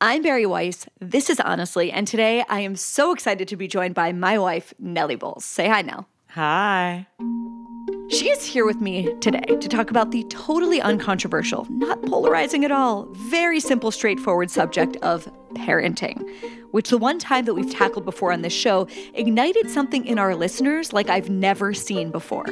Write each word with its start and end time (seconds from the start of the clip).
I'm 0.00 0.22
Bari 0.22 0.44
Weiss. 0.44 0.86
This 1.00 1.30
is 1.30 1.38
Honestly, 1.40 1.92
and 1.92 2.06
today 2.06 2.44
I 2.48 2.60
am 2.60 2.74
so 2.74 3.12
excited 3.12 3.46
to 3.48 3.56
be 3.56 3.68
joined 3.68 3.94
by 3.94 4.12
my 4.12 4.38
wife, 4.38 4.74
Nellie 4.78 5.14
Bowles. 5.14 5.44
Say 5.44 5.68
hi, 5.68 5.82
Nell. 5.82 6.08
Hi. 6.30 7.06
She 8.10 8.28
is 8.28 8.44
here 8.44 8.66
with 8.66 8.80
me 8.80 9.14
today 9.20 9.56
to 9.60 9.68
talk 9.68 9.90
about 9.90 10.10
the 10.10 10.24
totally 10.24 10.80
uncontroversial, 10.80 11.66
not 11.70 12.02
polarizing 12.02 12.64
at 12.64 12.72
all, 12.72 13.06
very 13.12 13.60
simple, 13.60 13.90
straightforward 13.90 14.50
subject 14.50 14.96
of 14.96 15.30
parenting, 15.54 16.22
which 16.72 16.90
the 16.90 16.98
one 16.98 17.18
time 17.20 17.44
that 17.44 17.54
we've 17.54 17.72
tackled 17.72 18.04
before 18.04 18.32
on 18.32 18.42
this 18.42 18.52
show 18.52 18.88
ignited 19.14 19.70
something 19.70 20.04
in 20.06 20.18
our 20.18 20.34
listeners 20.34 20.92
like 20.92 21.08
I've 21.08 21.30
never 21.30 21.72
seen 21.72 22.10
before. 22.10 22.46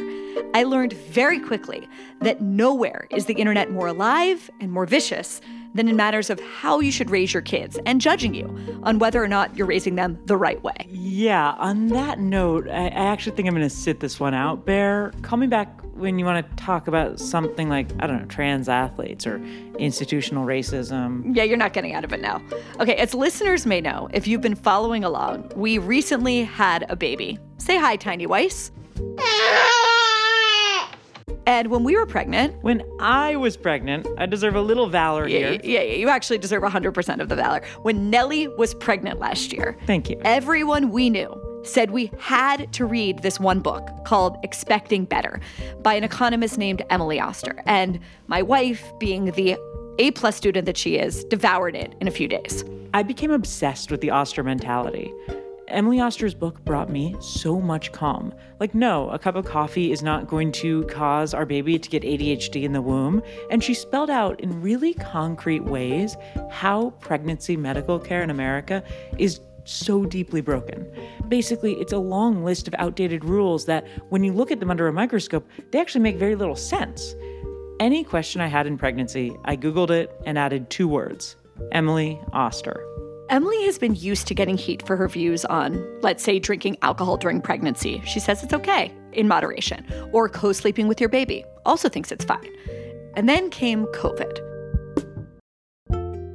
I 0.55 0.63
learned 0.63 0.93
very 0.93 1.41
quickly 1.41 1.89
that 2.21 2.41
nowhere 2.41 3.09
is 3.11 3.27
the 3.27 3.35
internet 3.35 3.71
more 3.71 3.89
alive 3.89 4.49
and 4.61 4.71
more 4.71 4.87
vicious 4.87 5.41
than 5.75 5.89
in 5.89 5.97
matters 5.97 6.31
of 6.31 6.41
how 6.41 6.81
you 6.81 6.93
should 6.93 7.11
raise 7.11 7.33
your 7.33 7.43
kids 7.43 7.79
and 7.87 8.01
judging 8.01 8.35
you 8.35 8.47
on 8.83 8.99
whether 8.99 9.23
or 9.23 9.29
not 9.29 9.57
you're 9.57 9.67
raising 9.67 9.95
them 9.95 10.19
the 10.27 10.37
right 10.37 10.63
way. 10.63 10.87
Yeah, 10.89 11.53
on 11.53 11.89
that 11.89 12.19
note, 12.19 12.69
I, 12.69 12.87
I 12.87 13.07
actually 13.07 13.37
think 13.37 13.49
I'm 13.49 13.55
going 13.55 13.69
to 13.69 13.75
sit 13.75 14.01
this 14.01 14.21
one 14.21 14.35
out, 14.35 14.65
Bear. 14.65 15.13
Call 15.23 15.39
me 15.39 15.47
back 15.47 15.81
when 15.95 16.19
you 16.19 16.25
want 16.25 16.49
to 16.49 16.57
talk 16.57 16.89
about 16.89 17.21
something 17.21 17.69
like, 17.69 17.89
I 18.01 18.07
don't 18.07 18.21
know, 18.21 18.27
trans 18.27 18.69
athletes 18.69 19.27
or 19.27 19.37
institutional 19.79 20.47
racism. 20.47 21.37
Yeah, 21.37 21.45
you're 21.45 21.57
not 21.57 21.73
getting 21.73 21.95
out 21.95 22.05
of 22.05 22.13
it 22.13 22.21
now. 22.21 22.43
Okay, 22.81 22.97
as 22.97 23.15
listeners 23.15 23.67
may 23.67 23.81
know, 23.81 24.09
if 24.13 24.27
you've 24.27 24.41
been 24.41 24.55
following 24.55 25.05
along, 25.05 25.51
we 25.55 25.79
recently 25.79 26.45
had 26.45 26.87
a 26.89 26.97
baby. 26.97 27.39
Say 27.59 27.79
hi, 27.79 27.97
Tiny 27.97 28.27
Weiss. 28.27 28.73
And 31.47 31.71
when 31.71 31.85
we 31.85 31.97
were 31.97 32.07
pregnant, 32.07 32.63
When 32.63 32.83
I 33.01 33.37
was 33.37 33.57
pregnant, 33.57 34.07
I 34.17 34.27
deserve 34.27 34.55
a 34.55 34.61
little 34.63 34.89
valor 34.89 35.27
yeah, 35.29 35.39
here. 35.39 35.61
yeah, 35.65 35.81
yeah, 35.83 35.95
you 35.97 36.09
actually 36.09 36.39
deserve 36.39 36.63
100% 36.63 37.21
of 37.21 37.29
the 37.29 37.37
valor. 37.37 37.63
When 37.83 38.11
Nellie 38.11 38.49
was 38.49 38.75
pregnant 38.75 39.19
last 39.19 39.53
year, 39.53 39.77
Thank 39.87 40.09
you. 40.09 40.21
everyone 40.25 40.91
we 40.91 41.11
knew 41.11 41.31
said 41.65 41.91
we 41.91 42.11
had 42.19 42.73
to 42.73 42.85
read 42.87 43.21
this 43.21 43.39
one 43.39 43.61
book 43.61 43.89
called 44.05 44.37
Expecting 44.43 45.05
Better 45.05 45.41
by 45.83 45.95
an 45.95 46.05
economist 46.05 46.59
named 46.59 46.83
Emily 46.91 47.21
Oster. 47.21 47.63
And 47.67 48.01
my 48.27 48.43
wife, 48.43 48.93
being 48.99 49.27
the 49.27 49.57
A 49.99 50.11
plus 50.13 50.37
student 50.37 50.67
that 50.67 50.77
she 50.77 50.97
is, 50.97 51.23
devoured 51.25 51.77
it 51.77 51.95
in 52.01 52.09
a 52.09 52.11
few 52.11 52.27
days. 52.29 52.65
I 52.95 53.03
became 53.03 53.31
obsessed 53.31 53.91
with 53.91 54.01
the 54.01 54.11
Oster 54.11 54.43
mentality. 54.43 55.13
Emily 55.73 56.01
Oster's 56.01 56.35
book 56.35 56.63
brought 56.65 56.91
me 56.91 57.17
so 57.19 57.59
much 57.59 57.93
calm. 57.93 58.35
Like, 58.61 58.75
no, 58.75 59.09
a 59.09 59.19
cup 59.19 59.37
of 59.37 59.47
coffee 59.47 59.91
is 59.91 60.03
not 60.03 60.29
going 60.29 60.53
to 60.53 60.85
cause 60.85 61.33
our 61.33 61.47
baby 61.47 61.79
to 61.79 61.89
get 61.89 62.03
ADHD 62.03 62.63
in 62.63 62.73
the 62.73 62.83
womb. 62.83 63.23
And 63.51 63.65
she 63.65 63.73
spelled 63.73 64.11
out 64.11 64.39
in 64.41 64.61
really 64.61 64.93
concrete 64.93 65.65
ways 65.65 66.17
how 66.51 66.91
pregnancy 67.01 67.57
medical 67.57 67.99
care 67.99 68.23
in 68.23 68.29
America 68.29 68.85
is 69.19 69.41
so 69.65 70.05
deeply 70.05 70.43
broken. 70.43 70.87
Basically, 71.29 71.75
it's 71.75 71.93
a 71.93 71.99
long 71.99 72.45
list 72.45 72.69
of 72.69 72.75
outdated 72.79 73.25
rules 73.25 73.65
that, 73.67 73.87
when 74.11 74.23
you 74.25 74.33
look 74.33 74.51
at 74.51 74.61
them 74.61 74.71
under 74.71 74.89
a 74.89 74.93
microscope, 74.93 75.49
they 75.71 75.81
actually 75.81 76.03
make 76.03 76.17
very 76.17 76.37
little 76.37 76.57
sense. 76.57 77.15
Any 77.81 78.05
question 78.05 78.41
I 78.41 78.49
had 78.49 78.67
in 78.67 78.77
pregnancy, 78.77 79.35
I 79.45 79.57
Googled 79.57 79.91
it 79.91 80.15
and 80.27 80.37
added 80.39 80.69
two 80.69 80.87
words 80.87 81.37
Emily 81.73 82.21
Oster. 82.33 82.85
Emily 83.33 83.65
has 83.65 83.79
been 83.79 83.95
used 83.95 84.27
to 84.27 84.35
getting 84.35 84.59
heat 84.59 84.87
for 84.87 84.95
her 84.95 85.09
views 85.09 85.47
on, 85.47 85.83
let's 86.03 86.23
say, 86.23 86.39
drinking 86.39 86.77
alcohol 86.83 87.17
during 87.17 87.41
pregnancy. 87.41 88.03
She 88.05 88.21
says 88.21 88.43
it's 88.43 88.53
okay 88.53 88.93
in 89.13 89.27
moderation. 89.27 89.87
Or 90.13 90.29
co 90.29 90.53
sleeping 90.53 90.87
with 90.87 91.01
your 91.01 91.09
baby, 91.09 91.43
also 91.65 91.89
thinks 91.89 92.13
it's 92.13 92.27
fine. 92.27 92.55
And 93.17 93.31
then 93.31 93.49
came 93.49 93.87
COVID. 93.87 94.39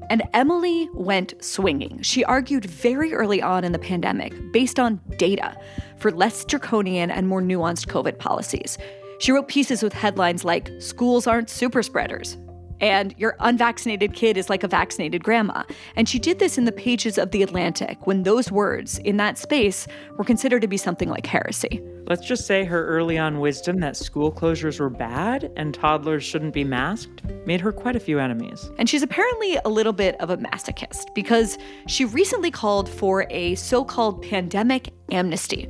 And 0.09 0.24
Emily 0.34 0.90
went 0.91 1.36
swinging. 1.40 2.02
She 2.02 2.24
argued 2.24 2.66
very 2.66 3.13
early 3.13 3.44
on 3.44 3.63
in 3.63 3.74
the 3.74 3.80
pandemic, 3.80 4.34
based 4.52 4.80
on 4.80 5.00
data, 5.18 5.56
for 6.00 6.09
less 6.09 6.46
draconian 6.46 7.12
and 7.12 7.28
more 7.28 7.44
nuanced 7.44 7.86
COVID 7.90 8.18
policies. 8.18 8.80
She 9.19 9.31
wrote 9.31 9.47
pieces 9.47 9.84
with 9.84 9.94
headlines 9.94 10.44
like, 10.44 10.72
Schools 10.80 11.28
aren't 11.28 11.52
super 11.52 11.84
spreaders, 11.84 12.38
and 12.79 13.13
your 13.17 13.35
unvaccinated 13.39 14.13
kid 14.13 14.38
is 14.38 14.49
like 14.49 14.63
a 14.63 14.67
vaccinated 14.67 15.23
grandma. 15.23 15.63
And 15.95 16.07
she 16.07 16.19
did 16.19 16.39
this 16.39 16.57
in 16.57 16.65
the 16.65 16.71
pages 16.71 17.17
of 17.17 17.31
The 17.31 17.43
Atlantic 17.43 18.05
when 18.05 18.23
those 18.23 18.51
words 18.51 18.97
in 18.99 19.17
that 19.17 19.38
space 19.38 19.88
were 20.17 20.23
considered 20.23 20.61
to 20.61 20.67
be 20.67 20.77
something 20.77 21.09
like 21.09 21.25
heresy. 21.25 21.81
Let's 22.07 22.25
just 22.25 22.45
say 22.45 22.63
her 22.63 22.88
early 22.88 23.17
on 23.17 23.39
wisdom 23.39 23.79
that 23.81 23.97
school 23.97 24.31
closures 24.31 24.79
were 24.79 24.89
bad 24.89 25.51
and 25.57 25.73
toddlers 25.73 26.23
shouldn't 26.23 26.53
be 26.53 26.63
masked 26.63 27.21
made 27.47 27.61
her 27.61 27.71
quite 27.71 27.95
a 27.95 27.99
few 27.99 28.19
enemies. 28.19 28.69
And 28.77 28.89
she's 28.89 29.01
apparently 29.01 29.57
a 29.63 29.69
little 29.69 29.94
bit 29.94 30.19
of 30.19 30.29
a 30.29 30.38
masochist 30.38 31.13
because 31.15 31.57
she 31.88 32.05
recently 32.05 32.51
called 32.51 32.89
for 32.89 33.25
a 33.29 33.55
so 33.55 33.83
called 33.85 34.21
pandemic 34.21 34.89
amnesty, 35.11 35.69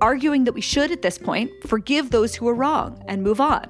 arguing 0.00 0.44
that 0.44 0.52
we 0.52 0.60
should, 0.60 0.92
at 0.92 1.02
this 1.02 1.18
point, 1.18 1.50
forgive 1.66 2.10
those 2.10 2.34
who 2.34 2.48
are 2.48 2.54
wrong 2.54 3.02
and 3.08 3.22
move 3.22 3.40
on. 3.40 3.68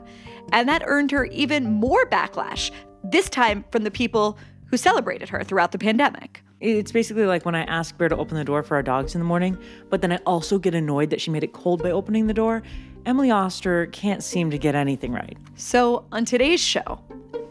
And 0.53 0.69
that 0.69 0.83
earned 0.87 1.11
her 1.11 1.27
even 1.27 1.71
more 1.71 2.07
backlash, 2.07 2.71
this 3.05 3.29
time 3.29 3.65
from 3.71 3.84
the 3.84 3.91
people 3.91 4.39
who 4.67 4.77
celebrated 4.77 5.29
her 5.29 5.45
throughout 5.45 5.73
the 5.73 5.79
pandemic. 5.79 6.43
It's 6.61 6.91
basically 6.91 7.27
like 7.27 7.45
when 7.45 7.55
I 7.55 7.65
ask 7.65 7.97
Bear 7.99 8.09
to 8.09 8.17
open 8.17 8.37
the 8.37 8.45
door 8.45 8.62
for 8.62 8.77
our 8.77 8.83
dogs 8.83 9.15
in 9.15 9.21
the 9.21 9.27
morning, 9.27 9.59
but 9.91 10.01
then 10.01 10.12
I 10.12 10.17
also 10.27 10.59
get 10.59 10.75
annoyed 10.75 11.11
that 11.11 11.21
she 11.21 11.31
made 11.31 11.45
it 11.45 11.53
cold 11.53 11.83
by 11.83 11.91
opening 11.91 12.27
the 12.27 12.34
door. 12.34 12.62
Emily 13.05 13.31
Oster 13.31 13.87
can't 13.87 14.23
seem 14.23 14.51
to 14.51 14.59
get 14.59 14.75
anything 14.75 15.12
right. 15.12 15.37
So, 15.55 16.07
on 16.11 16.25
today's 16.25 16.61
show, 16.61 17.01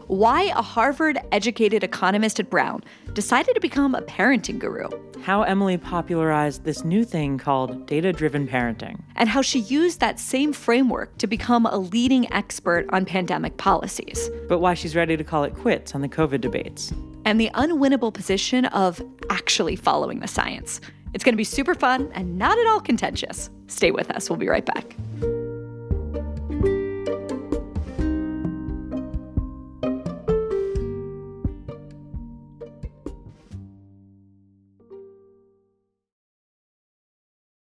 why 0.08 0.42
a 0.54 0.62
Harvard 0.62 1.18
educated 1.32 1.82
economist 1.82 2.38
at 2.38 2.48
Brown 2.50 2.82
decided 3.12 3.54
to 3.54 3.60
become 3.60 3.94
a 3.94 4.02
parenting 4.02 4.58
guru, 4.58 4.88
How 5.22 5.42
Emily 5.42 5.76
popularized 5.78 6.64
this 6.64 6.84
new 6.84 7.04
thing 7.04 7.38
called 7.38 7.86
data 7.86 8.12
driven 8.12 8.46
parenting. 8.46 9.00
and 9.16 9.28
how 9.28 9.42
she 9.42 9.60
used 9.60 10.00
that 10.00 10.20
same 10.20 10.52
framework 10.52 11.16
to 11.18 11.26
become 11.26 11.66
a 11.66 11.78
leading 11.78 12.32
expert 12.32 12.86
on 12.90 13.04
pandemic 13.04 13.56
policies, 13.56 14.30
But 14.48 14.60
why 14.60 14.74
she's 14.74 14.94
ready 14.94 15.16
to 15.16 15.24
call 15.24 15.44
it 15.44 15.54
quits 15.54 15.94
on 15.94 16.00
the 16.02 16.08
COVID 16.08 16.40
debates. 16.40 16.92
and 17.24 17.40
the 17.40 17.50
unwinnable 17.54 18.14
position 18.14 18.66
of 18.66 19.02
actually 19.30 19.74
following 19.74 20.20
the 20.20 20.28
science. 20.28 20.80
It's 21.14 21.24
going 21.24 21.32
to 21.32 21.36
be 21.36 21.44
super 21.44 21.74
fun 21.74 22.10
and 22.14 22.38
not 22.38 22.56
at 22.58 22.66
all 22.68 22.80
contentious. 22.80 23.50
Stay 23.66 23.90
with 23.90 24.10
us, 24.12 24.30
we'll 24.30 24.38
be 24.38 24.48
right 24.48 24.64
back. 24.64 24.94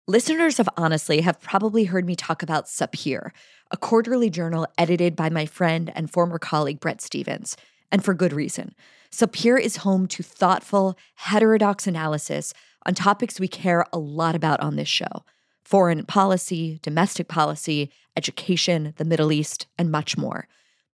Listeners 0.09 0.57
of 0.57 0.69
Honestly 0.77 1.19
have 1.19 1.41
probably 1.41 1.83
heard 1.83 2.05
me 2.05 2.15
talk 2.15 2.41
about 2.41 2.67
Sapir, 2.67 3.31
a 3.71 3.75
quarterly 3.75 4.29
journal 4.29 4.65
edited 4.77 5.17
by 5.17 5.29
my 5.29 5.45
friend 5.45 5.91
and 5.95 6.09
former 6.09 6.39
colleague 6.39 6.79
Bret 6.79 7.01
Stephens, 7.01 7.57
and 7.91 8.01
for 8.05 8.13
good 8.13 8.31
reason. 8.31 8.73
Sapir 9.11 9.59
is 9.59 9.77
home 9.77 10.07
to 10.07 10.23
thoughtful, 10.23 10.97
heterodox 11.15 11.87
analysis 11.87 12.53
on 12.85 12.93
topics 12.93 13.37
we 13.37 13.49
care 13.49 13.83
a 13.91 13.99
lot 13.99 14.33
about 14.33 14.61
on 14.61 14.77
this 14.77 14.87
show 14.87 15.25
foreign 15.61 16.05
policy, 16.05 16.79
domestic 16.81 17.27
policy, 17.27 17.91
education, 18.15 18.93
the 18.95 19.03
Middle 19.03 19.33
East, 19.33 19.67
and 19.77 19.91
much 19.91 20.15
more. 20.15 20.47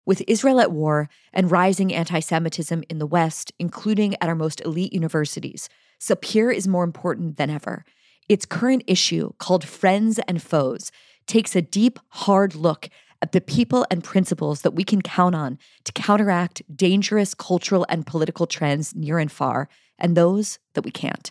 With 0.07 0.23
Israel 0.27 0.59
at 0.59 0.73
war 0.73 1.11
and 1.35 1.51
rising 1.51 1.93
anti 1.93 2.21
Semitism 2.21 2.83
in 2.89 2.97
the 2.97 3.05
West, 3.05 3.53
including 3.59 4.15
at 4.23 4.31
our 4.31 4.35
most 4.35 4.63
elite 4.63 4.95
universities, 4.95 5.69
Sapir 6.01 6.51
is 6.51 6.67
more 6.67 6.83
important 6.83 7.37
than 7.37 7.51
ever. 7.51 7.85
Its 8.29 8.47
current 8.47 8.83
issue, 8.87 9.33
called 9.39 9.65
Friends 9.65 10.19
and 10.29 10.43
Foes, 10.43 10.91
takes 11.27 11.55
a 11.57 11.63
deep, 11.63 11.99
hard 12.09 12.55
look 12.55 12.89
at 13.21 13.33
the 13.33 13.41
people 13.41 13.87
and 13.91 14.03
principles 14.03 14.63
that 14.63 14.75
we 14.75 14.85
can 14.85 15.01
count 15.01 15.35
on 15.35 15.59
to 15.85 15.93
counteract 15.93 16.63
dangerous 16.75 17.35
cultural 17.35 17.87
and 17.89 18.07
political 18.07 18.47
trends 18.47 18.95
near 18.95 19.19
and 19.19 19.31
far, 19.31 19.69
and 19.99 20.17
those 20.17 20.59
that 20.75 20.85
we 20.85 20.91
can't. 20.91 21.31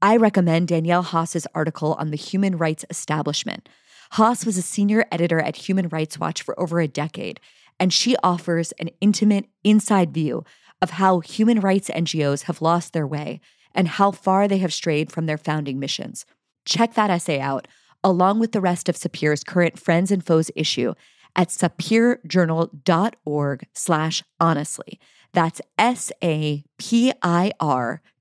I 0.00 0.16
recommend 0.16 0.68
Danielle 0.68 1.02
Haas's 1.02 1.46
article 1.54 1.94
on 1.98 2.10
the 2.10 2.16
human 2.16 2.56
rights 2.56 2.84
establishment. 2.88 3.68
Haas 4.12 4.46
was 4.46 4.56
a 4.56 4.62
senior 4.62 5.04
editor 5.12 5.40
at 5.40 5.56
Human 5.56 5.88
Rights 5.88 6.18
Watch 6.18 6.40
for 6.40 6.58
over 6.58 6.80
a 6.80 6.88
decade, 6.88 7.40
and 7.78 7.92
she 7.92 8.16
offers 8.22 8.72
an 8.72 8.90
intimate, 9.00 9.46
inside 9.64 10.14
view 10.14 10.44
of 10.80 10.92
how 10.92 11.20
human 11.20 11.60
rights 11.60 11.90
NGOs 11.90 12.44
have 12.44 12.62
lost 12.62 12.92
their 12.92 13.06
way 13.06 13.40
and 13.74 13.88
how 13.88 14.10
far 14.10 14.48
they 14.48 14.58
have 14.58 14.72
strayed 14.72 15.12
from 15.12 15.26
their 15.26 15.38
founding 15.38 15.78
missions. 15.78 16.24
Check 16.64 16.94
that 16.94 17.10
essay 17.10 17.40
out, 17.40 17.68
along 18.02 18.38
with 18.38 18.52
the 18.52 18.60
rest 18.60 18.88
of 18.88 18.96
Sapir's 18.96 19.44
current 19.44 19.78
Friends 19.78 20.10
and 20.10 20.24
Foes 20.24 20.50
issue 20.54 20.94
at 21.36 21.48
sapirjournal.org 21.48 23.66
slash 23.72 24.22
honestly. 24.40 24.98
That's 25.32 25.60
S-A-P-I-R 25.78 26.62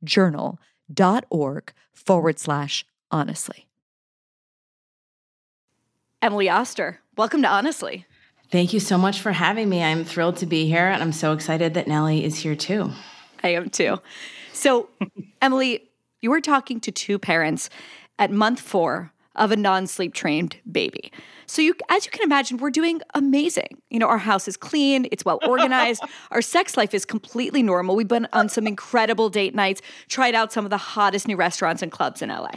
journal.org 0.04 1.74
forward 1.94 2.40
slash 2.40 2.86
honestly. 3.12 3.68
Emily 6.22 6.50
Oster, 6.50 7.00
welcome 7.16 7.42
to 7.44 7.48
Honestly. 7.48 8.06
Thank 8.50 8.74
you 8.74 8.80
so 8.80 8.98
much 8.98 9.20
for 9.20 9.34
having 9.34 9.70
me. 9.70 9.84
I'm 9.84 10.06
thrilled 10.06 10.38
to 10.38 10.46
be 10.46 10.68
here, 10.68 10.88
and 10.88 11.04
I'm 11.04 11.12
so 11.12 11.34
excited 11.34 11.74
that 11.74 11.88
Nellie 11.88 12.24
is 12.24 12.38
here 12.38 12.56
too. 12.56 12.92
I 13.44 13.50
am 13.50 13.70
too. 13.70 14.00
So, 14.57 14.89
Emily, 15.39 15.83
you 16.19 16.31
were 16.31 16.42
talking 16.42 16.80
to 16.80 16.92
two 16.92 17.19
parents 17.19 17.69
at 18.18 18.31
month 18.31 18.59
four 18.59 19.13
of 19.36 19.51
a 19.51 19.56
non-sleep 19.56 20.15
trained 20.15 20.57
baby. 20.69 21.12
So 21.45 21.62
you 21.62 21.75
as 21.89 22.06
you 22.06 22.12
can 22.12 22.24
imagine, 22.24 22.57
we're 22.57 22.71
doing 22.71 23.01
amazing. 23.13 23.80
You 23.92 24.00
know, 24.00 24.07
our 24.07 24.18
house 24.18 24.48
is 24.48 24.57
clean, 24.57 25.07
it's 25.12 25.24
well 25.24 25.38
organized, 25.48 26.01
our 26.31 26.42
sex 26.42 26.75
life 26.75 26.95
is 26.95 27.06
completely 27.06 27.62
normal. 27.62 27.95
We've 27.95 28.07
been 28.07 28.27
on 28.33 28.50
some 28.50 28.65
incredible 28.65 29.30
date 29.30 29.54
nights, 29.54 29.81
tried 30.09 30.33
out 30.33 30.51
some 30.51 30.65
of 30.65 30.71
the 30.71 30.77
hottest 30.77 31.27
new 31.27 31.36
restaurants 31.36 31.83
and 31.83 31.92
clubs 31.92 32.24
in 32.24 32.30
LA. 32.30 32.50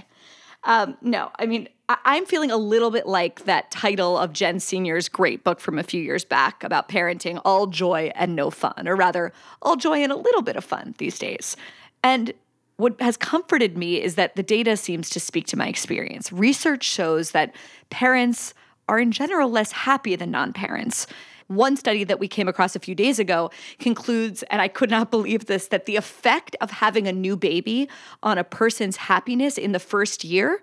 Um, 0.65 0.97
no, 1.03 1.31
I 1.39 1.47
mean, 1.47 1.69
I- 1.89 2.17
am 2.17 2.27
feeling 2.27 2.51
a 2.51 2.57
little 2.57 2.91
bit 2.91 3.07
like 3.07 3.45
that 3.45 3.71
title 3.71 4.17
of 4.19 4.33
Jen 4.33 4.61
Senior's 4.61 5.09
great 5.09 5.43
book 5.43 5.59
from 5.59 5.79
a 5.79 5.83
few 5.83 6.03
years 6.03 6.25
back 6.25 6.63
about 6.63 6.89
parenting, 6.89 7.41
all 7.45 7.67
joy 7.67 8.13
and 8.15 8.37
no 8.37 8.51
fun, 8.51 8.87
or 8.87 8.95
rather, 8.95 9.33
all 9.63 9.77
joy 9.77 9.99
and 10.03 10.13
a 10.13 10.17
little 10.17 10.43
bit 10.43 10.57
of 10.57 10.65
fun 10.65 10.95
these 10.99 11.19
days. 11.19 11.57
And 12.03 12.33
what 12.77 13.01
has 13.01 13.17
comforted 13.17 13.77
me 13.77 14.01
is 14.01 14.15
that 14.15 14.37
the 14.37 14.43
data 14.43 14.77
seems 14.77 15.11
to 15.11 15.21
speak 15.21 15.47
to 15.49 15.57
my 15.57 15.69
experience. 15.69 16.33
Research 16.33 16.85
shows 16.85 17.33
that 17.33 17.55
parents 17.91 18.55
are 18.89 18.99
in 18.99 19.13
general 19.13 19.51
less 19.51 19.73
happy 19.73 20.17
than 20.17 20.31
non 20.31 20.53
parents. 20.53 21.07
One 21.47 21.77
study 21.77 22.05
that 22.05 22.21
we 22.21 22.29
came 22.29 22.49
across 22.49 22.77
a 22.77 22.81
few 22.81 22.95
days 22.95 23.19
ago 23.19 23.51
concludes, 23.79 24.45
and 24.45 24.63
I 24.63 24.69
could 24.69 24.89
not 24.89 25.11
believe 25.17 25.47
this, 25.47 25.69
that 25.69 25.87
the 25.87 25.97
effect 25.97 26.57
of 26.61 26.71
having 26.71 27.07
a 27.07 27.13
new 27.13 27.37
baby 27.37 27.89
on 28.23 28.39
a 28.39 28.45
person's 28.45 28.97
happiness 28.97 29.59
in 29.59 29.73
the 29.73 29.79
first 29.79 30.25
year 30.25 30.63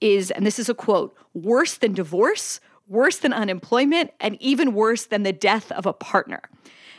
is, 0.00 0.30
and 0.30 0.44
this 0.44 0.58
is 0.58 0.68
a 0.68 0.74
quote, 0.74 1.16
worse 1.32 1.74
than 1.78 1.92
divorce, 1.94 2.60
worse 2.88 3.18
than 3.18 3.32
unemployment, 3.32 4.12
and 4.20 4.36
even 4.40 4.74
worse 4.74 5.06
than 5.06 5.22
the 5.22 5.32
death 5.32 5.72
of 5.72 5.86
a 5.86 5.92
partner. 5.92 6.42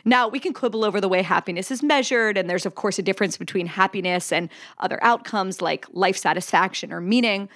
Now, 0.05 0.27
we 0.27 0.39
can 0.39 0.53
quibble 0.53 0.85
over 0.85 1.01
the 1.01 1.09
way 1.09 1.21
happiness 1.21 1.71
is 1.71 1.83
measured, 1.83 2.37
and 2.37 2.49
there's, 2.49 2.65
of 2.65 2.75
course, 2.75 2.99
a 2.99 3.03
difference 3.03 3.37
between 3.37 3.67
happiness 3.67 4.31
and 4.31 4.49
other 4.79 5.03
outcomes 5.03 5.61
like 5.61 5.85
life 5.91 6.17
satisfaction 6.17 6.93
or 6.93 7.01
meaning. 7.01 7.49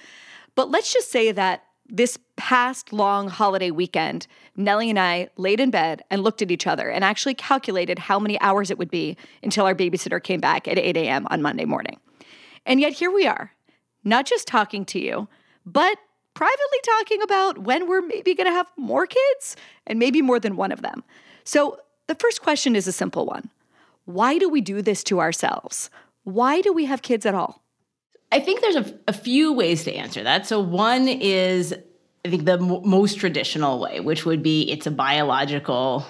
But 0.54 0.70
let's 0.70 0.92
just 0.92 1.10
say 1.10 1.32
that 1.32 1.64
this 1.88 2.18
past 2.36 2.92
long 2.92 3.28
holiday 3.28 3.70
weekend, 3.70 4.26
Nellie 4.56 4.90
and 4.90 4.98
I 4.98 5.28
laid 5.36 5.60
in 5.60 5.70
bed 5.70 6.02
and 6.10 6.22
looked 6.22 6.42
at 6.42 6.50
each 6.50 6.66
other 6.66 6.88
and 6.88 7.04
actually 7.04 7.34
calculated 7.34 7.98
how 7.98 8.18
many 8.18 8.40
hours 8.40 8.70
it 8.70 8.78
would 8.78 8.90
be 8.90 9.16
until 9.42 9.66
our 9.66 9.74
babysitter 9.74 10.22
came 10.22 10.40
back 10.40 10.66
at 10.66 10.78
8 10.78 10.96
a.m. 10.96 11.26
on 11.30 11.42
Monday 11.42 11.64
morning. 11.64 11.98
And 12.64 12.80
yet 12.80 12.94
here 12.94 13.10
we 13.10 13.26
are, 13.26 13.52
not 14.04 14.26
just 14.26 14.46
talking 14.46 14.84
to 14.86 15.00
you, 15.00 15.28
but 15.66 15.98
privately 16.34 16.78
talking 16.84 17.22
about 17.22 17.58
when 17.58 17.88
we're 17.88 18.00
maybe 18.00 18.34
going 18.34 18.48
to 18.48 18.54
have 18.54 18.66
more 18.76 19.06
kids 19.06 19.56
and 19.86 19.98
maybe 19.98 20.22
more 20.22 20.40
than 20.40 20.56
one 20.56 20.72
of 20.72 20.82
them. 20.82 21.04
So 21.44 21.78
the 22.06 22.14
first 22.14 22.42
question 22.42 22.76
is 22.76 22.86
a 22.86 22.92
simple 22.92 23.26
one 23.26 23.50
Why 24.04 24.38
do 24.38 24.48
we 24.48 24.60
do 24.60 24.82
this 24.82 25.02
to 25.04 25.20
ourselves? 25.20 25.90
Why 26.24 26.60
do 26.60 26.72
we 26.72 26.84
have 26.84 27.02
kids 27.02 27.26
at 27.26 27.34
all? 27.34 27.62
I 28.30 28.40
think 28.40 28.60
there's 28.60 28.76
a, 28.76 28.94
a 29.08 29.12
few 29.12 29.52
ways 29.52 29.84
to 29.84 29.92
answer 29.94 30.22
that. 30.22 30.46
So, 30.46 30.60
one 30.60 31.06
is, 31.06 31.74
I 32.24 32.30
think, 32.30 32.44
the 32.44 32.52
m- 32.52 32.88
most 32.88 33.18
traditional 33.18 33.78
way, 33.80 34.00
which 34.00 34.24
would 34.24 34.42
be 34.42 34.70
it's 34.70 34.86
a 34.86 34.90
biological 34.90 36.06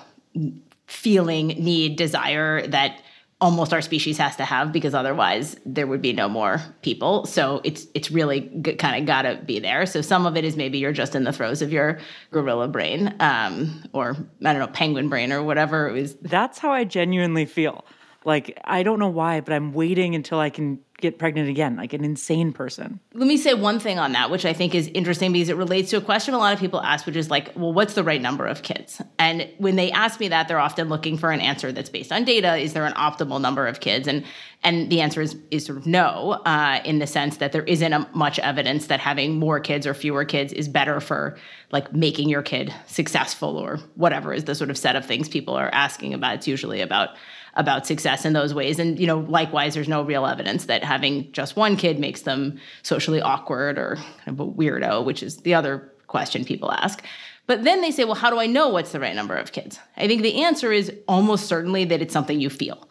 feeling, 0.86 1.48
need, 1.48 1.96
desire 1.96 2.66
that 2.68 3.02
almost 3.42 3.74
our 3.74 3.82
species 3.82 4.18
has 4.18 4.36
to 4.36 4.44
have 4.44 4.72
because 4.72 4.94
otherwise 4.94 5.56
there 5.66 5.88
would 5.88 6.00
be 6.00 6.12
no 6.12 6.28
more 6.28 6.62
people. 6.80 7.26
So 7.26 7.60
it's 7.64 7.88
it's 7.92 8.08
really 8.10 8.48
g- 8.62 8.76
kind 8.76 9.02
of 9.02 9.06
got 9.06 9.22
to 9.22 9.34
be 9.44 9.58
there. 9.58 9.84
So 9.84 10.00
some 10.00 10.26
of 10.26 10.36
it 10.36 10.44
is 10.44 10.56
maybe 10.56 10.78
you're 10.78 10.92
just 10.92 11.16
in 11.16 11.24
the 11.24 11.32
throes 11.32 11.60
of 11.60 11.72
your 11.72 11.98
gorilla 12.30 12.68
brain, 12.68 13.14
um, 13.18 13.82
or 13.92 14.16
I 14.44 14.52
don't 14.52 14.60
know, 14.60 14.68
penguin 14.68 15.08
brain 15.08 15.32
or 15.32 15.42
whatever 15.42 15.88
it 15.88 15.92
was. 15.92 16.14
That's 16.22 16.58
how 16.58 16.70
I 16.70 16.84
genuinely 16.84 17.44
feel. 17.44 17.84
Like 18.24 18.58
I 18.64 18.82
don't 18.82 18.98
know 18.98 19.08
why, 19.08 19.40
but 19.40 19.52
I'm 19.52 19.72
waiting 19.72 20.14
until 20.14 20.38
I 20.38 20.50
can 20.50 20.80
get 21.02 21.18
pregnant 21.18 21.50
again, 21.50 21.76
like 21.76 21.92
an 21.92 22.04
insane 22.04 22.52
person. 22.52 23.00
Let 23.12 23.26
me 23.26 23.36
say 23.36 23.54
one 23.54 23.80
thing 23.80 23.98
on 23.98 24.12
that, 24.12 24.30
which 24.30 24.46
I 24.46 24.52
think 24.52 24.74
is 24.74 24.86
interesting 24.94 25.32
because 25.32 25.48
it 25.48 25.56
relates 25.56 25.90
to 25.90 25.96
a 25.96 26.00
question 26.00 26.32
a 26.32 26.38
lot 26.38 26.54
of 26.54 26.60
people 26.60 26.80
ask, 26.80 27.04
which 27.04 27.16
is 27.16 27.28
like, 27.28 27.50
well, 27.56 27.72
what's 27.72 27.94
the 27.94 28.04
right 28.04 28.22
number 28.22 28.46
of 28.46 28.62
kids? 28.62 29.02
And 29.18 29.50
when 29.58 29.76
they 29.76 29.90
ask 29.90 30.20
me 30.20 30.28
that, 30.28 30.46
they're 30.46 30.60
often 30.60 30.88
looking 30.88 31.18
for 31.18 31.30
an 31.32 31.40
answer 31.40 31.72
that's 31.72 31.90
based 31.90 32.12
on 32.12 32.24
data. 32.24 32.56
Is 32.56 32.72
there 32.72 32.86
an 32.86 32.94
optimal 32.94 33.40
number 33.40 33.66
of 33.66 33.80
kids? 33.80 34.08
And 34.08 34.24
and 34.64 34.90
the 34.90 35.00
answer 35.00 35.20
is 35.20 35.36
is 35.50 35.66
sort 35.66 35.76
of 35.76 35.86
no, 35.86 36.40
uh, 36.46 36.80
in 36.84 37.00
the 37.00 37.06
sense 37.08 37.38
that 37.38 37.50
there 37.50 37.64
isn't 37.64 37.92
a, 37.92 38.08
much 38.14 38.38
evidence 38.38 38.86
that 38.86 39.00
having 39.00 39.38
more 39.38 39.58
kids 39.58 39.86
or 39.86 39.94
fewer 39.94 40.24
kids 40.24 40.52
is 40.52 40.68
better 40.68 41.00
for 41.00 41.36
like 41.72 41.92
making 41.92 42.28
your 42.28 42.42
kid 42.42 42.72
successful 42.86 43.56
or 43.56 43.78
whatever 43.96 44.32
is 44.32 44.44
the 44.44 44.54
sort 44.54 44.70
of 44.70 44.78
set 44.78 44.94
of 44.94 45.04
things 45.04 45.28
people 45.28 45.54
are 45.54 45.70
asking 45.72 46.14
about. 46.14 46.36
It's 46.36 46.46
usually 46.46 46.80
about 46.80 47.10
about 47.54 47.86
success 47.86 48.24
in 48.24 48.32
those 48.32 48.54
ways. 48.54 48.78
And, 48.78 48.98
you 48.98 49.06
know, 49.06 49.20
likewise, 49.20 49.74
there's 49.74 49.88
no 49.88 50.02
real 50.02 50.26
evidence 50.26 50.66
that 50.66 50.84
having 50.84 51.30
just 51.32 51.56
one 51.56 51.76
kid 51.76 51.98
makes 51.98 52.22
them 52.22 52.58
socially 52.82 53.20
awkward 53.20 53.78
or 53.78 53.96
kind 54.24 54.38
of 54.38 54.40
a 54.40 54.46
weirdo, 54.46 55.04
which 55.04 55.22
is 55.22 55.38
the 55.38 55.54
other 55.54 55.92
question 56.06 56.44
people 56.44 56.72
ask. 56.72 57.02
But 57.46 57.64
then 57.64 57.80
they 57.80 57.90
say, 57.90 58.04
well, 58.04 58.14
how 58.14 58.30
do 58.30 58.38
I 58.38 58.46
know 58.46 58.68
what's 58.68 58.92
the 58.92 59.00
right 59.00 59.14
number 59.14 59.34
of 59.34 59.52
kids? 59.52 59.78
I 59.96 60.06
think 60.06 60.22
the 60.22 60.42
answer 60.42 60.72
is 60.72 60.92
almost 61.08 61.46
certainly 61.46 61.84
that 61.86 62.00
it's 62.00 62.12
something 62.12 62.40
you 62.40 62.50
feel 62.50 62.88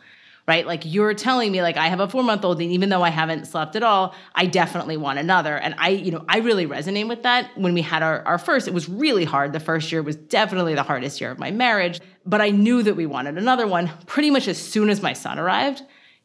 right? 0.48 0.66
Like 0.66 0.82
you're 0.86 1.14
telling 1.14 1.52
me 1.52 1.62
like 1.62 1.78
I 1.78 1.88
have 1.88 2.00
a 2.00 2.08
4-month-old 2.08 2.60
and 2.62 2.72
even 2.72 2.90
though 2.90 3.04
I 3.04 3.10
haven't 3.10 3.46
slept 3.46 3.76
at 3.76 3.84
all, 3.84 4.16
I 4.36 4.46
definitely 4.46 4.98
want 4.98 5.20
another. 5.20 5.56
And 5.56 5.76
I, 5.78 5.90
you 5.90 6.12
know, 6.12 6.26
I 6.28 6.40
really 6.40 6.66
resonate 6.66 7.08
with 7.08 7.24
that. 7.24 7.56
When 7.56 7.74
we 7.74 7.82
had 7.82 8.04
our, 8.04 8.22
our 8.24 8.38
first, 8.38 8.68
it 8.68 8.74
was 8.74 8.90
really 8.90 9.24
hard. 9.24 9.54
The 9.54 9.60
first 9.60 9.92
year 9.92 10.02
was 10.02 10.16
definitely 10.16 10.76
the 10.76 10.84
hardest 10.84 11.22
year 11.22 11.32
of 11.32 11.40
my 11.40 11.52
marriage, 11.52 12.02
but 12.26 12.42
I 12.42 12.50
knew 12.50 12.84
that 12.84 12.96
we 12.96 13.06
wanted 13.06 13.38
another 13.38 13.68
one 13.68 13.92
pretty 14.06 14.30
much 14.30 14.48
as 14.48 14.58
soon 14.58 14.90
as 14.90 15.02
my 15.02 15.14
son 15.14 15.40
arrived. 15.40 15.82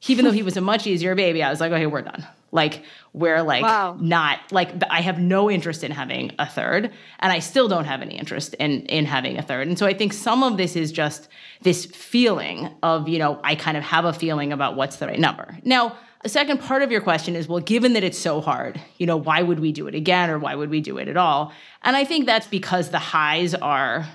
Even 0.09 0.25
though 0.25 0.31
he 0.31 0.43
was 0.43 0.57
a 0.57 0.61
much 0.61 0.87
easier 0.87 1.15
baby, 1.15 1.43
I 1.43 1.51
was 1.51 1.59
like, 1.59 1.73
okay, 1.73 1.87
we're 1.87 2.03
done. 2.03 2.25
Like 2.53 2.85
we're 3.13 3.43
like 3.43 3.63
wow. 3.63 3.97
not 4.01 4.41
like 4.53 4.71
I 4.89 5.01
have 5.01 5.19
no 5.19 5.51
interest 5.51 5.83
in 5.83 5.91
having 5.91 6.33
a 6.39 6.47
third, 6.47 6.93
and 7.19 7.33
I 7.33 7.41
still 7.41 7.67
don't 7.67 7.85
have 7.85 8.03
any 8.03 8.17
interest 8.17 8.55
in 8.55 8.83
in 8.87 9.05
having 9.05 9.37
a 9.37 9.43
third. 9.43 9.67
And 9.67 9.79
so 9.79 9.85
I 9.85 9.95
think 9.95 10.13
some 10.13 10.43
of 10.43 10.57
this 10.57 10.77
is 10.77 10.93
just 10.93 11.29
this 11.63 11.87
feeling 11.87 12.71
of 12.83 13.09
you 13.09 13.19
know 13.19 13.41
I 13.43 13.57
kind 13.57 13.77
of 13.77 13.83
have 13.83 14.05
a 14.05 14.13
feeling 14.13 14.53
about 14.53 14.77
what's 14.77 14.97
the 14.97 15.07
right 15.07 15.19
number. 15.19 15.59
Now, 15.65 15.97
a 16.25 16.29
second 16.29 16.61
part 16.61 16.83
of 16.83 16.91
your 16.91 17.01
question 17.01 17.37
is 17.37 17.49
well, 17.49 17.61
given 17.61 17.95
that 17.95 18.05
it's 18.05 18.19
so 18.19 18.41
hard, 18.41 18.81
you 18.97 19.07
know, 19.07 19.17
why 19.17 19.43
would 19.43 19.61
we 19.61 19.73
do 19.73 19.87
it 19.89 19.95
again, 19.95 20.31
or 20.31 20.39
why 20.39 20.55
would 20.55 20.71
we 20.71 20.81
do 20.81 20.99
it 20.99 21.09
at 21.09 21.17
all? 21.17 21.53
And 21.83 21.97
I 21.97 22.05
think 22.05 22.27
that's 22.27 22.47
because 22.47 22.91
the 22.91 22.99
highs 22.99 23.55
are 23.55 24.07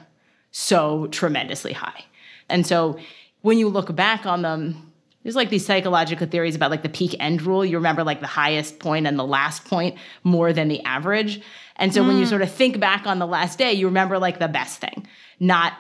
so 0.52 1.08
tremendously 1.08 1.74
high, 1.74 2.06
and 2.50 2.66
so 2.66 3.00
when 3.42 3.58
you 3.58 3.68
look 3.68 3.96
back 3.96 4.26
on 4.26 4.42
them 4.44 4.92
there's 5.24 5.36
like 5.36 5.50
these 5.50 5.66
psychological 5.66 6.28
theories 6.28 6.56
about 6.56 6.72
like 6.72 6.82
the 6.82 6.90
peak 6.90 7.16
end 7.20 7.44
rule. 7.44 7.64
You 7.64 7.78
remember 7.78 8.04
like 8.04 8.22
the 8.22 8.28
highest 8.28 8.80
point 8.80 9.06
and 9.06 9.20
the 9.20 9.26
last 9.26 9.66
point 9.66 9.98
more 10.24 10.52
than 10.52 10.68
the 10.68 10.84
average. 10.84 11.42
And 11.76 11.94
so 11.94 12.02
mm. 12.02 12.08
when 12.08 12.18
you 12.18 12.26
mm. 12.26 12.30
sort 12.30 12.42
of 12.42 12.52
think 12.52 12.80
back 12.80 13.06
on 13.06 13.20
the 13.20 13.28
last 13.28 13.60
day, 13.60 13.74
you 13.74 13.86
remember 13.86 14.18
like 14.18 14.40
the 14.40 14.48
best 14.48 14.80
thing, 14.80 15.08
not 15.40 15.74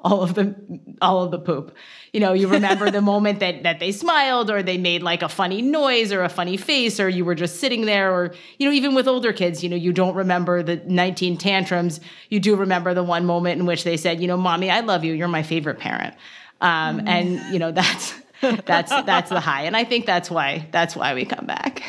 all 0.00 0.22
of 0.22 0.34
the 0.34 0.54
all 1.02 1.22
of 1.22 1.30
the 1.30 1.38
poop. 1.38 1.74
You 2.12 2.20
know, 2.20 2.32
you 2.32 2.48
remember 2.48 2.90
the 2.90 3.00
moment 3.12 3.40
that 3.40 3.62
that 3.64 3.80
they 3.80 3.92
smiled 3.92 4.50
or 4.50 4.62
they 4.62 4.78
made 4.78 5.02
like 5.02 5.22
a 5.22 5.28
funny 5.28 5.62
noise 5.62 6.12
or 6.12 6.22
a 6.22 6.28
funny 6.28 6.56
face 6.56 7.00
or 7.00 7.08
you 7.08 7.24
were 7.24 7.34
just 7.34 7.60
sitting 7.60 7.86
there 7.86 8.12
or 8.12 8.34
you 8.58 8.66
know, 8.66 8.72
even 8.72 8.94
with 8.94 9.08
older 9.08 9.32
kids, 9.32 9.62
you 9.62 9.68
know, 9.68 9.76
you 9.76 9.92
don't 9.92 10.14
remember 10.14 10.62
the 10.62 10.76
19 10.76 11.36
tantrums. 11.36 12.00
You 12.30 12.40
do 12.40 12.56
remember 12.56 12.94
the 12.94 13.04
one 13.04 13.24
moment 13.24 13.60
in 13.60 13.66
which 13.66 13.84
they 13.84 13.96
said, 13.96 14.20
you 14.20 14.26
know, 14.26 14.36
"Mommy, 14.36 14.70
I 14.70 14.80
love 14.80 15.04
you. 15.04 15.14
You're 15.14 15.28
my 15.28 15.42
favorite 15.42 15.78
parent." 15.78 16.14
Um, 16.60 17.00
mm. 17.00 17.08
and 17.08 17.52
you 17.52 17.58
know, 17.58 17.72
that's 17.72 18.14
that's 18.66 18.90
that's 18.90 19.30
the 19.30 19.40
high 19.40 19.62
and 19.62 19.76
i 19.76 19.82
think 19.82 20.06
that's 20.06 20.30
why 20.30 20.66
that's 20.70 20.94
why 20.94 21.14
we 21.14 21.24
come 21.24 21.44
back 21.46 21.82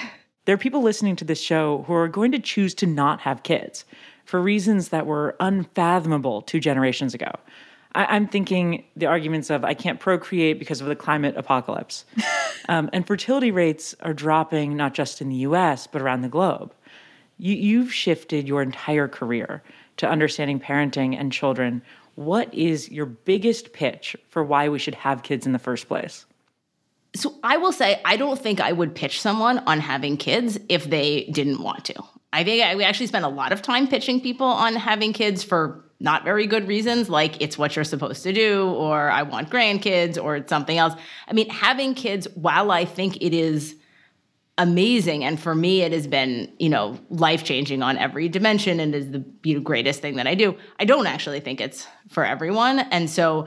there 0.45 0.55
are 0.55 0.57
people 0.57 0.81
listening 0.81 1.15
to 1.15 1.23
this 1.23 1.39
show 1.39 1.83
who 1.85 1.93
are 1.93 2.07
going 2.07 2.31
to 2.31 2.39
choose 2.39 2.73
to 2.73 2.87
not 2.87 3.19
have 3.21 3.43
kids 3.43 3.85
for 4.25 4.41
reasons 4.41 4.89
that 4.89 5.05
were 5.05 5.35
unfathomable 5.39 6.41
two 6.41 6.59
generations 6.59 7.13
ago 7.13 7.31
I, 7.95 8.15
am 8.15 8.27
thinking 8.27 8.83
the 8.95 9.07
arguments 9.07 9.49
of 9.49 9.63
I 9.63 9.73
can't 9.73 9.99
procreate 9.99 10.59
because 10.59 10.81
of 10.81 10.87
the 10.87 10.95
climate 10.95 11.35
apocalypse. 11.37 12.05
Um, 12.67 12.87
and 12.93 13.07
fertility 13.07 13.49
rates 13.49 13.95
are 14.01 14.13
dropping 14.13 14.75
not 14.75 14.93
just 14.93 15.21
in 15.21 15.29
the 15.29 15.37
US, 15.37 15.87
but 15.87 16.03
around 16.03 16.21
the 16.21 16.29
globe. 16.29 16.71
You, 17.39 17.55
you've 17.55 17.91
shifted 17.91 18.47
your 18.47 18.61
entire 18.61 19.07
career 19.07 19.63
to 19.97 20.07
understanding 20.07 20.59
parenting 20.59 21.19
and 21.19 21.31
children. 21.31 21.81
What 22.13 22.53
is 22.53 22.91
your 22.91 23.07
biggest 23.07 23.73
pitch 23.73 24.15
for 24.29 24.43
why 24.43 24.69
we 24.69 24.77
should 24.77 24.93
have 24.93 25.23
kids 25.23 25.47
in 25.47 25.51
the 25.51 25.57
first 25.57 25.87
place? 25.87 26.27
So 27.15 27.33
I 27.43 27.57
will 27.57 27.71
say, 27.71 27.99
I 28.05 28.17
don't 28.17 28.39
think 28.39 28.59
I 28.59 28.71
would 28.71 28.93
pitch 28.93 29.19
someone 29.19 29.59
on 29.59 29.79
having 29.79 30.15
kids 30.15 30.59
if 30.69 30.87
they 30.87 31.23
didn't 31.31 31.63
want 31.63 31.85
to. 31.85 31.95
I 32.31 32.43
think 32.43 32.63
I, 32.63 32.75
we 32.75 32.83
actually 32.83 33.07
spend 33.07 33.25
a 33.25 33.29
lot 33.29 33.51
of 33.51 33.63
time 33.63 33.87
pitching 33.87 34.21
people 34.21 34.45
on 34.45 34.75
having 34.75 35.11
kids 35.13 35.43
for 35.43 35.83
not 35.99 36.23
very 36.23 36.47
good 36.47 36.67
reasons, 36.67 37.09
like 37.09 37.41
it's 37.41 37.57
what 37.57 37.75
you're 37.75 37.85
supposed 37.85 38.23
to 38.23 38.33
do, 38.33 38.69
or 38.69 39.09
I 39.11 39.23
want 39.23 39.49
grandkids, 39.49 40.21
or 40.21 40.37
it's 40.37 40.49
something 40.49 40.77
else. 40.77 40.93
I 41.27 41.33
mean, 41.33 41.49
having 41.49 41.93
kids, 41.93 42.27
while 42.35 42.71
I 42.71 42.85
think 42.85 43.17
it 43.21 43.33
is 43.33 43.75
amazing, 44.57 45.23
and 45.23 45.39
for 45.39 45.53
me, 45.53 45.81
it 45.81 45.91
has 45.91 46.07
been, 46.07 46.51
you 46.57 46.69
know, 46.69 46.97
life 47.09 47.43
changing 47.43 47.83
on 47.83 47.97
every 47.97 48.29
dimension 48.29 48.79
and 48.79 48.95
is 48.95 49.11
the 49.11 49.25
you 49.43 49.55
know, 49.55 49.61
greatest 49.61 50.01
thing 50.01 50.15
that 50.15 50.27
I 50.27 50.35
do, 50.35 50.55
I 50.79 50.85
don't 50.85 51.07
actually 51.07 51.41
think 51.41 51.59
it's 51.59 51.85
for 52.09 52.25
everyone. 52.25 52.79
And 52.79 53.09
so 53.09 53.45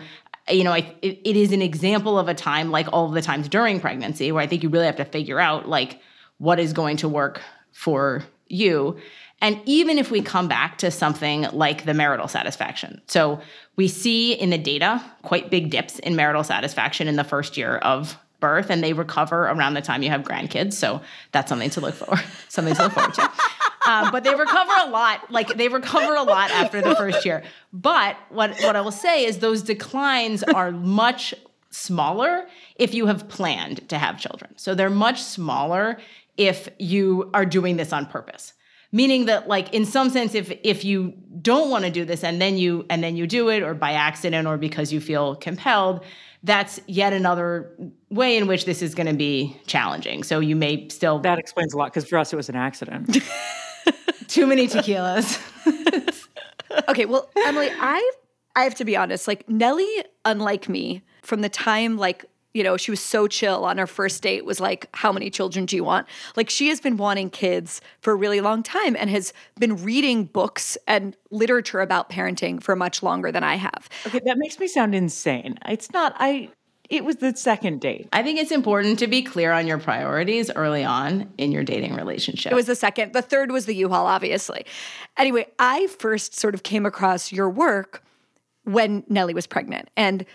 you 0.50 0.64
know, 0.64 0.72
I, 0.72 0.94
it, 1.02 1.20
it 1.24 1.36
is 1.36 1.52
an 1.52 1.62
example 1.62 2.18
of 2.18 2.28
a 2.28 2.34
time 2.34 2.70
like 2.70 2.88
all 2.92 3.08
the 3.08 3.22
times 3.22 3.48
during 3.48 3.80
pregnancy 3.80 4.32
where 4.32 4.42
I 4.42 4.46
think 4.46 4.62
you 4.62 4.68
really 4.68 4.86
have 4.86 4.96
to 4.96 5.04
figure 5.04 5.38
out 5.38 5.68
like 5.68 6.00
what 6.38 6.58
is 6.58 6.72
going 6.72 6.96
to 6.98 7.08
work 7.08 7.40
for 7.72 8.24
you. 8.48 8.98
And 9.42 9.60
even 9.66 9.98
if 9.98 10.12
we 10.12 10.22
come 10.22 10.46
back 10.46 10.78
to 10.78 10.90
something 10.92 11.42
like 11.52 11.84
the 11.84 11.92
marital 11.92 12.28
satisfaction. 12.28 13.02
So 13.08 13.40
we 13.74 13.88
see 13.88 14.32
in 14.32 14.50
the 14.50 14.56
data 14.56 15.02
quite 15.22 15.50
big 15.50 15.68
dips 15.68 15.98
in 15.98 16.14
marital 16.14 16.44
satisfaction 16.44 17.08
in 17.08 17.16
the 17.16 17.24
first 17.24 17.56
year 17.56 17.76
of 17.78 18.16
birth 18.38 18.70
and 18.70 18.82
they 18.84 18.92
recover 18.92 19.48
around 19.48 19.74
the 19.74 19.82
time 19.82 20.04
you 20.04 20.10
have 20.10 20.22
grandkids. 20.22 20.74
So 20.74 21.02
that's 21.32 21.48
something 21.48 21.70
to 21.70 21.80
look 21.80 21.94
for, 21.94 22.16
something 22.48 22.74
to 22.76 22.84
look 22.84 22.92
forward 22.92 23.14
to. 23.14 23.30
Um, 23.84 24.12
but 24.12 24.22
they 24.22 24.32
recover 24.32 24.72
a 24.84 24.90
lot. 24.90 25.28
Like 25.32 25.48
they 25.56 25.66
recover 25.66 26.14
a 26.14 26.22
lot 26.22 26.52
after 26.52 26.80
the 26.80 26.94
first 26.94 27.24
year. 27.24 27.42
But 27.72 28.16
what 28.28 28.56
what 28.60 28.76
I 28.76 28.80
will 28.80 28.92
say 28.92 29.24
is 29.24 29.38
those 29.38 29.60
declines 29.60 30.44
are 30.44 30.70
much 30.70 31.34
smaller 31.70 32.46
if 32.76 32.94
you 32.94 33.06
have 33.06 33.28
planned 33.28 33.88
to 33.88 33.98
have 33.98 34.20
children. 34.20 34.56
So 34.56 34.76
they're 34.76 34.88
much 34.88 35.20
smaller 35.20 35.98
if 36.36 36.68
you 36.78 37.28
are 37.34 37.44
doing 37.44 37.76
this 37.76 37.92
on 37.92 38.06
purpose 38.06 38.52
meaning 38.92 39.24
that 39.24 39.48
like 39.48 39.72
in 39.74 39.84
some 39.84 40.10
sense 40.10 40.34
if 40.34 40.52
if 40.62 40.84
you 40.84 41.14
don't 41.40 41.70
want 41.70 41.84
to 41.84 41.90
do 41.90 42.04
this 42.04 42.22
and 42.22 42.40
then 42.40 42.56
you 42.56 42.86
and 42.88 43.02
then 43.02 43.16
you 43.16 43.26
do 43.26 43.48
it 43.48 43.62
or 43.62 43.74
by 43.74 43.92
accident 43.92 44.46
or 44.46 44.56
because 44.56 44.92
you 44.92 45.00
feel 45.00 45.34
compelled 45.34 46.04
that's 46.44 46.80
yet 46.86 47.12
another 47.12 47.72
way 48.10 48.36
in 48.36 48.46
which 48.46 48.64
this 48.64 48.82
is 48.82 48.96
going 48.96 49.06
to 49.06 49.14
be 49.14 49.56
challenging. 49.66 50.24
So 50.24 50.40
you 50.40 50.56
may 50.56 50.88
still 50.88 51.20
that 51.20 51.38
explains 51.38 51.72
a 51.72 51.78
lot 51.78 51.86
because 51.92 52.08
for 52.08 52.18
us 52.18 52.32
it 52.32 52.36
was 52.36 52.48
an 52.48 52.56
accident. 52.56 53.16
Too 54.28 54.46
many 54.46 54.68
tequilas. 54.68 55.40
Okay 56.88 57.04
well 57.04 57.30
emily 57.36 57.68
i 57.80 58.12
i 58.56 58.64
have 58.64 58.74
to 58.74 58.84
be 58.84 58.96
honest 58.96 59.28
like 59.28 59.46
nellie 59.48 60.04
unlike 60.24 60.70
me 60.70 61.02
from 61.22 61.42
the 61.42 61.48
time 61.50 61.98
like 61.98 62.24
you 62.54 62.62
know, 62.62 62.76
she 62.76 62.90
was 62.90 63.00
so 63.00 63.26
chill 63.26 63.64
on 63.64 63.78
her 63.78 63.86
first 63.86 64.22
date, 64.22 64.44
was 64.44 64.60
like, 64.60 64.88
How 64.94 65.12
many 65.12 65.30
children 65.30 65.66
do 65.66 65.76
you 65.76 65.84
want? 65.84 66.06
Like, 66.36 66.50
she 66.50 66.68
has 66.68 66.80
been 66.80 66.96
wanting 66.96 67.30
kids 67.30 67.80
for 68.00 68.12
a 68.12 68.16
really 68.16 68.40
long 68.40 68.62
time 68.62 68.96
and 68.98 69.08
has 69.10 69.32
been 69.58 69.82
reading 69.82 70.24
books 70.24 70.76
and 70.86 71.16
literature 71.30 71.80
about 71.80 72.10
parenting 72.10 72.62
for 72.62 72.76
much 72.76 73.02
longer 73.02 73.32
than 73.32 73.44
I 73.44 73.56
have. 73.56 73.88
Okay, 74.06 74.20
that 74.24 74.38
makes 74.38 74.58
me 74.58 74.68
sound 74.68 74.94
insane. 74.94 75.58
It's 75.66 75.92
not, 75.92 76.14
I, 76.18 76.50
it 76.90 77.04
was 77.04 77.16
the 77.16 77.34
second 77.34 77.80
date. 77.80 78.08
I 78.12 78.22
think 78.22 78.38
it's 78.38 78.52
important 78.52 78.98
to 78.98 79.06
be 79.06 79.22
clear 79.22 79.52
on 79.52 79.66
your 79.66 79.78
priorities 79.78 80.50
early 80.50 80.84
on 80.84 81.32
in 81.38 81.50
your 81.50 81.64
dating 81.64 81.94
relationship. 81.94 82.52
It 82.52 82.54
was 82.54 82.66
the 82.66 82.76
second. 82.76 83.14
The 83.14 83.22
third 83.22 83.50
was 83.50 83.64
the 83.64 83.74
U-Haul, 83.74 84.06
obviously. 84.06 84.66
Anyway, 85.16 85.46
I 85.58 85.86
first 85.86 86.38
sort 86.38 86.54
of 86.54 86.62
came 86.62 86.84
across 86.84 87.32
your 87.32 87.48
work 87.48 88.02
when 88.64 89.04
Nellie 89.08 89.32
was 89.32 89.46
pregnant. 89.46 89.88
And 89.96 90.26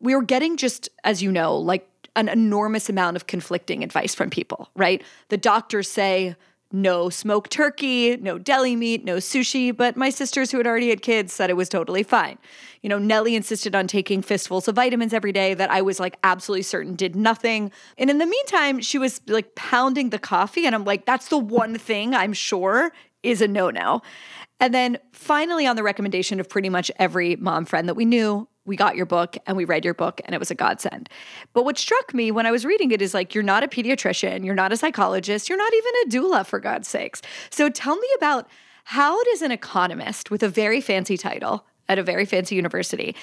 we 0.00 0.14
were 0.14 0.22
getting 0.22 0.56
just, 0.56 0.88
as 1.04 1.22
you 1.22 1.30
know, 1.30 1.56
like 1.56 1.86
an 2.16 2.28
enormous 2.28 2.88
amount 2.88 3.16
of 3.16 3.26
conflicting 3.26 3.84
advice 3.84 4.14
from 4.14 4.30
people, 4.30 4.70
right? 4.74 5.02
The 5.28 5.36
doctors 5.36 5.90
say, 5.90 6.34
no 6.72 7.10
smoked 7.10 7.50
turkey, 7.50 8.16
no 8.18 8.38
deli 8.38 8.76
meat, 8.76 9.04
no 9.04 9.16
sushi, 9.16 9.76
but 9.76 9.96
my 9.96 10.08
sisters 10.08 10.50
who 10.50 10.58
had 10.58 10.66
already 10.66 10.90
had 10.90 11.02
kids 11.02 11.32
said 11.32 11.50
it 11.50 11.56
was 11.56 11.68
totally 11.68 12.04
fine. 12.04 12.38
You 12.82 12.88
know, 12.88 12.98
Nellie 12.98 13.34
insisted 13.34 13.74
on 13.74 13.88
taking 13.88 14.22
fistfuls 14.22 14.68
of 14.68 14.76
vitamins 14.76 15.12
every 15.12 15.32
day 15.32 15.54
that 15.54 15.70
I 15.70 15.82
was 15.82 15.98
like 15.98 16.16
absolutely 16.22 16.62
certain 16.62 16.94
did 16.94 17.16
nothing. 17.16 17.72
And 17.98 18.08
in 18.08 18.18
the 18.18 18.26
meantime, 18.26 18.80
she 18.80 18.98
was 18.98 19.20
like 19.26 19.54
pounding 19.56 20.10
the 20.10 20.18
coffee, 20.18 20.64
and 20.64 20.74
I'm 20.74 20.84
like, 20.84 21.06
that's 21.06 21.28
the 21.28 21.38
one 21.38 21.76
thing 21.76 22.14
I'm 22.14 22.32
sure 22.32 22.92
is 23.22 23.42
a 23.42 23.48
no 23.48 23.70
no. 23.70 24.02
And 24.60 24.72
then 24.72 24.98
finally, 25.12 25.66
on 25.66 25.74
the 25.74 25.82
recommendation 25.82 26.38
of 26.38 26.48
pretty 26.48 26.68
much 26.68 26.90
every 26.98 27.34
mom 27.36 27.64
friend 27.64 27.88
that 27.88 27.94
we 27.94 28.04
knew, 28.04 28.46
we 28.70 28.76
got 28.76 28.94
your 28.94 29.04
book 29.04 29.36
and 29.46 29.56
we 29.56 29.64
read 29.64 29.84
your 29.84 29.94
book 29.94 30.20
and 30.24 30.32
it 30.32 30.38
was 30.38 30.52
a 30.52 30.54
godsend. 30.54 31.10
But 31.52 31.64
what 31.64 31.76
struck 31.76 32.14
me 32.14 32.30
when 32.30 32.46
I 32.46 32.52
was 32.52 32.64
reading 32.64 32.92
it 32.92 33.02
is 33.02 33.12
like, 33.12 33.34
you're 33.34 33.42
not 33.42 33.64
a 33.64 33.68
pediatrician, 33.68 34.44
you're 34.44 34.54
not 34.54 34.72
a 34.72 34.76
psychologist, 34.76 35.48
you're 35.48 35.58
not 35.58 35.74
even 35.74 35.92
a 36.04 36.08
doula, 36.08 36.46
for 36.46 36.60
God's 36.60 36.86
sakes. 36.86 37.20
So 37.50 37.68
tell 37.68 37.96
me 37.96 38.06
about 38.16 38.48
how 38.84 39.20
does 39.24 39.42
an 39.42 39.50
economist 39.50 40.30
with 40.30 40.44
a 40.44 40.48
very 40.48 40.80
fancy 40.80 41.16
title 41.16 41.66
at 41.88 41.98
a 41.98 42.04
very 42.04 42.24
fancy 42.24 42.54
university 42.54 43.16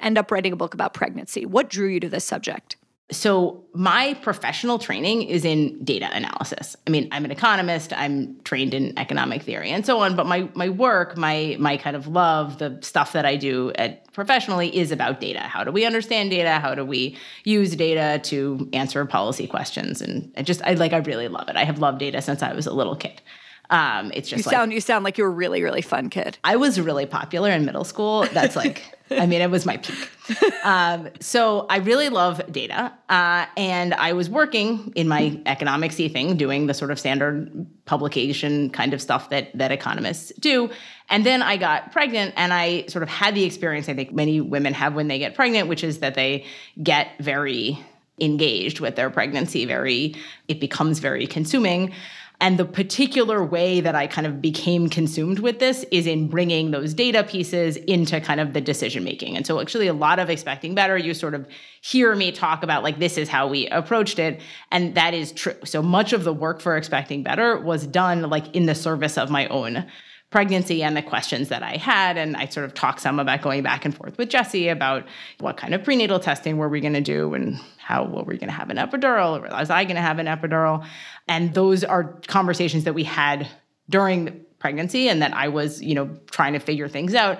end 0.00 0.16
up 0.16 0.30
writing 0.30 0.54
a 0.54 0.56
book 0.56 0.72
about 0.72 0.94
pregnancy? 0.94 1.44
What 1.44 1.68
drew 1.68 1.88
you 1.88 2.00
to 2.00 2.08
this 2.08 2.24
subject? 2.24 2.76
So, 3.10 3.64
my 3.74 4.14
professional 4.22 4.78
training 4.78 5.24
is 5.24 5.44
in 5.44 5.84
data 5.84 6.08
analysis. 6.10 6.74
I 6.86 6.90
mean, 6.90 7.08
I'm 7.12 7.26
an 7.26 7.30
economist, 7.30 7.92
I'm 7.92 8.40
trained 8.44 8.72
in 8.72 8.98
economic 8.98 9.42
theory 9.42 9.70
and 9.70 9.84
so 9.84 9.98
on, 10.00 10.16
but 10.16 10.26
my 10.26 10.48
my 10.54 10.70
work, 10.70 11.16
my 11.16 11.56
my 11.58 11.76
kind 11.76 11.96
of 11.96 12.06
love, 12.06 12.58
the 12.58 12.78
stuff 12.80 13.12
that 13.12 13.26
I 13.26 13.36
do 13.36 13.72
at 13.74 14.10
professionally 14.14 14.74
is 14.74 14.90
about 14.90 15.20
data. 15.20 15.40
How 15.40 15.64
do 15.64 15.70
we 15.70 15.84
understand 15.84 16.30
data? 16.30 16.52
How 16.60 16.74
do 16.74 16.82
we 16.82 17.18
use 17.44 17.76
data 17.76 18.20
to 18.30 18.70
answer 18.72 19.04
policy 19.04 19.46
questions? 19.46 20.00
And 20.00 20.32
I 20.38 20.42
just 20.42 20.62
I 20.62 20.72
like 20.72 20.94
I 20.94 20.98
really 20.98 21.28
love 21.28 21.50
it. 21.50 21.56
I 21.56 21.64
have 21.64 21.78
loved 21.78 21.98
data 21.98 22.22
since 22.22 22.42
I 22.42 22.54
was 22.54 22.66
a 22.66 22.72
little 22.72 22.96
kid. 22.96 23.20
Um, 23.68 24.12
it's 24.14 24.28
just 24.28 24.44
you 24.44 24.50
like, 24.50 24.56
sound 24.56 24.72
you 24.72 24.80
sound 24.80 25.04
like 25.04 25.18
you're 25.18 25.28
a 25.28 25.30
really 25.30 25.62
really 25.62 25.82
fun 25.82 26.08
kid. 26.08 26.38
I 26.42 26.56
was 26.56 26.80
really 26.80 27.06
popular 27.06 27.50
in 27.50 27.66
middle 27.66 27.84
school. 27.84 28.26
That's 28.32 28.56
like 28.56 28.93
I 29.10 29.26
mean, 29.26 29.40
it 29.40 29.50
was 29.50 29.66
my 29.66 29.76
peak. 29.76 30.10
Um, 30.64 31.10
so 31.20 31.66
I 31.68 31.76
really 31.76 32.08
love 32.08 32.40
data, 32.50 32.90
uh, 33.10 33.44
and 33.54 33.92
I 33.92 34.14
was 34.14 34.30
working 34.30 34.94
in 34.96 35.06
my 35.06 35.38
economicsy 35.44 36.10
thing, 36.10 36.38
doing 36.38 36.68
the 36.68 36.72
sort 36.72 36.90
of 36.90 36.98
standard 36.98 37.66
publication 37.84 38.70
kind 38.70 38.94
of 38.94 39.02
stuff 39.02 39.28
that 39.28 39.50
that 39.58 39.70
economists 39.70 40.32
do. 40.38 40.70
And 41.10 41.26
then 41.26 41.42
I 41.42 41.58
got 41.58 41.92
pregnant, 41.92 42.32
and 42.38 42.54
I 42.54 42.86
sort 42.86 43.02
of 43.02 43.10
had 43.10 43.34
the 43.34 43.44
experience 43.44 43.90
I 43.90 43.94
think 43.94 44.14
many 44.14 44.40
women 44.40 44.72
have 44.72 44.94
when 44.94 45.08
they 45.08 45.18
get 45.18 45.34
pregnant, 45.34 45.68
which 45.68 45.84
is 45.84 45.98
that 45.98 46.14
they 46.14 46.46
get 46.82 47.08
very 47.20 47.78
engaged 48.18 48.80
with 48.80 48.96
their 48.96 49.10
pregnancy. 49.10 49.66
Very, 49.66 50.14
it 50.48 50.60
becomes 50.60 51.00
very 51.00 51.26
consuming. 51.26 51.92
And 52.40 52.58
the 52.58 52.64
particular 52.64 53.44
way 53.44 53.80
that 53.80 53.94
I 53.94 54.06
kind 54.06 54.26
of 54.26 54.42
became 54.42 54.88
consumed 54.88 55.38
with 55.38 55.60
this 55.60 55.84
is 55.90 56.06
in 56.06 56.28
bringing 56.28 56.72
those 56.72 56.92
data 56.92 57.22
pieces 57.22 57.76
into 57.76 58.20
kind 58.20 58.40
of 58.40 58.52
the 58.52 58.60
decision 58.60 59.04
making. 59.04 59.36
And 59.36 59.46
so, 59.46 59.60
actually, 59.60 59.86
a 59.86 59.94
lot 59.94 60.18
of 60.18 60.28
expecting 60.28 60.74
better, 60.74 60.98
you 60.98 61.14
sort 61.14 61.34
of 61.34 61.46
hear 61.80 62.14
me 62.14 62.32
talk 62.32 62.62
about 62.62 62.82
like, 62.82 62.98
this 62.98 63.16
is 63.16 63.28
how 63.28 63.46
we 63.46 63.68
approached 63.68 64.18
it. 64.18 64.40
And 64.72 64.94
that 64.96 65.14
is 65.14 65.32
true. 65.32 65.54
So, 65.64 65.80
much 65.80 66.12
of 66.12 66.24
the 66.24 66.32
work 66.32 66.60
for 66.60 66.76
expecting 66.76 67.22
better 67.22 67.58
was 67.58 67.86
done 67.86 68.22
like 68.22 68.54
in 68.54 68.66
the 68.66 68.74
service 68.74 69.16
of 69.16 69.30
my 69.30 69.46
own 69.48 69.86
pregnancy 70.30 70.82
and 70.82 70.96
the 70.96 71.02
questions 71.02 71.48
that 71.50 71.62
I 71.62 71.76
had. 71.76 72.16
And 72.16 72.36
I 72.36 72.46
sort 72.46 72.66
of 72.66 72.74
talked 72.74 73.00
some 73.00 73.20
about 73.20 73.40
going 73.40 73.62
back 73.62 73.84
and 73.84 73.94
forth 73.94 74.18
with 74.18 74.30
Jesse 74.30 74.68
about 74.68 75.06
what 75.38 75.56
kind 75.56 75.72
of 75.74 75.84
prenatal 75.84 76.18
testing 76.18 76.56
were 76.56 76.68
we 76.68 76.80
going 76.80 76.94
to 76.94 77.00
do 77.00 77.34
and 77.34 77.60
how 77.84 78.04
were 78.04 78.22
we 78.22 78.38
going 78.38 78.48
to 78.48 78.54
have 78.54 78.70
an 78.70 78.78
epidural 78.78 79.38
or 79.38 79.54
was 79.54 79.68
I 79.68 79.84
going 79.84 79.96
to 79.96 80.02
have 80.02 80.18
an 80.18 80.26
epidural? 80.26 80.86
And 81.28 81.52
those 81.52 81.84
are 81.84 82.04
conversations 82.26 82.84
that 82.84 82.94
we 82.94 83.04
had 83.04 83.46
during 83.90 84.44
pregnancy 84.58 85.08
and 85.08 85.20
that 85.20 85.34
I 85.34 85.48
was, 85.48 85.82
you 85.82 85.94
know, 85.94 86.16
trying 86.30 86.54
to 86.54 86.58
figure 86.58 86.88
things 86.88 87.14
out. 87.14 87.38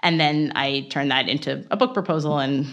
And 0.00 0.20
then 0.20 0.52
I 0.54 0.86
turned 0.90 1.10
that 1.10 1.28
into 1.28 1.64
a 1.70 1.76
book 1.76 1.94
proposal 1.94 2.38
and 2.38 2.66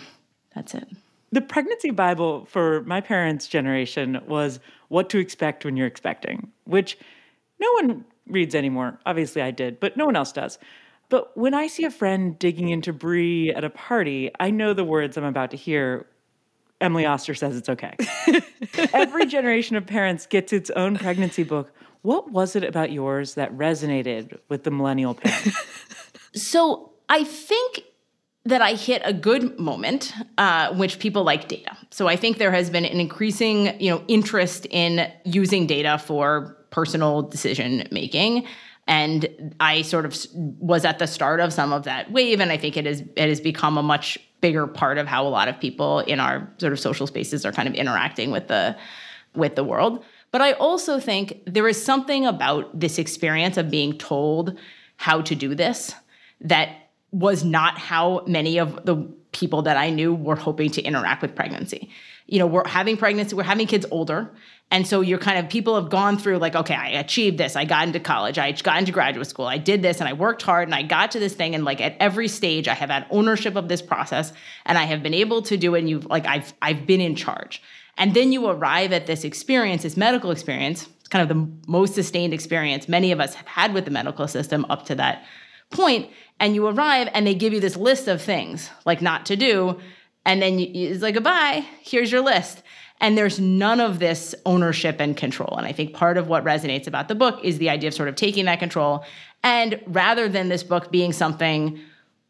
that's 0.53 0.73
it. 0.75 0.87
The 1.31 1.41
pregnancy 1.41 1.91
Bible 1.91 2.45
for 2.45 2.81
my 2.83 2.99
parents' 2.99 3.47
generation 3.47 4.21
was 4.27 4.59
what 4.89 5.09
to 5.11 5.17
expect 5.17 5.63
when 5.63 5.77
you're 5.77 5.87
expecting, 5.87 6.51
which 6.65 6.97
no 7.59 7.71
one 7.73 8.05
reads 8.27 8.53
anymore. 8.55 8.99
Obviously, 9.05 9.41
I 9.41 9.51
did, 9.51 9.79
but 9.79 9.95
no 9.95 10.05
one 10.05 10.15
else 10.17 10.33
does. 10.33 10.59
But 11.09 11.37
when 11.37 11.53
I 11.53 11.67
see 11.67 11.85
a 11.85 11.91
friend 11.91 12.37
digging 12.37 12.69
into 12.69 12.91
brie 12.91 13.53
at 13.53 13.63
a 13.63 13.69
party, 13.69 14.31
I 14.39 14.49
know 14.49 14.73
the 14.73 14.83
words 14.83 15.17
I'm 15.17 15.23
about 15.23 15.51
to 15.51 15.57
hear. 15.57 16.05
Emily 16.79 17.05
Oster 17.05 17.33
says 17.33 17.57
it's 17.57 17.69
okay. 17.69 17.95
Every 18.93 19.25
generation 19.25 19.75
of 19.75 19.85
parents 19.85 20.25
gets 20.25 20.53
its 20.53 20.69
own 20.71 20.97
pregnancy 20.97 21.43
book. 21.43 21.71
What 22.03 22.31
was 22.31 22.55
it 22.55 22.63
about 22.63 22.91
yours 22.91 23.33
that 23.33 23.55
resonated 23.57 24.37
with 24.49 24.63
the 24.63 24.71
millennial 24.71 25.15
parent? 25.15 25.53
so 26.33 26.91
I 27.09 27.23
think 27.23 27.81
that 28.45 28.61
I 28.61 28.73
hit 28.73 29.01
a 29.03 29.11
good 29.11 29.59
moment, 29.59 30.13
uh, 30.37 30.73
which 30.75 30.99
people 30.99 31.23
like 31.23 31.47
data. 31.47 31.75
So 31.89 32.07
I 32.07 32.15
think 32.15 32.37
there 32.37 32.51
has 32.51 32.69
been 32.69 32.85
an 32.85 32.99
increasing, 32.99 33.79
you 33.81 33.91
know, 33.91 34.03
interest 34.07 34.65
in 34.69 35.11
using 35.25 35.67
data 35.67 35.97
for 35.97 36.57
personal 36.69 37.23
decision 37.23 37.87
making. 37.91 38.45
And 38.87 39.55
I 39.59 39.81
sort 39.81 40.05
of 40.05 40.17
was 40.33 40.85
at 40.85 40.99
the 40.99 41.07
start 41.07 41.39
of 41.39 41.51
some 41.51 41.73
of 41.73 41.83
that 41.83 42.11
wave, 42.11 42.39
and 42.39 42.51
I 42.51 42.57
think 42.57 42.77
it 42.77 42.85
has 42.85 43.01
it 43.01 43.29
has 43.29 43.41
become 43.41 43.77
a 43.77 43.83
much 43.83 44.17
bigger 44.39 44.67
part 44.67 44.97
of 44.97 45.07
how 45.07 45.27
a 45.27 45.29
lot 45.29 45.47
of 45.47 45.59
people 45.59 45.99
in 45.99 46.19
our 46.19 46.49
sort 46.57 46.71
of 46.71 46.79
social 46.79 47.07
spaces 47.07 47.45
are 47.45 47.51
kind 47.51 47.67
of 47.67 47.75
interacting 47.75 48.31
with 48.31 48.47
the 48.47 48.77
with 49.35 49.55
the 49.55 49.63
world. 49.63 50.03
But 50.31 50.41
I 50.41 50.53
also 50.53 50.99
think 50.99 51.41
there 51.45 51.67
is 51.67 51.83
something 51.83 52.25
about 52.25 52.79
this 52.79 52.97
experience 52.97 53.57
of 53.57 53.69
being 53.69 53.97
told 53.97 54.57
how 54.97 55.21
to 55.21 55.35
do 55.35 55.55
this 55.55 55.93
that 56.41 56.69
was 57.11 57.43
not 57.43 57.77
how 57.77 58.23
many 58.27 58.57
of 58.57 58.85
the 58.85 58.95
people 59.37 59.61
that 59.63 59.77
I 59.77 59.91
knew 59.91 60.15
were 60.15 60.35
hoping 60.35 60.71
to 60.71 60.81
interact 60.81 61.21
with 61.21 61.35
pregnancy. 61.35 61.89
You 62.25 62.39
know, 62.39 62.47
we're 62.47 62.67
having 62.67 62.97
pregnancy, 62.97 63.35
we're 63.35 63.43
having 63.43 63.67
kids 63.67 63.85
older. 63.91 64.33
And 64.69 64.85
so 64.85 64.99
you're 64.99 65.19
kind 65.19 65.37
of, 65.37 65.49
people 65.49 65.75
have 65.75 65.89
gone 65.89 66.17
through 66.17 66.39
like, 66.39 66.55
okay, 66.55 66.73
I 66.73 66.89
achieved 66.89 67.37
this. 67.37 67.55
I 67.55 67.63
got 67.63 67.87
into 67.87 68.01
college. 68.01 68.37
I 68.37 68.51
got 68.51 68.79
into 68.79 68.91
graduate 68.91 69.27
school. 69.27 69.45
I 69.45 69.57
did 69.57 69.81
this 69.81 70.01
and 70.01 70.09
I 70.09 70.13
worked 70.13 70.41
hard 70.41 70.67
and 70.67 70.75
I 70.75 70.81
got 70.81 71.11
to 71.11 71.19
this 71.19 71.33
thing. 71.35 71.55
And 71.55 71.63
like 71.63 71.79
at 71.79 71.95
every 72.01 72.27
stage, 72.27 72.67
I 72.67 72.73
have 72.73 72.89
had 72.89 73.05
ownership 73.09 73.55
of 73.55 73.69
this 73.69 73.81
process 73.81 74.33
and 74.65 74.77
I 74.77 74.83
have 74.83 75.01
been 75.01 75.13
able 75.13 75.41
to 75.43 75.55
do 75.55 75.75
it. 75.75 75.79
And 75.79 75.89
you've 75.89 76.07
like, 76.07 76.25
I've, 76.25 76.53
I've 76.61 76.85
been 76.85 76.99
in 76.99 77.15
charge. 77.15 77.61
And 77.97 78.13
then 78.13 78.33
you 78.33 78.47
arrive 78.47 78.91
at 78.91 79.05
this 79.05 79.23
experience, 79.23 79.83
this 79.83 79.95
medical 79.95 80.31
experience, 80.31 80.89
kind 81.09 81.21
of 81.21 81.29
the 81.29 81.71
most 81.71 81.95
sustained 81.95 82.33
experience 82.33 82.89
many 82.89 83.13
of 83.13 83.19
us 83.21 83.35
have 83.35 83.47
had 83.47 83.73
with 83.73 83.85
the 83.85 83.91
medical 83.91 84.27
system 84.27 84.65
up 84.69 84.85
to 84.87 84.95
that 84.95 85.23
point. 85.69 86.09
And 86.39 86.53
you 86.53 86.67
arrive 86.67 87.09
and 87.13 87.25
they 87.25 87.33
give 87.33 87.53
you 87.53 87.59
this 87.59 87.75
list 87.75 88.07
of 88.07 88.21
things 88.21 88.69
like 88.85 89.01
not 89.01 89.25
to 89.27 89.35
do. 89.35 89.79
And 90.25 90.41
then 90.41 90.59
you, 90.59 90.89
it's 90.89 91.01
like, 91.01 91.15
goodbye, 91.15 91.65
here's 91.81 92.11
your 92.11 92.21
list. 92.21 92.61
And 92.99 93.17
there's 93.17 93.39
none 93.39 93.79
of 93.79 93.99
this 93.99 94.35
ownership 94.45 94.97
and 94.99 95.15
control. 95.15 95.55
And 95.57 95.65
I 95.65 95.71
think 95.71 95.93
part 95.93 96.17
of 96.17 96.27
what 96.27 96.43
resonates 96.43 96.87
about 96.87 97.07
the 97.07 97.15
book 97.15 97.39
is 97.43 97.57
the 97.57 97.69
idea 97.69 97.89
of 97.89 97.93
sort 97.93 98.09
of 98.09 98.15
taking 98.15 98.45
that 98.45 98.59
control. 98.59 99.03
And 99.43 99.79
rather 99.85 100.27
than 100.27 100.49
this 100.49 100.63
book 100.63 100.91
being 100.91 101.13
something 101.13 101.79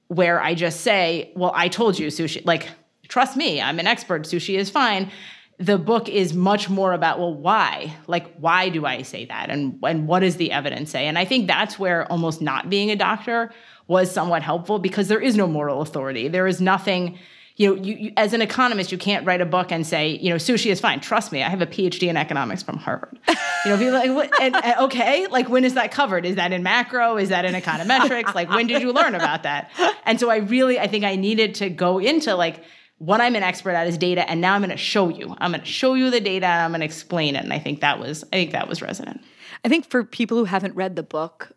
where 0.08 0.42
I 0.42 0.56
just 0.56 0.82
say, 0.82 1.32
well, 1.36 1.52
I 1.56 1.68
told 1.68 2.00
you 2.00 2.08
sushi, 2.08 2.46
like, 2.46 2.70
trust 3.08 3.36
me, 3.36 3.62
I'm 3.62 3.80
an 3.80 3.88
expert, 3.88 4.24
sushi 4.24 4.58
is 4.58 4.70
fine 4.70 5.12
the 5.60 5.78
book 5.78 6.08
is 6.08 6.34
much 6.34 6.70
more 6.70 6.94
about 6.94 7.20
well 7.20 7.34
why? 7.34 7.96
Like 8.06 8.36
why 8.38 8.70
do 8.70 8.86
i 8.86 9.02
say 9.02 9.26
that? 9.26 9.50
And 9.50 9.80
and 9.84 10.08
what 10.08 10.20
does 10.20 10.38
the 10.38 10.52
evidence 10.52 10.92
say? 10.92 11.08
And 11.08 11.18
i 11.18 11.26
think 11.26 11.48
that's 11.48 11.80
where 11.80 12.10
almost 12.12 12.42
not 12.42 12.70
being 12.70 12.92
a 12.92 12.96
doctor 12.96 13.52
was 13.88 14.12
somewhat 14.12 14.44
helpful 14.44 14.80
because 14.80 15.08
there 15.08 15.22
is 15.22 15.36
no 15.36 15.48
moral 15.48 15.82
authority. 15.82 16.28
There 16.28 16.48
is 16.48 16.62
nothing 16.62 17.18
you 17.56 17.68
know 17.76 17.82
you, 17.82 17.96
you, 17.96 18.14
as 18.18 18.34
an 18.34 18.42
economist 18.44 18.92
you 18.92 19.00
can't 19.00 19.26
write 19.26 19.42
a 19.42 19.46
book 19.46 19.72
and 19.72 19.86
say 19.88 20.10
you 20.10 20.30
know 20.30 20.36
sushi 20.36 20.72
is 20.72 20.80
fine. 20.80 21.00
Trust 21.00 21.32
me 21.32 21.42
i 21.42 21.50
have 21.50 21.62
a 21.62 21.66
phd 21.66 22.08
in 22.08 22.18
economics 22.18 22.64
from 22.64 22.78
harvard. 22.78 23.20
You 23.66 23.72
know 23.72 23.80
people 23.80 23.94
like 23.94 24.12
what, 24.12 24.42
and, 24.42 24.56
and, 24.56 24.80
okay 24.82 25.26
like 25.28 25.50
when 25.50 25.66
is 25.66 25.74
that 25.74 25.92
covered? 25.92 26.26
Is 26.26 26.36
that 26.36 26.54
in 26.54 26.62
macro? 26.62 27.18
Is 27.18 27.30
that 27.30 27.44
in 27.44 27.56
econometrics? 27.56 28.36
Like 28.36 28.50
when 28.50 28.68
did 28.68 28.82
you 28.84 28.94
learn 28.94 29.16
about 29.16 29.44
that? 29.44 29.72
And 30.06 30.20
so 30.20 30.30
i 30.30 30.38
really 30.38 30.80
i 30.80 30.88
think 30.88 31.04
i 31.04 31.16
needed 31.16 31.56
to 31.56 31.70
go 31.70 31.98
into 31.98 32.36
like 32.36 32.64
what 33.00 33.22
I'm 33.22 33.36
an 33.36 33.44
expert 33.44 33.72
at 33.72 33.88
is 33.88 33.98
data, 33.98 34.28
and 34.30 34.42
now 34.42 34.54
I'm 34.54 34.62
going 34.62 34.72
to 34.72 34.78
show 34.78 35.10
you. 35.10 35.36
I'm 35.40 35.52
going 35.52 35.62
to 35.62 35.68
show 35.68 35.94
you 35.94 36.10
the 36.10 36.22
data, 36.22 36.48
and 36.48 36.64
I'm 36.64 36.72
going 36.72 36.82
to 36.82 36.86
explain 36.86 37.36
it. 37.36 37.44
And 37.44 37.54
I 37.54 37.60
think 37.60 37.82
that 37.82 38.00
was, 38.00 38.24
I 38.26 38.38
think 38.38 38.52
that 38.52 38.68
was 38.68 38.82
resonant. 38.82 39.22
I 39.64 39.70
think 39.70 39.90
for 39.90 40.04
people 40.04 40.38
who 40.38 40.46
haven't 40.46 40.76
read 40.76 40.96
the 40.96 41.04
book, 41.04 41.52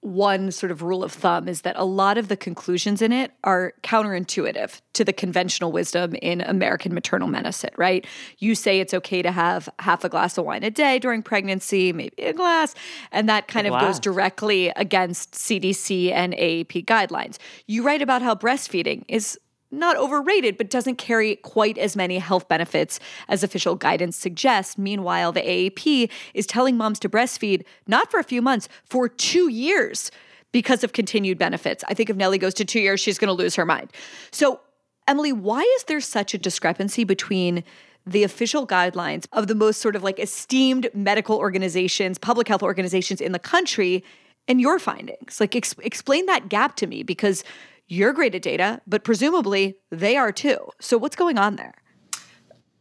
one 0.00 0.52
sort 0.52 0.70
of 0.70 0.82
rule 0.82 1.02
of 1.02 1.10
thumb 1.10 1.48
is 1.48 1.62
that 1.62 1.74
a 1.76 1.84
lot 1.84 2.16
of 2.16 2.28
the 2.28 2.36
conclusions 2.36 3.02
in 3.02 3.10
it 3.10 3.32
are 3.42 3.72
counterintuitive 3.82 4.80
to 4.92 5.04
the 5.04 5.12
conventional 5.12 5.72
wisdom 5.72 6.14
in 6.22 6.42
American 6.42 6.94
maternal 6.94 7.26
medicine, 7.26 7.70
right? 7.76 8.06
You 8.38 8.54
say 8.54 8.78
it's 8.78 8.94
okay 8.94 9.20
to 9.22 9.32
have 9.32 9.68
half 9.80 10.04
a 10.04 10.08
glass 10.08 10.38
of 10.38 10.44
wine 10.44 10.62
a 10.62 10.70
day 10.70 11.00
during 11.00 11.24
pregnancy, 11.24 11.92
maybe 11.92 12.22
a 12.22 12.32
glass, 12.32 12.76
and 13.10 13.28
that 13.28 13.48
kind 13.48 13.66
of 13.66 13.72
glass. 13.72 13.82
goes 13.82 14.00
directly 14.00 14.68
against 14.76 15.32
CDC 15.32 16.12
and 16.12 16.34
AAP 16.34 16.84
guidelines. 16.84 17.38
You 17.66 17.82
write 17.82 18.02
about 18.02 18.22
how 18.22 18.36
breastfeeding 18.36 19.04
is 19.08 19.36
not 19.70 19.96
overrated, 19.96 20.56
but 20.56 20.70
doesn't 20.70 20.96
carry 20.96 21.36
quite 21.36 21.78
as 21.78 21.96
many 21.96 22.18
health 22.18 22.48
benefits 22.48 23.00
as 23.28 23.42
official 23.42 23.74
guidance 23.74 24.16
suggests. 24.16 24.78
Meanwhile, 24.78 25.32
the 25.32 25.40
AAP 25.40 26.10
is 26.34 26.46
telling 26.46 26.76
moms 26.76 26.98
to 27.00 27.08
breastfeed 27.08 27.64
not 27.86 28.10
for 28.10 28.20
a 28.20 28.24
few 28.24 28.42
months, 28.42 28.68
for 28.84 29.08
two 29.08 29.48
years 29.48 30.10
because 30.52 30.84
of 30.84 30.92
continued 30.92 31.38
benefits. 31.38 31.84
I 31.88 31.94
think 31.94 32.08
if 32.08 32.16
Nellie 32.16 32.38
goes 32.38 32.54
to 32.54 32.64
two 32.64 32.80
years, 32.80 33.00
she's 33.00 33.18
going 33.18 33.28
to 33.28 33.34
lose 33.34 33.56
her 33.56 33.66
mind. 33.66 33.92
So, 34.30 34.60
Emily, 35.08 35.32
why 35.32 35.60
is 35.76 35.84
there 35.84 36.00
such 36.00 36.34
a 36.34 36.38
discrepancy 36.38 37.04
between 37.04 37.62
the 38.06 38.22
official 38.22 38.66
guidelines 38.66 39.26
of 39.32 39.48
the 39.48 39.54
most 39.54 39.80
sort 39.80 39.96
of 39.96 40.02
like 40.02 40.18
esteemed 40.18 40.88
medical 40.94 41.36
organizations, 41.36 42.18
public 42.18 42.48
health 42.48 42.62
organizations 42.62 43.20
in 43.20 43.32
the 43.32 43.38
country, 43.38 44.02
and 44.48 44.60
your 44.60 44.78
findings? 44.78 45.40
Like, 45.40 45.54
ex- 45.54 45.74
explain 45.82 46.26
that 46.26 46.48
gap 46.48 46.76
to 46.76 46.86
me 46.86 47.02
because 47.02 47.44
you're 47.88 48.12
great 48.12 48.34
at 48.34 48.42
data, 48.42 48.80
but 48.86 49.04
presumably 49.04 49.76
they 49.90 50.16
are 50.16 50.32
too. 50.32 50.58
So 50.80 50.98
what's 50.98 51.16
going 51.16 51.38
on 51.38 51.56
there? 51.56 51.74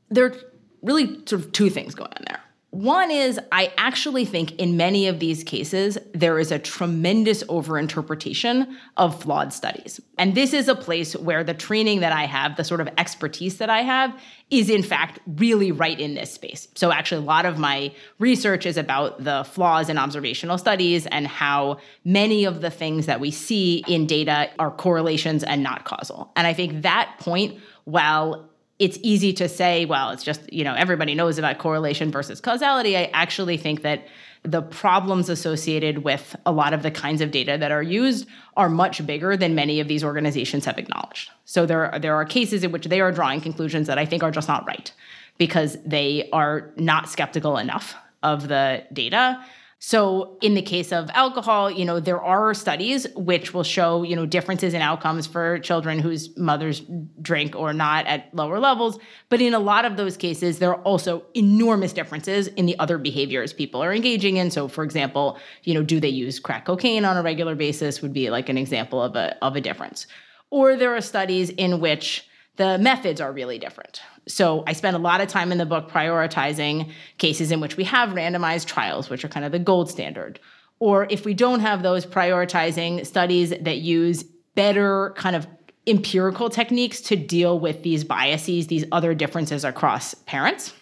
There 0.10 0.26
are 0.26 0.36
really 0.82 1.22
sort 1.26 1.34
of 1.34 1.52
two 1.52 1.70
things 1.70 1.96
going 1.96 2.12
on 2.12 2.24
there. 2.28 2.42
One 2.76 3.10
is, 3.10 3.40
I 3.54 3.72
actually 3.78 4.26
think 4.26 4.52
in 4.60 4.76
many 4.76 5.08
of 5.08 5.22
these 5.22 5.46
cases, 5.46 5.98
there 6.14 6.38
is 6.38 6.52
a 6.52 6.60
tremendous 6.60 7.42
overinterpretation 7.46 8.70
of 8.98 9.24
flawed 9.24 9.54
studies. 9.54 10.02
And 10.18 10.36
this 10.36 10.52
is 10.52 10.68
a 10.68 10.76
place 10.76 11.16
where 11.16 11.42
the 11.42 11.54
training 11.54 12.02
that 12.02 12.12
I 12.12 12.26
have, 12.26 12.58
the 12.58 12.66
sort 12.66 12.82
of 12.82 12.90
expertise 12.98 13.60
that 13.60 13.70
I 13.70 13.84
have, 13.84 14.20
is 14.50 14.70
in 14.70 14.84
fact 14.84 15.20
really 15.26 15.72
right 15.72 15.98
in 15.98 16.16
this 16.16 16.34
space. 16.34 16.68
So, 16.76 16.92
actually, 16.92 17.24
a 17.24 17.26
lot 17.26 17.46
of 17.46 17.58
my 17.58 17.94
research 18.20 18.66
is 18.66 18.76
about 18.76 19.24
the 19.24 19.46
flaws 19.46 19.88
in 19.88 19.98
observational 19.98 20.58
studies 20.58 21.08
and 21.08 21.28
how 21.28 21.78
many 22.04 22.44
of 22.44 22.60
the 22.60 22.70
things 22.70 23.06
that 23.06 23.22
we 23.22 23.32
see 23.32 23.86
in 23.88 24.06
data 24.06 24.50
are 24.60 24.70
correlations 24.70 25.46
and 25.46 25.64
not 25.64 25.86
causal. 25.86 26.30
And 26.36 26.46
I 26.46 26.52
think 26.52 26.82
that 26.82 27.16
point, 27.20 27.58
while 27.86 28.50
it's 28.78 28.98
easy 29.02 29.32
to 29.34 29.48
say, 29.48 29.86
well, 29.86 30.10
it's 30.12 30.24
just, 30.24 30.52
you 30.52 30.64
know, 30.64 30.74
everybody 30.74 31.16
knows 31.16 31.38
about 31.38 31.58
correlation 31.60 32.12
versus 32.12 32.42
causality. 32.42 32.98
I 32.98 33.06
actually 33.14 33.58
think 33.58 33.84
that 33.84 34.08
the 34.44 34.62
problems 34.62 35.30
associated 35.30 36.00
with 36.04 36.36
a 36.46 36.52
lot 36.52 36.74
of 36.74 36.84
the 36.84 36.92
kinds 36.92 37.22
of 37.22 37.32
data 37.32 37.58
that 37.58 37.72
are 37.72 37.82
used 37.82 38.28
are 38.56 38.70
much 38.70 39.06
bigger 39.06 39.36
than 39.36 39.56
many 39.56 39.80
of 39.80 39.88
these 39.88 40.04
organizations 40.04 40.66
have 40.66 40.78
acknowledged. 40.78 41.32
So 41.46 41.66
there 41.66 41.92
are, 41.92 42.00
there 42.00 42.16
are 42.16 42.26
cases 42.26 42.64
in 42.64 42.72
which 42.72 42.86
they 42.86 43.02
are 43.02 43.12
drawing 43.12 43.42
conclusions 43.42 43.88
that 43.88 43.98
I 43.98 44.06
think 44.06 44.24
are 44.24 44.32
just 44.32 44.48
not 44.48 44.68
right 44.68 44.92
because 45.38 45.78
they 45.86 46.30
are 46.32 46.72
not 46.76 47.10
skeptical 47.10 47.58
enough 47.58 47.96
of 48.24 48.48
the 48.48 48.84
data. 48.94 49.44
So 49.88 50.40
in 50.42 50.56
the 50.56 50.64
case 50.64 50.92
of 50.92 51.12
alcohol, 51.14 51.70
you 51.70 51.86
know, 51.86 52.00
there 52.00 52.20
are 52.20 52.56
studies 52.56 53.06
which 53.16 53.54
will 53.54 53.64
show, 53.64 54.02
you 54.02 54.16
know, 54.16 54.26
differences 54.26 54.74
in 54.74 54.82
outcomes 54.82 55.28
for 55.28 55.60
children 55.60 56.00
whose 56.00 56.36
mothers 56.36 56.82
drink 57.22 57.56
or 57.56 57.72
not 57.72 58.08
at 58.08 58.34
lower 58.34 58.60
levels, 58.60 58.98
but 59.30 59.42
in 59.42 59.54
a 59.54 59.60
lot 59.60 59.86
of 59.86 59.96
those 59.96 60.18
cases 60.18 60.58
there 60.58 60.72
are 60.72 60.82
also 60.82 61.24
enormous 61.36 61.94
differences 61.94 62.48
in 62.48 62.66
the 62.66 62.80
other 62.80 62.98
behaviors 62.98 63.54
people 63.54 63.84
are 63.84 63.94
engaging 63.94 64.38
in. 64.38 64.50
So 64.50 64.68
for 64.68 64.84
example, 64.84 65.38
you 65.66 65.76
know, 65.76 65.84
do 65.84 66.00
they 66.00 66.10
use 66.10 66.40
crack 66.40 66.66
cocaine 66.66 67.06
on 67.06 67.16
a 67.16 67.22
regular 67.22 67.54
basis 67.54 68.02
would 68.02 68.12
be 68.12 68.32
like 68.32 68.50
an 68.50 68.58
example 68.58 69.04
of 69.04 69.16
a 69.16 69.38
of 69.46 69.56
a 69.56 69.62
difference. 69.62 70.08
Or 70.50 70.76
there 70.76 70.96
are 70.96 71.02
studies 71.02 71.52
in 71.52 71.80
which 71.80 72.28
the 72.56 72.80
methods 72.80 73.22
are 73.22 73.32
really 73.32 73.60
different. 73.60 74.02
So 74.28 74.64
I 74.66 74.74
spend 74.74 74.96
a 74.96 75.00
lot 75.00 75.22
of 75.22 75.28
time 75.28 75.52
in 75.52 75.58
the 75.58 75.66
book 75.66 75.90
prioritizing 75.90 76.92
cases 77.18 77.52
in 77.52 77.60
which 77.60 77.78
we 77.78 77.84
have 77.86 78.10
randomized 78.10 78.66
trials, 78.66 79.10
which 79.10 79.24
are 79.24 79.28
kind 79.28 79.46
of 79.46 79.52
the 79.52 79.60
gold 79.60 79.90
standard. 79.90 80.40
Or 80.80 81.08
if 81.10 81.26
we 81.26 81.34
don't 81.34 81.62
have 81.62 81.84
those, 81.84 82.06
prioritizing 82.06 83.06
studies 83.06 83.52
that 83.62 83.78
use 83.78 84.24
better 84.56 85.14
kind 85.16 85.36
of 85.36 85.48
empirical 85.88 86.50
techniques 86.50 87.00
to 87.02 87.16
deal 87.16 87.60
with 87.60 87.84
these 87.84 88.04
biases, 88.04 88.68
these 88.68 88.86
other 88.92 89.14
differences 89.14 89.64
across 89.64 90.14
parents. 90.14 90.74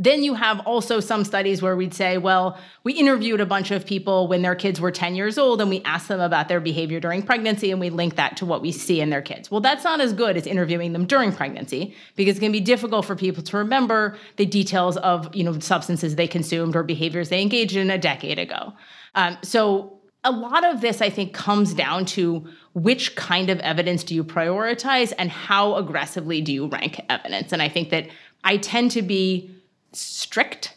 Then 0.00 0.22
you 0.22 0.34
have 0.34 0.60
also 0.60 1.00
some 1.00 1.24
studies 1.24 1.60
where 1.60 1.74
we'd 1.74 1.92
say, 1.92 2.18
well, 2.18 2.56
we 2.84 2.92
interviewed 2.92 3.40
a 3.40 3.46
bunch 3.46 3.72
of 3.72 3.84
people 3.84 4.28
when 4.28 4.42
their 4.42 4.54
kids 4.54 4.80
were 4.80 4.92
10 4.92 5.16
years 5.16 5.38
old 5.38 5.60
and 5.60 5.68
we 5.68 5.82
asked 5.82 6.06
them 6.06 6.20
about 6.20 6.46
their 6.46 6.60
behavior 6.60 7.00
during 7.00 7.20
pregnancy 7.20 7.72
and 7.72 7.80
we 7.80 7.90
link 7.90 8.14
that 8.14 8.36
to 8.36 8.46
what 8.46 8.62
we 8.62 8.70
see 8.70 9.00
in 9.00 9.10
their 9.10 9.22
kids. 9.22 9.50
Well, 9.50 9.60
that's 9.60 9.82
not 9.82 10.00
as 10.00 10.12
good 10.12 10.36
as 10.36 10.46
interviewing 10.46 10.92
them 10.92 11.04
during 11.04 11.32
pregnancy 11.32 11.96
because 12.14 12.36
it 12.36 12.40
can 12.40 12.52
be 12.52 12.60
difficult 12.60 13.06
for 13.06 13.16
people 13.16 13.42
to 13.42 13.56
remember 13.56 14.16
the 14.36 14.46
details 14.46 14.96
of, 14.98 15.34
you 15.34 15.42
know, 15.42 15.58
substances 15.58 16.14
they 16.14 16.28
consumed 16.28 16.76
or 16.76 16.84
behaviors 16.84 17.28
they 17.28 17.42
engaged 17.42 17.74
in 17.74 17.90
a 17.90 17.98
decade 17.98 18.38
ago. 18.38 18.74
Um, 19.16 19.36
so 19.42 19.98
a 20.22 20.30
lot 20.30 20.64
of 20.64 20.80
this, 20.80 21.00
I 21.00 21.10
think, 21.10 21.32
comes 21.32 21.74
down 21.74 22.04
to 22.06 22.46
which 22.74 23.16
kind 23.16 23.50
of 23.50 23.58
evidence 23.60 24.04
do 24.04 24.14
you 24.14 24.22
prioritize 24.22 25.12
and 25.18 25.30
how 25.30 25.74
aggressively 25.74 26.40
do 26.40 26.52
you 26.52 26.66
rank 26.68 27.00
evidence. 27.08 27.52
And 27.52 27.60
I 27.60 27.68
think 27.68 27.90
that 27.90 28.08
I 28.44 28.58
tend 28.58 28.92
to 28.92 29.02
be 29.02 29.57
strict 29.92 30.74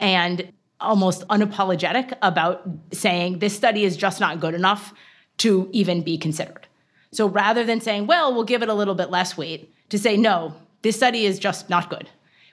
and 0.00 0.52
almost 0.80 1.26
unapologetic 1.28 2.16
about 2.22 2.68
saying 2.92 3.38
this 3.38 3.54
study 3.54 3.84
is 3.84 3.96
just 3.96 4.20
not 4.20 4.40
good 4.40 4.54
enough 4.54 4.92
to 5.38 5.68
even 5.72 6.02
be 6.02 6.18
considered. 6.18 6.66
So 7.10 7.26
rather 7.26 7.64
than 7.64 7.80
saying, 7.80 8.06
well, 8.06 8.34
we'll 8.34 8.44
give 8.44 8.62
it 8.62 8.68
a 8.68 8.74
little 8.74 8.94
bit 8.94 9.10
less 9.10 9.36
weight, 9.36 9.72
to 9.90 9.98
say, 9.98 10.16
no, 10.16 10.54
this 10.82 10.96
study 10.96 11.24
is 11.24 11.38
just 11.38 11.70
not 11.70 11.90
good. 11.90 12.08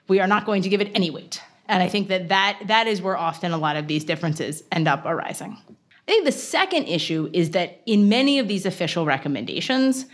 We 0.08 0.20
are 0.20 0.26
not 0.26 0.46
going 0.46 0.62
to 0.62 0.68
give 0.68 0.80
it 0.80 0.90
any 0.94 1.10
weight. 1.10 1.42
And 1.66 1.82
I 1.82 1.88
think 1.88 2.08
that 2.08 2.28
that, 2.28 2.60
that 2.66 2.86
is 2.86 3.02
where 3.02 3.16
often 3.16 3.52
a 3.52 3.58
lot 3.58 3.76
of 3.76 3.86
these 3.86 4.04
differences 4.04 4.62
end 4.70 4.88
up 4.88 5.04
arising. 5.04 5.56
I 5.68 6.10
think 6.10 6.24
the 6.24 6.32
second 6.32 6.84
issue 6.84 7.30
is 7.32 7.50
that 7.50 7.80
in 7.86 8.08
many 8.08 8.38
of 8.38 8.48
these 8.48 8.66
official 8.66 9.06
recommendations, 9.06 10.06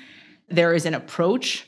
there 0.49 0.75
is 0.75 0.87
an 0.87 0.95
approach 0.95 1.67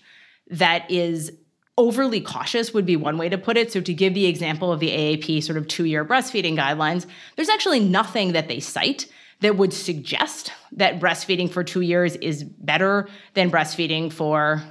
that 0.48 0.90
is 0.90 1.32
overly 1.80 2.20
cautious 2.20 2.74
would 2.74 2.84
be 2.84 2.96
one 2.96 3.16
way 3.16 3.28
to 3.28 3.38
put 3.38 3.56
it. 3.56 3.72
So 3.72 3.80
to 3.80 3.94
give 3.94 4.12
the 4.14 4.26
example 4.26 4.70
of 4.70 4.80
the 4.80 4.90
AAP 4.90 5.42
sort 5.42 5.56
of 5.56 5.66
2-year 5.66 6.04
breastfeeding 6.04 6.56
guidelines, 6.56 7.06
there's 7.36 7.48
actually 7.48 7.80
nothing 7.80 8.32
that 8.32 8.48
they 8.48 8.60
cite 8.60 9.10
that 9.40 9.56
would 9.56 9.72
suggest 9.72 10.52
that 10.72 11.00
breastfeeding 11.00 11.50
for 11.50 11.64
2 11.64 11.80
years 11.80 12.16
is 12.16 12.44
better 12.44 13.08
than 13.32 13.50
breastfeeding 13.50 14.12
for 14.12 14.62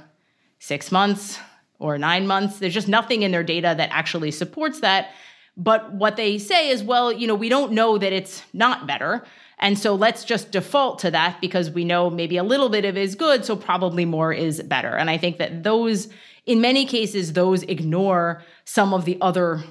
6 0.60 0.92
months 0.92 1.38
or 1.80 1.98
9 1.98 2.26
months. 2.26 2.58
There's 2.58 2.74
just 2.74 2.88
nothing 2.88 3.22
in 3.22 3.32
their 3.32 3.42
data 3.42 3.74
that 3.76 3.90
actually 3.90 4.30
supports 4.30 4.80
that. 4.80 5.10
But 5.56 5.92
what 5.92 6.16
they 6.16 6.38
say 6.38 6.70
is, 6.70 6.82
well, 6.84 7.12
you 7.12 7.26
know, 7.26 7.34
we 7.34 7.48
don't 7.48 7.72
know 7.72 7.98
that 7.98 8.12
it's 8.12 8.42
not 8.52 8.86
better. 8.86 9.24
And 9.58 9.78
so 9.78 9.94
let's 9.94 10.24
just 10.24 10.52
default 10.52 11.00
to 11.00 11.10
that 11.10 11.40
because 11.40 11.70
we 11.70 11.84
know 11.84 12.08
maybe 12.08 12.38
a 12.38 12.44
little 12.44 12.70
bit 12.70 12.86
of 12.86 12.96
is 12.96 13.14
good, 13.14 13.44
so 13.44 13.56
probably 13.56 14.06
more 14.06 14.32
is 14.32 14.62
better. 14.62 14.96
And 14.96 15.10
I 15.10 15.18
think 15.18 15.36
that 15.36 15.64
those, 15.64 16.08
in 16.46 16.60
many 16.60 16.84
cases, 16.86 17.32
those 17.32 17.62
ignore 17.64 18.42
some 18.64 18.94
of 18.94 19.04
the 19.04 19.18
other 19.20 19.62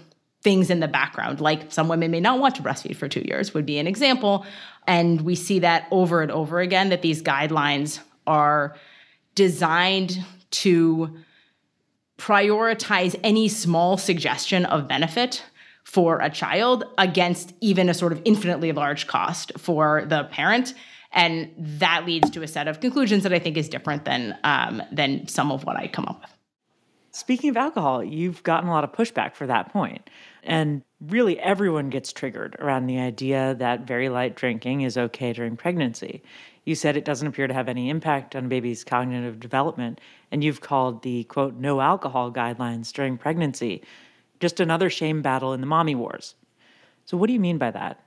things 0.41 0.69
in 0.69 0.79
the 0.79 0.87
background. 0.87 1.41
Like 1.41 1.71
some 1.71 1.87
women 1.87 2.11
may 2.11 2.19
not 2.19 2.39
want 2.39 2.55
to 2.55 2.61
breastfeed 2.61 2.95
for 2.95 3.07
two 3.07 3.23
years, 3.25 3.53
would 3.53 3.65
be 3.65 3.77
an 3.77 3.87
example. 3.87 4.45
And 4.87 5.21
we 5.21 5.35
see 5.35 5.59
that 5.59 5.87
over 5.91 6.21
and 6.21 6.31
over 6.31 6.59
again 6.59 6.89
that 6.89 7.01
these 7.01 7.21
guidelines 7.21 7.99
are 8.25 8.75
designed 9.35 10.23
to 10.51 11.15
prioritize 12.17 13.19
any 13.23 13.47
small 13.47 13.97
suggestion 13.97 14.65
of 14.65 14.87
benefit 14.87 15.43
for 15.83 16.19
a 16.19 16.29
child 16.29 16.83
against 16.97 17.53
even 17.61 17.89
a 17.89 17.93
sort 17.93 18.11
of 18.11 18.21
infinitely 18.25 18.71
large 18.71 19.07
cost 19.07 19.51
for 19.57 20.05
the 20.05 20.25
parent. 20.25 20.73
And 21.11 21.51
that 21.57 22.05
leads 22.05 22.29
to 22.31 22.43
a 22.43 22.47
set 22.47 22.67
of 22.67 22.81
conclusions 22.81 23.23
that 23.23 23.33
I 23.33 23.39
think 23.39 23.57
is 23.57 23.67
different 23.67 24.05
than 24.05 24.37
um, 24.43 24.83
than 24.91 25.27
some 25.27 25.51
of 25.51 25.63
what 25.63 25.75
I 25.75 25.87
come 25.87 26.05
up 26.05 26.21
with. 26.21 26.38
Speaking 27.11 27.49
of 27.49 27.57
alcohol, 27.57 28.03
you've 28.03 28.43
gotten 28.43 28.69
a 28.69 28.71
lot 28.71 28.83
of 28.83 28.91
pushback 28.91 29.35
for 29.35 29.47
that 29.47 29.71
point. 29.73 30.09
And 30.43 30.83
really, 31.01 31.39
everyone 31.39 31.89
gets 31.89 32.13
triggered 32.13 32.55
around 32.59 32.85
the 32.85 32.99
idea 32.99 33.55
that 33.55 33.87
very 33.87 34.09
light 34.09 34.35
drinking 34.35 34.81
is 34.81 34.97
okay 34.97 35.33
during 35.33 35.57
pregnancy. 35.57 36.21
You 36.65 36.75
said 36.75 36.95
it 36.95 37.05
doesn't 37.05 37.27
appear 37.27 37.47
to 37.47 37.53
have 37.53 37.67
any 37.67 37.89
impact 37.89 38.35
on 38.35 38.45
a 38.45 38.47
baby's 38.47 38.83
cognitive 38.83 39.39
development, 39.39 39.99
and 40.31 40.43
you've 40.43 40.61
called 40.61 41.01
the 41.01 41.23
quote, 41.25 41.55
no 41.55 41.81
alcohol 41.81 42.31
guidelines 42.31 42.93
during 42.93 43.17
pregnancy 43.17 43.83
just 44.39 44.61
another 44.61 44.89
shame 44.89 45.21
battle 45.21 45.51
in 45.53 45.59
the 45.59 45.67
mommy 45.67 45.95
wars. 45.95 46.35
So, 47.05 47.17
what 47.17 47.27
do 47.27 47.33
you 47.33 47.39
mean 47.39 47.57
by 47.57 47.71
that? 47.71 48.01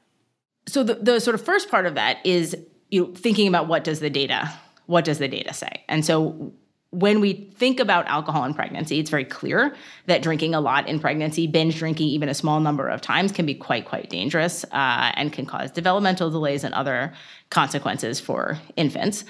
So, 0.67 0.83
the, 0.83 0.95
the 0.95 1.21
sort 1.21 1.35
of 1.35 1.45
first 1.45 1.71
part 1.71 1.85
of 1.87 1.95
that 1.97 2.25
is 2.25 2.57
you 2.91 3.03
know, 3.03 3.15
thinking 3.15 3.49
about 3.49 3.69
what 3.69 3.85
does 3.85 4.01
the 4.01 4.09
data 4.09 4.51
what 4.87 5.05
does 5.05 5.19
the 5.19 5.29
data 5.29 5.55
say? 5.55 5.85
And 5.88 6.05
so 6.05 6.53
when 6.93 7.21
we 7.21 7.33
think 7.55 7.81
about 7.81 8.07
alcohol 8.07 8.45
in 8.45 8.53
pregnancy, 8.53 8.99
it's 8.99 9.09
very 9.09 9.25
clear 9.25 9.75
that 10.07 10.23
drinking 10.23 10.55
a 10.55 10.61
lot 10.61 10.87
in 10.87 11.01
pregnancy, 11.01 11.47
binge 11.47 11.79
drinking 11.79 12.07
even 12.09 12.29
a 12.29 12.35
small 12.35 12.61
number 12.61 12.87
of 12.87 13.01
times, 13.01 13.33
can 13.33 13.47
be 13.47 13.55
quite, 13.55 13.87
quite 13.87 14.11
dangerous 14.11 14.63
uh, 14.73 15.11
and 15.15 15.33
can 15.33 15.47
cause 15.47 15.71
developmental 15.71 16.31
delays 16.31 16.65
and 16.65 16.75
other 16.75 17.15
consequences 17.49 18.21
for 18.21 18.59
infants. 18.77 19.25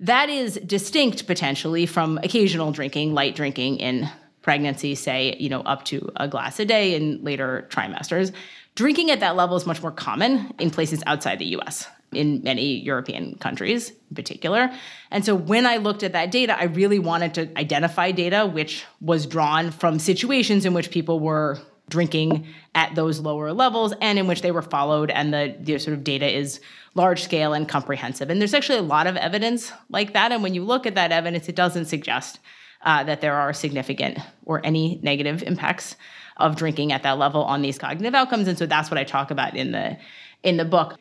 That 0.00 0.28
is 0.28 0.56
distinct 0.66 1.28
potentially 1.28 1.86
from 1.86 2.18
occasional 2.18 2.72
drinking, 2.72 3.14
light 3.14 3.36
drinking 3.36 3.76
in 3.76 4.10
pregnancy, 4.42 4.96
say, 4.96 5.36
you 5.38 5.48
know, 5.48 5.60
up 5.60 5.84
to 5.84 6.10
a 6.16 6.26
glass 6.26 6.58
a 6.58 6.64
day 6.64 6.96
in 6.96 7.22
later 7.22 7.68
trimesters. 7.70 8.32
Drinking 8.74 9.12
at 9.12 9.20
that 9.20 9.36
level 9.36 9.56
is 9.56 9.66
much 9.66 9.80
more 9.80 9.92
common 9.92 10.52
in 10.58 10.70
places 10.70 11.00
outside 11.06 11.38
the 11.38 11.56
US, 11.58 11.86
in 12.16 12.42
many 12.42 12.80
European 12.80 13.36
countries 13.38 13.90
in 13.90 14.16
particular. 14.16 14.72
And 15.10 15.24
so 15.24 15.34
when 15.34 15.66
I 15.66 15.76
looked 15.76 16.02
at 16.02 16.12
that 16.12 16.30
data, 16.30 16.58
I 16.58 16.64
really 16.64 16.98
wanted 16.98 17.34
to 17.34 17.58
identify 17.58 18.10
data 18.10 18.46
which 18.46 18.84
was 19.00 19.26
drawn 19.26 19.70
from 19.70 19.98
situations 19.98 20.64
in 20.64 20.74
which 20.74 20.90
people 20.90 21.20
were 21.20 21.58
drinking 21.88 22.46
at 22.74 22.94
those 22.94 23.20
lower 23.20 23.52
levels 23.52 23.92
and 24.00 24.18
in 24.18 24.26
which 24.26 24.40
they 24.40 24.50
were 24.50 24.62
followed 24.62 25.10
and 25.10 25.34
the, 25.34 25.54
the 25.60 25.78
sort 25.78 25.94
of 25.94 26.02
data 26.02 26.26
is 26.26 26.60
large 26.94 27.22
scale 27.22 27.52
and 27.52 27.68
comprehensive. 27.68 28.30
And 28.30 28.40
there's 28.40 28.54
actually 28.54 28.78
a 28.78 28.82
lot 28.82 29.06
of 29.06 29.16
evidence 29.16 29.70
like 29.90 30.14
that. 30.14 30.32
And 30.32 30.42
when 30.42 30.54
you 30.54 30.64
look 30.64 30.86
at 30.86 30.94
that 30.94 31.12
evidence, 31.12 31.48
it 31.48 31.56
doesn't 31.56 31.86
suggest 31.86 32.40
uh, 32.84 33.04
that 33.04 33.20
there 33.20 33.34
are 33.34 33.52
significant 33.52 34.18
or 34.44 34.64
any 34.64 34.98
negative 35.02 35.42
impacts 35.42 35.96
of 36.36 36.56
drinking 36.56 36.92
at 36.92 37.02
that 37.02 37.18
level 37.18 37.44
on 37.44 37.62
these 37.62 37.78
cognitive 37.78 38.14
outcomes 38.14 38.48
and 38.48 38.58
so 38.58 38.66
that's 38.66 38.90
what 38.90 38.98
i 38.98 39.04
talk 39.04 39.30
about 39.30 39.56
in 39.56 39.72
the 39.72 39.96
in 40.42 40.56
the 40.56 40.64
book 40.64 40.98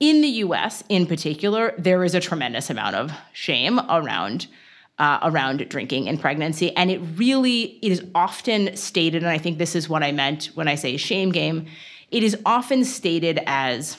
in 0.00 0.20
the 0.20 0.28
us 0.28 0.82
in 0.88 1.06
particular 1.06 1.74
there 1.78 2.04
is 2.04 2.14
a 2.14 2.20
tremendous 2.20 2.70
amount 2.70 2.94
of 2.94 3.12
shame 3.32 3.80
around 3.90 4.46
uh, 4.98 5.18
around 5.22 5.68
drinking 5.68 6.06
in 6.06 6.16
pregnancy 6.16 6.74
and 6.76 6.90
it 6.90 6.98
really 7.16 7.78
it 7.82 7.92
is 7.92 8.02
often 8.14 8.74
stated 8.76 9.22
and 9.22 9.30
i 9.30 9.38
think 9.38 9.58
this 9.58 9.74
is 9.74 9.88
what 9.88 10.02
i 10.02 10.12
meant 10.12 10.46
when 10.54 10.68
i 10.68 10.74
say 10.74 10.96
shame 10.96 11.30
game 11.30 11.66
it 12.10 12.22
is 12.22 12.36
often 12.46 12.84
stated 12.84 13.40
as 13.46 13.96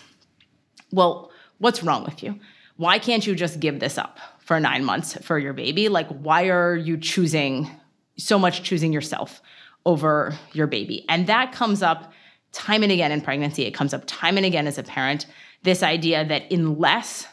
well 0.92 1.32
what's 1.60 1.84
wrong 1.84 2.04
with 2.04 2.24
you 2.24 2.40
why 2.78 3.00
can't 3.00 3.26
you 3.28 3.36
just 3.36 3.60
give 3.60 3.80
this 3.80 3.98
up 3.98 4.20
for 4.48 4.62
nine 4.62 4.86
months 4.86 5.18
for 5.26 5.38
your 5.38 5.52
baby. 5.52 5.90
Like, 5.90 6.08
why 6.08 6.48
are 6.48 6.74
you 6.74 6.98
choosing 6.98 7.70
so 8.18 8.40
much 8.40 8.64
choosing 8.64 8.94
yourself 8.94 9.42
over 9.86 10.34
your 10.54 10.68
baby? 10.68 11.06
And 11.10 11.28
that 11.28 11.52
comes 11.52 11.84
up 11.84 12.14
time 12.54 12.82
and 12.82 12.92
again 12.92 13.12
in 13.12 13.20
pregnancy. 13.20 13.66
It 13.66 13.72
comes 13.72 13.94
up 13.94 14.04
time 14.08 14.38
and 14.38 14.46
again 14.46 14.66
as 14.66 14.78
a 14.78 14.84
parent. 14.84 15.26
This 15.68 15.84
idea 15.84 16.24
that 16.24 16.50
unless 16.50 17.28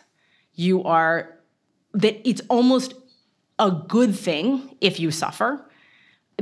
you 0.54 0.82
are, 0.82 1.38
that 1.92 2.28
it's 2.28 2.42
almost 2.48 2.94
a 3.60 3.70
good 3.70 4.16
thing 4.16 4.76
if 4.80 4.98
you 4.98 5.12
suffer, 5.12 5.64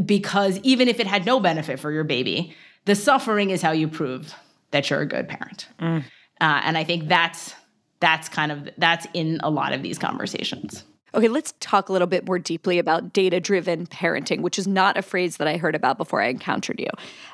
because 0.03 0.59
even 0.63 0.89
if 0.89 1.01
it 1.01 1.07
had 1.07 1.27
no 1.27 1.39
benefit 1.39 1.79
for 1.79 1.93
your 1.93 2.05
baby, 2.05 2.57
the 2.87 2.95
suffering 2.95 3.51
is 3.51 3.61
how 3.61 3.73
you 3.73 3.89
prove 3.89 4.35
that 4.71 4.89
you're 4.89 5.03
a 5.03 5.07
good 5.07 5.29
parent. 5.29 5.69
Mm. 5.81 6.03
Uh, 6.41 6.61
and 6.65 6.79
I 6.79 6.85
think 6.85 7.09
that's 7.09 7.55
that's 8.01 8.31
kind 8.31 8.51
of 8.51 8.71
that's 8.79 9.07
in 9.13 9.39
a 9.43 9.51
lot 9.51 9.75
of 9.75 9.83
these 9.83 9.99
conversations. 9.99 10.85
Okay, 11.15 11.29
let's 11.29 11.53
talk 11.61 11.91
a 11.91 11.93
little 11.93 12.09
bit 12.09 12.27
more 12.27 12.39
deeply 12.39 12.79
about 12.79 13.13
data 13.13 13.39
driven 13.39 13.87
parenting, 13.87 14.41
which 14.41 14.59
is 14.59 14.67
not 14.67 14.97
a 14.97 15.03
phrase 15.03 15.37
that 15.37 15.47
I 15.47 15.59
heard 15.59 15.75
about 15.75 15.99
before 15.99 16.23
I 16.23 16.29
encountered 16.29 16.81
you. 16.81 16.89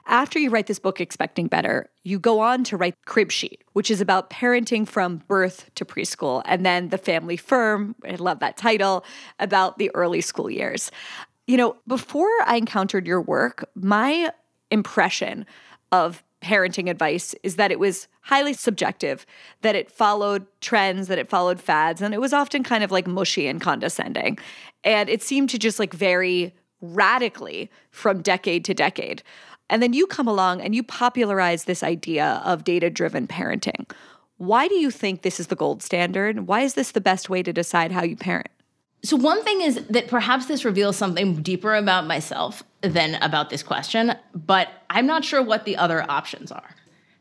After 0.06 0.40
you 0.40 0.50
write 0.50 0.66
this 0.66 0.80
book, 0.80 1.00
Expecting 1.00 1.46
Better, 1.46 1.88
you 2.02 2.18
go 2.18 2.40
on 2.40 2.64
to 2.64 2.76
write 2.76 2.96
Cribsheet, 3.06 3.58
which 3.74 3.88
is 3.88 4.00
about 4.00 4.30
parenting 4.30 4.86
from 4.86 5.18
birth 5.28 5.70
to 5.76 5.84
preschool, 5.84 6.42
and 6.44 6.66
then 6.66 6.88
The 6.88 6.98
Family 6.98 7.36
Firm, 7.36 7.94
I 8.04 8.16
love 8.16 8.40
that 8.40 8.56
title, 8.56 9.04
about 9.38 9.78
the 9.78 9.92
early 9.94 10.22
school 10.22 10.50
years. 10.50 10.90
You 11.46 11.56
know, 11.56 11.76
before 11.86 12.30
I 12.46 12.56
encountered 12.56 13.06
your 13.06 13.20
work, 13.20 13.68
my 13.76 14.32
impression 14.72 15.46
of 15.92 16.24
parenting 16.42 16.88
advice 16.88 17.34
is 17.42 17.56
that 17.56 17.70
it 17.70 17.78
was 17.78 18.08
highly 18.22 18.52
subjective, 18.52 19.26
that 19.62 19.74
it 19.74 19.90
followed 19.90 20.46
trends, 20.60 21.08
that 21.08 21.18
it 21.18 21.28
followed 21.28 21.60
fads, 21.60 22.00
and 22.00 22.14
it 22.14 22.20
was 22.20 22.32
often 22.32 22.62
kind 22.62 22.84
of 22.84 22.90
like 22.90 23.06
mushy 23.06 23.46
and 23.46 23.60
condescending. 23.60 24.38
And 24.84 25.08
it 25.08 25.22
seemed 25.22 25.50
to 25.50 25.58
just 25.58 25.78
like 25.78 25.92
vary 25.92 26.54
radically 26.80 27.70
from 27.90 28.22
decade 28.22 28.64
to 28.66 28.74
decade. 28.74 29.22
And 29.70 29.82
then 29.82 29.92
you 29.92 30.06
come 30.06 30.28
along 30.28 30.60
and 30.60 30.74
you 30.74 30.82
popularize 30.82 31.64
this 31.64 31.82
idea 31.82 32.40
of 32.44 32.64
data 32.64 32.88
driven 32.88 33.26
parenting. 33.26 33.90
Why 34.38 34.68
do 34.68 34.76
you 34.76 34.90
think 34.90 35.22
this 35.22 35.40
is 35.40 35.48
the 35.48 35.56
gold 35.56 35.82
standard? 35.82 36.46
Why 36.46 36.60
is 36.60 36.74
this 36.74 36.92
the 36.92 37.00
best 37.00 37.28
way 37.28 37.42
to 37.42 37.52
decide 37.52 37.92
how 37.92 38.04
you 38.04 38.16
parent? 38.16 38.48
So, 39.02 39.16
one 39.16 39.42
thing 39.44 39.60
is 39.60 39.76
that 39.90 40.08
perhaps 40.08 40.46
this 40.46 40.64
reveals 40.64 40.96
something 40.96 41.42
deeper 41.42 41.74
about 41.74 42.06
myself 42.06 42.62
than 42.82 43.14
about 43.16 43.50
this 43.50 43.62
question, 43.62 44.14
but 44.34 44.68
I'm 44.90 45.06
not 45.06 45.24
sure 45.24 45.42
what 45.42 45.64
the 45.64 45.76
other 45.76 46.08
options 46.08 46.52
are. 46.52 46.74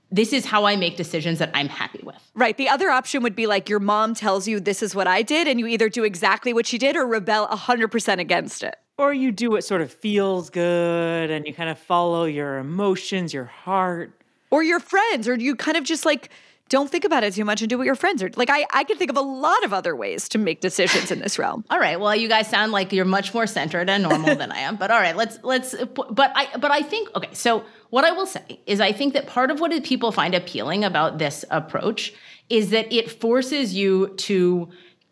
This 0.10 0.32
is 0.32 0.46
how 0.46 0.66
I 0.66 0.78
make 0.78 0.96
decisions 0.96 1.40
that 1.40 1.52
I'm 1.54 1.68
happy 1.68 2.00
with. 2.02 2.32
Right. 2.34 2.56
The 2.56 2.70
other 2.70 2.90
option 2.90 3.24
would 3.24 3.36
be 3.36 3.46
like 3.46 3.68
your 3.68 3.80
mom 3.80 4.14
tells 4.14 4.48
you 4.48 4.60
this 4.60 4.82
is 4.82 4.96
what 4.96 5.08
I 5.08 5.22
did, 5.22 5.48
and 5.48 5.60
you 5.60 5.68
either 5.68 5.90
do 5.90 6.04
exactly 6.04 6.54
what 6.54 6.66
she 6.66 6.78
did 6.78 6.96
or 6.96 7.06
rebel 7.06 7.48
100% 7.48 8.20
against 8.20 8.64
it. 8.64 8.76
Or 8.98 9.14
you 9.14 9.32
do 9.32 9.52
what 9.52 9.64
sort 9.64 9.82
of 9.82 9.92
feels 9.92 10.50
good 10.50 11.30
and 11.30 11.46
you 11.46 11.54
kind 11.54 11.70
of 11.70 11.78
follow 11.78 12.26
your 12.26 12.58
emotions, 12.58 13.34
your 13.34 13.46
heart. 13.46 14.12
Or 14.50 14.64
your 14.64 14.80
friends, 14.80 15.28
or 15.28 15.36
you 15.36 15.56
kind 15.56 15.76
of 15.76 15.84
just 15.84 16.06
like 16.06 16.30
don't 16.70 16.90
think 16.90 17.04
about 17.04 17.24
it 17.24 17.34
too 17.34 17.46
much 17.46 17.62
and 17.62 17.70
do 17.70 17.78
what 17.78 17.86
your 17.86 17.96
friends 17.96 18.22
are 18.22 18.30
like 18.36 18.50
I, 18.50 18.66
I 18.74 18.84
can 18.84 18.98
think 18.98 19.12
of 19.12 19.18
a 19.18 19.22
lot 19.22 19.64
of 19.64 19.74
other 19.74 19.96
ways 19.96 20.30
to 20.30 20.38
make 20.38 20.62
decisions 20.62 21.12
in 21.12 21.20
this 21.20 21.40
realm. 21.40 21.64
All 21.70 21.80
right. 21.80 22.00
Well 22.00 22.16
you 22.16 22.28
guys 22.28 22.50
sound 22.50 22.72
like 22.72 22.92
you're 22.92 23.06
much 23.06 23.34
more 23.34 23.48
centered 23.48 23.90
and 23.90 24.04
normal 24.04 24.36
than 24.36 24.52
i 24.52 24.60
am 24.60 24.76
but 24.76 24.92
all 24.92 25.00
right 25.00 25.16
let's 25.16 25.40
let's 25.44 25.76
but 25.96 26.32
i 26.36 26.48
but 26.58 26.72
i 26.72 26.82
think 26.82 27.10
okay 27.16 27.34
so 27.34 27.64
what 27.90 28.04
i 28.04 28.12
will 28.12 28.26
say 28.26 28.60
is 28.66 28.80
i 28.80 28.92
think 28.92 29.14
that 29.14 29.28
part 29.28 29.52
of 29.52 29.60
what 29.60 29.72
people 29.84 30.12
find 30.12 30.34
appealing 30.34 30.84
about 30.84 31.18
this 31.18 31.46
approach 31.50 32.14
is 32.50 32.70
that 32.70 32.92
it 32.92 33.12
forces 33.12 33.74
you 33.74 34.08
to 34.18 34.70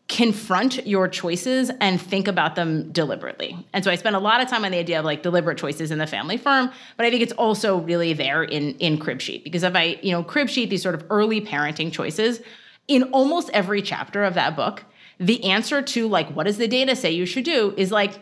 confront 0.07 0.85
your 0.85 1.07
choices 1.07 1.71
and 1.81 1.99
think 1.99 2.27
about 2.27 2.55
them 2.55 2.91
deliberately. 2.91 3.57
And 3.73 3.83
so 3.83 3.89
I 3.89 3.95
spend 3.95 4.15
a 4.15 4.19
lot 4.19 4.39
of 4.39 4.47
time 4.47 4.63
on 4.63 4.71
the 4.71 4.77
idea 4.77 4.99
of 4.99 5.05
like 5.05 5.23
deliberate 5.23 5.57
choices 5.57 5.89
in 5.89 5.97
the 5.97 6.05
family 6.05 6.37
firm, 6.37 6.71
but 6.95 7.05
I 7.05 7.09
think 7.09 7.23
it's 7.23 7.33
also 7.33 7.77
really 7.77 8.13
there 8.13 8.43
in 8.43 8.75
in 8.75 8.99
crib 8.99 9.19
sheet 9.19 9.43
because 9.43 9.63
if 9.63 9.75
I, 9.75 9.99
you 10.03 10.11
know, 10.11 10.23
crib 10.23 10.49
sheet 10.49 10.69
these 10.69 10.83
sort 10.83 10.95
of 10.95 11.05
early 11.09 11.41
parenting 11.41 11.91
choices 11.91 12.41
in 12.87 13.03
almost 13.13 13.49
every 13.51 13.81
chapter 13.81 14.23
of 14.23 14.35
that 14.35 14.55
book, 14.55 14.85
the 15.19 15.43
answer 15.43 15.81
to 15.81 16.07
like 16.07 16.29
what 16.35 16.45
does 16.45 16.57
the 16.57 16.67
data 16.67 16.95
say 16.95 17.11
you 17.11 17.25
should 17.25 17.45
do 17.45 17.73
is 17.75 17.91
like 17.91 18.13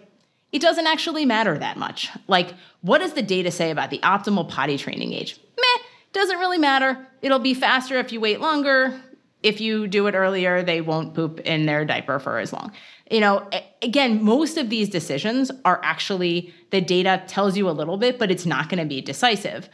it 0.53 0.61
doesn't 0.61 0.87
actually 0.87 1.25
matter 1.25 1.57
that 1.57 1.75
much. 1.75 2.09
Like 2.27 2.53
what 2.79 2.99
does 2.99 3.13
the 3.13 3.21
data 3.21 3.51
say 3.51 3.71
about 3.71 3.89
the 3.89 3.99
optimal 3.99 4.47
potty 4.47 4.77
training 4.77 5.11
age? 5.11 5.37
Meh, 5.57 5.83
doesn't 6.13 6.39
really 6.39 6.59
matter. 6.59 7.05
It'll 7.21 7.39
be 7.39 7.53
faster 7.53 7.97
if 7.97 8.13
you 8.13 8.21
wait 8.21 8.39
longer. 8.39 9.01
If 9.43 9.61
you 9.61 9.87
do 9.87 10.07
it 10.07 10.15
earlier, 10.15 10.63
they 10.63 10.81
won't 10.81 11.13
poop 11.13 11.39
in 11.41 11.65
their 11.65 11.85
diaper 11.85 12.19
for 12.19 12.39
as 12.39 12.51
long. 12.51 12.71
You 13.11 13.19
know, 13.19 13.49
again, 13.81 14.23
most 14.23 14.57
of 14.57 14.69
these 14.69 14.89
decisions 14.89 15.51
are 15.65 15.79
actually 15.83 16.53
the 16.71 16.81
data 16.81 17.23
tells 17.27 17.55
you 17.57 17.69
a 17.69 17.71
little 17.71 17.97
bit, 17.97 18.17
but 18.17 18.31
it's 18.31 18.45
not 18.45 18.69
going 18.69 18.79
to 18.79 18.87
be 18.87 19.01
decisive. 19.01 19.69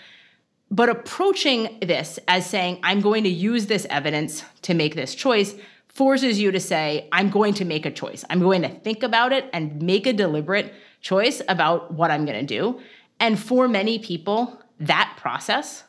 But 0.71 0.89
approaching 0.89 1.79
this 1.81 2.19
as 2.27 2.45
saying, 2.45 2.79
I'm 2.83 3.01
going 3.01 3.23
to 3.23 3.29
use 3.29 3.67
this 3.67 3.87
evidence 3.89 4.43
to 4.63 4.73
make 4.73 4.95
this 4.95 5.15
choice 5.15 5.55
forces 5.87 6.39
you 6.39 6.51
to 6.51 6.59
say, 6.59 7.09
I'm 7.11 7.29
going 7.29 7.53
to 7.55 7.65
make 7.65 7.85
a 7.85 7.91
choice. 7.91 8.23
I'm 8.29 8.39
going 8.39 8.61
to 8.61 8.69
think 8.69 9.03
about 9.03 9.33
it 9.33 9.49
and 9.51 9.81
make 9.81 10.05
a 10.07 10.13
deliberate 10.13 10.73
choice 11.01 11.41
about 11.47 11.93
what 11.93 12.11
I'm 12.11 12.25
going 12.25 12.39
to 12.39 12.45
do. 12.45 12.79
And 13.19 13.39
for 13.39 13.67
many 13.67 13.99
people, 13.99 14.61
that 14.79 15.15
process, 15.17 15.83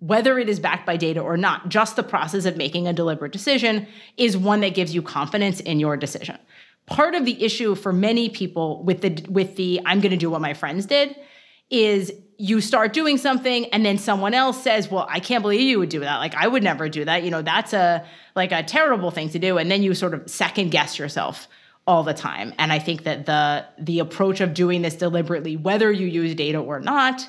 whether 0.00 0.38
it 0.38 0.48
is 0.48 0.58
backed 0.58 0.86
by 0.86 0.96
data 0.96 1.20
or 1.20 1.36
not, 1.36 1.68
just 1.68 1.94
the 1.94 2.02
process 2.02 2.46
of 2.46 2.56
making 2.56 2.88
a 2.88 2.92
deliberate 2.92 3.32
decision 3.32 3.86
is 4.16 4.36
one 4.36 4.60
that 4.60 4.74
gives 4.74 4.94
you 4.94 5.02
confidence 5.02 5.60
in 5.60 5.78
your 5.78 5.96
decision. 5.96 6.38
Part 6.86 7.14
of 7.14 7.24
the 7.24 7.42
issue 7.42 7.74
for 7.74 7.92
many 7.92 8.28
people 8.30 8.82
with 8.82 9.02
the 9.02 9.24
with 9.30 9.56
the 9.56 9.80
I'm 9.84 10.00
going 10.00 10.10
to 10.10 10.16
do 10.16 10.30
what 10.30 10.40
my 10.40 10.54
friends 10.54 10.86
did 10.86 11.14
is 11.68 12.12
you 12.36 12.60
start 12.60 12.92
doing 12.92 13.18
something 13.18 13.66
and 13.66 13.84
then 13.84 13.98
someone 13.98 14.34
else 14.34 14.60
says, 14.60 14.90
"Well, 14.90 15.06
I 15.08 15.20
can't 15.20 15.42
believe 15.42 15.60
you 15.60 15.78
would 15.78 15.90
do 15.90 16.00
that. 16.00 16.16
Like 16.16 16.34
I 16.34 16.48
would 16.48 16.64
never 16.64 16.88
do 16.88 17.04
that. 17.04 17.22
You 17.22 17.30
know, 17.30 17.42
that's 17.42 17.72
a 17.74 18.04
like 18.34 18.50
a 18.50 18.62
terrible 18.62 19.10
thing 19.10 19.28
to 19.30 19.38
do." 19.38 19.58
And 19.58 19.70
then 19.70 19.82
you 19.82 19.94
sort 19.94 20.14
of 20.14 20.28
second 20.28 20.70
guess 20.70 20.98
yourself 20.98 21.46
all 21.86 22.02
the 22.02 22.14
time. 22.14 22.54
And 22.58 22.72
I 22.72 22.78
think 22.78 23.04
that 23.04 23.26
the 23.26 23.66
the 23.78 23.98
approach 23.98 24.40
of 24.40 24.54
doing 24.54 24.82
this 24.82 24.96
deliberately 24.96 25.56
whether 25.56 25.92
you 25.92 26.06
use 26.06 26.34
data 26.34 26.58
or 26.58 26.80
not 26.80 27.28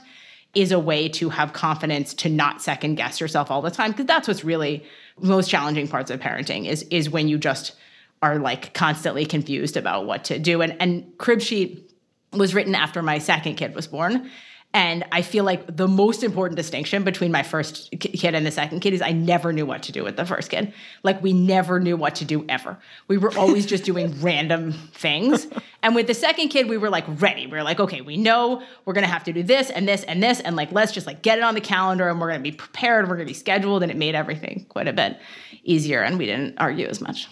is 0.53 0.71
a 0.71 0.79
way 0.79 1.07
to 1.07 1.29
have 1.29 1.53
confidence 1.53 2.13
to 2.13 2.29
not 2.29 2.61
second 2.61 2.95
guess 2.95 3.21
yourself 3.21 3.49
all 3.49 3.61
the 3.61 3.71
time 3.71 3.91
because 3.91 4.05
that's 4.05 4.27
what's 4.27 4.43
really 4.43 4.83
most 5.21 5.49
challenging 5.49 5.87
parts 5.87 6.11
of 6.11 6.19
parenting 6.19 6.67
is 6.67 6.83
is 6.83 7.09
when 7.09 7.27
you 7.27 7.37
just 7.37 7.75
are 8.21 8.37
like 8.37 8.73
constantly 8.73 9.25
confused 9.25 9.77
about 9.77 10.05
what 10.05 10.25
to 10.25 10.39
do. 10.39 10.61
And 10.61 10.75
and 10.79 11.17
crib 11.17 11.41
sheet 11.41 11.91
was 12.33 12.53
written 12.53 12.75
after 12.75 13.01
my 13.01 13.17
second 13.17 13.55
kid 13.55 13.75
was 13.75 13.87
born 13.87 14.29
and 14.73 15.03
I 15.11 15.21
feel 15.21 15.43
like 15.43 15.75
the 15.75 15.87
most 15.87 16.23
important 16.23 16.55
distinction 16.55 17.03
between 17.03 17.31
my 17.31 17.43
first 17.43 17.93
kid 17.99 18.33
and 18.35 18.45
the 18.45 18.51
second 18.51 18.79
kid 18.79 18.93
is 18.93 19.01
I 19.01 19.11
never 19.11 19.51
knew 19.51 19.65
what 19.65 19.83
to 19.83 19.91
do 19.91 20.03
with 20.03 20.15
the 20.15 20.25
first 20.25 20.49
kid. 20.49 20.73
Like 21.03 21.21
we 21.21 21.33
never 21.33 21.79
knew 21.79 21.97
what 21.97 22.15
to 22.15 22.25
do 22.25 22.45
ever. 22.47 22.77
We 23.09 23.17
were 23.17 23.37
always 23.37 23.65
just 23.65 23.83
doing 23.83 24.15
random 24.21 24.71
things. 24.93 25.47
And 25.83 25.93
with 25.93 26.07
the 26.07 26.13
second 26.13 26.49
kid, 26.49 26.69
we 26.69 26.77
were 26.77 26.89
like 26.89 27.03
ready. 27.21 27.47
We 27.47 27.57
were 27.57 27.63
like, 27.63 27.81
okay, 27.81 27.99
we 27.99 28.15
know 28.15 28.63
we're 28.85 28.93
gonna 28.93 29.07
have 29.07 29.25
to 29.25 29.33
do 29.33 29.43
this 29.43 29.69
and 29.69 29.85
this 29.87 30.03
and 30.05 30.23
this, 30.23 30.39
and 30.39 30.55
like 30.55 30.71
let's 30.71 30.93
just 30.93 31.05
like 31.05 31.21
get 31.21 31.37
it 31.37 31.43
on 31.43 31.53
the 31.53 31.61
calendar 31.61 32.07
and 32.07 32.21
we're 32.21 32.29
gonna 32.29 32.43
be 32.43 32.53
prepared, 32.53 33.09
we're 33.09 33.15
gonna 33.15 33.25
be 33.25 33.33
scheduled, 33.33 33.83
and 33.83 33.91
it 33.91 33.97
made 33.97 34.15
everything 34.15 34.65
quite 34.69 34.87
a 34.87 34.93
bit 34.93 35.19
easier 35.63 36.01
and 36.01 36.17
we 36.17 36.25
didn't 36.25 36.57
argue 36.57 36.87
as 36.87 37.01
much. 37.01 37.27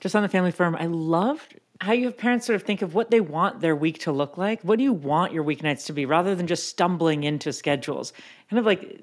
Just 0.00 0.14
on 0.14 0.22
the 0.22 0.28
family 0.28 0.50
firm, 0.50 0.76
I 0.78 0.86
loved 0.86 1.58
how 1.80 1.92
you 1.92 2.06
have 2.06 2.16
parents 2.16 2.46
sort 2.46 2.56
of 2.56 2.62
think 2.62 2.82
of 2.82 2.94
what 2.94 3.10
they 3.10 3.20
want 3.20 3.60
their 3.60 3.74
week 3.74 3.98
to 4.00 4.12
look 4.12 4.38
like. 4.38 4.62
What 4.62 4.78
do 4.78 4.84
you 4.84 4.92
want 4.92 5.32
your 5.32 5.44
weeknights 5.44 5.86
to 5.86 5.92
be 5.92 6.06
rather 6.06 6.34
than 6.34 6.46
just 6.46 6.68
stumbling 6.68 7.24
into 7.24 7.52
schedules? 7.52 8.12
Kind 8.48 8.58
of 8.60 8.66
like, 8.66 9.00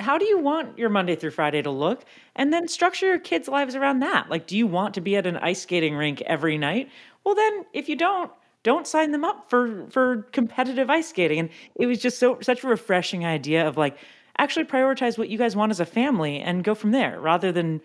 how 0.00 0.18
do 0.18 0.24
you 0.24 0.38
want 0.38 0.78
your 0.78 0.88
Monday 0.88 1.14
through 1.14 1.30
Friday 1.30 1.62
to 1.62 1.70
look? 1.70 2.04
And 2.34 2.52
then 2.52 2.68
structure 2.68 3.06
your 3.06 3.18
kids' 3.18 3.48
lives 3.48 3.74
around 3.74 4.00
that. 4.00 4.28
Like, 4.28 4.46
do 4.46 4.56
you 4.56 4.66
want 4.66 4.94
to 4.94 5.00
be 5.00 5.16
at 5.16 5.26
an 5.26 5.36
ice 5.36 5.62
skating 5.62 5.94
rink 5.94 6.20
every 6.22 6.58
night? 6.58 6.90
Well, 7.24 7.34
then, 7.34 7.66
if 7.72 7.88
you 7.88 7.96
don't, 7.96 8.32
don't 8.62 8.86
sign 8.86 9.12
them 9.12 9.24
up 9.24 9.48
for 9.48 9.86
for 9.90 10.22
competitive 10.32 10.90
ice 10.90 11.08
skating. 11.08 11.38
And 11.38 11.50
it 11.76 11.86
was 11.86 12.00
just 12.00 12.18
so 12.18 12.38
such 12.42 12.64
a 12.64 12.68
refreshing 12.68 13.24
idea 13.24 13.66
of 13.66 13.76
like 13.76 13.96
actually 14.38 14.64
prioritize 14.64 15.16
what 15.16 15.28
you 15.28 15.38
guys 15.38 15.56
want 15.56 15.70
as 15.70 15.80
a 15.80 15.86
family 15.86 16.40
and 16.40 16.64
go 16.64 16.74
from 16.74 16.90
there 16.90 17.20
rather 17.20 17.52
than 17.52 17.80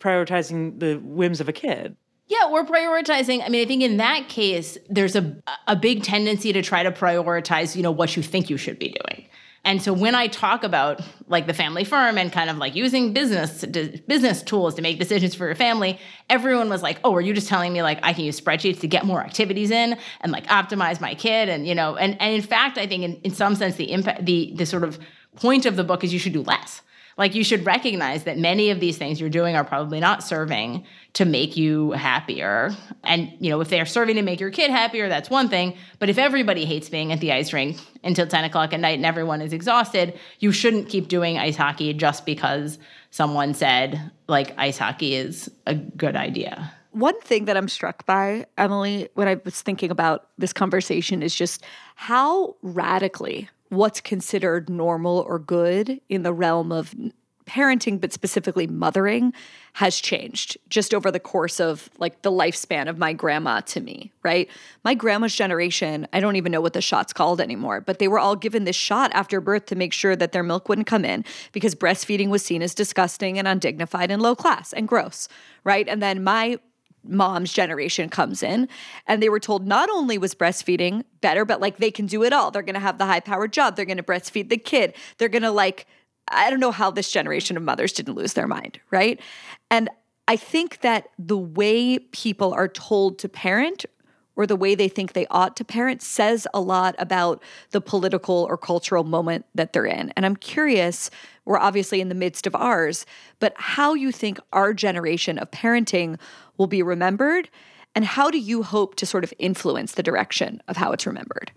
prioritizing 0.00 0.78
the 0.80 0.96
whims 0.96 1.40
of 1.40 1.48
a 1.48 1.52
kid. 1.52 1.96
Yeah, 2.26 2.50
we're 2.50 2.64
prioritizing. 2.64 3.42
I 3.44 3.48
mean, 3.50 3.62
I 3.62 3.66
think 3.66 3.82
in 3.82 3.98
that 3.98 4.28
case, 4.28 4.78
there's 4.88 5.14
a 5.14 5.36
a 5.66 5.76
big 5.76 6.02
tendency 6.02 6.52
to 6.52 6.62
try 6.62 6.82
to 6.82 6.90
prioritize, 6.90 7.76
you 7.76 7.82
know, 7.82 7.90
what 7.90 8.16
you 8.16 8.22
think 8.22 8.48
you 8.48 8.56
should 8.56 8.78
be 8.78 8.88
doing. 8.88 9.26
And 9.66 9.80
so 9.80 9.94
when 9.94 10.14
I 10.14 10.26
talk 10.26 10.62
about 10.62 11.00
like 11.26 11.46
the 11.46 11.54
family 11.54 11.84
firm 11.84 12.18
and 12.18 12.30
kind 12.30 12.50
of 12.50 12.58
like 12.58 12.74
using 12.74 13.14
business 13.14 13.60
to, 13.62 13.98
business 14.06 14.42
tools 14.42 14.74
to 14.74 14.82
make 14.82 14.98
decisions 14.98 15.34
for 15.34 15.46
your 15.46 15.54
family, 15.54 15.98
everyone 16.28 16.68
was 16.68 16.82
like, 16.82 16.98
"Oh, 17.04 17.14
are 17.14 17.20
you 17.20 17.34
just 17.34 17.48
telling 17.48 17.72
me 17.72 17.82
like 17.82 17.98
I 18.02 18.12
can 18.14 18.24
use 18.24 18.40
spreadsheets 18.40 18.80
to 18.80 18.88
get 18.88 19.04
more 19.04 19.20
activities 19.22 19.70
in 19.70 19.98
and 20.20 20.32
like 20.32 20.46
optimize 20.46 21.00
my 21.00 21.14
kid?" 21.14 21.48
And 21.50 21.66
you 21.66 21.74
know, 21.74 21.96
and 21.96 22.20
and 22.20 22.34
in 22.34 22.42
fact, 22.42 22.78
I 22.78 22.86
think 22.86 23.04
in, 23.04 23.16
in 23.22 23.30
some 23.32 23.54
sense 23.54 23.76
the 23.76 23.92
impact 23.92 24.24
the 24.24 24.52
the 24.56 24.66
sort 24.66 24.84
of 24.84 24.98
point 25.36 25.66
of 25.66 25.76
the 25.76 25.84
book 25.84 26.04
is 26.04 26.12
you 26.12 26.18
should 26.18 26.32
do 26.32 26.42
less. 26.42 26.80
Like 27.16 27.34
you 27.34 27.44
should 27.44 27.64
recognize 27.64 28.24
that 28.24 28.38
many 28.38 28.70
of 28.70 28.80
these 28.80 28.98
things 28.98 29.20
you're 29.20 29.30
doing 29.30 29.54
are 29.54 29.64
probably 29.64 30.00
not 30.00 30.22
serving 30.22 30.84
to 31.14 31.24
make 31.24 31.56
you 31.56 31.92
happier. 31.92 32.74
And 33.04 33.32
you 33.38 33.50
know, 33.50 33.60
if 33.60 33.68
they're 33.68 33.86
serving 33.86 34.16
to 34.16 34.22
make 34.22 34.40
your 34.40 34.50
kid 34.50 34.70
happier, 34.70 35.08
that's 35.08 35.30
one 35.30 35.48
thing. 35.48 35.76
But 35.98 36.10
if 36.10 36.18
everybody 36.18 36.64
hates 36.64 36.88
being 36.88 37.12
at 37.12 37.20
the 37.20 37.32
ice 37.32 37.52
rink 37.52 37.78
until 38.02 38.26
10 38.26 38.44
o'clock 38.44 38.72
at 38.72 38.80
night 38.80 38.96
and 38.96 39.06
everyone 39.06 39.40
is 39.40 39.52
exhausted, 39.52 40.18
you 40.40 40.50
shouldn't 40.50 40.88
keep 40.88 41.08
doing 41.08 41.38
ice 41.38 41.56
hockey 41.56 41.92
just 41.94 42.26
because 42.26 42.78
someone 43.10 43.54
said 43.54 44.10
like 44.26 44.58
ice 44.58 44.78
hockey 44.78 45.14
is 45.14 45.50
a 45.66 45.74
good 45.74 46.16
idea. 46.16 46.72
One 46.90 47.20
thing 47.22 47.46
that 47.46 47.56
I'm 47.56 47.66
struck 47.68 48.06
by, 48.06 48.46
Emily, 48.56 49.08
when 49.14 49.26
I 49.26 49.40
was 49.44 49.60
thinking 49.60 49.90
about 49.90 50.28
this 50.38 50.52
conversation 50.52 51.24
is 51.24 51.34
just 51.34 51.64
how 51.96 52.54
radically 52.62 53.48
what's 53.68 54.00
considered 54.00 54.68
normal 54.68 55.24
or 55.26 55.38
good 55.38 56.00
in 56.08 56.22
the 56.22 56.32
realm 56.32 56.72
of 56.72 56.94
parenting, 57.46 58.00
but 58.00 58.12
specifically 58.12 58.66
mothering, 58.66 59.32
has 59.74 60.00
changed 60.00 60.56
just 60.68 60.94
over 60.94 61.10
the 61.10 61.20
course 61.20 61.60
of 61.60 61.90
like 61.98 62.22
the 62.22 62.30
lifespan 62.30 62.88
of 62.88 62.96
my 62.96 63.12
grandma 63.12 63.60
to 63.60 63.80
me, 63.80 64.12
right? 64.22 64.48
My 64.84 64.94
grandma's 64.94 65.34
generation, 65.34 66.06
I 66.12 66.20
don't 66.20 66.36
even 66.36 66.52
know 66.52 66.60
what 66.60 66.72
the 66.72 66.80
shot's 66.80 67.12
called 67.12 67.40
anymore, 67.40 67.80
but 67.80 67.98
they 67.98 68.08
were 68.08 68.18
all 68.18 68.36
given 68.36 68.64
this 68.64 68.76
shot 68.76 69.10
after 69.14 69.40
birth 69.40 69.66
to 69.66 69.76
make 69.76 69.92
sure 69.92 70.16
that 70.16 70.32
their 70.32 70.42
milk 70.42 70.68
wouldn't 70.68 70.86
come 70.86 71.04
in 71.04 71.24
because 71.52 71.74
breastfeeding 71.74 72.28
was 72.28 72.44
seen 72.44 72.62
as 72.62 72.74
disgusting 72.74 73.38
and 73.38 73.48
undignified 73.48 74.10
and 74.10 74.22
low 74.22 74.34
class 74.34 74.72
and 74.72 74.88
gross, 74.88 75.28
right? 75.64 75.88
And 75.88 76.02
then 76.02 76.22
my 76.22 76.58
mom's 77.06 77.52
generation 77.52 78.08
comes 78.08 78.42
in 78.42 78.68
and 79.06 79.22
they 79.22 79.28
were 79.28 79.40
told 79.40 79.66
not 79.66 79.88
only 79.90 80.18
was 80.18 80.34
breastfeeding 80.34 81.04
better 81.20 81.44
but 81.44 81.60
like 81.60 81.78
they 81.78 81.90
can 81.90 82.06
do 82.06 82.22
it 82.22 82.32
all. 82.32 82.50
They're 82.50 82.62
going 82.62 82.74
to 82.74 82.80
have 82.80 82.98
the 82.98 83.06
high 83.06 83.20
powered 83.20 83.52
job. 83.52 83.76
They're 83.76 83.84
going 83.84 83.96
to 83.98 84.02
breastfeed 84.02 84.48
the 84.48 84.56
kid. 84.56 84.94
They're 85.18 85.28
going 85.28 85.42
to 85.42 85.50
like 85.50 85.86
i 86.28 86.48
don't 86.48 86.60
know 86.60 86.72
how 86.72 86.90
this 86.90 87.12
generation 87.12 87.56
of 87.56 87.62
mothers 87.62 87.92
didn't 87.92 88.14
lose 88.14 88.32
their 88.32 88.48
mind 88.48 88.80
right? 88.90 89.20
And 89.70 89.90
i 90.26 90.36
think 90.36 90.80
that 90.80 91.08
the 91.18 91.36
way 91.36 91.98
people 91.98 92.54
are 92.54 92.68
told 92.68 93.18
to 93.20 93.28
parent 93.28 93.84
or 94.36 94.46
the 94.46 94.56
way 94.56 94.74
they 94.74 94.88
think 94.88 95.12
they 95.12 95.26
ought 95.28 95.56
to 95.56 95.64
parent 95.64 96.02
says 96.02 96.46
a 96.52 96.60
lot 96.60 96.94
about 96.98 97.42
the 97.70 97.80
political 97.80 98.46
or 98.48 98.56
cultural 98.56 99.04
moment 99.04 99.46
that 99.54 99.72
they're 99.72 99.86
in. 99.86 100.12
And 100.16 100.26
I'm 100.26 100.36
curious, 100.36 101.10
we're 101.44 101.58
obviously 101.58 102.00
in 102.00 102.08
the 102.08 102.14
midst 102.14 102.46
of 102.46 102.54
ours, 102.54 103.06
but 103.38 103.54
how 103.56 103.94
you 103.94 104.10
think 104.10 104.38
our 104.52 104.74
generation 104.74 105.38
of 105.38 105.50
parenting 105.50 106.18
will 106.58 106.66
be 106.66 106.82
remembered 106.82 107.48
and 107.94 108.04
how 108.04 108.30
do 108.30 108.38
you 108.38 108.62
hope 108.62 108.96
to 108.96 109.06
sort 109.06 109.24
of 109.24 109.32
influence 109.38 109.92
the 109.92 110.02
direction 110.02 110.60
of 110.68 110.76
how 110.76 110.92
it's 110.92 111.06
remembered? 111.06 111.52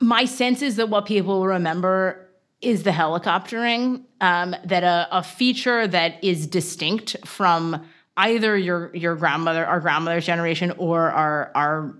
My 0.00 0.24
sense 0.24 0.62
is 0.62 0.76
that 0.76 0.88
what 0.88 1.06
people 1.06 1.40
will 1.40 1.46
remember 1.46 2.26
is 2.60 2.82
the 2.82 2.90
helicoptering, 2.90 4.02
um, 4.20 4.56
that 4.64 4.82
a, 4.82 5.08
a 5.12 5.22
feature 5.22 5.86
that 5.86 6.22
is 6.24 6.46
distinct 6.46 7.16
from 7.24 7.84
either 8.18 8.58
your 8.58 8.94
your 8.94 9.16
grandmother, 9.16 9.64
our 9.64 9.80
grandmother's 9.80 10.26
generation, 10.26 10.72
or 10.76 11.10
our 11.10 11.50
our 11.54 11.94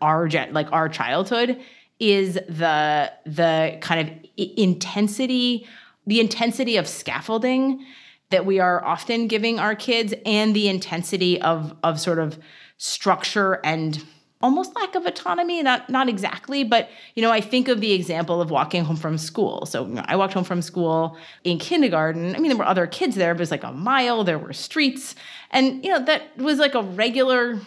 our 0.00 0.28
gen, 0.28 0.52
like 0.52 0.70
our 0.70 0.88
childhood 0.88 1.60
is 1.98 2.34
the 2.34 3.12
the 3.26 3.78
kind 3.80 4.08
of 4.08 4.30
intensity, 4.36 5.66
the 6.06 6.20
intensity 6.20 6.76
of 6.76 6.86
scaffolding 6.86 7.84
that 8.30 8.46
we 8.46 8.60
are 8.60 8.84
often 8.84 9.26
giving 9.26 9.58
our 9.58 9.74
kids, 9.74 10.14
and 10.24 10.54
the 10.54 10.68
intensity 10.68 11.40
of 11.40 11.74
of 11.82 11.98
sort 11.98 12.18
of 12.18 12.38
structure 12.76 13.60
and 13.64 14.04
almost 14.42 14.74
lack 14.74 14.94
of 14.94 15.06
autonomy 15.06 15.62
not 15.62 15.88
not 15.88 16.08
exactly 16.08 16.64
but 16.64 16.88
you 17.14 17.22
know 17.22 17.30
i 17.30 17.40
think 17.40 17.68
of 17.68 17.80
the 17.80 17.92
example 17.92 18.40
of 18.40 18.50
walking 18.50 18.84
home 18.84 18.96
from 18.96 19.16
school. 19.18 19.66
So 19.66 19.86
you 19.86 19.94
know, 19.94 20.04
i 20.06 20.16
walked 20.16 20.34
home 20.34 20.44
from 20.44 20.62
school 20.62 21.16
in 21.44 21.58
kindergarten. 21.58 22.34
I 22.34 22.38
mean 22.38 22.48
there 22.48 22.56
were 22.56 22.64
other 22.64 22.86
kids 22.86 23.16
there 23.16 23.34
but 23.34 23.40
it 23.40 23.42
was 23.42 23.50
like 23.50 23.64
a 23.64 23.72
mile 23.72 24.24
there 24.24 24.38
were 24.38 24.52
streets. 24.52 25.14
And 25.50 25.84
you 25.84 25.90
know 25.90 26.04
that 26.04 26.36
was 26.36 26.58
like 26.58 26.74
a 26.74 26.82
regular 26.82 27.60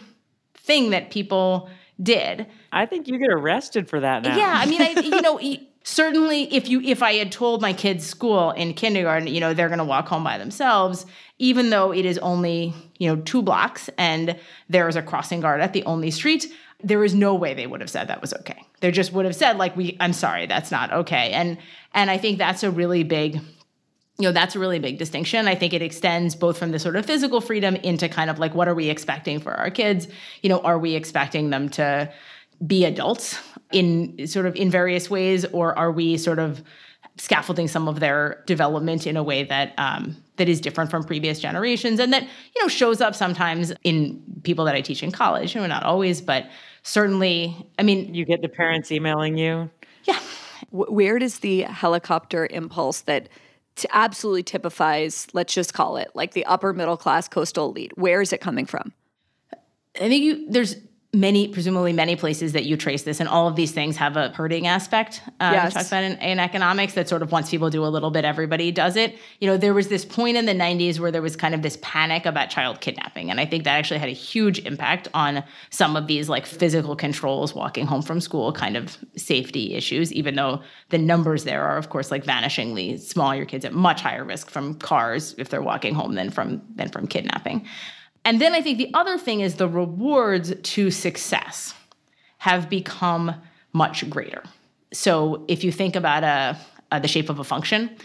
thing 0.54 0.90
that 0.92 1.12
people 1.12 1.70
did. 2.02 2.48
I 2.72 2.86
think 2.86 3.08
you 3.08 3.18
get 3.18 3.30
arrested 3.30 3.90
for 3.90 4.00
that 4.02 4.24
now. 4.24 4.38
Yeah 4.38 4.54
i 4.58 4.66
mean 4.66 4.82
I, 4.82 4.90
you 5.02 5.22
know 5.22 5.40
certainly 5.86 6.52
if 6.52 6.68
you 6.68 6.82
if 6.82 7.04
i 7.04 7.14
had 7.14 7.32
told 7.32 7.62
my 7.62 7.72
kids 7.72 8.04
school 8.06 8.50
in 8.52 8.74
kindergarten 8.74 9.28
you 9.28 9.40
know 9.40 9.54
they're 9.54 9.70
going 9.70 9.78
to 9.78 9.86
walk 9.86 10.08
home 10.08 10.24
by 10.24 10.38
themselves 10.38 11.06
even 11.38 11.70
though 11.70 11.94
it 11.94 12.06
is 12.06 12.18
only 12.20 12.74
you 12.98 13.08
know 13.08 13.22
two 13.22 13.42
blocks 13.42 13.88
and 13.98 14.38
there's 14.68 14.96
a 14.96 15.02
crossing 15.04 15.42
guard 15.42 15.62
at 15.62 15.74
the 15.74 15.84
only 15.84 16.10
street 16.10 16.52
there 16.86 17.04
is 17.04 17.16
no 17.16 17.34
way 17.34 17.54
they 17.54 17.68
would 17.68 17.82
have 17.82 17.90
said 17.90 18.08
that 18.08 18.22
was 18.22 18.34
okay. 18.34 18.64
They 18.80 18.92
just 18.92 19.12
would 19.12 19.26
have 19.26 19.36
said 19.36 19.58
like 19.58 19.76
we 19.76 19.98
i'm 20.00 20.14
sorry 20.14 20.46
that's 20.46 20.72
not 20.72 20.94
okay. 20.94 21.32
And 21.32 21.58
and 21.94 22.12
i 22.12 22.18
think 22.18 22.38
that's 22.38 22.64
a 22.64 22.72
really 22.72 23.04
big 23.04 23.36
you 24.18 24.24
know 24.24 24.32
that's 24.32 24.56
a 24.56 24.60
really 24.60 24.80
big 24.80 24.98
distinction. 24.98 25.48
I 25.48 25.56
think 25.56 25.74
it 25.74 25.82
extends 25.82 26.36
both 26.36 26.58
from 26.58 26.72
the 26.72 26.80
sort 26.80 26.96
of 26.96 27.06
physical 27.06 27.42
freedom 27.42 27.76
into 27.76 28.08
kind 28.08 28.30
of 28.30 28.40
like 28.40 28.56
what 28.56 28.68
are 28.68 28.76
we 28.76 28.90
expecting 28.90 29.40
for 29.40 29.54
our 29.54 29.70
kids? 29.70 30.08
You 30.42 30.50
know 30.50 30.60
are 30.60 30.80
we 30.80 30.96
expecting 30.96 31.50
them 31.50 31.70
to 31.70 32.14
be 32.66 32.86
adults 32.86 33.38
in 33.72 34.28
sort 34.28 34.46
of 34.46 34.56
in 34.56 34.70
various 34.70 35.10
ways, 35.10 35.44
or 35.46 35.78
are 35.78 35.92
we 35.92 36.18
sort 36.18 36.40
of 36.40 36.64
scaffolding 37.18 37.68
some 37.68 37.88
of 37.88 38.00
their 38.00 38.44
development 38.46 39.08
in 39.08 39.18
a 39.18 39.24
way 39.24 39.44
that 39.44 39.74
um, 39.78 40.16
that 40.38 40.50
is 40.50 40.60
different 40.60 40.90
from 40.92 41.04
previous 41.04 41.40
generations, 41.40 42.00
and 42.00 42.12
that 42.14 42.24
you 42.24 42.62
know 42.62 42.68
shows 42.68 43.02
up 43.02 43.16
sometimes 43.16 43.74
in 43.84 44.22
people 44.44 44.66
that 44.66 44.76
I 44.76 44.82
teach 44.82 45.04
in 45.04 45.12
college. 45.12 45.56
You 45.56 45.62
know, 45.62 45.68
not 45.68 45.84
always, 45.84 46.22
but 46.22 46.50
certainly. 46.84 47.56
I 47.80 47.84
mean, 47.84 48.14
you 48.14 48.26
get 48.26 48.42
the 48.42 48.50
parents 48.50 48.92
emailing 48.92 49.38
you. 49.38 49.70
Yeah. 50.04 50.20
Where 50.72 51.20
does 51.20 51.40
the 51.40 51.62
helicopter 51.62 52.48
impulse 52.50 53.02
that 53.02 53.30
t- 53.76 53.88
absolutely 53.92 54.44
typifies, 54.44 55.28
let's 55.34 55.54
just 55.54 55.74
call 55.74 55.98
it, 55.98 56.10
like 56.14 56.34
the 56.34 56.46
upper 56.46 56.74
middle 56.74 56.98
class 56.98 57.28
coastal 57.28 57.70
elite? 57.70 57.98
Where 57.98 58.22
is 58.22 58.34
it 58.34 58.42
coming 58.42 58.66
from? 58.66 58.94
I 59.54 60.10
think 60.10 60.24
you, 60.24 60.50
there's 60.50 60.76
many, 61.16 61.48
presumably 61.48 61.94
many 61.94 62.16
places 62.16 62.54
that 62.54 62.66
you 62.66 62.78
trace 62.78 63.04
this, 63.04 63.20
and 63.20 63.30
all 63.30 63.48
of 63.48 63.56
these 63.56 63.72
things 63.72 63.98
have 63.98 64.18
a 64.18 64.30
herding 64.30 64.68
aspect. 64.68 65.22
Um, 65.40 65.54
yes. 65.54 65.74
Talked 65.74 65.88
about 65.88 66.04
in, 66.04 66.18
in, 66.20 66.40
economics 66.40 66.94
that 66.94 67.10
sort 67.10 67.22
of 67.22 67.32
once 67.32 67.50
people 67.50 67.70
do 67.70 67.84
a 67.86 67.88
little 67.88 68.12
bit, 68.12 68.26
everybody 68.26 68.72
does 68.72 68.96
it. 68.96 69.18
You 69.40 69.50
know, 69.50 69.58
there 69.58 69.74
was 69.74 69.88
this 69.88 70.06
point 70.06 70.38
in 70.38 70.46
the 70.46 70.54
'90s 70.54 71.00
where 71.00 71.12
there 71.12 71.22
was 71.22 71.36
kind 71.36 71.56
of 71.56 71.62
this 71.62 71.78
panic 71.82 72.26
about 72.26 72.50
child 72.50 72.82
kidnapping, 72.82 73.32
and 73.32 73.40
I 73.40 73.46
think 73.46 73.64
that 73.64 73.72
actually 73.78 74.00
had 74.00 74.10
a 74.10 74.14
huge 74.14 74.60
impact 74.60 75.08
on 75.14 75.44
some 75.70 75.96
of 75.96 76.08
these 76.08 76.30
like 76.30 76.46
physical 76.46 76.96
controls, 76.96 77.56
walking 77.56 77.86
home 77.86 78.02
from 78.02 78.20
school, 78.20 78.52
kind 78.52 78.78
of 78.78 78.98
safety 79.16 79.74
issues. 79.74 80.12
Even 80.14 80.36
though 80.36 80.62
the 80.90 80.98
numbers 80.98 81.46
there 81.46 81.64
are, 81.64 81.78
of 81.78 81.90
course, 81.90 82.12
like 82.12 82.24
vanishingly 82.24 83.00
small, 83.00 83.34
your 83.34 83.46
kids 83.46 83.66
at 83.66 83.74
much 83.74 84.02
higher 84.02 84.24
risk 84.24 84.50
from 84.50 84.76
cars 84.76 85.34
if 85.38 85.50
they're 85.50 85.62
walking 85.62 85.96
home 85.96 86.16
than 86.16 86.30
from 86.30 86.62
than 86.76 86.90
from 86.90 87.08
kidnapping. 87.08 87.66
And 88.26 88.42
then 88.42 88.54
I 88.54 88.62
think 88.62 88.80
the 88.80 88.92
other 88.94 89.18
thing 89.18 89.42
is 89.42 89.56
the 89.56 89.70
rewards 89.70 90.54
to 90.74 90.92
success 90.92 91.74
have 92.40 92.70
become 92.70 93.36
much 93.72 94.10
greater. 94.10 94.44
So 94.92 95.46
if 95.48 95.64
you 95.64 95.72
think 95.72 95.96
about 95.96 96.24
a, 96.24 96.58
a 96.92 97.00
the 97.00 97.08
shape 97.08 97.30
of 97.30 97.40
a 97.40 97.44
function, 97.44 97.96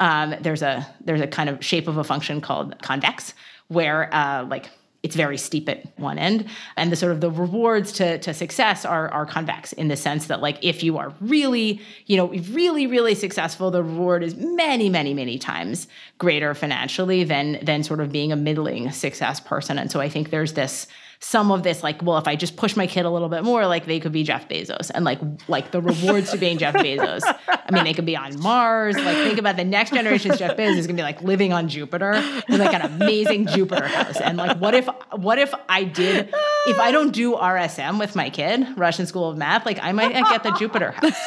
um, 0.00 0.34
there's 0.40 0.62
a 0.62 0.86
there's 1.00 1.20
a 1.20 1.26
kind 1.26 1.48
of 1.48 1.64
shape 1.64 1.88
of 1.88 1.96
a 1.96 2.04
function 2.04 2.40
called 2.40 2.80
convex, 2.82 3.34
where 3.68 4.12
uh, 4.14 4.44
like 4.44 4.70
it's 5.08 5.16
very 5.16 5.38
steep 5.38 5.70
at 5.70 5.86
one 5.98 6.18
end. 6.18 6.44
And 6.76 6.92
the 6.92 6.96
sort 6.96 7.12
of 7.12 7.22
the 7.22 7.30
rewards 7.30 7.92
to, 7.92 8.18
to 8.18 8.34
success 8.34 8.84
are, 8.84 9.08
are 9.08 9.24
convex 9.24 9.72
in 9.72 9.88
the 9.88 9.96
sense 9.96 10.26
that 10.26 10.42
like 10.42 10.58
if 10.60 10.82
you 10.82 10.98
are 10.98 11.14
really 11.22 11.80
you 12.04 12.18
know 12.18 12.28
really 12.28 12.86
really 12.86 13.14
successful 13.14 13.70
the 13.70 13.82
reward 13.82 14.22
is 14.22 14.36
many 14.36 14.90
many 14.90 15.14
many 15.14 15.38
times 15.38 15.88
greater 16.18 16.52
financially 16.54 17.24
than 17.24 17.58
than 17.64 17.82
sort 17.82 18.00
of 18.00 18.12
being 18.12 18.32
a 18.32 18.36
middling 18.36 18.92
success 18.92 19.40
person. 19.40 19.78
And 19.78 19.90
so 19.90 19.98
i 20.00 20.10
think 20.10 20.28
there's 20.28 20.52
this 20.52 20.86
some 21.20 21.50
of 21.50 21.64
this 21.64 21.82
like 21.82 22.00
well 22.02 22.16
if 22.16 22.28
i 22.28 22.36
just 22.36 22.56
push 22.56 22.76
my 22.76 22.86
kid 22.86 23.04
a 23.04 23.10
little 23.10 23.28
bit 23.28 23.42
more 23.42 23.66
like 23.66 23.86
they 23.86 23.98
could 23.98 24.12
be 24.12 24.22
jeff 24.22 24.48
bezos. 24.48 24.90
And 24.94 25.04
like 25.04 25.18
like 25.48 25.72
the 25.72 25.80
rewards 25.80 26.30
to 26.30 26.38
being 26.38 26.58
jeff 26.58 26.74
bezos. 26.76 27.22
I 27.48 27.70
mean 27.72 27.84
they 27.84 27.94
could 27.94 28.06
be 28.06 28.16
on 28.16 28.38
mars. 28.40 28.96
Like 28.96 29.16
think 29.16 29.38
about 29.38 29.56
the 29.56 29.64
next 29.64 29.92
generation's 29.92 30.38
jeff 30.38 30.56
bezos 30.56 30.76
is 30.76 30.86
going 30.86 30.96
to 30.96 31.00
be 31.00 31.02
like 31.02 31.20
living 31.22 31.52
on 31.52 31.68
jupiter 31.68 32.12
in 32.48 32.58
like 32.58 32.72
an 32.72 32.82
amazing 32.82 33.46
jupiter 33.48 33.86
house. 33.86 34.20
And 34.20 34.36
like 34.38 34.58
what 34.58 34.74
if 34.74 34.88
what 35.12 35.38
if 35.38 35.52
i 35.68 35.82
did 35.82 36.28
if 36.66 36.78
i 36.78 36.92
don't 36.92 37.12
do 37.12 37.34
rsm 37.34 37.98
with 37.98 38.14
my 38.14 38.30
kid 38.30 38.66
russian 38.76 39.06
school 39.06 39.28
of 39.28 39.36
math 39.36 39.66
like 39.66 39.78
i 39.82 39.92
might 39.92 40.12
get 40.12 40.42
the 40.42 40.52
jupiter 40.52 40.92
house. 40.92 41.18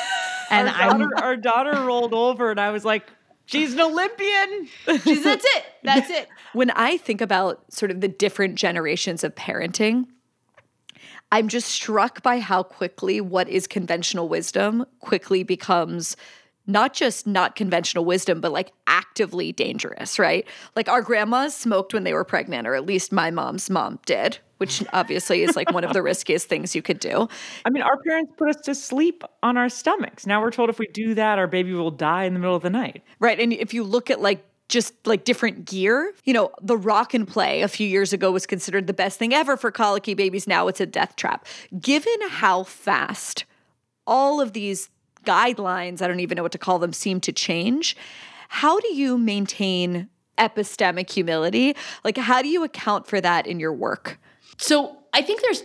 And 0.49 0.67
our 0.67 0.97
daughter, 0.97 1.23
our 1.23 1.37
daughter 1.37 1.85
rolled 1.85 2.13
over 2.13 2.51
and 2.51 2.59
i 2.59 2.71
was 2.71 2.85
like 2.85 3.09
She's 3.51 3.73
an 3.73 3.81
Olympian. 3.81 4.67
She's, 5.03 5.23
that's 5.23 5.45
it. 5.45 5.63
That's 5.83 6.09
it. 6.09 6.27
When 6.53 6.69
I 6.71 6.97
think 6.97 7.21
about 7.21 7.63
sort 7.71 7.91
of 7.91 8.01
the 8.01 8.09
different 8.09 8.55
generations 8.55 9.23
of 9.23 9.33
parenting, 9.35 10.05
I'm 11.31 11.47
just 11.47 11.69
struck 11.69 12.21
by 12.21 12.39
how 12.39 12.63
quickly 12.63 13.21
what 13.21 13.47
is 13.47 13.67
conventional 13.67 14.27
wisdom 14.27 14.85
quickly 14.99 15.43
becomes 15.43 16.17
not 16.67 16.93
just 16.93 17.25
not 17.25 17.55
conventional 17.55 18.03
wisdom, 18.05 18.41
but 18.41 18.51
like 18.51 18.73
actively 18.85 19.51
dangerous, 19.51 20.19
right? 20.19 20.45
Like 20.75 20.89
our 20.89 21.01
grandmas 21.01 21.55
smoked 21.55 21.93
when 21.93 22.03
they 22.03 22.13
were 22.13 22.25
pregnant, 22.25 22.67
or 22.67 22.75
at 22.75 22.85
least 22.85 23.11
my 23.11 23.31
mom's 23.31 23.69
mom 23.69 23.99
did, 24.05 24.39
which 24.61 24.83
obviously 24.93 25.41
is 25.41 25.55
like 25.55 25.71
one 25.71 25.83
of 25.83 25.91
the 25.91 26.01
riskiest 26.11 26.47
things 26.47 26.75
you 26.75 26.83
could 26.83 26.99
do. 26.99 27.27
I 27.65 27.71
mean, 27.71 27.81
our 27.81 27.97
parents 28.07 28.31
put 28.37 28.47
us 28.47 28.57
to 28.65 28.75
sleep 28.75 29.23
on 29.41 29.57
our 29.57 29.69
stomachs. 29.69 30.27
Now 30.27 30.39
we're 30.39 30.51
told 30.51 30.69
if 30.69 30.77
we 30.77 30.85
do 30.85 31.15
that, 31.15 31.39
our 31.39 31.47
baby 31.47 31.73
will 31.73 31.89
die 31.89 32.25
in 32.25 32.35
the 32.35 32.39
middle 32.39 32.55
of 32.55 32.61
the 32.61 32.69
night. 32.69 33.01
Right. 33.19 33.39
And 33.39 33.51
if 33.51 33.73
you 33.73 33.83
look 33.83 34.11
at 34.11 34.21
like 34.21 34.45
just 34.69 34.93
like 35.05 35.25
different 35.25 35.65
gear. 35.65 36.13
You 36.23 36.33
know, 36.33 36.51
the 36.61 36.77
rock 36.77 37.13
and 37.13 37.27
play 37.27 37.61
a 37.61 37.67
few 37.67 37.87
years 37.87 38.13
ago 38.13 38.31
was 38.31 38.45
considered 38.45 38.87
the 38.87 38.93
best 38.93 39.19
thing 39.19 39.33
ever 39.33 39.57
for 39.57 39.69
colicky 39.69 40.13
babies. 40.13 40.47
Now 40.47 40.67
it's 40.69 40.79
a 40.79 40.85
death 40.85 41.17
trap. 41.17 41.45
Given 41.79 42.15
how 42.29 42.63
fast 42.63 43.43
all 44.07 44.39
of 44.39 44.53
these 44.53 44.89
guidelines, 45.25 46.01
I 46.01 46.07
don't 46.07 46.21
even 46.21 46.37
know 46.37 46.43
what 46.43 46.53
to 46.53 46.57
call 46.57 46.79
them, 46.79 46.93
seem 46.93 47.19
to 47.21 47.33
change. 47.33 47.97
How 48.47 48.79
do 48.79 48.93
you 48.93 49.17
maintain 49.17 50.07
epistemic 50.37 51.09
humility? 51.09 51.75
Like, 52.03 52.17
how 52.17 52.41
do 52.41 52.47
you 52.47 52.63
account 52.63 53.07
for 53.07 53.19
that 53.21 53.45
in 53.45 53.59
your 53.59 53.73
work? 53.73 54.19
So, 54.61 54.95
I 55.13 55.21
think 55.21 55.41
there's 55.41 55.63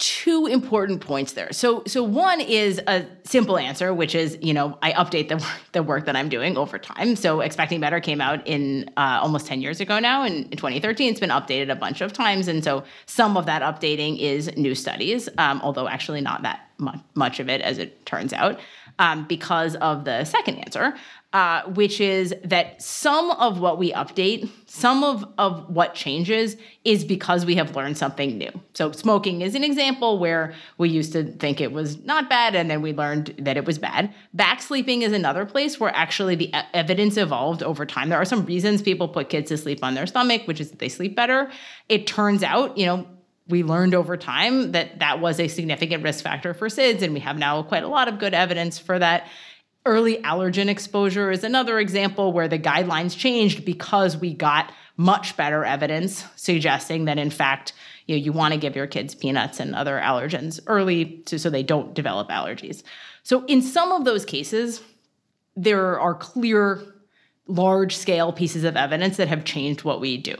two 0.00 0.46
important 0.46 1.02
points 1.02 1.32
there. 1.34 1.52
So 1.52 1.82
so 1.86 2.02
one 2.02 2.40
is 2.40 2.80
a 2.86 3.04
simple 3.24 3.58
answer 3.58 3.92
which 3.92 4.14
is, 4.14 4.38
you 4.40 4.54
know, 4.54 4.78
I 4.82 4.92
update 4.92 5.28
the 5.28 5.46
the 5.72 5.82
work 5.82 6.06
that 6.06 6.16
I'm 6.16 6.30
doing 6.30 6.56
over 6.56 6.78
time. 6.78 7.16
So 7.16 7.42
Expecting 7.42 7.80
Better 7.80 8.00
came 8.00 8.20
out 8.20 8.46
in 8.46 8.90
uh, 8.96 9.20
almost 9.22 9.46
10 9.46 9.60
years 9.60 9.78
ago 9.78 9.98
now 9.98 10.24
in, 10.24 10.44
in, 10.44 10.56
2013 10.56 11.10
it's 11.10 11.20
been 11.20 11.30
updated 11.30 11.70
a 11.70 11.76
bunch 11.76 12.00
of 12.00 12.14
times 12.14 12.48
and 12.48 12.64
so 12.64 12.82
some 13.04 13.36
of 13.36 13.44
that 13.44 13.60
updating 13.60 14.18
is 14.18 14.56
new 14.56 14.74
studies, 14.74 15.28
um, 15.36 15.60
although 15.62 15.86
actually 15.86 16.22
not 16.22 16.42
that 16.42 16.69
much, 16.80 17.00
much 17.14 17.40
of 17.40 17.48
it 17.48 17.60
as 17.60 17.78
it 17.78 18.04
turns 18.06 18.32
out. 18.32 18.58
Um, 18.98 19.24
because 19.26 19.76
of 19.76 20.04
the 20.04 20.24
second 20.24 20.56
answer, 20.56 20.94
uh, 21.32 21.62
which 21.62 22.00
is 22.00 22.34
that 22.44 22.82
some 22.82 23.30
of 23.30 23.60
what 23.60 23.78
we 23.78 23.92
update, 23.92 24.50
some 24.66 25.04
of, 25.04 25.24
of 25.38 25.70
what 25.70 25.94
changes 25.94 26.56
is 26.84 27.04
because 27.04 27.46
we 27.46 27.54
have 27.54 27.76
learned 27.76 27.96
something 27.96 28.36
new. 28.36 28.50
So, 28.74 28.90
smoking 28.90 29.40
is 29.40 29.54
an 29.54 29.62
example 29.62 30.18
where 30.18 30.54
we 30.76 30.90
used 30.90 31.12
to 31.12 31.24
think 31.24 31.60
it 31.60 31.70
was 31.72 31.98
not 32.04 32.28
bad 32.28 32.56
and 32.56 32.68
then 32.68 32.82
we 32.82 32.92
learned 32.92 33.34
that 33.38 33.56
it 33.56 33.64
was 33.64 33.78
bad. 33.78 34.12
Back 34.34 34.60
sleeping 34.60 35.02
is 35.02 35.12
another 35.12 35.46
place 35.46 35.78
where 35.78 35.94
actually 35.94 36.34
the 36.34 36.52
evidence 36.74 37.16
evolved 37.16 37.62
over 37.62 37.86
time. 37.86 38.08
There 38.08 38.20
are 38.20 38.24
some 38.24 38.44
reasons 38.44 38.82
people 38.82 39.06
put 39.06 39.28
kids 39.28 39.50
to 39.50 39.56
sleep 39.56 39.84
on 39.84 39.94
their 39.94 40.06
stomach, 40.06 40.48
which 40.48 40.60
is 40.60 40.70
that 40.70 40.80
they 40.80 40.88
sleep 40.88 41.14
better. 41.14 41.50
It 41.88 42.08
turns 42.08 42.42
out, 42.42 42.76
you 42.76 42.86
know, 42.86 43.06
we 43.50 43.62
learned 43.62 43.94
over 43.94 44.16
time 44.16 44.72
that 44.72 45.00
that 45.00 45.20
was 45.20 45.40
a 45.40 45.48
significant 45.48 46.02
risk 46.02 46.24
factor 46.24 46.54
for 46.54 46.68
SIDS, 46.68 47.02
and 47.02 47.12
we 47.12 47.20
have 47.20 47.36
now 47.36 47.62
quite 47.62 47.82
a 47.82 47.88
lot 47.88 48.08
of 48.08 48.18
good 48.18 48.34
evidence 48.34 48.78
for 48.78 48.98
that. 48.98 49.28
Early 49.86 50.18
allergen 50.18 50.68
exposure 50.68 51.30
is 51.30 51.42
another 51.42 51.78
example 51.78 52.32
where 52.32 52.48
the 52.48 52.58
guidelines 52.58 53.16
changed 53.16 53.64
because 53.64 54.16
we 54.16 54.34
got 54.34 54.72
much 54.96 55.36
better 55.36 55.64
evidence 55.64 56.24
suggesting 56.36 57.06
that 57.06 57.16
in 57.16 57.30
fact 57.30 57.72
you 58.06 58.14
know 58.14 58.22
you 58.22 58.32
want 58.32 58.52
to 58.52 58.60
give 58.60 58.76
your 58.76 58.86
kids 58.86 59.14
peanuts 59.14 59.58
and 59.58 59.74
other 59.74 59.98
allergens 59.98 60.60
early 60.66 61.22
to, 61.24 61.38
so 61.38 61.48
they 61.48 61.62
don't 61.62 61.94
develop 61.94 62.28
allergies. 62.28 62.82
So 63.22 63.44
in 63.46 63.62
some 63.62 63.92
of 63.92 64.04
those 64.04 64.26
cases 64.26 64.82
there 65.56 65.98
are 65.98 66.14
clear 66.14 66.82
large 67.46 67.96
scale 67.96 68.32
pieces 68.32 68.64
of 68.64 68.76
evidence 68.76 69.16
that 69.16 69.28
have 69.28 69.44
changed 69.44 69.82
what 69.82 70.00
we 70.00 70.16
do. 70.16 70.36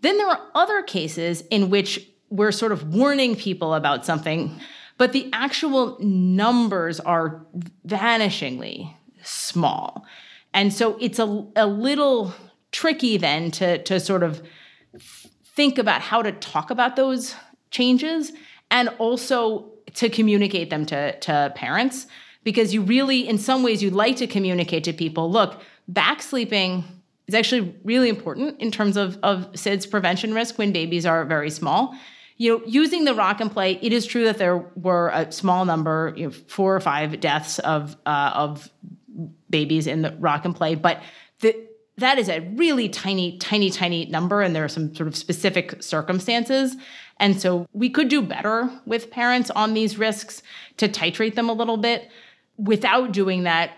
Then 0.00 0.16
there 0.16 0.28
are 0.28 0.46
other 0.54 0.82
cases 0.82 1.42
in 1.50 1.70
which 1.70 2.08
we're 2.30 2.52
sort 2.52 2.72
of 2.72 2.94
warning 2.94 3.34
people 3.36 3.74
about 3.74 4.04
something 4.04 4.58
but 4.98 5.12
the 5.12 5.30
actual 5.32 5.96
numbers 6.00 6.98
are 7.00 7.46
vanishingly 7.86 8.92
small. 9.22 10.04
And 10.52 10.74
so 10.74 10.98
it's 11.00 11.20
a, 11.20 11.46
a 11.54 11.66
little 11.66 12.34
tricky 12.72 13.16
then 13.16 13.50
to, 13.52 13.82
to 13.84 14.00
sort 14.00 14.24
of 14.24 14.42
think 15.44 15.78
about 15.78 16.02
how 16.02 16.20
to 16.22 16.32
talk 16.32 16.70
about 16.70 16.96
those 16.96 17.34
changes 17.70 18.32
and 18.70 18.88
also 18.98 19.70
to 19.94 20.08
communicate 20.08 20.68
them 20.68 20.84
to, 20.86 21.18
to 21.20 21.52
parents 21.54 22.06
because 22.44 22.74
you 22.74 22.82
really 22.82 23.26
in 23.26 23.38
some 23.38 23.62
ways 23.62 23.82
you'd 23.82 23.94
like 23.94 24.16
to 24.16 24.26
communicate 24.26 24.84
to 24.84 24.92
people 24.92 25.30
look 25.30 25.60
back 25.86 26.22
sleeping 26.22 26.84
is 27.26 27.34
actually 27.34 27.74
really 27.84 28.08
important 28.08 28.60
in 28.60 28.70
terms 28.70 28.96
of, 28.96 29.18
of 29.22 29.50
sids 29.52 29.90
prevention 29.90 30.34
risk 30.34 30.58
when 30.58 30.72
babies 30.72 31.04
are 31.06 31.24
very 31.24 31.50
small 31.50 31.94
you 32.38 32.56
know, 32.56 32.64
using 32.66 33.04
the 33.04 33.14
rock 33.14 33.40
and 33.40 33.50
play, 33.50 33.78
it 33.82 33.92
is 33.92 34.06
true 34.06 34.24
that 34.24 34.38
there 34.38 34.58
were 34.76 35.10
a 35.12 35.30
small 35.30 35.64
number, 35.64 36.14
you 36.16 36.26
know, 36.26 36.30
four 36.30 36.74
or 36.74 36.80
five 36.80 37.20
deaths 37.20 37.58
of 37.58 37.96
uh, 38.06 38.30
of 38.34 38.70
babies 39.50 39.86
in 39.86 40.02
the 40.02 40.16
rock 40.20 40.44
and 40.44 40.54
play, 40.54 40.74
but 40.74 41.02
the, 41.40 41.54
that 41.96 42.18
is 42.18 42.28
a 42.28 42.40
really 42.54 42.88
tiny, 42.88 43.38
tiny, 43.38 43.70
tiny 43.70 44.06
number, 44.06 44.40
and 44.40 44.54
there 44.54 44.64
are 44.64 44.68
some 44.68 44.94
sort 44.94 45.08
of 45.08 45.16
specific 45.16 45.82
circumstances. 45.82 46.76
And 47.18 47.40
so 47.40 47.66
we 47.72 47.90
could 47.90 48.08
do 48.08 48.22
better 48.22 48.70
with 48.86 49.10
parents 49.10 49.50
on 49.50 49.74
these 49.74 49.98
risks 49.98 50.42
to 50.76 50.88
titrate 50.88 51.34
them 51.34 51.48
a 51.48 51.52
little 51.52 51.76
bit. 51.76 52.08
Without 52.56 53.10
doing 53.10 53.42
that, 53.42 53.70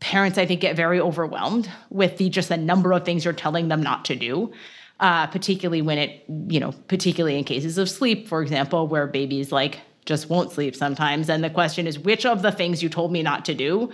parents, 0.00 0.38
I 0.38 0.46
think, 0.46 0.62
get 0.62 0.74
very 0.74 0.98
overwhelmed 1.00 1.70
with 1.90 2.16
the 2.16 2.30
just 2.30 2.48
the 2.48 2.56
number 2.56 2.92
of 2.92 3.04
things 3.04 3.26
you're 3.26 3.34
telling 3.34 3.68
them 3.68 3.82
not 3.82 4.06
to 4.06 4.16
do. 4.16 4.52
Uh, 5.00 5.26
particularly 5.26 5.82
when 5.82 5.98
it, 5.98 6.24
you 6.48 6.60
know, 6.60 6.72
particularly 6.86 7.36
in 7.36 7.42
cases 7.42 7.78
of 7.78 7.90
sleep, 7.90 8.28
for 8.28 8.40
example, 8.40 8.86
where 8.86 9.08
babies 9.08 9.50
like 9.50 9.80
just 10.04 10.30
won't 10.30 10.52
sleep 10.52 10.76
sometimes. 10.76 11.28
And 11.28 11.42
the 11.42 11.50
question 11.50 11.88
is, 11.88 11.98
which 11.98 12.24
of 12.24 12.42
the 12.42 12.52
things 12.52 12.80
you 12.80 12.88
told 12.88 13.10
me 13.10 13.22
not 13.22 13.44
to 13.46 13.54
do 13.54 13.92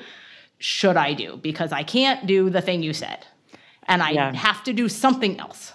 should 0.58 0.98
I 0.98 1.14
do? 1.14 1.38
Because 1.38 1.72
I 1.72 1.84
can't 1.84 2.26
do 2.26 2.50
the 2.50 2.60
thing 2.60 2.82
you 2.82 2.92
said, 2.92 3.26
and 3.84 4.02
I 4.02 4.10
yeah. 4.10 4.32
have 4.34 4.62
to 4.64 4.74
do 4.74 4.90
something 4.90 5.40
else. 5.40 5.72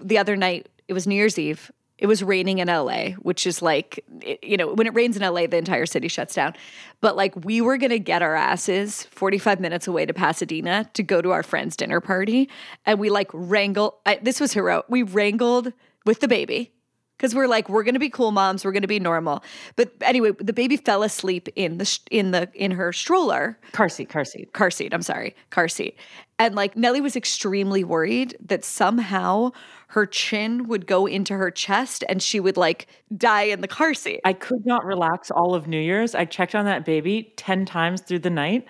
The 0.00 0.16
other 0.16 0.36
night, 0.36 0.68
it 0.86 0.92
was 0.92 1.08
New 1.08 1.16
Year's 1.16 1.38
Eve. 1.38 1.72
It 1.98 2.06
was 2.06 2.22
raining 2.22 2.58
in 2.58 2.68
LA, 2.68 3.10
which 3.18 3.46
is 3.46 3.60
like, 3.60 4.04
you 4.42 4.56
know, 4.56 4.72
when 4.72 4.86
it 4.86 4.94
rains 4.94 5.16
in 5.16 5.22
LA, 5.22 5.46
the 5.46 5.56
entire 5.56 5.86
city 5.86 6.08
shuts 6.08 6.34
down. 6.34 6.54
But 7.00 7.16
like, 7.16 7.34
we 7.44 7.60
were 7.60 7.76
going 7.76 7.90
to 7.90 7.98
get 7.98 8.22
our 8.22 8.34
asses 8.34 9.04
45 9.04 9.60
minutes 9.60 9.88
away 9.88 10.06
to 10.06 10.14
Pasadena 10.14 10.88
to 10.94 11.02
go 11.02 11.20
to 11.20 11.32
our 11.32 11.42
friend's 11.42 11.76
dinner 11.76 12.00
party. 12.00 12.48
And 12.86 13.00
we 13.00 13.10
like 13.10 13.30
wrangled, 13.32 13.94
I, 14.06 14.20
this 14.22 14.40
was 14.40 14.52
hero. 14.52 14.84
We 14.88 15.02
wrangled 15.02 15.72
with 16.06 16.20
the 16.20 16.28
baby 16.28 16.72
because 17.18 17.34
we're 17.34 17.46
like 17.46 17.68
we're 17.68 17.82
gonna 17.82 17.98
be 17.98 18.08
cool 18.08 18.30
moms 18.30 18.64
we're 18.64 18.72
gonna 18.72 18.86
be 18.86 19.00
normal 19.00 19.42
but 19.76 19.92
anyway 20.00 20.30
the 20.38 20.52
baby 20.52 20.76
fell 20.76 21.02
asleep 21.02 21.48
in 21.56 21.78
the 21.78 21.98
in 22.10 22.30
the 22.30 22.48
in 22.54 22.70
her 22.70 22.92
stroller 22.92 23.58
car 23.72 23.88
seat 23.88 24.08
car 24.08 24.24
seat 24.24 24.52
car 24.54 24.70
seat 24.70 24.94
i'm 24.94 25.02
sorry 25.02 25.34
car 25.50 25.68
seat 25.68 25.96
and 26.38 26.54
like 26.54 26.76
nellie 26.76 27.00
was 27.00 27.16
extremely 27.16 27.84
worried 27.84 28.36
that 28.40 28.64
somehow 28.64 29.50
her 29.88 30.04
chin 30.04 30.68
would 30.68 30.86
go 30.86 31.06
into 31.06 31.34
her 31.34 31.50
chest 31.50 32.04
and 32.08 32.22
she 32.22 32.38
would 32.40 32.56
like 32.56 32.86
die 33.16 33.44
in 33.44 33.62
the 33.62 33.68
car 33.68 33.94
seat. 33.94 34.20
I 34.24 34.34
could 34.34 34.66
not 34.66 34.84
relax 34.84 35.30
all 35.30 35.54
of 35.54 35.66
New 35.66 35.80
Year's. 35.80 36.14
I 36.14 36.26
checked 36.26 36.54
on 36.54 36.66
that 36.66 36.84
baby 36.84 37.32
10 37.36 37.64
times 37.64 38.02
through 38.02 38.18
the 38.18 38.30
night. 38.30 38.66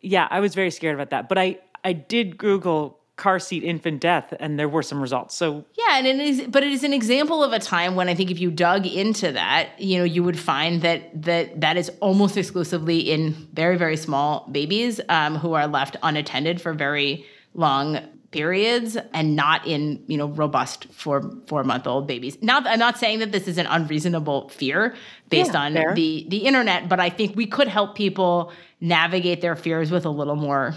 Yeah, 0.00 0.28
I 0.30 0.38
was 0.38 0.54
very 0.54 0.70
scared 0.70 0.94
about 0.94 1.10
that. 1.10 1.28
But 1.28 1.38
I 1.38 1.58
I 1.82 1.92
did 1.92 2.38
Google 2.38 2.99
car 3.20 3.38
seat 3.38 3.62
infant 3.62 4.00
death 4.00 4.32
and 4.40 4.58
there 4.58 4.68
were 4.68 4.82
some 4.82 5.00
results 5.00 5.34
so 5.34 5.64
yeah 5.76 5.98
and 5.98 6.06
it 6.06 6.18
is 6.18 6.40
but 6.48 6.62
it 6.62 6.72
is 6.72 6.82
an 6.82 6.94
example 6.94 7.44
of 7.44 7.52
a 7.52 7.58
time 7.58 7.94
when 7.94 8.08
i 8.08 8.14
think 8.14 8.30
if 8.30 8.40
you 8.40 8.50
dug 8.50 8.86
into 8.86 9.30
that 9.30 9.68
you 9.78 9.98
know 9.98 10.04
you 10.04 10.22
would 10.24 10.38
find 10.38 10.80
that 10.80 11.22
that 11.22 11.60
that 11.60 11.76
is 11.76 11.90
almost 12.00 12.38
exclusively 12.38 12.98
in 12.98 13.32
very 13.52 13.76
very 13.76 13.96
small 13.96 14.48
babies 14.50 15.00
um, 15.10 15.36
who 15.36 15.52
are 15.52 15.66
left 15.66 15.96
unattended 16.02 16.60
for 16.62 16.72
very 16.72 17.26
long 17.52 17.98
periods 18.30 18.96
and 19.12 19.36
not 19.36 19.66
in 19.66 20.02
you 20.06 20.16
know 20.16 20.28
robust 20.28 20.86
four 20.86 21.30
four 21.46 21.62
month 21.62 21.86
old 21.86 22.06
babies 22.06 22.40
now 22.40 22.60
i'm 22.64 22.78
not 22.78 22.96
saying 22.96 23.18
that 23.18 23.32
this 23.32 23.46
is 23.46 23.58
an 23.58 23.66
unreasonable 23.66 24.48
fear 24.48 24.94
based 25.28 25.52
yeah, 25.52 25.60
on 25.60 25.74
fair. 25.74 25.94
the 25.94 26.24
the 26.28 26.38
internet 26.38 26.88
but 26.88 27.00
i 27.00 27.10
think 27.10 27.36
we 27.36 27.44
could 27.44 27.68
help 27.68 27.96
people 27.96 28.50
navigate 28.80 29.40
their 29.42 29.56
fears 29.56 29.90
with 29.90 30.06
a 30.06 30.10
little 30.10 30.36
more 30.36 30.74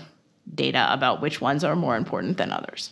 data 0.53 0.87
about 0.91 1.21
which 1.21 1.41
ones 1.41 1.63
are 1.63 1.75
more 1.75 1.95
important 1.95 2.37
than 2.37 2.51
others 2.51 2.91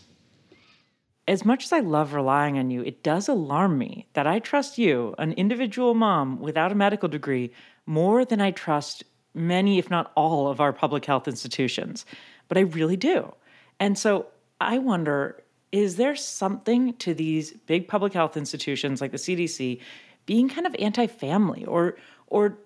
as 1.27 1.45
much 1.45 1.65
as 1.65 1.71
I 1.71 1.79
love 1.79 2.13
relying 2.13 2.57
on 2.57 2.71
you, 2.71 2.81
it 2.81 3.03
does 3.03 3.29
alarm 3.29 3.77
me 3.77 4.07
that 4.13 4.27
I 4.27 4.39
trust 4.39 4.77
you, 4.77 5.15
an 5.17 5.33
individual 5.33 5.93
mom 5.93 6.39
without 6.39 6.71
a 6.71 6.75
medical 6.75 7.07
degree, 7.07 7.51
more 7.85 8.25
than 8.25 8.41
I 8.41 8.51
trust 8.51 9.03
many, 9.33 9.77
if 9.77 9.89
not 9.89 10.11
all, 10.15 10.49
of 10.49 10.59
our 10.59 10.73
public 10.73 11.05
health 11.05 11.27
institutions. 11.27 12.05
But 12.47 12.57
I 12.57 12.61
really 12.61 12.97
do. 12.97 13.33
And 13.79 13.97
so 13.97 14.27
I 14.59 14.77
wonder 14.77 15.43
is 15.71 15.95
there 15.95 16.17
something 16.17 16.93
to 16.95 17.13
these 17.13 17.53
big 17.53 17.87
public 17.87 18.11
health 18.11 18.35
institutions 18.35 18.99
like 18.99 19.11
the 19.11 19.17
CDC 19.17 19.79
being 20.25 20.49
kind 20.49 20.67
of 20.67 20.75
anti-family 20.79 21.63
or 21.63 21.95
or 22.27 22.57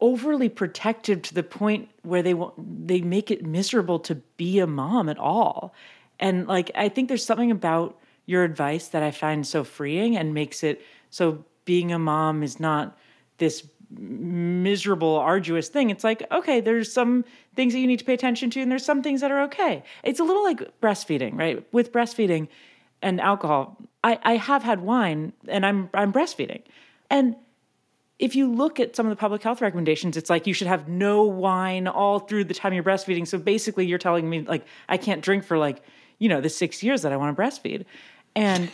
overly 0.00 0.48
protective 0.48 1.22
to 1.22 1.34
the 1.34 1.42
point 1.42 1.88
where 2.02 2.22
they 2.22 2.34
they 2.56 3.00
make 3.00 3.30
it 3.30 3.44
miserable 3.44 3.98
to 3.98 4.14
be 4.36 4.58
a 4.58 4.66
mom 4.66 5.08
at 5.08 5.18
all. 5.18 5.74
And 6.20 6.46
like 6.46 6.70
I 6.74 6.88
think 6.88 7.08
there's 7.08 7.24
something 7.24 7.50
about 7.50 7.98
your 8.26 8.44
advice 8.44 8.88
that 8.88 9.02
I 9.02 9.10
find 9.10 9.46
so 9.46 9.64
freeing 9.64 10.16
and 10.16 10.34
makes 10.34 10.62
it 10.62 10.82
so 11.10 11.44
being 11.64 11.92
a 11.92 11.98
mom 11.98 12.42
is 12.42 12.60
not 12.60 12.96
this 13.38 13.66
miserable, 13.90 15.16
arduous 15.16 15.68
thing. 15.68 15.90
It's 15.90 16.04
like, 16.04 16.22
okay, 16.30 16.60
there's 16.60 16.92
some 16.92 17.24
things 17.56 17.72
that 17.72 17.78
you 17.80 17.86
need 17.86 17.98
to 17.98 18.04
pay 18.04 18.14
attention 18.14 18.50
to, 18.50 18.60
and 18.60 18.70
there's 18.70 18.84
some 18.84 19.02
things 19.02 19.20
that 19.22 19.30
are 19.30 19.42
okay. 19.42 19.82
It's 20.02 20.20
a 20.20 20.24
little 20.24 20.44
like 20.44 20.80
breastfeeding, 20.80 21.38
right? 21.38 21.66
With 21.72 21.92
breastfeeding 21.92 22.48
and 23.00 23.20
alcohol, 23.20 23.76
I, 24.04 24.18
I 24.22 24.36
have 24.36 24.62
had 24.62 24.80
wine 24.80 25.32
and 25.46 25.64
I'm 25.64 25.88
I'm 25.94 26.12
breastfeeding. 26.12 26.62
And 27.10 27.36
if 28.18 28.34
you 28.34 28.52
look 28.52 28.80
at 28.80 28.96
some 28.96 29.06
of 29.06 29.10
the 29.10 29.16
public 29.16 29.42
health 29.42 29.60
recommendations, 29.60 30.16
it's 30.16 30.28
like 30.28 30.46
you 30.46 30.52
should 30.52 30.66
have 30.66 30.88
no 30.88 31.22
wine 31.22 31.86
all 31.86 32.18
through 32.18 32.44
the 32.44 32.54
time 32.54 32.72
you're 32.72 32.82
breastfeeding. 32.82 33.26
So 33.26 33.38
basically 33.38 33.86
you're 33.86 33.98
telling 33.98 34.28
me 34.28 34.42
like 34.42 34.64
I 34.88 34.96
can't 34.96 35.22
drink 35.22 35.44
for 35.44 35.56
like, 35.56 35.82
you 36.18 36.28
know, 36.28 36.40
the 36.40 36.48
six 36.48 36.82
years 36.82 37.02
that 37.02 37.12
I 37.12 37.16
want 37.16 37.36
to 37.36 37.40
breastfeed. 37.40 37.84
And 38.34 38.70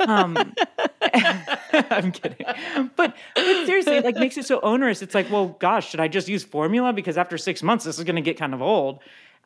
um, 0.00 0.36
I'm 1.72 2.12
kidding. 2.12 2.44
But, 2.96 3.16
but 3.34 3.66
seriously, 3.66 3.96
it 3.96 4.04
like 4.04 4.16
makes 4.16 4.36
it 4.36 4.46
so 4.46 4.60
onerous. 4.60 5.02
It's 5.02 5.14
like, 5.14 5.30
well, 5.30 5.56
gosh, 5.58 5.90
should 5.90 6.00
I 6.00 6.08
just 6.08 6.28
use 6.28 6.44
formula? 6.44 6.92
Because 6.92 7.16
after 7.16 7.38
six 7.38 7.62
months, 7.62 7.84
this 7.84 7.98
is 7.98 8.04
going 8.04 8.16
to 8.16 8.22
get 8.22 8.36
kind 8.36 8.54
of 8.54 8.62
old. 8.62 9.00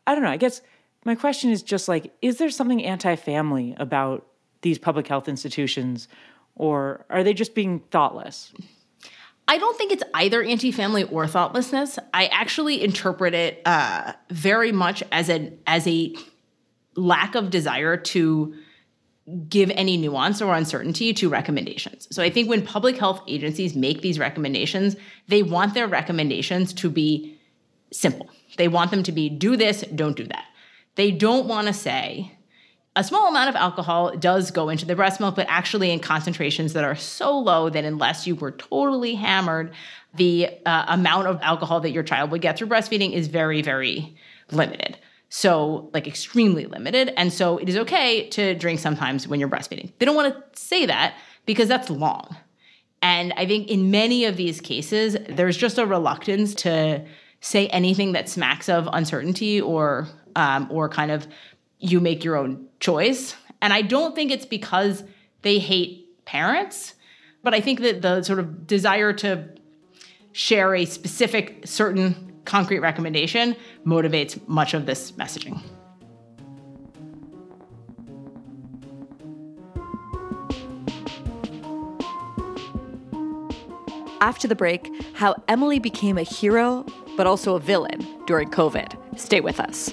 I 0.07 0.14
don't 0.14 0.24
know. 0.24 0.30
I 0.30 0.36
guess 0.36 0.62
my 1.05 1.14
question 1.14 1.50
is 1.50 1.62
just 1.62 1.88
like, 1.88 2.12
is 2.22 2.38
there 2.38 2.50
something 2.50 2.84
anti-family 2.84 3.74
about 3.78 4.26
these 4.62 4.78
public 4.78 5.09
health 5.09 5.28
institutions, 5.28 6.07
or 6.55 7.05
are 7.11 7.24
they 7.24 7.34
just 7.34 7.55
being 7.55 7.80
thoughtless? 7.90 8.53
I 9.53 9.59
don't 9.59 9.76
think 9.76 9.92
it's 9.92 10.03
either 10.14 10.42
anti-family 10.42 11.05
or 11.05 11.26
thoughtlessness. 11.26 11.98
I 12.14 12.28
actually 12.28 12.82
interpret 12.82 13.34
it 13.34 13.61
uh, 13.66 14.14
very 14.30 14.72
much 14.72 15.03
as 15.12 15.28
an 15.28 15.59
as 15.66 15.86
a 15.86 16.16
lack 16.96 17.34
of 17.34 17.50
desire 17.50 17.98
to 17.98 18.55
give 19.50 19.70
any 19.72 19.98
nuance 19.98 20.40
or 20.40 20.55
uncertainty 20.55 21.12
to 21.12 21.28
recommendations. 21.28 22.09
So 22.11 22.22
I 22.22 22.30
think 22.30 22.48
when 22.48 22.64
public 22.64 22.96
health 22.96 23.20
agencies 23.28 23.76
make 23.76 24.00
these 24.00 24.18
recommendations, 24.18 24.96
they 25.28 25.42
want 25.42 25.74
their 25.74 25.86
recommendations 25.86 26.72
to 26.72 26.88
be 26.88 27.38
simple. 27.92 28.30
They 28.57 28.68
want 28.68 28.90
them 28.90 29.03
to 29.03 29.12
be 29.12 29.28
do 29.28 29.59
this, 29.59 29.84
don't 29.94 30.16
do 30.16 30.24
that. 30.28 30.46
They 30.94 31.11
don't 31.11 31.46
want 31.46 31.66
to 31.66 31.74
say 31.74 32.38
a 32.95 33.03
small 33.03 33.28
amount 33.28 33.49
of 33.49 33.57
alcohol 33.57 34.14
does 34.16 34.51
go 34.51 34.68
into 34.68 34.84
the 34.84 34.95
breast 34.95 35.18
milk, 35.18 35.34
but 35.34 35.47
actually 35.49 35.90
in 35.90 35.99
concentrations 35.99 36.74
that 36.74 36.84
are 36.84 36.95
so 36.95 37.38
low 37.38 37.70
that 37.70 37.84
unless 37.84 38.26
you 38.26 38.34
were 38.34 38.53
totally 38.53 39.14
hammered, 39.14 39.72
the 40.14 40.51
uh, 40.66 40.84
amount 40.88 41.26
of 41.26 41.40
alcohol 41.40 41.80
that 41.80 41.90
your 41.90 42.03
child 42.03 42.30
would 42.30 42.43
get 42.43 42.59
through 42.59 42.68
breastfeeding 42.68 43.12
is 43.12 43.28
very, 43.28 43.62
very 43.62 44.14
limited. 44.51 44.99
So, 45.30 45.88
like, 45.95 46.07
extremely 46.07 46.66
limited. 46.66 47.14
And 47.16 47.32
so, 47.32 47.57
it 47.57 47.66
is 47.66 47.76
okay 47.78 48.28
to 48.30 48.55
drink 48.55 48.78
sometimes 48.78 49.26
when 49.26 49.40
you're 49.40 49.49
breastfeeding. 49.49 49.90
They 49.99 50.05
don't 50.05 50.14
want 50.16 50.34
to 50.34 50.61
say 50.61 50.84
that 50.84 51.14
because 51.47 51.68
that's 51.68 51.88
long. 51.88 52.36
And 53.01 53.32
I 53.38 53.47
think 53.47 53.68
in 53.68 53.90
many 53.90 54.26
of 54.26 54.36
these 54.36 54.61
cases, 54.61 55.16
there's 55.28 55.57
just 55.57 55.78
a 55.78 55.86
reluctance 55.86 56.55
to 56.57 57.05
say 57.40 57.66
anything 57.68 58.12
that 58.12 58.28
smacks 58.28 58.68
of 58.68 58.88
uncertainty 58.93 59.61
or 59.61 60.09
um, 60.36 60.68
or 60.70 60.88
kind 60.88 61.11
of 61.11 61.26
you 61.82 62.00
make 62.00 62.24
your 62.24 62.36
own 62.36 62.66
choice. 62.80 63.34
And 63.60 63.72
I 63.72 63.82
don't 63.82 64.14
think 64.14 64.30
it's 64.30 64.46
because 64.46 65.04
they 65.42 65.58
hate 65.58 66.24
parents, 66.24 66.94
but 67.42 67.52
I 67.52 67.60
think 67.60 67.80
that 67.80 68.00
the 68.00 68.22
sort 68.22 68.38
of 68.38 68.66
desire 68.66 69.12
to 69.14 69.48
share 70.32 70.74
a 70.74 70.84
specific 70.84 71.66
certain 71.66 72.40
concrete 72.44 72.78
recommendation 72.78 73.56
motivates 73.84 74.40
much 74.48 74.74
of 74.74 74.86
this 74.86 75.12
messaging. 75.12 75.60
After 84.20 84.46
the 84.46 84.54
break, 84.54 84.88
how 85.14 85.34
Emily 85.48 85.80
became 85.80 86.16
a 86.16 86.22
hero, 86.22 86.86
but 87.16 87.26
also 87.26 87.56
a 87.56 87.60
villain 87.60 88.06
during 88.26 88.48
COVID. 88.50 89.18
Stay 89.18 89.40
with 89.40 89.58
us. 89.58 89.92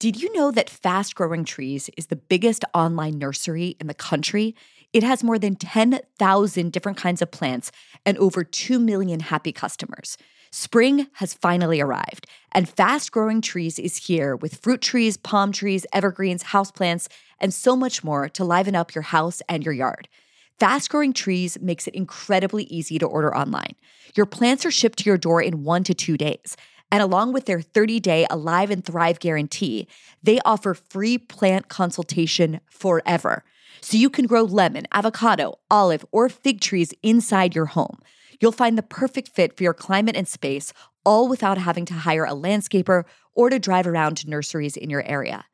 Did 0.00 0.22
you 0.22 0.32
know 0.32 0.52
that 0.52 0.70
Fast 0.70 1.16
Growing 1.16 1.44
Trees 1.44 1.90
is 1.96 2.06
the 2.06 2.14
biggest 2.14 2.64
online 2.72 3.18
nursery 3.18 3.76
in 3.80 3.88
the 3.88 3.94
country? 3.94 4.54
It 4.92 5.02
has 5.02 5.24
more 5.24 5.40
than 5.40 5.56
10,000 5.56 6.72
different 6.72 6.96
kinds 6.96 7.20
of 7.20 7.32
plants 7.32 7.72
and 8.06 8.16
over 8.18 8.44
2 8.44 8.78
million 8.78 9.18
happy 9.18 9.50
customers. 9.50 10.16
Spring 10.52 11.08
has 11.14 11.34
finally 11.34 11.80
arrived, 11.80 12.28
and 12.52 12.68
Fast 12.68 13.10
Growing 13.10 13.40
Trees 13.40 13.80
is 13.80 13.96
here 13.96 14.36
with 14.36 14.60
fruit 14.60 14.80
trees, 14.80 15.16
palm 15.16 15.50
trees, 15.50 15.84
evergreens, 15.92 16.44
houseplants, 16.44 17.08
and 17.40 17.52
so 17.52 17.74
much 17.74 18.04
more 18.04 18.28
to 18.28 18.44
liven 18.44 18.76
up 18.76 18.94
your 18.94 19.02
house 19.02 19.42
and 19.48 19.64
your 19.64 19.74
yard. 19.74 20.06
Fast 20.60 20.90
Growing 20.90 21.12
Trees 21.12 21.60
makes 21.60 21.88
it 21.88 21.94
incredibly 21.94 22.64
easy 22.64 23.00
to 23.00 23.06
order 23.06 23.36
online. 23.36 23.74
Your 24.14 24.26
plants 24.26 24.64
are 24.64 24.70
shipped 24.70 25.00
to 25.00 25.10
your 25.10 25.18
door 25.18 25.42
in 25.42 25.64
one 25.64 25.82
to 25.84 25.94
two 25.94 26.16
days. 26.16 26.56
And 26.90 27.02
along 27.02 27.32
with 27.32 27.46
their 27.46 27.60
30 27.60 28.00
day 28.00 28.26
Alive 28.30 28.70
and 28.70 28.84
Thrive 28.84 29.20
guarantee, 29.20 29.86
they 30.22 30.40
offer 30.44 30.74
free 30.74 31.18
plant 31.18 31.68
consultation 31.68 32.60
forever. 32.70 33.44
So 33.80 33.96
you 33.96 34.10
can 34.10 34.26
grow 34.26 34.42
lemon, 34.42 34.86
avocado, 34.92 35.58
olive, 35.70 36.04
or 36.10 36.28
fig 36.28 36.60
trees 36.60 36.92
inside 37.02 37.54
your 37.54 37.66
home. 37.66 37.98
You'll 38.40 38.52
find 38.52 38.78
the 38.78 38.82
perfect 38.82 39.28
fit 39.28 39.56
for 39.56 39.62
your 39.62 39.74
climate 39.74 40.16
and 40.16 40.26
space, 40.26 40.72
all 41.04 41.28
without 41.28 41.58
having 41.58 41.84
to 41.86 41.94
hire 41.94 42.24
a 42.24 42.30
landscaper 42.30 43.04
or 43.34 43.50
to 43.50 43.58
drive 43.58 43.86
around 43.86 44.16
to 44.18 44.30
nurseries 44.30 44.76
in 44.76 44.90
your 44.90 45.02
area. 45.04 45.44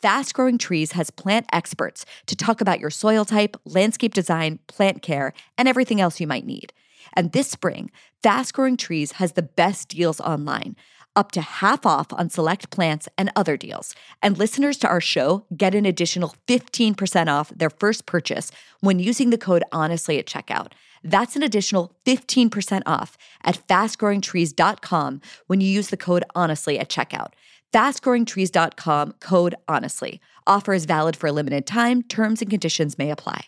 Fast 0.00 0.32
Growing 0.32 0.56
Trees 0.56 0.92
has 0.92 1.10
plant 1.10 1.46
experts 1.52 2.06
to 2.26 2.34
talk 2.34 2.62
about 2.62 2.80
your 2.80 2.88
soil 2.88 3.26
type, 3.26 3.56
landscape 3.66 4.14
design, 4.14 4.58
plant 4.66 5.02
care, 5.02 5.34
and 5.58 5.68
everything 5.68 6.00
else 6.00 6.20
you 6.20 6.26
might 6.26 6.46
need. 6.46 6.72
And 7.14 7.32
this 7.32 7.48
spring, 7.48 7.90
Fast 8.22 8.54
Growing 8.54 8.76
Trees 8.76 9.12
has 9.12 9.32
the 9.32 9.42
best 9.42 9.88
deals 9.88 10.20
online, 10.20 10.76
up 11.16 11.32
to 11.32 11.40
half 11.40 11.84
off 11.84 12.12
on 12.12 12.30
select 12.30 12.70
plants 12.70 13.08
and 13.18 13.30
other 13.34 13.56
deals. 13.56 13.94
And 14.22 14.38
listeners 14.38 14.76
to 14.78 14.88
our 14.88 15.00
show 15.00 15.44
get 15.56 15.74
an 15.74 15.86
additional 15.86 16.34
15% 16.46 17.28
off 17.28 17.50
their 17.50 17.70
first 17.70 18.06
purchase 18.06 18.52
when 18.80 18.98
using 18.98 19.30
the 19.30 19.38
code 19.38 19.64
HONESTLY 19.72 20.18
at 20.18 20.26
checkout. 20.26 20.72
That's 21.02 21.36
an 21.36 21.42
additional 21.42 21.96
15% 22.04 22.82
off 22.86 23.16
at 23.42 23.66
fastgrowingtrees.com 23.66 25.20
when 25.46 25.60
you 25.60 25.68
use 25.68 25.88
the 25.88 25.96
code 25.96 26.24
HONESTLY 26.34 26.78
at 26.78 26.88
checkout. 26.88 27.32
Fastgrowingtrees.com 27.72 29.14
code 29.20 29.54
HONESTLY. 29.68 30.20
Offer 30.46 30.74
is 30.74 30.84
valid 30.84 31.16
for 31.16 31.28
a 31.28 31.32
limited 31.32 31.66
time. 31.66 32.02
Terms 32.02 32.42
and 32.42 32.50
conditions 32.50 32.98
may 32.98 33.10
apply. 33.10 33.44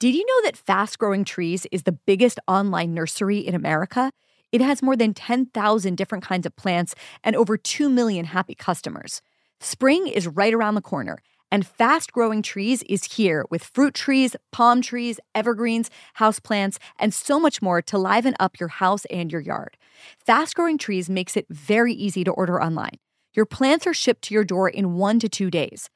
Did 0.00 0.14
you 0.14 0.24
know 0.24 0.42
that 0.44 0.56
Fast 0.56 0.98
Growing 0.98 1.26
Trees 1.26 1.66
is 1.70 1.82
the 1.82 1.92
biggest 1.92 2.40
online 2.48 2.94
nursery 2.94 3.40
in 3.40 3.54
America? 3.54 4.12
It 4.50 4.62
has 4.62 4.82
more 4.82 4.96
than 4.96 5.12
10,000 5.12 5.94
different 5.94 6.24
kinds 6.24 6.46
of 6.46 6.56
plants 6.56 6.94
and 7.22 7.36
over 7.36 7.58
2 7.58 7.90
million 7.90 8.24
happy 8.24 8.54
customers. 8.54 9.20
Spring 9.60 10.06
is 10.06 10.26
right 10.26 10.54
around 10.54 10.74
the 10.74 10.80
corner, 10.80 11.18
and 11.50 11.66
Fast 11.66 12.14
Growing 12.14 12.40
Trees 12.40 12.82
is 12.84 13.12
here 13.12 13.44
with 13.50 13.62
fruit 13.62 13.92
trees, 13.92 14.34
palm 14.52 14.80
trees, 14.80 15.20
evergreens, 15.34 15.90
houseplants, 16.18 16.78
and 16.98 17.12
so 17.12 17.38
much 17.38 17.60
more 17.60 17.82
to 17.82 17.98
liven 17.98 18.34
up 18.40 18.58
your 18.58 18.70
house 18.70 19.04
and 19.10 19.30
your 19.30 19.42
yard. 19.42 19.76
Fast 20.18 20.54
Growing 20.54 20.78
Trees 20.78 21.10
makes 21.10 21.36
it 21.36 21.44
very 21.50 21.92
easy 21.92 22.24
to 22.24 22.30
order 22.30 22.58
online. 22.58 22.96
Your 23.34 23.44
plants 23.44 23.86
are 23.86 23.92
shipped 23.92 24.22
to 24.22 24.34
your 24.34 24.44
door 24.44 24.66
in 24.66 24.94
one 24.94 25.18
to 25.18 25.28
two 25.28 25.50
days. 25.50 25.90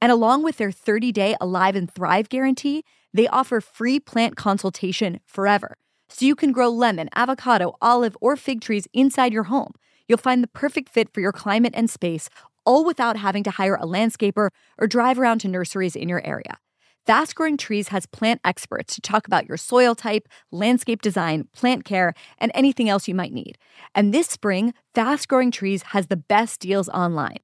And 0.00 0.12
along 0.12 0.44
with 0.44 0.58
their 0.58 0.70
30 0.70 1.10
day 1.10 1.34
Alive 1.40 1.74
and 1.74 1.92
Thrive 1.92 2.28
guarantee, 2.28 2.84
they 3.12 3.28
offer 3.28 3.60
free 3.60 4.00
plant 4.00 4.36
consultation 4.36 5.20
forever. 5.26 5.76
So 6.08 6.24
you 6.24 6.34
can 6.34 6.52
grow 6.52 6.68
lemon, 6.68 7.08
avocado, 7.14 7.76
olive, 7.80 8.16
or 8.20 8.36
fig 8.36 8.60
trees 8.60 8.88
inside 8.92 9.32
your 9.32 9.44
home. 9.44 9.72
You'll 10.08 10.18
find 10.18 10.42
the 10.42 10.48
perfect 10.48 10.88
fit 10.88 11.12
for 11.12 11.20
your 11.20 11.32
climate 11.32 11.74
and 11.76 11.90
space, 11.90 12.30
all 12.64 12.84
without 12.84 13.16
having 13.16 13.44
to 13.44 13.50
hire 13.50 13.76
a 13.76 13.86
landscaper 13.86 14.50
or 14.78 14.86
drive 14.86 15.18
around 15.18 15.40
to 15.40 15.48
nurseries 15.48 15.96
in 15.96 16.08
your 16.08 16.24
area. 16.26 16.58
Fast 17.06 17.34
Growing 17.34 17.56
Trees 17.56 17.88
has 17.88 18.04
plant 18.04 18.38
experts 18.44 18.94
to 18.94 19.00
talk 19.00 19.26
about 19.26 19.48
your 19.48 19.56
soil 19.56 19.94
type, 19.94 20.28
landscape 20.50 21.00
design, 21.00 21.48
plant 21.54 21.86
care, 21.86 22.12
and 22.36 22.52
anything 22.54 22.90
else 22.90 23.08
you 23.08 23.14
might 23.14 23.32
need. 23.32 23.56
And 23.94 24.12
this 24.12 24.26
spring, 24.26 24.74
Fast 24.94 25.26
Growing 25.26 25.50
Trees 25.50 25.82
has 25.94 26.08
the 26.08 26.18
best 26.18 26.60
deals 26.60 26.90
online. 26.90 27.38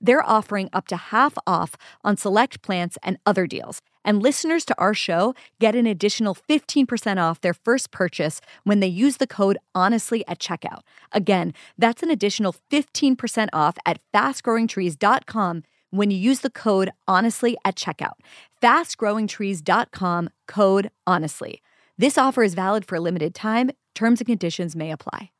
They're 0.00 0.26
offering 0.26 0.70
up 0.72 0.88
to 0.88 0.96
half 0.96 1.36
off 1.46 1.74
on 2.02 2.16
select 2.16 2.62
plants 2.62 2.96
and 3.02 3.18
other 3.26 3.46
deals. 3.46 3.82
And 4.04 4.22
listeners 4.22 4.64
to 4.66 4.74
our 4.78 4.94
show 4.94 5.34
get 5.58 5.74
an 5.74 5.86
additional 5.86 6.34
15% 6.34 7.18
off 7.18 7.40
their 7.40 7.54
first 7.54 7.90
purchase 7.90 8.40
when 8.64 8.80
they 8.80 8.86
use 8.86 9.18
the 9.18 9.26
code 9.26 9.58
HONESTLY 9.74 10.24
at 10.26 10.38
checkout. 10.38 10.80
Again, 11.12 11.52
that's 11.78 12.02
an 12.02 12.10
additional 12.10 12.54
15% 12.70 13.48
off 13.52 13.76
at 13.84 14.00
fastgrowingtrees.com 14.14 15.64
when 15.90 16.10
you 16.10 16.16
use 16.16 16.40
the 16.40 16.50
code 16.50 16.90
HONESTLY 17.08 17.56
at 17.64 17.76
checkout. 17.76 18.14
Fastgrowingtrees.com 18.62 20.30
code 20.46 20.90
HONESTLY. 21.06 21.62
This 21.98 22.16
offer 22.16 22.42
is 22.42 22.54
valid 22.54 22.86
for 22.86 22.96
a 22.96 23.00
limited 23.00 23.34
time. 23.34 23.70
Terms 23.94 24.20
and 24.20 24.26
conditions 24.26 24.74
may 24.74 24.90
apply. 24.90 25.30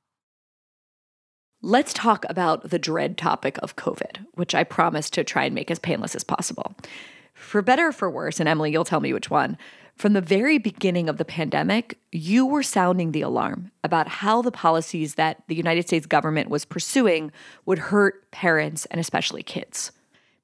Let's 1.62 1.92
talk 1.92 2.24
about 2.28 2.70
the 2.70 2.78
dread 2.78 3.18
topic 3.18 3.58
of 3.62 3.76
COVID, 3.76 4.24
which 4.32 4.54
I 4.54 4.64
promise 4.64 5.11
to 5.11 5.24
try 5.24 5.44
and 5.44 5.54
make 5.54 5.70
as 5.70 5.78
painless 5.78 6.14
as 6.14 6.24
possible. 6.24 6.74
For 7.41 7.62
better 7.62 7.88
or 7.88 7.93
for 7.93 8.11
worse, 8.11 8.38
and 8.38 8.49
Emily, 8.49 8.70
you'll 8.70 8.84
tell 8.84 9.01
me 9.01 9.12
which 9.12 9.30
one, 9.30 9.57
from 9.97 10.12
the 10.12 10.20
very 10.20 10.59
beginning 10.59 11.09
of 11.09 11.16
the 11.16 11.24
pandemic, 11.24 11.99
you 12.12 12.47
were 12.47 12.62
sounding 12.62 13.12
the 13.12 13.22
alarm 13.22 13.70
about 13.82 14.09
how 14.09 14.41
the 14.41 14.53
policies 14.53 15.14
that 15.14 15.43
the 15.49 15.55
United 15.55 15.86
States 15.86 16.07
government 16.07 16.49
was 16.49 16.64
pursuing 16.64 17.32
would 17.66 17.78
hurt 17.78 18.30
parents 18.30 18.86
and 18.86 19.01
especially 19.01 19.43
kids. 19.43 19.91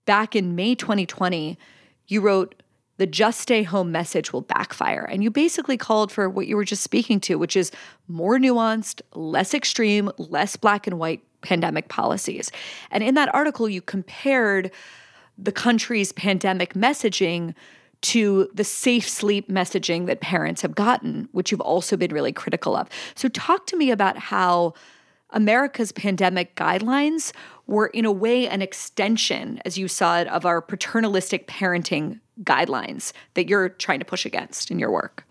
Back 0.05 0.35
in 0.35 0.57
May 0.57 0.75
2020, 0.75 1.59
you 2.07 2.21
wrote, 2.21 2.63
the 2.97 3.07
just 3.07 3.41
stay 3.41 3.63
home 3.63 3.93
message 3.93 4.33
will 4.33 4.41
backfire. 4.41 5.07
And 5.11 5.23
you 5.23 5.31
basically 5.31 5.77
called 5.77 6.11
for 6.11 6.31
what 6.31 6.47
you 6.47 6.57
were 6.57 6.65
just 6.65 6.83
speaking 6.83 7.21
to, 7.21 7.37
which 7.37 7.57
is 7.57 7.71
more 8.09 8.39
nuanced, 8.39 9.03
less 9.15 9.53
extreme, 9.53 10.11
less 10.17 10.57
black 10.57 10.87
and 10.87 10.99
white 10.99 11.23
pandemic 11.43 11.89
policies. 11.89 12.51
And 12.91 13.05
in 13.05 13.15
that 13.15 13.35
article, 13.35 13.69
you 13.69 13.83
compared 13.83 14.71
the 15.39 15.53
country's 15.53 16.12
pandemic 16.12 16.74
messaging 16.74 17.55
to 18.03 18.49
the 18.55 18.64
safe 18.64 19.09
sleep 19.09 19.49
messaging 19.49 20.07
that 20.07 20.20
parents 20.20 20.62
have 20.62 20.74
gotten, 20.74 21.28
which 21.32 21.51
you've 21.51 21.61
also 21.61 21.97
been 21.97 22.12
really 22.12 22.32
critical 22.32 22.76
of. 22.76 22.89
So, 23.14 23.28
talk 23.28 23.66
to 23.66 23.76
me 23.76 23.91
about 23.91 24.18
how 24.18 24.74
America's 25.30 25.93
pandemic 25.93 26.55
guidelines 26.57 27.32
were, 27.66 27.89
in 27.89 28.05
a 28.05 28.12
way, 28.12 28.49
an 28.49 28.62
extension, 28.62 29.61
as 29.64 29.76
you 29.76 29.89
saw 29.89 30.18
it, 30.20 30.28
of 30.28 30.47
our 30.47 30.61
paternalistic 30.61 31.49
parenting 31.49 32.20
guidelines 32.43 33.12
that 33.34 33.49
you're 33.49 33.68
trying 33.68 33.99
to 33.99 34.05
push 34.05 34.24
against 34.24 34.70
in 34.70 34.78
your 34.78 34.91
work. 34.91 35.24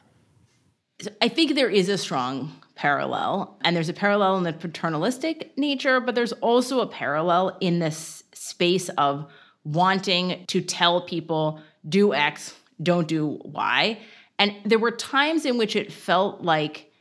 I 1.21 1.27
think 1.27 1.55
there 1.55 1.69
is 1.69 1.89
a 1.89 1.97
strong 1.97 2.51
parallel, 2.75 3.57
and 3.63 3.75
there's 3.75 3.89
a 3.89 3.93
parallel 3.93 4.37
in 4.37 4.43
the 4.43 4.53
paternalistic 4.53 5.57
nature, 5.57 5.99
but 5.99 6.15
there's 6.15 6.33
also 6.33 6.81
a 6.81 6.87
parallel 6.87 7.57
in 7.61 7.79
this 7.79 8.23
space 8.33 8.89
of 8.89 9.31
wanting 9.65 10.45
to 10.47 10.61
tell 10.61 11.01
people, 11.01 11.59
do 11.87 12.13
X, 12.13 12.53
don't 12.81 13.07
do 13.07 13.41
Y. 13.43 13.99
And 14.39 14.53
there 14.63 14.79
were 14.79 14.91
times 14.91 15.45
in 15.45 15.57
which 15.57 15.75
it 15.75 15.91
felt 15.91 16.41
like 16.41 16.91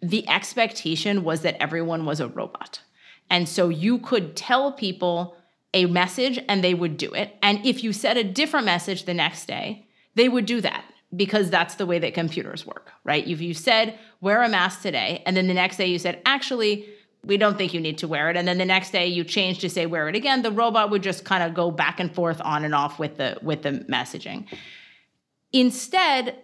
the 0.00 0.26
expectation 0.28 1.24
was 1.24 1.42
that 1.42 1.60
everyone 1.60 2.06
was 2.06 2.20
a 2.20 2.28
robot. 2.28 2.80
And 3.28 3.48
so 3.48 3.68
you 3.68 3.98
could 3.98 4.36
tell 4.36 4.72
people 4.72 5.36
a 5.74 5.86
message 5.86 6.38
and 6.48 6.62
they 6.62 6.74
would 6.74 6.96
do 6.96 7.12
it. 7.12 7.36
And 7.42 7.64
if 7.66 7.84
you 7.84 7.92
said 7.92 8.16
a 8.16 8.24
different 8.24 8.64
message 8.64 9.04
the 9.04 9.14
next 9.14 9.46
day, 9.46 9.86
they 10.14 10.28
would 10.28 10.46
do 10.46 10.60
that 10.60 10.84
because 11.14 11.50
that's 11.50 11.74
the 11.74 11.86
way 11.86 11.98
that 11.98 12.14
computers 12.14 12.66
work, 12.66 12.92
right? 13.04 13.26
If 13.26 13.40
you 13.40 13.54
said, 13.54 13.98
wear 14.20 14.42
a 14.42 14.48
mask 14.48 14.82
today, 14.82 15.22
and 15.26 15.36
then 15.36 15.46
the 15.46 15.54
next 15.54 15.76
day 15.76 15.86
you 15.86 15.98
said, 15.98 16.20
actually, 16.24 16.86
we 17.28 17.36
don't 17.36 17.58
think 17.58 17.74
you 17.74 17.80
need 17.80 17.98
to 17.98 18.08
wear 18.08 18.30
it. 18.30 18.36
And 18.36 18.48
then 18.48 18.58
the 18.58 18.64
next 18.64 18.90
day 18.90 19.06
you 19.06 19.22
change 19.22 19.60
to 19.60 19.68
say 19.68 19.86
wear 19.86 20.08
it 20.08 20.16
again, 20.16 20.42
the 20.42 20.50
robot 20.50 20.90
would 20.90 21.02
just 21.02 21.24
kind 21.24 21.42
of 21.42 21.54
go 21.54 21.70
back 21.70 22.00
and 22.00 22.12
forth 22.12 22.40
on 22.40 22.64
and 22.64 22.74
off 22.74 22.98
with 22.98 23.18
the 23.18 23.38
with 23.42 23.62
the 23.62 23.84
messaging. 23.88 24.46
Instead, 25.52 26.36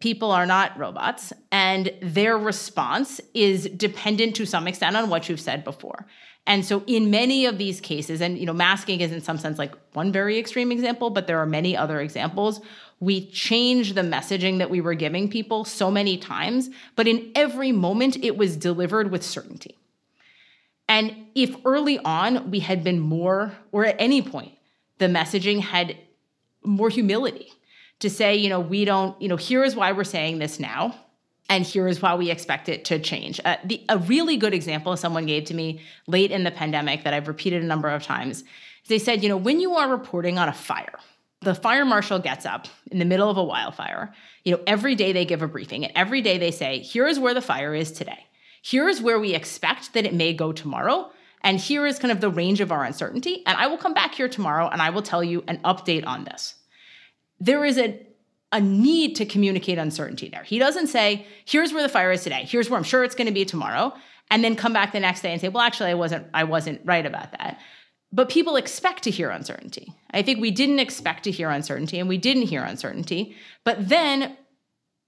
people 0.00 0.32
are 0.32 0.46
not 0.46 0.76
robots 0.78 1.32
and 1.52 1.92
their 2.00 2.36
response 2.36 3.20
is 3.34 3.68
dependent 3.76 4.34
to 4.36 4.46
some 4.46 4.66
extent 4.66 4.96
on 4.96 5.08
what 5.10 5.28
you've 5.28 5.40
said 5.40 5.62
before. 5.62 6.06
And 6.46 6.64
so 6.64 6.82
in 6.88 7.10
many 7.10 7.46
of 7.46 7.56
these 7.58 7.80
cases 7.80 8.20
and 8.20 8.38
you 8.38 8.46
know 8.46 8.54
masking 8.54 9.00
is 9.00 9.12
in 9.12 9.20
some 9.20 9.38
sense 9.38 9.58
like 9.58 9.74
one 9.92 10.10
very 10.12 10.38
extreme 10.38 10.72
example, 10.72 11.10
but 11.10 11.26
there 11.26 11.38
are 11.38 11.46
many 11.46 11.76
other 11.76 12.00
examples. 12.00 12.62
We 13.00 13.26
changed 13.26 13.96
the 13.96 14.00
messaging 14.00 14.58
that 14.58 14.70
we 14.70 14.80
were 14.80 14.94
giving 14.94 15.28
people 15.28 15.66
so 15.66 15.90
many 15.90 16.16
times, 16.16 16.70
but 16.96 17.06
in 17.06 17.30
every 17.34 17.70
moment 17.70 18.16
it 18.24 18.38
was 18.38 18.56
delivered 18.56 19.10
with 19.10 19.22
certainty. 19.22 19.76
And 20.88 21.26
if 21.34 21.54
early 21.64 21.98
on 21.98 22.50
we 22.50 22.60
had 22.60 22.84
been 22.84 23.00
more 23.00 23.52
or 23.70 23.84
at 23.86 23.96
any 23.98 24.22
point 24.22 24.52
the 24.98 25.06
messaging 25.06 25.60
had 25.60 25.96
more 26.64 26.88
humility 26.88 27.52
to 27.98 28.10
say, 28.10 28.36
you 28.36 28.48
know, 28.48 28.60
we 28.60 28.84
don't, 28.84 29.20
you 29.20 29.28
know, 29.28 29.36
here 29.36 29.64
is 29.64 29.74
why 29.74 29.92
we're 29.92 30.04
saying 30.04 30.38
this 30.38 30.60
now. 30.60 30.94
And 31.48 31.64
here 31.64 31.88
is 31.88 32.00
why 32.00 32.14
we 32.14 32.30
expect 32.30 32.68
it 32.68 32.84
to 32.86 32.98
change. 32.98 33.40
Uh, 33.44 33.56
the, 33.64 33.84
a 33.88 33.98
really 33.98 34.36
good 34.36 34.54
example 34.54 34.96
someone 34.96 35.26
gave 35.26 35.44
to 35.46 35.54
me 35.54 35.82
late 36.06 36.30
in 36.30 36.44
the 36.44 36.50
pandemic 36.50 37.04
that 37.04 37.14
I've 37.14 37.28
repeated 37.28 37.62
a 37.62 37.66
number 37.66 37.88
of 37.88 38.02
times 38.02 38.44
They 38.88 38.98
said, 38.98 39.22
you 39.22 39.28
know, 39.28 39.36
when 39.36 39.60
you 39.60 39.74
are 39.74 39.88
reporting 39.88 40.38
on 40.38 40.48
a 40.48 40.52
fire, 40.52 40.98
the 41.42 41.54
fire 41.54 41.84
marshal 41.84 42.18
gets 42.18 42.46
up 42.46 42.66
in 42.90 42.98
the 42.98 43.04
middle 43.04 43.30
of 43.30 43.36
a 43.36 43.44
wildfire. 43.44 44.12
You 44.44 44.52
know, 44.52 44.62
every 44.66 44.94
day 44.94 45.12
they 45.12 45.24
give 45.24 45.42
a 45.42 45.48
briefing, 45.48 45.84
and 45.84 45.92
every 45.96 46.20
day 46.20 46.38
they 46.38 46.50
say, 46.50 46.80
here 46.80 47.06
is 47.06 47.18
where 47.18 47.34
the 47.34 47.40
fire 47.40 47.74
is 47.74 47.92
today. 47.92 48.26
Here 48.62 48.88
is 48.88 49.02
where 49.02 49.20
we 49.20 49.34
expect 49.34 49.92
that 49.92 50.06
it 50.06 50.14
may 50.14 50.32
go 50.32 50.52
tomorrow. 50.52 51.10
And 51.42 51.58
here 51.58 51.84
is 51.84 51.98
kind 51.98 52.12
of 52.12 52.20
the 52.20 52.30
range 52.30 52.60
of 52.60 52.70
our 52.70 52.84
uncertainty. 52.84 53.42
And 53.44 53.58
I 53.58 53.66
will 53.66 53.76
come 53.76 53.92
back 53.92 54.14
here 54.14 54.28
tomorrow 54.28 54.68
and 54.68 54.80
I 54.80 54.90
will 54.90 55.02
tell 55.02 55.22
you 55.22 55.44
an 55.48 55.58
update 55.64 56.06
on 56.06 56.24
this. 56.24 56.54
There 57.40 57.64
is 57.64 57.76
a, 57.76 58.00
a 58.52 58.60
need 58.60 59.16
to 59.16 59.26
communicate 59.26 59.78
uncertainty 59.78 60.28
there. 60.28 60.44
He 60.44 60.60
doesn't 60.60 60.86
say, 60.86 61.26
here's 61.44 61.72
where 61.72 61.82
the 61.82 61.88
fire 61.88 62.12
is 62.12 62.22
today, 62.22 62.44
here's 62.46 62.70
where 62.70 62.78
I'm 62.78 62.84
sure 62.84 63.02
it's 63.02 63.16
going 63.16 63.26
to 63.26 63.34
be 63.34 63.44
tomorrow, 63.44 63.92
and 64.30 64.44
then 64.44 64.54
come 64.54 64.72
back 64.72 64.92
the 64.92 65.00
next 65.00 65.22
day 65.22 65.32
and 65.32 65.40
say, 65.40 65.48
well, 65.48 65.64
actually, 65.64 65.90
I 65.90 65.94
wasn't, 65.94 66.28
I 66.32 66.44
wasn't 66.44 66.80
right 66.84 67.04
about 67.04 67.32
that. 67.32 67.58
But 68.12 68.28
people 68.28 68.54
expect 68.54 69.02
to 69.04 69.10
hear 69.10 69.30
uncertainty. 69.30 69.92
I 70.12 70.22
think 70.22 70.40
we 70.40 70.52
didn't 70.52 70.78
expect 70.78 71.24
to 71.24 71.32
hear 71.32 71.50
uncertainty 71.50 71.98
and 71.98 72.08
we 72.08 72.18
didn't 72.18 72.42
hear 72.42 72.62
uncertainty. 72.62 73.34
But 73.64 73.88
then 73.88 74.36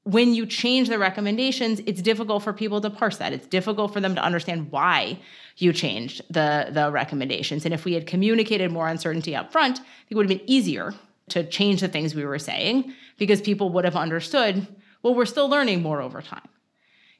when 0.05 0.35
you 0.35 0.45
change 0.45 0.89
the 0.89 0.99
recommendations, 0.99 1.81
it's 1.87 2.03
difficult 2.03 2.43
for 2.43 2.53
people 2.53 2.81
to 2.83 2.91
parse 2.91 3.17
that. 3.17 3.33
It's 3.33 3.47
difficult 3.47 3.93
for 3.93 4.01
them 4.01 4.15
to 4.15 4.23
understand 4.23 4.71
why 4.71 5.19
you 5.57 5.73
changed 5.73 6.21
the, 6.29 6.69
the 6.71 6.93
recommendations. 6.93 7.65
And 7.65 7.73
if 7.73 7.87
we 7.87 7.95
had 7.95 8.07
communicated 8.07 8.71
more 8.71 8.87
uncertainty 8.87 9.35
up 9.35 9.51
front, 9.51 9.81
it 10.11 10.15
would 10.15 10.29
have 10.29 10.39
been 10.39 10.51
easier 10.51 10.95
to 11.31 11.43
change 11.49 11.81
the 11.81 11.89
things 11.89 12.15
we 12.15 12.27
were 12.27 12.39
saying 12.39 12.93
because 13.17 13.41
people 13.41 13.71
would 13.71 13.87
have 13.87 13.97
understood, 13.97 14.67
well, 15.03 15.15
we're 15.15 15.25
still 15.25 15.49
learning 15.49 15.81
more 15.81 16.03
over 16.03 16.21
time. 16.21 16.49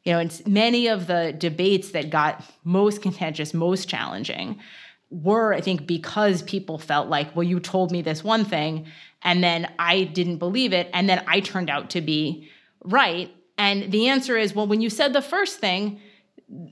You 0.03 0.13
know, 0.13 0.19
and 0.19 0.43
many 0.47 0.89
of 0.89 1.07
the 1.07 1.35
debates 1.37 1.93
that 1.93 2.11
got 2.11 2.45
most 2.65 3.01
contentious, 3.01 3.55
most 3.55 3.89
challenging 3.89 4.61
were, 5.09 5.55
I 5.55 5.63
think, 5.63 5.87
because 5.87 6.43
people 6.43 6.77
felt 6.77 7.09
like, 7.09 7.35
well, 7.35 7.45
you 7.45 7.61
told 7.61 7.91
me 7.91 8.03
this 8.03 8.23
one 8.23 8.45
thing, 8.45 8.87
and 9.23 9.43
then 9.43 9.73
I 9.79 10.05
didn't 10.05 10.37
believe 10.37 10.75
it, 10.75 10.91
and 10.93 11.09
then 11.09 11.25
I 11.27 11.41
turned 11.41 11.71
out 11.71 11.89
to 11.91 12.03
be 12.03 12.51
right? 12.85 13.35
And 13.59 13.91
the 13.91 14.09
answer 14.09 14.37
is 14.37 14.55
well, 14.55 14.67
when 14.67 14.81
you 14.81 14.91
said 14.91 15.13
the 15.13 15.23
first 15.23 15.59
thing, 15.59 16.01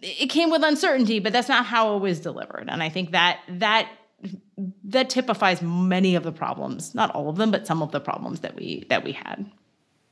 it 0.02 0.26
came 0.28 0.50
with 0.50 0.62
uncertainty, 0.62 1.18
but 1.18 1.32
that's 1.32 1.48
not 1.48 1.66
how 1.66 1.96
it 1.96 2.00
was 2.00 2.20
delivered. 2.20 2.68
And 2.68 2.82
I 2.82 2.88
think 2.88 3.12
that 3.12 3.40
that 3.48 3.88
that 4.84 5.10
typifies 5.10 5.62
many 5.62 6.14
of 6.14 6.22
the 6.22 6.32
problems, 6.32 6.94
not 6.94 7.10
all 7.14 7.28
of 7.28 7.36
them, 7.36 7.50
but 7.50 7.66
some 7.66 7.82
of 7.82 7.90
the 7.90 8.00
problems 8.00 8.40
that 8.40 8.54
we 8.54 8.84
that 8.88 9.04
we 9.04 9.12
had. 9.12 9.50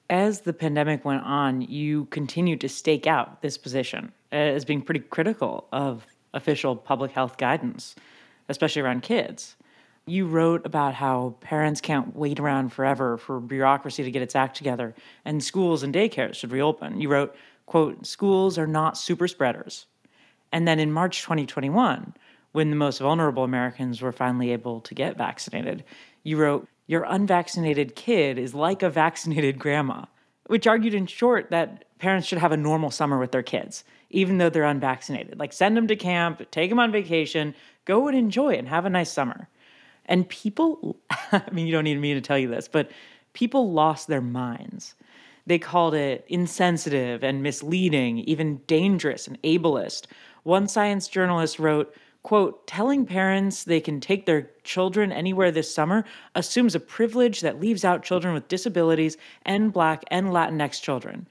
As 0.09 0.41
the 0.41 0.53
pandemic 0.53 1.05
went 1.05 1.23
on, 1.23 1.63
you 1.63 2.07
continued 2.07 2.61
to 2.63 2.69
stake 2.69 3.07
out 3.07 3.43
this 3.43 3.57
position 3.57 4.13
uh, 4.33 4.37
as 4.37 4.65
being 4.65 4.83
pretty 4.83 5.01
critical 5.01 5.69
of 5.73 6.05
official 6.35 6.75
public 6.75 7.13
health 7.13 7.37
guidance, 7.37 7.95
especially 8.49 8.83
around 8.83 9.03
kids 9.03 9.57
you 10.11 10.27
wrote 10.27 10.67
about 10.67 10.95
how 10.95 11.37
parents 11.41 11.81
can't 11.81 12.15
wait 12.17 12.41
around 12.41 12.73
forever 12.73 13.17
for 13.17 13.41
bureaucracy 13.41 14.03
to 14.03 14.11
get 14.11 14.23
its 14.23 14.35
act 14.35 14.57
together 14.57 14.95
and 15.25 15.43
schools 15.43 15.83
and 15.83 15.95
daycares 15.95 16.35
should 16.35 16.51
reopen. 16.51 17.01
You 17.01 17.09
wrote, 17.09 17.35
quote, 17.67 18.05
schools 18.05 18.59
are 18.59 18.67
not 18.67 18.99
super 18.99 19.29
spreaders. 19.29 19.87
And 20.53 20.67
then 20.67 20.81
in 20.81 20.93
March 20.93 21.23
2021, 21.23 22.15
when 22.53 22.71
the 22.71 22.77
most 22.77 22.99
vulnerable 22.99 23.45
Americans 23.45 24.03
were 24.03 24.11
finally 24.11 24.51
able 24.51 24.81
to 24.81 24.95
get 24.95 25.17
vaccinated, 25.17 25.85
you 26.25 26.37
wrote, 26.37 26.69
Your 26.89 27.05
unvaccinated 27.05 27.95
kid 27.95 28.37
is 28.39 28.53
like 28.55 28.83
a 28.83 28.91
vaccinated 28.91 29.59
grandma, 29.59 30.07
which 30.47 30.67
argued 30.67 30.95
in 30.95 31.07
short 31.07 31.51
that 31.51 31.85
parents 32.01 32.27
should 32.27 32.39
have 32.39 32.51
a 32.51 32.57
normal 32.57 32.91
summer 32.91 33.19
with 33.21 33.31
their 33.31 33.45
kids, 33.45 33.85
even 34.11 34.39
though 34.39 34.51
they're 34.51 34.65
unvaccinated. 34.65 35.39
Like 35.39 35.53
send 35.53 35.77
them 35.77 35.87
to 35.87 35.95
camp, 35.95 36.51
take 36.51 36.71
them 36.71 36.81
on 36.81 36.91
vacation, 36.91 37.55
go 37.85 38.09
and 38.09 38.19
enjoy 38.19 38.55
it 38.55 38.59
and 38.59 38.69
have 38.69 38.87
a 38.87 38.91
nice 38.91 39.13
summer. 39.13 39.49
And 40.07 40.29
people, 40.29 40.97
I 41.11 41.43
mean, 41.53 41.67
you 41.67 41.73
don't 41.73 41.85
need 41.85 42.01
me 42.01 42.15
to 42.15 42.21
tell 42.21 42.39
you 42.39 42.49
this, 42.49 42.69
but 42.69 42.91
people 43.33 43.73
lost 43.73 44.09
their 44.09 44.21
minds. 44.21 44.95
They 45.47 45.59
called 45.59 45.95
it 45.95 46.25
insensitive 46.29 47.25
and 47.25 47.43
misleading, 47.43 48.19
even 48.19 48.59
dangerous 48.67 49.27
and 49.27 49.41
ableist. 49.43 50.07
One 50.43 50.69
science 50.69 51.09
journalist 51.09 51.59
wrote, 51.59 51.95
quote, 52.23 52.67
telling 52.67 53.07
parents 53.07 53.65
they 53.65 53.81
can 53.81 54.01
take 54.01 54.27
their 54.27 54.51
children 54.63 55.11
anywhere 55.11 55.51
this 55.51 55.75
summer 55.75 56.05
assumes 56.35 56.75
a 56.75 56.81
privilege 56.81 57.41
that 57.41 57.61
leaves 57.61 57.85
out 57.85 58.03
children 58.03 58.35
with 58.35 58.49
disabilities 58.49 59.17
and 59.43 59.73
Black 59.73 60.05
and 60.09 60.29
Latinx 60.29 60.81
children. 60.81 61.27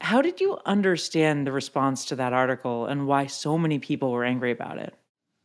How 0.00 0.20
did 0.20 0.40
you 0.40 0.58
understand 0.66 1.46
the 1.46 1.52
response 1.52 2.04
to 2.06 2.16
that 2.16 2.32
article 2.32 2.86
and 2.86 3.06
why 3.06 3.26
so 3.26 3.56
many 3.56 3.78
people 3.78 4.10
were 4.10 4.24
angry 4.24 4.50
about 4.50 4.78
it? 4.78 4.94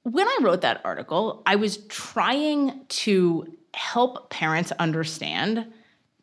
When 0.04 0.28
I 0.28 0.38
wrote 0.42 0.62
that 0.62 0.82
article, 0.84 1.44
I 1.46 1.56
was 1.56 1.78
trying 1.88 2.86
to 2.88 3.58
help 3.74 4.30
parents 4.30 4.72
understand 4.80 5.72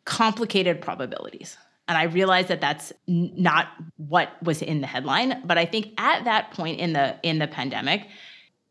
complicated 0.05 0.81
probabilities. 0.81 1.57
And 1.87 1.97
I 1.97 2.03
realized 2.03 2.49
that 2.49 2.59
that's 2.59 2.91
not 3.07 3.67
what 3.95 4.31
was 4.43 4.61
in 4.61 4.81
the 4.81 4.87
headline, 4.87 5.41
but 5.45 5.57
I 5.57 5.65
think 5.65 5.93
at 5.97 6.25
that 6.25 6.51
point 6.51 6.79
in 6.79 6.93
the 6.93 7.15
in 7.23 7.39
the 7.39 7.47
pandemic, 7.47 8.07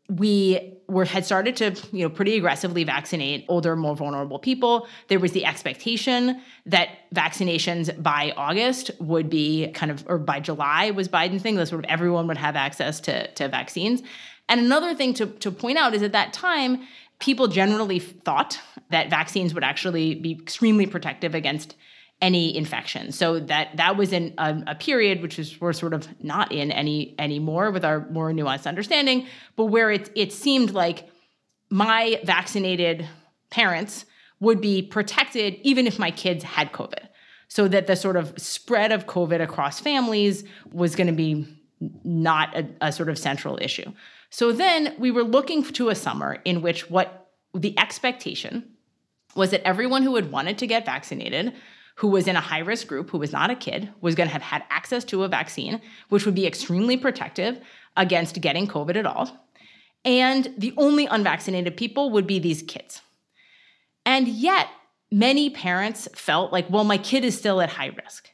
we 0.09 0.73
were 0.87 1.03
had 1.03 1.25
started 1.25 1.55
to 1.57 1.75
you 1.91 2.03
know 2.03 2.09
pretty 2.09 2.37
aggressively 2.37 2.83
vaccinate 2.83 3.45
older 3.49 3.75
more 3.75 3.95
vulnerable 3.95 4.37
people. 4.37 4.87
There 5.07 5.19
was 5.19 5.31
the 5.31 5.45
expectation 5.45 6.41
that 6.67 6.89
vaccinations 7.13 8.01
by 8.01 8.33
august 8.37 8.91
would 8.99 9.29
be 9.29 9.71
kind 9.73 9.91
of 9.91 10.05
or 10.07 10.19
by 10.19 10.39
july 10.39 10.91
was 10.91 11.09
biden's 11.09 11.41
thing. 11.41 11.55
That 11.55 11.67
sort 11.67 11.83
of 11.83 11.89
everyone 11.89 12.27
would 12.27 12.37
have 12.37 12.55
access 12.55 12.99
to, 13.01 13.29
to 13.33 13.47
vaccines 13.47 14.01
and 14.49 14.59
another 14.59 14.93
thing 14.95 15.13
to, 15.15 15.27
to 15.27 15.51
point 15.51 15.77
out 15.77 15.93
is 15.93 16.03
at 16.03 16.13
that 16.13 16.33
time, 16.33 16.81
people 17.19 17.47
generally 17.47 17.99
thought 17.99 18.59
that 18.89 19.09
vaccines 19.09 19.53
would 19.53 19.63
actually 19.63 20.15
be 20.15 20.31
extremely 20.31 20.85
protective 20.85 21.35
against 21.35 21.75
any 22.21 22.55
infection. 22.55 23.11
So 23.11 23.39
that 23.41 23.77
that 23.77 23.95
was 23.95 24.11
in 24.11 24.33
a, 24.37 24.63
a, 24.67 24.75
period 24.75 25.21
which 25.21 25.37
is 25.37 25.61
we're 25.61 25.73
sort 25.73 25.93
of 25.93 26.07
not 26.23 26.51
in 26.51 26.71
any 26.71 27.13
anymore 27.19 27.69
with 27.69 27.85
our 27.85 28.07
more 28.09 28.31
nuanced 28.31 28.65
understanding, 28.65 29.27
but 29.55 29.65
where 29.65 29.91
it 29.91 30.09
it 30.15 30.33
seemed 30.33 30.71
like 30.71 31.07
my 31.69 32.19
vaccinated 32.23 33.07
parents 33.51 34.05
would 34.39 34.61
be 34.61 34.81
protected 34.81 35.59
even 35.61 35.85
if 35.85 35.99
my 35.99 36.09
kids 36.09 36.43
had 36.43 36.71
COVID. 36.71 37.07
So 37.49 37.67
that 37.67 37.87
the 37.87 37.95
sort 37.95 38.17
of 38.17 38.33
spread 38.37 38.91
of 38.91 39.05
COVID 39.05 39.41
across 39.41 39.79
families 39.79 40.43
was 40.71 40.95
going 40.95 41.07
to 41.07 41.13
be 41.13 41.47
not 42.03 42.57
a, 42.57 42.67
a 42.81 42.91
sort 42.91 43.09
of 43.09 43.17
central 43.17 43.59
issue. 43.61 43.91
So 44.29 44.51
then 44.51 44.95
we 44.97 45.11
were 45.11 45.23
looking 45.23 45.63
to 45.63 45.89
a 45.89 45.95
summer 45.95 46.39
in 46.43 46.61
which 46.61 46.89
what 46.89 47.31
the 47.53 47.77
expectation 47.79 48.75
was 49.35 49.51
that 49.51 49.65
everyone 49.65 50.03
who 50.03 50.15
had 50.15 50.31
wanted 50.31 50.57
to 50.57 50.67
get 50.67 50.85
vaccinated, 50.85 51.53
who 51.95 52.07
was 52.07 52.27
in 52.27 52.35
a 52.35 52.41
high 52.41 52.59
risk 52.59 52.87
group, 52.87 53.09
who 53.09 53.17
was 53.17 53.31
not 53.31 53.49
a 53.49 53.55
kid, 53.55 53.89
was 54.01 54.15
going 54.15 54.27
to 54.27 54.33
have 54.33 54.41
had 54.41 54.63
access 54.69 55.03
to 55.05 55.23
a 55.23 55.27
vaccine, 55.27 55.81
which 56.09 56.25
would 56.25 56.35
be 56.35 56.45
extremely 56.45 56.97
protective 56.97 57.59
against 57.95 58.41
getting 58.41 58.67
COVID 58.67 58.95
at 58.95 59.05
all. 59.05 59.47
And 60.03 60.53
the 60.57 60.73
only 60.77 61.05
unvaccinated 61.05 61.77
people 61.77 62.11
would 62.11 62.27
be 62.27 62.39
these 62.39 62.61
kids. 62.61 63.01
And 64.05 64.27
yet, 64.27 64.67
many 65.11 65.49
parents 65.49 66.07
felt 66.15 66.51
like, 66.51 66.69
well, 66.69 66.83
my 66.83 66.97
kid 66.97 67.25
is 67.25 67.37
still 67.37 67.61
at 67.61 67.69
high 67.69 67.91
risk. 68.03 68.29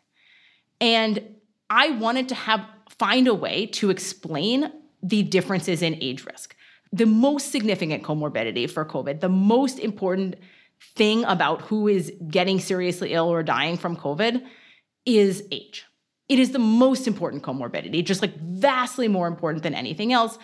And 0.81 1.35
I 1.69 1.91
wanted 1.91 2.29
to 2.29 2.35
have 2.35 2.65
find 2.89 3.27
a 3.27 3.33
way 3.33 3.65
to 3.65 3.89
explain 3.89 4.71
the 5.03 5.21
differences 5.21 5.81
in 5.81 5.95
age 6.01 6.25
risk. 6.25 6.55
The 6.91 7.05
most 7.05 7.51
significant 7.51 8.03
comorbidity 8.03 8.69
for 8.69 8.85
COVID, 8.85 9.19
the 9.19 9.29
most 9.29 9.79
important 9.79 10.35
thing 10.95 11.23
about 11.25 11.61
who 11.63 11.87
is 11.87 12.11
getting 12.27 12.59
seriously 12.59 13.13
ill 13.13 13.29
or 13.29 13.43
dying 13.43 13.77
from 13.77 13.97
COVID 13.97 14.43
is 15.05 15.43
age. 15.51 15.85
It 16.29 16.39
is 16.39 16.51
the 16.51 16.59
most 16.59 17.07
important 17.07 17.43
comorbidity, 17.43 18.03
just 18.03 18.21
like 18.21 18.35
vastly 18.37 19.07
more 19.07 19.27
important 19.27 19.63
than 19.63 19.73
anything 19.75 20.13
else. 20.13 20.37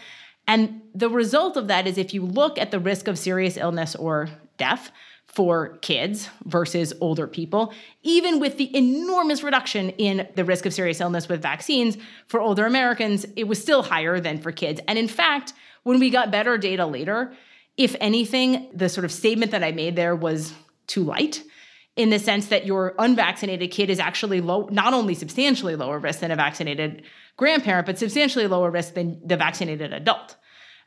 And 0.48 0.82
the 0.94 1.10
result 1.10 1.56
of 1.58 1.68
that 1.68 1.88
is 1.88 1.98
if 1.98 2.14
you 2.14 2.26
look 2.26 2.58
at 2.58 2.72
the 2.72 2.80
risk 2.80 3.08
of 3.08 3.18
serious 3.18 3.56
illness 3.56 3.96
or 3.96 4.30
death, 4.58 4.92
for 5.30 5.78
kids 5.78 6.28
versus 6.46 6.92
older 7.02 7.28
people, 7.28 7.72
even 8.02 8.40
with 8.40 8.58
the 8.58 8.76
enormous 8.76 9.44
reduction 9.44 9.92
in 9.92 10.28
the 10.36 10.44
risk 10.44 10.66
of 10.66 10.74
serious 10.74 11.00
illness 11.00 11.30
with 11.30 11.40
vaccines 11.40 11.98
for 12.26 12.42
older 12.42 12.66
Americans, 12.66 13.28
it 13.36 13.48
was 13.48 13.62
still 13.62 13.84
higher 13.84 14.20
than 14.20 14.40
for 14.40 14.52
kids. 14.52 14.82
And 14.88 14.98
in 14.98 15.08
fact, 15.08 15.54
when 15.84 16.00
we 16.00 16.10
got 16.10 16.32
better 16.32 16.58
data 16.58 16.88
later, 16.88 17.32
if 17.78 17.96
anything, 18.02 18.72
the 18.74 18.90
sort 18.90 19.06
of 19.06 19.12
statement 19.12 19.52
that 19.52 19.64
I 19.64 19.72
made 19.72 19.96
there 19.96 20.16
was 20.16 20.52
too 20.88 21.04
light 21.04 21.44
in 21.96 22.10
the 22.10 22.18
sense 22.18 22.48
that 22.48 22.66
your 22.66 22.96
unvaccinated 22.98 23.70
kid 23.70 23.92
is 23.92 24.00
actually 24.00 24.42
low, 24.42 24.68
not 24.72 24.96
only 24.96 25.14
substantially 25.14 25.76
lower 25.76 26.00
risk 26.00 26.22
than 26.22 26.32
a 26.32 26.36
vaccinated 26.36 27.04
grandparent, 27.38 27.86
but 27.86 28.00
substantially 28.00 28.48
lower 28.48 28.72
risk 28.72 28.96
than 28.96 29.22
the 29.26 29.38
vaccinated 29.38 29.94
adult. 29.94 30.38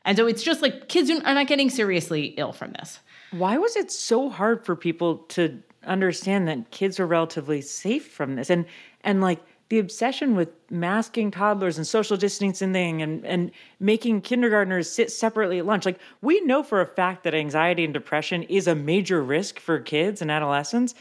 And 0.03 0.17
so 0.17 0.27
it's 0.27 0.43
just 0.43 0.61
like 0.61 0.89
kids 0.89 1.09
are 1.09 1.33
not 1.33 1.47
getting 1.47 1.69
seriously 1.69 2.33
ill 2.37 2.51
from 2.51 2.73
this. 2.73 2.99
Why 3.33 3.57
was 3.57 3.75
it 3.75 3.91
so 3.91 4.29
hard 4.29 4.63
for 4.63 4.75
people 4.75 5.17
to 5.29 5.61
understand 5.85 6.47
that 6.47 6.69
kids 6.71 6.99
are 6.99 7.07
relatively 7.07 7.61
safe 7.61 8.11
from 8.11 8.35
this? 8.35 8.49
And 8.49 8.65
and 9.03 9.21
like 9.21 9.39
the 9.69 9.79
obsession 9.79 10.35
with 10.35 10.49
masking 10.69 11.31
toddlers 11.31 11.77
and 11.77 11.87
social 11.87 12.15
distancing 12.15 13.01
and, 13.01 13.25
and 13.25 13.49
making 13.79 14.21
kindergartners 14.21 14.87
sit 14.87 15.11
separately 15.11 15.57
at 15.57 15.65
lunch. 15.65 15.83
Like, 15.83 15.99
we 16.21 16.41
know 16.41 16.61
for 16.61 16.79
a 16.79 16.85
fact 16.85 17.23
that 17.23 17.33
anxiety 17.33 17.83
and 17.83 17.91
depression 17.91 18.43
is 18.43 18.67
a 18.67 18.75
major 18.75 19.23
risk 19.23 19.59
for 19.59 19.79
kids 19.79 20.21
and 20.21 20.29
adolescents. 20.29 20.93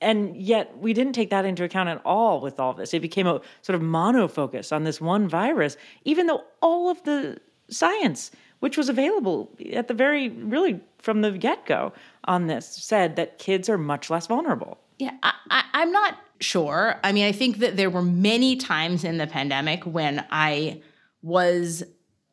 And 0.00 0.34
yet, 0.34 0.78
we 0.78 0.94
didn't 0.94 1.12
take 1.12 1.28
that 1.28 1.44
into 1.44 1.62
account 1.62 1.90
at 1.90 2.00
all 2.06 2.40
with 2.40 2.58
all 2.58 2.72
this. 2.72 2.94
It 2.94 3.02
became 3.02 3.26
a 3.26 3.42
sort 3.60 3.74
of 3.74 3.82
mono 3.82 4.28
focus 4.28 4.72
on 4.72 4.84
this 4.84 4.98
one 4.98 5.28
virus, 5.28 5.76
even 6.04 6.26
though 6.26 6.44
all 6.62 6.88
of 6.88 7.02
the 7.02 7.38
science, 7.68 8.30
which 8.60 8.76
was 8.76 8.88
available 8.88 9.50
at 9.72 9.88
the 9.88 9.94
very, 9.94 10.28
really 10.28 10.80
from 10.98 11.20
the 11.20 11.32
get 11.32 11.66
go 11.66 11.92
on 12.24 12.46
this, 12.46 12.66
said 12.66 13.16
that 13.16 13.38
kids 13.38 13.68
are 13.68 13.78
much 13.78 14.10
less 14.10 14.26
vulnerable. 14.26 14.78
Yeah, 14.98 15.12
I, 15.22 15.64
I'm 15.72 15.92
not 15.92 16.18
sure. 16.40 16.98
I 17.04 17.12
mean, 17.12 17.26
I 17.26 17.32
think 17.32 17.58
that 17.58 17.76
there 17.76 17.90
were 17.90 18.02
many 18.02 18.56
times 18.56 19.04
in 19.04 19.18
the 19.18 19.26
pandemic 19.26 19.84
when 19.84 20.24
I 20.30 20.82
was 21.22 21.82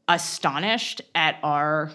astonished 0.07 1.01
at 1.15 1.37
our 1.43 1.91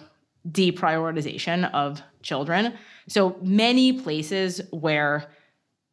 deprioritization 0.47 1.71
of 1.73 2.01
children. 2.21 2.73
So 3.07 3.37
many 3.41 3.93
places 3.93 4.61
where 4.71 5.29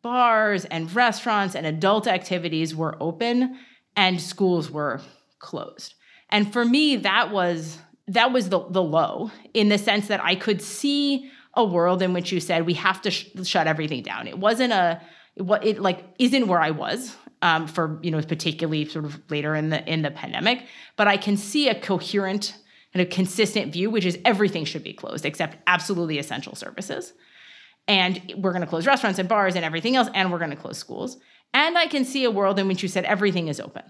bars 0.03 0.65
and 0.67 0.93
restaurants 0.95 1.55
and 1.55 1.67
adult 1.67 2.07
activities 2.07 2.75
were 2.75 2.97
open 3.01 3.59
and 3.97 4.21
schools 4.21 4.71
were 4.71 5.01
closed. 5.39 5.95
And 6.31 6.53
for 6.53 6.65
me 6.65 6.97
that 6.97 7.31
was 7.31 7.79
that 8.09 8.33
was 8.33 8.49
the 8.49 8.61
the 8.71 8.83
low 8.83 9.31
in 9.55 9.69
the 9.69 9.79
sense 9.79 10.09
that 10.09 10.23
I 10.23 10.35
could 10.35 10.63
see 10.63 11.31
a 11.55 11.65
world 11.65 12.03
in 12.03 12.13
which 12.13 12.33
you 12.33 12.41
said 12.41 12.67
we 12.67 12.75
have 12.75 13.01
to 13.03 13.11
sh- 13.11 13.29
shut 13.45 13.67
everything 13.67 14.03
down. 14.03 14.29
It 14.29 14.39
wasn't 14.39 14.73
a 14.73 15.01
what 15.37 15.65
it 15.65 15.81
like 15.81 16.05
isn't 16.19 16.47
where 16.47 16.61
I 16.61 16.71
was 16.71 17.15
um, 17.43 17.67
for 17.67 17.99
you 18.03 18.11
know 18.11 18.21
particularly 18.23 18.85
sort 18.87 19.05
of 19.05 19.21
later 19.31 19.55
in 19.55 19.71
the 19.71 19.85
in 19.91 20.03
the 20.03 20.11
pandemic, 20.11 20.65
but 20.97 21.09
I 21.09 21.17
can 21.17 21.37
see 21.37 21.69
a 21.69 21.75
coherent 21.75 22.57
and 22.95 23.03
a 23.03 23.07
consistent 23.07 23.73
view, 23.73 23.91
which 23.91 24.07
is 24.07 24.19
everything 24.25 24.65
should 24.65 24.83
be 24.83 24.93
closed 24.93 25.27
except 25.27 25.57
absolutely 25.67 26.19
essential 26.19 26.55
services, 26.55 27.13
and 27.89 28.35
we're 28.39 28.53
going 28.53 28.63
to 28.63 28.69
close 28.69 28.87
restaurants 28.87 29.19
and 29.19 29.29
bars 29.29 29.57
and 29.57 29.65
everything 29.65 29.97
else, 29.97 30.09
and 30.15 30.31
we're 30.31 30.39
going 30.39 30.51
to 30.51 30.57
close 30.57 30.79
schools. 30.79 31.19
And 31.53 31.77
I 31.79 31.87
can 31.87 32.05
see 32.05 32.25
a 32.25 32.31
world 32.31 32.59
in 32.59 32.69
which 32.69 32.83
you 32.83 32.89
said 32.89 33.05
everything 33.05 33.49
is 33.49 33.61
open. 33.61 33.85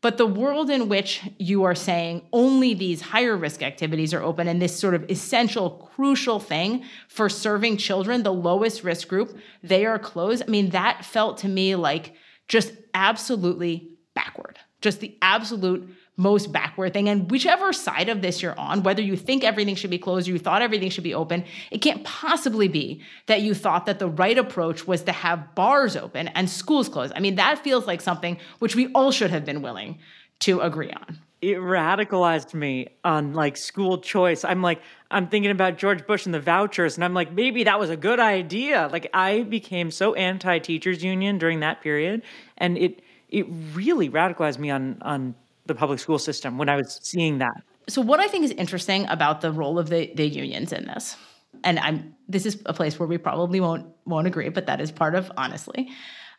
But 0.00 0.16
the 0.16 0.26
world 0.26 0.70
in 0.70 0.88
which 0.88 1.22
you 1.38 1.64
are 1.64 1.74
saying 1.74 2.22
only 2.32 2.72
these 2.72 3.00
higher 3.00 3.36
risk 3.36 3.62
activities 3.62 4.14
are 4.14 4.22
open 4.22 4.46
and 4.46 4.62
this 4.62 4.78
sort 4.78 4.94
of 4.94 5.10
essential, 5.10 5.90
crucial 5.94 6.38
thing 6.38 6.84
for 7.08 7.28
serving 7.28 7.78
children, 7.78 8.22
the 8.22 8.32
lowest 8.32 8.84
risk 8.84 9.08
group, 9.08 9.36
they 9.62 9.84
are 9.86 9.98
closed. 9.98 10.44
I 10.46 10.50
mean, 10.50 10.70
that 10.70 11.04
felt 11.04 11.38
to 11.38 11.48
me 11.48 11.74
like 11.74 12.14
just 12.46 12.72
absolutely 12.94 13.90
backward, 14.14 14.58
just 14.80 15.00
the 15.00 15.18
absolute 15.20 15.88
most 16.18 16.52
backward 16.52 16.92
thing. 16.92 17.08
And 17.08 17.30
whichever 17.30 17.72
side 17.72 18.08
of 18.08 18.20
this 18.20 18.42
you're 18.42 18.58
on, 18.58 18.82
whether 18.82 19.00
you 19.00 19.16
think 19.16 19.44
everything 19.44 19.76
should 19.76 19.88
be 19.88 19.98
closed 19.98 20.28
or 20.28 20.32
you 20.32 20.38
thought 20.38 20.60
everything 20.60 20.90
should 20.90 21.04
be 21.04 21.14
open, 21.14 21.44
it 21.70 21.78
can't 21.78 22.04
possibly 22.04 22.66
be 22.66 23.00
that 23.26 23.40
you 23.40 23.54
thought 23.54 23.86
that 23.86 24.00
the 24.00 24.08
right 24.08 24.36
approach 24.36 24.86
was 24.86 25.02
to 25.04 25.12
have 25.12 25.54
bars 25.54 25.96
open 25.96 26.28
and 26.28 26.50
schools 26.50 26.88
closed. 26.88 27.12
I 27.14 27.20
mean, 27.20 27.36
that 27.36 27.62
feels 27.62 27.86
like 27.86 28.00
something 28.00 28.36
which 28.58 28.74
we 28.74 28.88
all 28.92 29.12
should 29.12 29.30
have 29.30 29.44
been 29.44 29.62
willing 29.62 30.00
to 30.40 30.60
agree 30.60 30.90
on. 30.90 31.18
It 31.40 31.58
radicalized 31.58 32.52
me 32.52 32.88
on 33.04 33.32
like 33.32 33.56
school 33.56 33.98
choice. 33.98 34.44
I'm 34.44 34.60
like, 34.60 34.82
I'm 35.12 35.28
thinking 35.28 35.52
about 35.52 35.78
George 35.78 36.04
Bush 36.04 36.26
and 36.26 36.34
the 36.34 36.40
vouchers, 36.40 36.96
and 36.96 37.04
I'm 37.04 37.14
like, 37.14 37.32
maybe 37.32 37.62
that 37.62 37.78
was 37.78 37.90
a 37.90 37.96
good 37.96 38.18
idea. 38.18 38.88
Like, 38.90 39.08
I 39.14 39.42
became 39.44 39.92
so 39.92 40.14
anti 40.14 40.58
teachers 40.58 41.04
union 41.04 41.38
during 41.38 41.60
that 41.60 41.80
period, 41.80 42.22
and 42.56 42.76
it 42.76 43.02
it 43.28 43.46
really 43.72 44.10
radicalized 44.10 44.58
me 44.58 44.70
on 44.70 44.98
on 45.02 45.36
the 45.68 45.74
public 45.74 46.00
school 46.00 46.18
system 46.18 46.58
when 46.58 46.68
I 46.68 46.76
was 46.76 46.98
seeing 47.02 47.38
that. 47.38 47.62
So 47.88 48.02
what 48.02 48.20
I 48.20 48.28
think 48.28 48.44
is 48.44 48.50
interesting 48.50 49.06
about 49.06 49.40
the 49.40 49.52
role 49.52 49.78
of 49.78 49.88
the, 49.88 50.12
the 50.14 50.26
unions 50.26 50.72
in 50.72 50.86
this, 50.86 51.16
and 51.64 51.78
I'm 51.78 52.14
this 52.28 52.44
is 52.44 52.60
a 52.66 52.74
place 52.74 52.98
where 52.98 53.06
we 53.06 53.16
probably 53.16 53.60
won't 53.60 53.86
won't 54.04 54.26
agree, 54.26 54.48
but 54.48 54.66
that 54.66 54.80
is 54.80 54.92
part 54.92 55.14
of 55.14 55.30
honestly. 55.36 55.90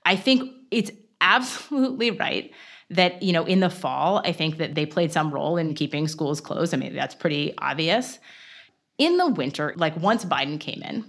I 0.06 0.16
think 0.16 0.52
it's 0.72 0.92
absolutely 1.22 2.12
right 2.12 2.52
that 2.90 3.22
you 3.22 3.32
know 3.32 3.46
in 3.46 3.60
the 3.60 3.70
fall 3.70 4.22
i 4.26 4.32
think 4.32 4.58
that 4.58 4.76
they 4.76 4.86
played 4.86 5.12
some 5.12 5.32
role 5.32 5.58
in 5.58 5.74
keeping 5.74 6.08
schools 6.08 6.42
closed 6.42 6.74
i 6.74 6.78
mean 6.78 6.94
that's 6.96 7.16
pretty 7.16 7.54
obvious 7.60 8.20
in 8.98 9.18
the 9.18 9.28
winter 9.28 9.74
like 9.78 9.96
once 9.98 10.26
biden 10.26 10.60
came 10.60 10.82
in 10.84 11.06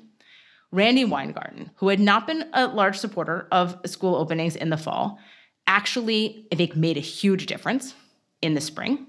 Randi 0.72 1.04
weingarten 1.04 1.70
who 1.76 1.88
had 1.88 1.98
not 1.98 2.26
been 2.26 2.48
a 2.52 2.68
large 2.68 2.98
supporter 2.98 3.48
of 3.50 3.76
school 3.86 4.14
openings 4.14 4.56
in 4.56 4.70
the 4.70 4.76
fall 4.76 5.18
actually 5.66 6.46
i 6.52 6.54
think 6.54 6.76
made 6.76 6.96
a 6.96 7.00
huge 7.00 7.46
difference 7.46 7.94
in 8.42 8.54
the 8.54 8.60
spring 8.60 9.06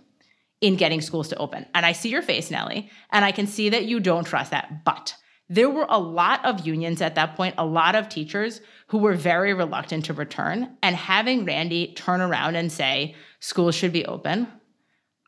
in 0.62 0.76
getting 0.76 1.02
schools 1.02 1.28
to 1.30 1.38
open. 1.38 1.66
And 1.74 1.86
I 1.86 1.92
see 1.92 2.10
your 2.10 2.22
face, 2.22 2.52
Nellie, 2.52 2.90
and 3.10 3.26
I 3.26 3.32
can 3.32 3.48
see 3.48 3.70
that 3.70 3.86
you 3.86 4.00
don't 4.00 4.26
trust 4.26 4.52
that. 4.52 4.86
But 4.86 5.16
there 5.50 5.70
were 5.70 5.88
a 5.90 6.00
lot 6.00 6.46
of 6.46 6.66
unions 6.66 7.02
at 7.02 7.16
that 7.16 7.36
point, 7.36 7.56
a 7.58 7.66
lot 7.66 7.96
of 7.96 8.08
teachers 8.08 8.62
who 8.88 9.00
were 9.00 9.16
very 9.16 9.54
reluctant 9.54 10.06
to 10.06 10.14
return. 10.14 10.78
And 10.82 10.96
having 10.96 11.46
Randi 11.46 11.94
turn 11.94 12.22
around 12.22 12.56
and 12.56 12.72
say, 12.72 13.16
schools 13.40 13.76
should 13.76 13.92
be 13.92 14.06
open, 14.06 14.48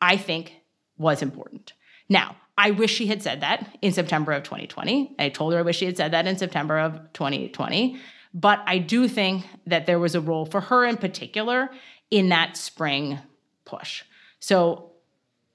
I 0.00 0.16
think 0.16 0.54
was 0.96 1.20
important. 1.20 1.72
Now, 2.08 2.36
I 2.56 2.70
wish 2.70 2.94
she 2.94 3.06
had 3.06 3.22
said 3.22 3.40
that 3.40 3.76
in 3.82 3.92
September 3.92 4.32
of 4.32 4.44
2020. 4.44 5.16
I 5.18 5.28
told 5.28 5.52
her 5.52 5.58
I 5.58 5.62
wish 5.62 5.78
she 5.78 5.86
had 5.86 5.96
said 5.96 6.12
that 6.12 6.26
in 6.26 6.38
September 6.38 6.78
of 6.78 7.12
2020. 7.12 7.98
But 8.32 8.62
I 8.66 8.78
do 8.78 9.08
think 9.08 9.44
that 9.66 9.86
there 9.86 9.98
was 9.98 10.14
a 10.14 10.20
role 10.20 10.46
for 10.46 10.60
her 10.60 10.84
in 10.84 10.96
particular 10.96 11.70
in 12.10 12.28
that 12.28 12.56
spring 12.56 13.18
push. 13.64 14.02
So 14.40 14.90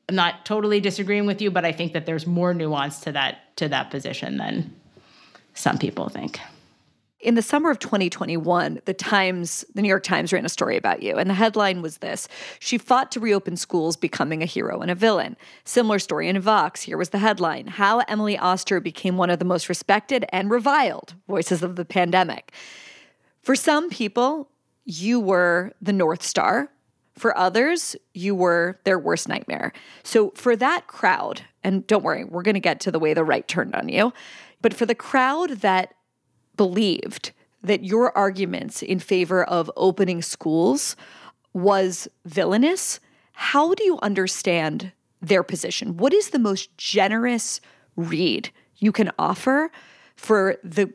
I'm 0.07 0.15
not 0.15 0.45
totally 0.45 0.79
disagreeing 0.79 1.25
with 1.25 1.41
you, 1.41 1.51
but 1.51 1.65
I 1.65 1.71
think 1.71 1.93
that 1.93 2.05
there's 2.05 2.25
more 2.25 2.53
nuance 2.53 3.01
to 3.01 3.11
that 3.11 3.55
to 3.57 3.67
that 3.69 3.91
position 3.91 4.37
than 4.37 4.73
some 5.53 5.77
people 5.77 6.09
think. 6.09 6.39
In 7.19 7.35
the 7.35 7.41
summer 7.41 7.69
of 7.69 7.79
2021, 7.79 8.79
the 8.85 8.93
Times, 8.93 9.65
the 9.75 9.81
New 9.81 9.89
York 9.89 10.03
Times 10.03 10.31
ran 10.31 10.45
a 10.45 10.49
story 10.49 10.77
about 10.77 11.03
you, 11.03 11.17
and 11.17 11.29
the 11.29 11.33
headline 11.33 11.81
was 11.81 11.97
this 11.97 12.29
She 12.59 12.77
fought 12.77 13.11
to 13.11 13.19
reopen 13.19 13.57
schools, 13.57 13.97
becoming 13.97 14.41
a 14.41 14.45
hero 14.45 14.79
and 14.79 14.89
a 14.89 14.95
villain. 14.95 15.35
Similar 15.65 15.99
story 15.99 16.29
in 16.29 16.39
Vox. 16.39 16.83
Here 16.83 16.97
was 16.97 17.09
the 17.09 17.17
headline 17.17 17.67
How 17.67 17.99
Emily 18.07 18.37
Oster 18.37 18.79
became 18.79 19.17
one 19.17 19.29
of 19.29 19.39
the 19.39 19.45
most 19.45 19.67
respected 19.67 20.25
and 20.29 20.49
reviled 20.49 21.13
voices 21.27 21.61
of 21.61 21.75
the 21.75 21.83
pandemic. 21.83 22.53
For 23.41 23.55
some 23.55 23.89
people, 23.89 24.49
you 24.85 25.19
were 25.19 25.73
the 25.81 25.93
North 25.93 26.23
Star. 26.23 26.71
For 27.19 27.37
others, 27.37 27.97
you 28.13 28.33
were 28.33 28.79
their 28.85 28.97
worst 28.97 29.27
nightmare. 29.27 29.73
So 30.03 30.31
for 30.35 30.55
that 30.55 30.87
crowd, 30.87 31.41
and 31.65 31.85
don't 31.85 32.03
worry, 32.03 32.23
we're 32.23 32.43
going 32.43 32.53
to 32.53 32.61
get 32.61 32.79
to 32.81 32.91
the 32.91 32.99
way 32.99 33.13
the 33.13 33.25
right 33.25 33.45
turned 33.45 33.75
on 33.75 33.89
you, 33.89 34.13
but 34.61 34.73
for 34.73 34.85
the 34.85 34.95
crowd 34.95 35.49
that 35.59 35.95
believed 36.55 37.33
that 37.61 37.83
your 37.83 38.17
arguments 38.17 38.81
in 38.81 38.99
favor 38.99 39.43
of 39.43 39.69
opening 39.75 40.21
schools 40.21 40.95
was 41.51 42.07
villainous, 42.23 43.01
how 43.33 43.73
do 43.73 43.83
you 43.83 43.99
understand 44.01 44.93
their 45.21 45.43
position? 45.43 45.97
What 45.97 46.13
is 46.13 46.29
the 46.29 46.39
most 46.39 46.77
generous 46.77 47.59
read 47.97 48.49
you 48.77 48.93
can 48.93 49.11
offer 49.19 49.71
for 50.15 50.55
the 50.63 50.93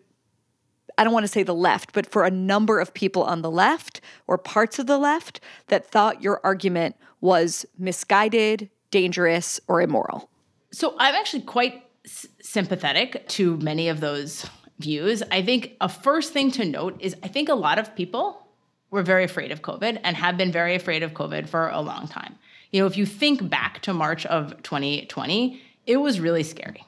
I 0.97 1.05
don't 1.05 1.13
want 1.13 1.25
to 1.25 1.33
say 1.33 1.43
the 1.43 1.55
left, 1.55 1.93
but 1.93 2.07
for 2.07 2.25
a 2.25 2.31
number 2.31 2.81
of 2.81 2.95
people 2.95 3.25
on 3.25 3.43
the 3.43 3.51
left 3.51 4.01
or 4.27 4.39
parts 4.39 4.79
of 4.79 4.87
the 4.87 4.99
left 4.99 5.41
that 5.69 5.87
thought 5.87 6.23
your 6.23 6.41
argument 6.45 6.97
was 7.21 7.67
misguided, 7.79 8.71
dangerous, 8.91 9.61
or 9.67 9.81
immoral. 9.81 10.29
So 10.71 10.95
I'm 10.99 11.15
actually 11.15 11.43
quite 11.43 11.85
s- 12.05 12.27
sympathetic 12.41 13.27
to 13.29 13.57
many 13.59 13.89
of 13.89 14.01
those 14.01 14.47
views. 14.79 15.23
I 15.31 15.43
think 15.43 15.77
a 15.81 15.89
first 15.89 16.33
thing 16.33 16.51
to 16.53 16.65
note 16.65 16.97
is 17.01 17.17
I 17.23 17.29
think 17.29 17.49
a 17.49 17.55
lot 17.55 17.79
of 17.79 17.95
people 17.95 18.47
were 18.91 19.03
very 19.03 19.25
afraid 19.25 19.51
of 19.51 19.63
COVID 19.63 20.01
and 20.05 20.17
have 20.17 20.37
been 20.37 20.53
very 20.53 20.75
afraid 20.75 21.03
of 21.03 21.13
COVID 21.13 21.49
for 21.49 21.69
a 21.69 21.81
long 21.81 22.07
time. 22.07 22.37
You 22.71 22.81
know, 22.81 22.87
if 22.87 22.97
you 22.97 23.07
think 23.07 23.49
back 23.49 23.83
to 23.83 23.93
March 23.93 24.27
of 24.27 24.63
2020, 24.63 25.61
it 25.87 25.97
was 25.97 26.21
really 26.21 26.43
scary. 26.43 26.85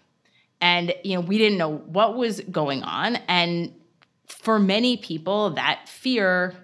And 0.61 0.95
you 1.05 1.15
know, 1.15 1.21
we 1.21 1.39
didn't 1.39 1.59
know 1.59 1.77
what 1.77 2.17
was 2.17 2.41
going 2.51 2.83
on 2.83 3.17
and 3.29 3.73
for 4.27 4.59
many 4.59 4.97
people, 4.97 5.51
that 5.51 5.89
fear 5.89 6.55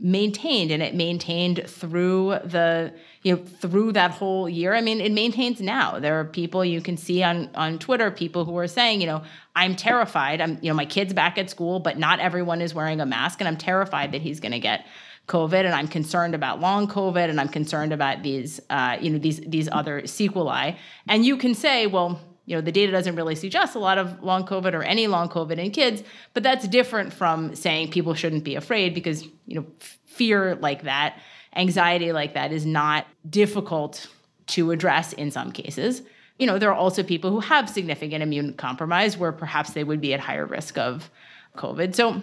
maintained 0.00 0.70
and 0.70 0.82
it 0.82 0.94
maintained 0.94 1.62
through 1.66 2.30
the 2.44 2.92
you 3.22 3.36
know 3.36 3.44
through 3.44 3.92
that 3.92 4.10
whole 4.10 4.48
year. 4.48 4.74
I 4.74 4.80
mean 4.80 4.98
it 5.00 5.12
maintains 5.12 5.60
now. 5.60 5.98
There 5.98 6.18
are 6.18 6.24
people 6.24 6.64
you 6.64 6.80
can 6.80 6.96
see 6.96 7.22
on 7.22 7.50
on 7.54 7.78
twitter 7.78 8.10
people 8.10 8.46
who 8.46 8.56
are 8.56 8.66
saying 8.66 9.02
you 9.02 9.06
know 9.06 9.22
i'm 9.54 9.76
terrified. 9.76 10.40
I'm 10.40 10.58
you 10.62 10.70
know 10.70 10.74
my 10.74 10.86
kids 10.86 11.12
back 11.12 11.36
at 11.36 11.50
school 11.50 11.80
but 11.80 11.98
not 11.98 12.18
everyone 12.18 12.62
is 12.62 12.72
wearing 12.72 13.02
a 13.02 13.06
mask 13.06 13.40
and 13.42 13.48
i'm 13.48 13.58
terrified 13.58 14.12
that 14.12 14.22
he's 14.22 14.40
going 14.40 14.52
to 14.52 14.58
get 14.58 14.86
covid 15.28 15.66
and 15.66 15.74
i'm 15.74 15.86
concerned 15.86 16.34
about 16.34 16.60
long 16.60 16.88
covid 16.88 17.28
and 17.28 17.38
i'm 17.38 17.48
concerned 17.48 17.92
about 17.92 18.22
these 18.22 18.58
uh, 18.70 18.96
you 19.02 19.10
know 19.10 19.18
these 19.18 19.40
these 19.40 19.68
other 19.70 20.06
sequelae. 20.06 20.78
And 21.06 21.26
you 21.26 21.36
can 21.36 21.54
say 21.54 21.86
well 21.86 22.18
you 22.50 22.56
know, 22.56 22.60
the 22.60 22.72
data 22.72 22.90
doesn't 22.90 23.14
really 23.14 23.36
suggest 23.36 23.76
a 23.76 23.78
lot 23.78 23.96
of 23.96 24.24
long 24.24 24.44
COVID 24.44 24.74
or 24.74 24.82
any 24.82 25.06
long 25.06 25.28
COVID 25.28 25.56
in 25.56 25.70
kids, 25.70 26.02
but 26.34 26.42
that's 26.42 26.66
different 26.66 27.12
from 27.12 27.54
saying 27.54 27.92
people 27.92 28.12
shouldn't 28.12 28.42
be 28.42 28.56
afraid 28.56 28.92
because, 28.92 29.22
you 29.46 29.54
know, 29.54 29.64
fear 29.78 30.56
like 30.56 30.82
that, 30.82 31.16
anxiety 31.54 32.10
like 32.10 32.34
that 32.34 32.50
is 32.50 32.66
not 32.66 33.06
difficult 33.28 34.08
to 34.48 34.72
address 34.72 35.12
in 35.12 35.30
some 35.30 35.52
cases. 35.52 36.02
You 36.40 36.48
know, 36.48 36.58
there 36.58 36.70
are 36.70 36.74
also 36.74 37.04
people 37.04 37.30
who 37.30 37.38
have 37.38 37.70
significant 37.70 38.20
immune 38.20 38.54
compromise 38.54 39.16
where 39.16 39.30
perhaps 39.30 39.70
they 39.74 39.84
would 39.84 40.00
be 40.00 40.12
at 40.12 40.18
higher 40.18 40.44
risk 40.44 40.76
of 40.76 41.08
COVID. 41.56 41.94
So 41.94 42.20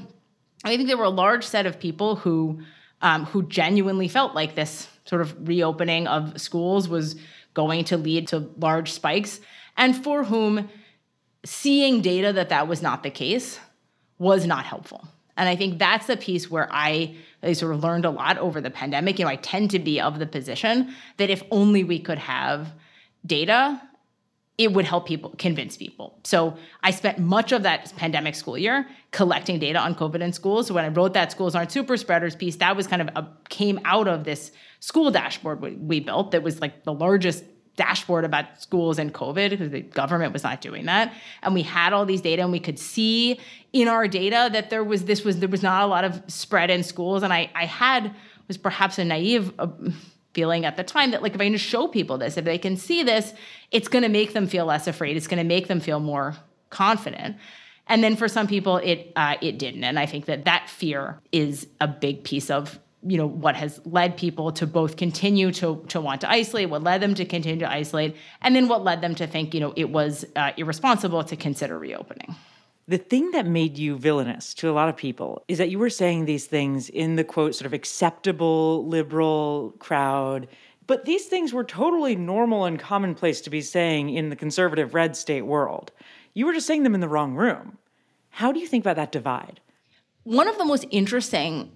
I 0.65 0.75
think 0.75 0.89
there 0.89 0.97
were 0.97 1.05
a 1.05 1.09
large 1.09 1.45
set 1.45 1.65
of 1.65 1.80
people 1.80 2.17
who 2.17 2.59
um, 3.01 3.23
who 3.28 3.43
genuinely 3.43 4.09
felt 4.09 4.36
like 4.36 4.55
this 4.55 4.89
sort 5.05 5.21
of 5.21 5.47
reopening 5.47 6.05
of 6.05 6.41
schools 6.41 6.89
was 6.89 7.15
going 7.53 7.86
to 7.86 7.95
lead 7.95 8.28
to 8.28 8.39
large 8.57 8.91
spikes 8.91 9.39
and 9.78 9.95
for 9.95 10.25
whom 10.25 10.69
seeing 11.45 12.01
data 12.01 12.34
that 12.34 12.49
that 12.49 12.67
was 12.67 12.82
not 12.82 13.03
the 13.03 13.09
case 13.09 13.59
was 14.19 14.45
not 14.45 14.65
helpful. 14.65 15.07
And 15.38 15.47
I 15.47 15.55
think 15.55 15.78
that's 15.78 16.07
the 16.07 16.17
piece 16.17 16.49
where 16.49 16.67
I, 16.71 17.15
I 17.43 17.53
sort 17.53 17.73
of 17.73 17.84
learned 17.84 18.05
a 18.05 18.09
lot 18.09 18.39
over 18.39 18.59
the 18.59 18.71
pandemic. 18.71 19.19
You 19.19 19.25
know, 19.25 19.32
I 19.32 19.36
tend 19.36 19.71
to 19.71 19.80
be 19.80 20.01
of 20.01 20.17
the 20.17 20.25
position 20.25 20.93
that 21.17 21.30
if 21.30 21.43
only 21.51 21.84
we 21.84 21.99
could 21.99 22.17
have 22.17 22.73
data, 23.25 23.80
it 24.57 24.73
would 24.73 24.86
help 24.86 25.07
people 25.07 25.36
convince 25.38 25.78
people. 25.78 26.19
So 26.23 26.57
I 26.82 26.89
spent 26.89 27.19
much 27.19 27.51
of 27.51 27.61
that 27.63 27.95
pandemic 27.95 28.34
school 28.34 28.57
year 28.57 28.88
collecting 29.11 29.59
data 29.59 29.78
on 29.78 29.93
COVID 29.93 30.21
in 30.21 30.34
schools. 30.34 30.67
So 30.67 30.73
when 30.73 30.84
I 30.84 30.88
wrote 30.88 31.13
that 31.13 31.32
schools 31.32 31.53
aren't 31.53 31.71
super 31.71 31.95
spreaders 31.95 32.36
piece, 32.36 32.55
that 32.55 32.75
was 32.75 32.88
kind 32.88 33.03
of 33.03 33.09
a, 33.09 33.28
came 33.49 33.80
out 33.86 34.07
of 34.07 34.23
this 34.23 34.51
school 34.80 35.11
dashboard 35.11 35.61
we, 35.61 35.71
we 35.73 35.99
built 35.99 36.32
that 36.32 36.41
was 36.41 36.59
like 36.59 36.84
the 36.84 36.93
largest 36.93 37.43
dashboard 37.78 38.25
about 38.25 38.61
schools 38.61 38.99
and 38.99 39.13
COVID 39.13 39.51
because 39.51 39.69
the 39.69 39.82
government 39.82 40.34
was 40.34 40.43
not 40.43 40.59
doing 40.59 40.86
that. 40.88 41.13
And 41.41 41.53
we 41.53 41.61
had 41.61 41.93
all 41.93 42.05
these 42.05 42.19
data 42.19 42.41
and 42.41 42.51
we 42.51 42.59
could 42.59 42.78
see 42.78 43.39
in 43.71 43.88
our 43.88 44.07
data 44.07 44.49
that 44.51 44.69
there 44.69 44.84
was 44.84 45.05
this 45.05 45.23
was 45.23 45.39
there 45.39 45.47
was 45.47 45.63
not 45.63 45.84
a 45.84 45.86
lot 45.88 46.03
of 46.03 46.21
spread 46.28 46.69
in 46.69 46.84
schools. 46.84 47.23
And 47.23 47.32
I 47.32 47.49
I 47.55 47.65
had 47.65 48.13
was 48.49 48.57
perhaps 48.57 48.97
a 48.97 49.05
naive 49.05 49.53
uh, 49.59 49.67
feeling 50.34 50.65
at 50.65 50.75
the 50.75 50.84
time 50.84 51.11
that 51.11 51.21
like 51.21 51.36
if 51.36 51.39
I 51.39 51.49
just 51.49 51.65
show 51.65 51.88
people 51.88 52.17
this, 52.17 52.36
if 52.36 52.45
they 52.45 52.57
can 52.57 52.75
see 52.75 53.03
this, 53.03 53.34
it's 53.71 53.88
going 53.88 54.03
to 54.03 54.09
make 54.09 54.34
them 54.34 54.47
feel 54.47 54.65
less 54.65 54.88
afraid. 54.88 55.15
It's 55.15 55.28
going 55.28 55.38
to 55.38 55.47
make 55.47 55.67
them 55.67 55.80
feel 55.80 55.99
more 55.99 56.36
confident. 56.69 57.38
And 57.88 58.03
then 58.03 58.15
for 58.15 58.28
some 58.28 58.47
people, 58.47 58.78
it 58.78 59.13
uh, 59.15 59.36
it 59.41 59.57
didn't. 59.59 59.84
And 59.84 59.97
I 59.97 60.05
think 60.05 60.25
that 60.25 60.45
that 60.45 60.69
fear 60.69 61.21
is 61.32 61.67
a 61.80 61.88
big 61.88 62.23
piece 62.23 62.49
of 62.49 62.80
you 63.07 63.17
know 63.17 63.27
what 63.27 63.55
has 63.55 63.79
led 63.85 64.17
people 64.17 64.51
to 64.51 64.67
both 64.67 64.97
continue 64.97 65.51
to 65.51 65.83
to 65.87 66.01
want 66.01 66.21
to 66.21 66.29
isolate 66.29 66.69
what 66.69 66.83
led 66.83 67.01
them 67.01 67.15
to 67.15 67.25
continue 67.25 67.59
to 67.59 67.71
isolate 67.71 68.15
and 68.41 68.55
then 68.55 68.67
what 68.67 68.83
led 68.83 69.01
them 69.01 69.15
to 69.15 69.27
think 69.27 69.53
you 69.53 69.59
know 69.59 69.73
it 69.75 69.89
was 69.89 70.25
uh, 70.35 70.51
irresponsible 70.57 71.23
to 71.23 71.35
consider 71.35 71.77
reopening. 71.77 72.35
The 72.89 72.97
thing 72.97 73.31
that 73.31 73.45
made 73.45 73.77
you 73.77 73.97
villainous 73.97 74.53
to 74.55 74.69
a 74.69 74.71
lot 74.71 74.87
of 74.87 74.95
people 74.95 75.43
is 75.49 75.57
that 75.57 75.69
you 75.69 75.77
were 75.77 75.89
saying 75.89 76.23
these 76.23 76.45
things 76.45 76.87
in 76.87 77.17
the 77.17 77.23
quote 77.23 77.53
sort 77.53 77.65
of 77.65 77.73
acceptable 77.73 78.87
liberal 78.87 79.73
crowd 79.79 80.47
but 80.87 81.03
these 81.03 81.25
things 81.25 81.53
were 81.53 81.65
totally 81.65 82.15
normal 82.15 82.63
and 82.63 82.79
commonplace 82.79 83.41
to 83.41 83.49
be 83.49 83.61
saying 83.61 84.09
in 84.09 84.29
the 84.29 84.37
conservative 84.37 84.93
red 84.93 85.17
state 85.17 85.41
world. 85.41 85.91
You 86.33 86.45
were 86.45 86.53
just 86.53 86.65
saying 86.65 86.83
them 86.83 86.95
in 86.95 87.01
the 87.01 87.09
wrong 87.09 87.35
room. 87.35 87.77
How 88.29 88.53
do 88.53 88.59
you 88.59 88.67
think 88.67 88.85
about 88.85 88.95
that 88.95 89.11
divide? 89.11 89.59
One 90.23 90.47
of 90.47 90.57
the 90.57 90.65
most 90.65 90.85
interesting 90.89 91.71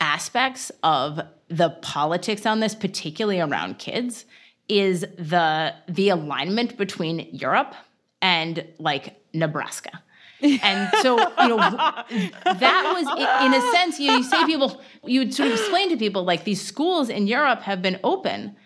aspects 0.00 0.70
of 0.82 1.20
the 1.48 1.70
politics 1.82 2.46
on 2.46 2.60
this, 2.60 2.74
particularly 2.74 3.40
around 3.40 3.78
kids, 3.78 4.24
is 4.68 5.00
the 5.18 5.74
the 5.88 6.08
alignment 6.08 6.76
between 6.76 7.28
Europe 7.32 7.74
and 8.22 8.66
like 8.78 9.20
Nebraska. 9.32 9.90
and 10.40 10.90
so 11.00 11.18
you 11.18 11.48
know 11.48 11.56
that 12.44 12.92
was 12.94 13.06
in 13.46 13.54
a 13.54 13.72
sense 13.72 13.98
you, 13.98 14.10
you 14.12 14.22
say 14.22 14.44
people 14.44 14.80
you 15.04 15.20
would 15.20 15.32
sort 15.34 15.48
of 15.48 15.58
explain 15.58 15.88
to 15.90 15.96
people 15.96 16.24
like 16.24 16.44
these 16.44 16.60
schools 16.60 17.08
in 17.08 17.26
Europe 17.26 17.60
have 17.62 17.80
been 17.80 17.98
open 18.02 18.56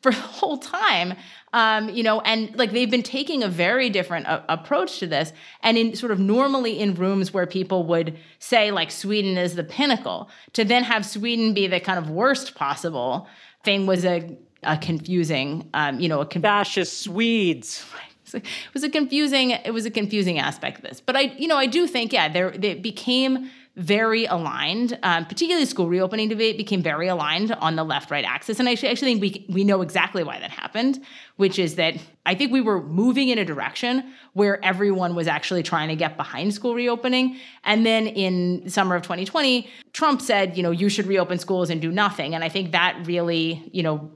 for 0.00 0.10
the 0.12 0.18
whole 0.18 0.58
time 0.58 1.14
um, 1.52 1.88
you 1.88 2.02
know, 2.02 2.20
and 2.20 2.56
like 2.56 2.72
they've 2.72 2.90
been 2.90 3.02
taking 3.02 3.42
a 3.42 3.48
very 3.48 3.90
different 3.90 4.26
a- 4.26 4.44
approach 4.52 4.98
to 5.00 5.06
this. 5.06 5.32
And 5.62 5.76
in 5.76 5.96
sort 5.96 6.12
of 6.12 6.20
normally 6.20 6.78
in 6.78 6.94
rooms 6.94 7.32
where 7.32 7.46
people 7.46 7.84
would 7.86 8.16
say 8.38 8.70
like 8.70 8.90
Sweden 8.90 9.36
is 9.36 9.56
the 9.56 9.64
pinnacle, 9.64 10.30
to 10.52 10.64
then 10.64 10.84
have 10.84 11.04
Sweden 11.04 11.52
be 11.54 11.66
the 11.66 11.80
kind 11.80 11.98
of 11.98 12.10
worst 12.10 12.54
possible 12.54 13.26
thing 13.64 13.86
was 13.86 14.04
a, 14.04 14.36
a 14.62 14.76
confusing, 14.78 15.68
um, 15.74 15.98
you 15.98 16.08
know, 16.08 16.20
a 16.20 16.26
con- 16.26 16.42
fascist 16.42 17.02
Swedes. 17.02 17.84
It 18.32 18.44
was 18.72 18.84
a 18.84 18.88
confusing. 18.88 19.50
It 19.50 19.74
was 19.74 19.86
a 19.86 19.90
confusing 19.90 20.38
aspect 20.38 20.76
of 20.76 20.84
this, 20.84 21.00
but 21.00 21.16
I, 21.16 21.22
you 21.22 21.48
know, 21.48 21.56
I 21.56 21.66
do 21.66 21.88
think, 21.88 22.12
yeah, 22.12 22.28
there 22.28 22.52
it 22.52 22.80
became 22.80 23.50
very 23.76 24.24
aligned, 24.26 24.98
um, 25.02 25.24
particularly 25.24 25.64
school 25.64 25.88
reopening 25.88 26.28
debate 26.28 26.56
became 26.56 26.82
very 26.82 27.06
aligned 27.06 27.52
on 27.52 27.76
the 27.76 27.84
left 27.84 28.10
right 28.10 28.24
axis. 28.24 28.58
And 28.58 28.68
I 28.68 28.72
actually, 28.72 28.88
actually 28.88 29.18
think 29.18 29.22
we, 29.22 29.46
we 29.48 29.64
know 29.64 29.80
exactly 29.80 30.24
why 30.24 30.40
that 30.40 30.50
happened, 30.50 31.02
which 31.36 31.58
is 31.58 31.76
that 31.76 31.94
I 32.26 32.34
think 32.34 32.52
we 32.52 32.60
were 32.60 32.82
moving 32.82 33.28
in 33.28 33.38
a 33.38 33.44
direction 33.44 34.12
where 34.32 34.62
everyone 34.64 35.14
was 35.14 35.28
actually 35.28 35.62
trying 35.62 35.88
to 35.88 35.96
get 35.96 36.16
behind 36.16 36.52
school 36.52 36.74
reopening. 36.74 37.38
And 37.64 37.86
then 37.86 38.08
in 38.08 38.68
summer 38.68 38.96
of 38.96 39.02
2020, 39.02 39.70
Trump 39.92 40.20
said, 40.20 40.56
you 40.56 40.62
know, 40.62 40.72
you 40.72 40.88
should 40.88 41.06
reopen 41.06 41.38
schools 41.38 41.70
and 41.70 41.80
do 41.80 41.92
nothing. 41.92 42.34
And 42.34 42.42
I 42.42 42.48
think 42.48 42.72
that 42.72 43.00
really, 43.06 43.68
you 43.72 43.84
know, 43.84 44.10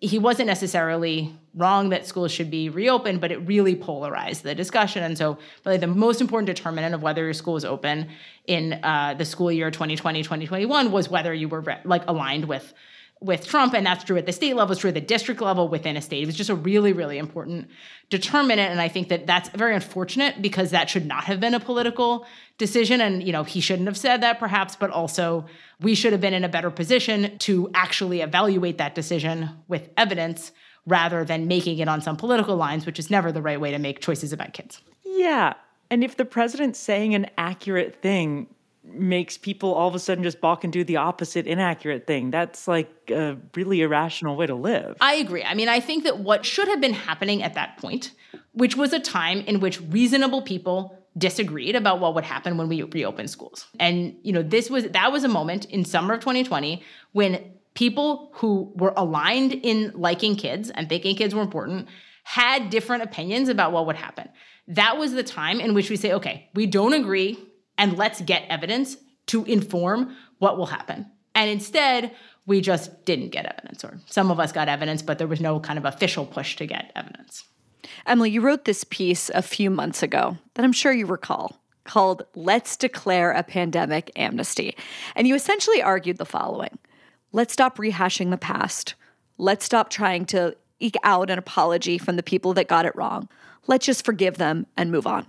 he 0.00 0.18
wasn't 0.18 0.46
necessarily 0.46 1.34
wrong 1.54 1.90
that 1.90 2.06
schools 2.06 2.30
should 2.30 2.50
be 2.50 2.68
reopened, 2.68 3.20
but 3.20 3.32
it 3.32 3.38
really 3.38 3.74
polarized 3.74 4.42
the 4.42 4.54
discussion. 4.54 5.02
And 5.02 5.18
so, 5.18 5.38
really, 5.64 5.78
the 5.78 5.86
most 5.86 6.20
important 6.20 6.46
determinant 6.46 6.94
of 6.94 7.02
whether 7.02 7.24
your 7.24 7.32
school 7.32 7.54
was 7.54 7.64
open 7.64 8.08
in 8.46 8.74
uh, 8.82 9.14
the 9.18 9.24
school 9.24 9.50
year 9.50 9.70
2020 9.70 10.22
2021 10.22 10.92
was 10.92 11.08
whether 11.08 11.34
you 11.34 11.48
were 11.48 11.60
re- 11.60 11.80
like 11.84 12.02
aligned 12.06 12.46
with 12.46 12.72
with 13.22 13.46
Trump, 13.46 13.72
and 13.74 13.86
that's 13.86 14.04
true 14.04 14.16
at 14.16 14.26
the 14.26 14.32
state 14.32 14.56
level, 14.56 14.72
it's 14.72 14.80
true 14.80 14.88
at 14.88 14.94
the 14.94 15.00
district 15.00 15.40
level 15.40 15.68
within 15.68 15.96
a 15.96 16.02
state. 16.02 16.22
It 16.22 16.26
was 16.26 16.34
just 16.34 16.50
a 16.50 16.54
really, 16.54 16.92
really 16.92 17.18
important 17.18 17.68
determinant, 18.10 18.70
and 18.70 18.80
I 18.80 18.88
think 18.88 19.08
that 19.08 19.26
that's 19.26 19.48
very 19.50 19.74
unfortunate 19.74 20.42
because 20.42 20.70
that 20.70 20.90
should 20.90 21.06
not 21.06 21.24
have 21.24 21.40
been 21.40 21.54
a 21.54 21.60
political 21.60 22.26
decision, 22.58 23.00
and 23.00 23.22
you 23.22 23.32
know 23.32 23.44
he 23.44 23.60
shouldn't 23.60 23.88
have 23.88 23.96
said 23.96 24.22
that 24.22 24.38
perhaps, 24.38 24.76
but 24.76 24.90
also 24.90 25.46
we 25.80 25.94
should 25.94 26.12
have 26.12 26.20
been 26.20 26.34
in 26.34 26.44
a 26.44 26.48
better 26.48 26.70
position 26.70 27.38
to 27.38 27.70
actually 27.74 28.20
evaluate 28.20 28.78
that 28.78 28.94
decision 28.94 29.50
with 29.68 29.88
evidence 29.96 30.52
rather 30.86 31.24
than 31.24 31.46
making 31.46 31.78
it 31.78 31.88
on 31.88 32.00
some 32.00 32.16
political 32.16 32.56
lines, 32.56 32.86
which 32.86 32.98
is 32.98 33.08
never 33.08 33.30
the 33.30 33.42
right 33.42 33.60
way 33.60 33.70
to 33.70 33.78
make 33.78 34.00
choices 34.00 34.32
about 34.32 34.52
kids. 34.52 34.82
Yeah, 35.04 35.54
and 35.90 36.02
if 36.02 36.16
the 36.16 36.24
president's 36.24 36.78
saying 36.78 37.14
an 37.14 37.28
accurate 37.38 38.02
thing 38.02 38.48
makes 38.84 39.38
people 39.38 39.72
all 39.72 39.88
of 39.88 39.94
a 39.94 39.98
sudden 39.98 40.24
just 40.24 40.40
balk 40.40 40.64
and 40.64 40.72
do 40.72 40.82
the 40.82 40.96
opposite 40.96 41.46
inaccurate 41.46 42.06
thing. 42.06 42.30
That's 42.30 42.66
like 42.66 42.90
a 43.10 43.36
really 43.54 43.80
irrational 43.80 44.36
way 44.36 44.46
to 44.46 44.54
live. 44.54 44.96
I 45.00 45.14
agree. 45.14 45.44
I 45.44 45.54
mean, 45.54 45.68
I 45.68 45.80
think 45.80 46.04
that 46.04 46.18
what 46.18 46.44
should 46.44 46.68
have 46.68 46.80
been 46.80 46.92
happening 46.92 47.42
at 47.42 47.54
that 47.54 47.78
point, 47.78 48.12
which 48.52 48.76
was 48.76 48.92
a 48.92 48.98
time 48.98 49.40
in 49.40 49.60
which 49.60 49.80
reasonable 49.80 50.42
people 50.42 50.98
disagreed 51.16 51.76
about 51.76 52.00
what 52.00 52.14
would 52.14 52.24
happen 52.24 52.56
when 52.56 52.68
we 52.68 52.82
reopen 52.82 53.28
schools. 53.28 53.66
And 53.78 54.16
you 54.22 54.32
know, 54.32 54.42
this 54.42 54.70
was 54.70 54.88
that 54.88 55.12
was 55.12 55.24
a 55.24 55.28
moment 55.28 55.66
in 55.66 55.84
summer 55.84 56.14
of 56.14 56.20
2020 56.20 56.82
when 57.12 57.52
people 57.74 58.30
who 58.34 58.72
were 58.76 58.92
aligned 58.96 59.52
in 59.52 59.92
liking 59.94 60.36
kids 60.36 60.70
and 60.70 60.88
thinking 60.88 61.16
kids 61.16 61.34
were 61.34 61.42
important 61.42 61.88
had 62.24 62.70
different 62.70 63.02
opinions 63.02 63.48
about 63.48 63.72
what 63.72 63.86
would 63.86 63.96
happen. 63.96 64.28
That 64.68 64.96
was 64.96 65.12
the 65.12 65.22
time 65.22 65.60
in 65.60 65.74
which 65.74 65.90
we 65.90 65.96
say, 65.96 66.12
okay, 66.12 66.48
we 66.54 66.66
don't 66.66 66.92
agree 66.92 67.38
and 67.78 67.96
let's 67.96 68.20
get 68.20 68.44
evidence 68.48 68.96
to 69.26 69.44
inform 69.44 70.16
what 70.38 70.56
will 70.56 70.66
happen. 70.66 71.06
And 71.34 71.50
instead, 71.50 72.14
we 72.46 72.60
just 72.60 73.04
didn't 73.04 73.30
get 73.30 73.46
evidence, 73.46 73.84
or 73.84 73.98
some 74.06 74.30
of 74.30 74.40
us 74.40 74.52
got 74.52 74.68
evidence, 74.68 75.02
but 75.02 75.18
there 75.18 75.26
was 75.26 75.40
no 75.40 75.60
kind 75.60 75.78
of 75.78 75.84
official 75.84 76.26
push 76.26 76.56
to 76.56 76.66
get 76.66 76.92
evidence. 76.96 77.44
Emily, 78.06 78.30
you 78.30 78.40
wrote 78.40 78.64
this 78.64 78.84
piece 78.84 79.30
a 79.30 79.42
few 79.42 79.70
months 79.70 80.02
ago 80.02 80.36
that 80.54 80.64
I'm 80.64 80.72
sure 80.72 80.92
you 80.92 81.06
recall 81.06 81.58
called 81.84 82.22
Let's 82.34 82.76
Declare 82.76 83.32
a 83.32 83.42
Pandemic 83.42 84.10
Amnesty. 84.16 84.76
And 85.16 85.26
you 85.26 85.34
essentially 85.34 85.82
argued 85.82 86.18
the 86.18 86.24
following 86.24 86.78
Let's 87.32 87.52
stop 87.52 87.78
rehashing 87.78 88.30
the 88.30 88.36
past. 88.36 88.94
Let's 89.38 89.64
stop 89.64 89.88
trying 89.88 90.26
to 90.26 90.56
eke 90.80 90.96
out 91.02 91.30
an 91.30 91.38
apology 91.38 91.96
from 91.98 92.16
the 92.16 92.22
people 92.22 92.54
that 92.54 92.68
got 92.68 92.86
it 92.86 92.94
wrong. 92.94 93.28
Let's 93.66 93.86
just 93.86 94.04
forgive 94.04 94.36
them 94.36 94.66
and 94.76 94.90
move 94.90 95.06
on. 95.06 95.26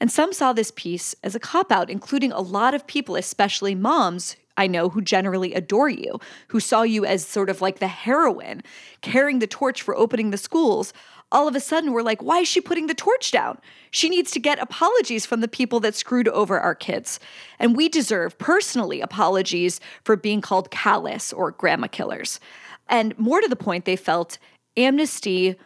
And 0.00 0.10
some 0.10 0.32
saw 0.32 0.52
this 0.52 0.70
piece 0.70 1.14
as 1.22 1.34
a 1.34 1.40
cop 1.40 1.72
out, 1.72 1.90
including 1.90 2.32
a 2.32 2.40
lot 2.40 2.74
of 2.74 2.86
people, 2.86 3.16
especially 3.16 3.74
moms 3.74 4.36
I 4.56 4.66
know 4.66 4.88
who 4.88 5.02
generally 5.02 5.54
adore 5.54 5.88
you, 5.88 6.18
who 6.48 6.60
saw 6.60 6.82
you 6.82 7.04
as 7.04 7.26
sort 7.26 7.50
of 7.50 7.60
like 7.60 7.78
the 7.78 7.88
heroine 7.88 8.62
carrying 9.02 9.38
the 9.38 9.46
torch 9.46 9.82
for 9.82 9.96
opening 9.96 10.30
the 10.30 10.38
schools. 10.38 10.92
All 11.30 11.48
of 11.48 11.54
a 11.54 11.60
sudden, 11.60 11.92
we're 11.92 12.02
like, 12.02 12.22
why 12.22 12.40
is 12.40 12.48
she 12.48 12.60
putting 12.60 12.86
the 12.86 12.94
torch 12.94 13.30
down? 13.30 13.58
She 13.90 14.08
needs 14.08 14.30
to 14.30 14.40
get 14.40 14.58
apologies 14.58 15.26
from 15.26 15.40
the 15.40 15.48
people 15.48 15.80
that 15.80 15.94
screwed 15.94 16.28
over 16.28 16.58
our 16.58 16.74
kids. 16.74 17.20
And 17.58 17.76
we 17.76 17.88
deserve 17.88 18.38
personally 18.38 19.00
apologies 19.00 19.80
for 20.04 20.16
being 20.16 20.40
called 20.40 20.70
callous 20.70 21.32
or 21.32 21.50
grandma 21.50 21.88
killers. 21.88 22.40
And 22.88 23.18
more 23.18 23.40
to 23.40 23.48
the 23.48 23.56
point, 23.56 23.84
they 23.84 23.96
felt 23.96 24.38
amnesty 24.76 25.56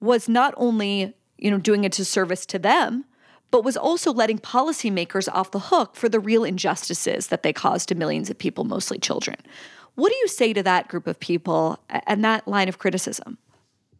was 0.00 0.28
not 0.28 0.54
only 0.56 1.14
you 1.36 1.50
know, 1.50 1.58
doing 1.58 1.84
a 1.84 1.88
disservice 1.88 2.46
to 2.46 2.58
them, 2.58 3.04
but 3.52 3.62
was 3.62 3.76
also 3.76 4.12
letting 4.12 4.38
policymakers 4.38 5.28
off 5.32 5.52
the 5.52 5.60
hook 5.60 5.94
for 5.94 6.08
the 6.08 6.18
real 6.18 6.42
injustices 6.42 7.28
that 7.28 7.44
they 7.44 7.52
caused 7.52 7.88
to 7.90 7.94
millions 7.94 8.28
of 8.30 8.38
people, 8.38 8.64
mostly 8.64 8.98
children. 8.98 9.36
What 9.94 10.08
do 10.08 10.16
you 10.16 10.26
say 10.26 10.52
to 10.54 10.62
that 10.64 10.88
group 10.88 11.06
of 11.06 11.20
people 11.20 11.78
and 11.88 12.24
that 12.24 12.48
line 12.48 12.68
of 12.68 12.78
criticism? 12.78 13.38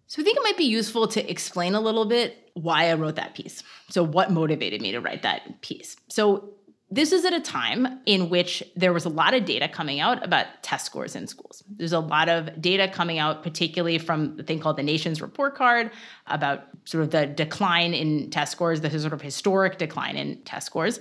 So 0.07 0.23
I 0.23 0.25
think 0.25 0.39
it 0.39 0.43
might 0.43 0.57
be 0.57 0.65
useful 0.65 1.07
to 1.09 1.31
explain 1.31 1.75
a 1.75 1.81
little 1.81 2.07
bit 2.07 2.51
why 2.55 2.91
I 2.91 2.95
wrote 2.95 3.17
that 3.17 3.35
piece. 3.35 3.63
So 3.91 4.03
what 4.03 4.31
motivated 4.31 4.81
me 4.81 4.93
to 4.93 5.01
write 5.01 5.23
that 5.23 5.61
piece? 5.61 5.97
So 6.09 6.51
this 6.93 7.11
is 7.11 7.25
at 7.25 7.33
a 7.33 7.41
time 7.41 8.01
in 8.05 8.29
which 8.29 8.63
there 8.77 8.93
was 8.93 9.07
a 9.07 9.09
lot 9.09 9.33
of 9.33 9.47
data 9.47 9.67
coming 9.67 9.99
out 9.99 10.23
about 10.23 10.47
test 10.63 10.85
scores 10.85 11.17
in 11.17 11.27
schools. 11.27 11.65
There's 11.67 11.95
a 11.95 11.99
lot 11.99 12.29
of 12.29 12.61
data 12.61 12.87
coming 12.87 13.19
out, 13.19 13.43
particularly 13.43 13.97
from 13.97 14.37
the 14.37 14.43
thing 14.43 14.61
called 14.61 14.77
the 14.77 14.83
Nation's 14.83 15.23
Report 15.23 15.55
Card, 15.55 15.91
about 16.27 16.65
sort 16.85 17.05
of 17.05 17.11
the 17.11 17.27
decline 17.27 17.95
in 17.95 18.29
test 18.29 18.53
scores, 18.53 18.83
the 18.83 18.91
sort 18.91 19.15
of 19.15 19.23
historic 19.23 19.79
decline 19.79 20.17
in 20.17 20.43
test 20.43 20.67
scores. 20.67 21.01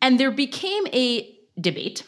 And 0.00 0.20
there 0.20 0.30
became 0.30 0.86
a 0.92 1.36
debate 1.60 2.04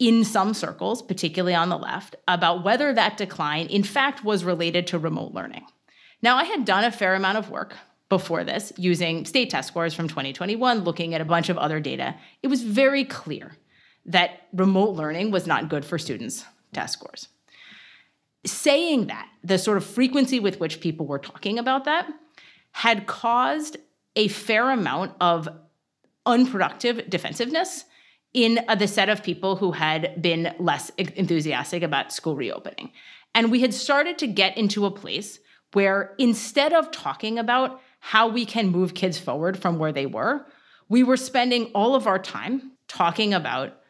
in 0.00 0.24
some 0.24 0.52
circles, 0.52 1.02
particularly 1.02 1.54
on 1.54 1.68
the 1.68 1.78
left, 1.78 2.16
about 2.26 2.64
whether 2.64 2.92
that 2.92 3.16
decline, 3.16 3.68
in 3.68 3.84
fact, 3.84 4.24
was 4.24 4.42
related 4.42 4.88
to 4.88 4.98
remote 4.98 5.32
learning. 5.32 5.64
Now, 6.22 6.36
I 6.36 6.44
had 6.44 6.64
done 6.64 6.82
a 6.82 6.90
fair 6.90 7.14
amount 7.14 7.38
of 7.38 7.50
work 7.50 7.76
before 8.08 8.44
this 8.44 8.72
using 8.76 9.24
state 9.24 9.50
test 9.50 9.68
scores 9.68 9.94
from 9.94 10.08
2021, 10.08 10.80
looking 10.80 11.14
at 11.14 11.20
a 11.20 11.24
bunch 11.24 11.48
of 11.48 11.58
other 11.58 11.80
data. 11.80 12.14
It 12.42 12.48
was 12.48 12.62
very 12.62 13.04
clear 13.04 13.56
that 14.04 14.42
remote 14.52 14.94
learning 14.94 15.30
was 15.30 15.46
not 15.46 15.68
good 15.68 15.84
for 15.84 15.98
students' 15.98 16.44
test 16.72 16.94
scores. 16.94 17.28
Saying 18.44 19.08
that, 19.08 19.28
the 19.42 19.58
sort 19.58 19.76
of 19.76 19.84
frequency 19.84 20.38
with 20.38 20.60
which 20.60 20.80
people 20.80 21.06
were 21.06 21.18
talking 21.18 21.58
about 21.58 21.84
that 21.84 22.08
had 22.72 23.06
caused 23.06 23.76
a 24.14 24.28
fair 24.28 24.70
amount 24.70 25.14
of 25.20 25.48
unproductive 26.24 27.08
defensiveness 27.10 27.84
in 28.32 28.60
uh, 28.68 28.74
the 28.74 28.86
set 28.86 29.08
of 29.08 29.22
people 29.22 29.56
who 29.56 29.72
had 29.72 30.20
been 30.20 30.54
less 30.58 30.90
enthusiastic 30.98 31.82
about 31.82 32.12
school 32.12 32.36
reopening. 32.36 32.92
And 33.34 33.50
we 33.50 33.60
had 33.60 33.74
started 33.74 34.18
to 34.18 34.26
get 34.26 34.56
into 34.56 34.86
a 34.86 34.90
place 34.90 35.40
where 35.72 36.14
instead 36.18 36.72
of 36.72 36.90
talking 36.90 37.38
about 37.38 37.80
how 38.06 38.28
we 38.28 38.46
can 38.46 38.68
move 38.68 38.94
kids 38.94 39.18
forward 39.18 39.58
from 39.58 39.80
where 39.80 39.90
they 39.90 40.06
were, 40.06 40.46
we 40.88 41.02
were 41.02 41.16
spending 41.16 41.64
all 41.74 41.96
of 41.96 42.06
our 42.06 42.20
time 42.20 42.70
talking 42.86 43.34
about 43.34 43.80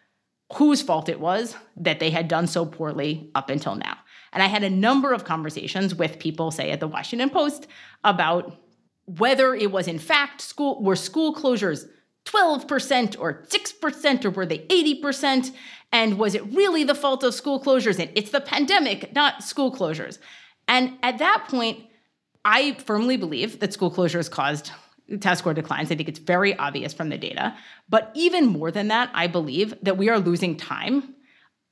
whose 0.55 0.81
fault 0.81 1.11
it 1.11 1.21
was 1.21 1.55
that 1.77 2.01
they 2.01 2.09
had 2.09 2.27
done 2.27 2.47
so 2.47 2.65
poorly 2.65 3.31
up 3.35 3.51
until 3.51 3.75
now. 3.75 3.95
And 4.33 4.43
I 4.43 4.47
had 4.47 4.63
a 4.63 4.71
number 4.71 5.13
of 5.13 5.25
conversations 5.25 5.95
with 5.95 6.19
people, 6.19 6.51
say 6.51 6.71
at 6.71 6.81
the 6.81 6.89
Washington 6.89 7.29
Post, 7.29 7.67
about 8.05 8.57
whether 9.05 9.55
it 9.55 9.71
was 9.71 9.87
in 9.87 9.99
fact 9.99 10.41
school 10.41 10.83
were 10.83 10.97
school 10.97 11.35
closures 11.35 11.87
12% 12.25 13.17
or 13.21 13.45
6% 13.47 14.25
or 14.25 14.31
were 14.31 14.47
they 14.47 14.61
80%? 14.61 15.55
And 15.93 16.19
was 16.19 16.35
it 16.35 16.55
really 16.55 16.85
the 16.85 16.95
fault 16.95 17.23
of 17.23 17.35
school 17.35 17.63
closures? 17.63 17.99
And 17.99 18.11
it's 18.15 18.31
the 18.31 18.41
pandemic, 18.41 19.15
not 19.15 19.45
school 19.45 19.71
closures. 19.71 20.19
And 20.67 20.99
at 21.03 21.19
that 21.19 21.49
point, 21.49 21.85
I 22.47 22.75
firmly 22.75 23.17
believe 23.17 23.59
that 23.59 23.73
school 23.73 23.91
closures 23.91 24.31
caused 24.31 24.71
test 25.21 25.41
score 25.41 25.53
declines. 25.53 25.91
I 25.91 25.97
think 25.97 26.09
it's 26.09 26.21
very 26.21 26.57
obvious 26.57 26.95
from 26.95 27.09
the 27.09 27.19
data. 27.19 27.57
But 27.89 28.13
even 28.15 28.47
more 28.47 28.71
than 28.71 28.87
that, 28.89 29.11
I 29.15 29.27
believe 29.27 29.75
that 29.83 29.99
we 29.99 30.09
are 30.09 30.21
losing 30.21 30.57
time 30.57 31.17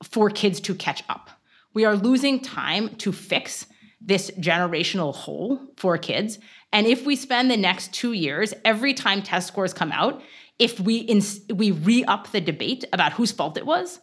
for 0.02 0.30
kids 0.30 0.58
to 0.62 0.74
catch 0.74 1.04
up. 1.08 1.30
We 1.74 1.84
are 1.84 1.94
losing 1.94 2.40
time 2.40 2.96
to 2.96 3.12
fix 3.12 3.66
this 4.00 4.32
generational 4.32 5.14
hole 5.14 5.60
for 5.76 5.96
kids. 5.96 6.40
And 6.72 6.88
if 6.88 7.06
we 7.06 7.14
spend 7.14 7.52
the 7.52 7.56
next 7.56 7.94
two 7.94 8.12
years, 8.12 8.52
every 8.64 8.94
time 8.94 9.22
test 9.22 9.46
scores 9.46 9.72
come 9.72 9.92
out, 9.92 10.22
if 10.58 10.80
we 10.80 10.96
ins- 10.96 11.40
we 11.54 11.70
re-up 11.70 12.32
the 12.32 12.40
debate 12.40 12.84
about 12.92 13.12
whose 13.12 13.30
fault 13.30 13.56
it 13.56 13.64
was, 13.64 14.00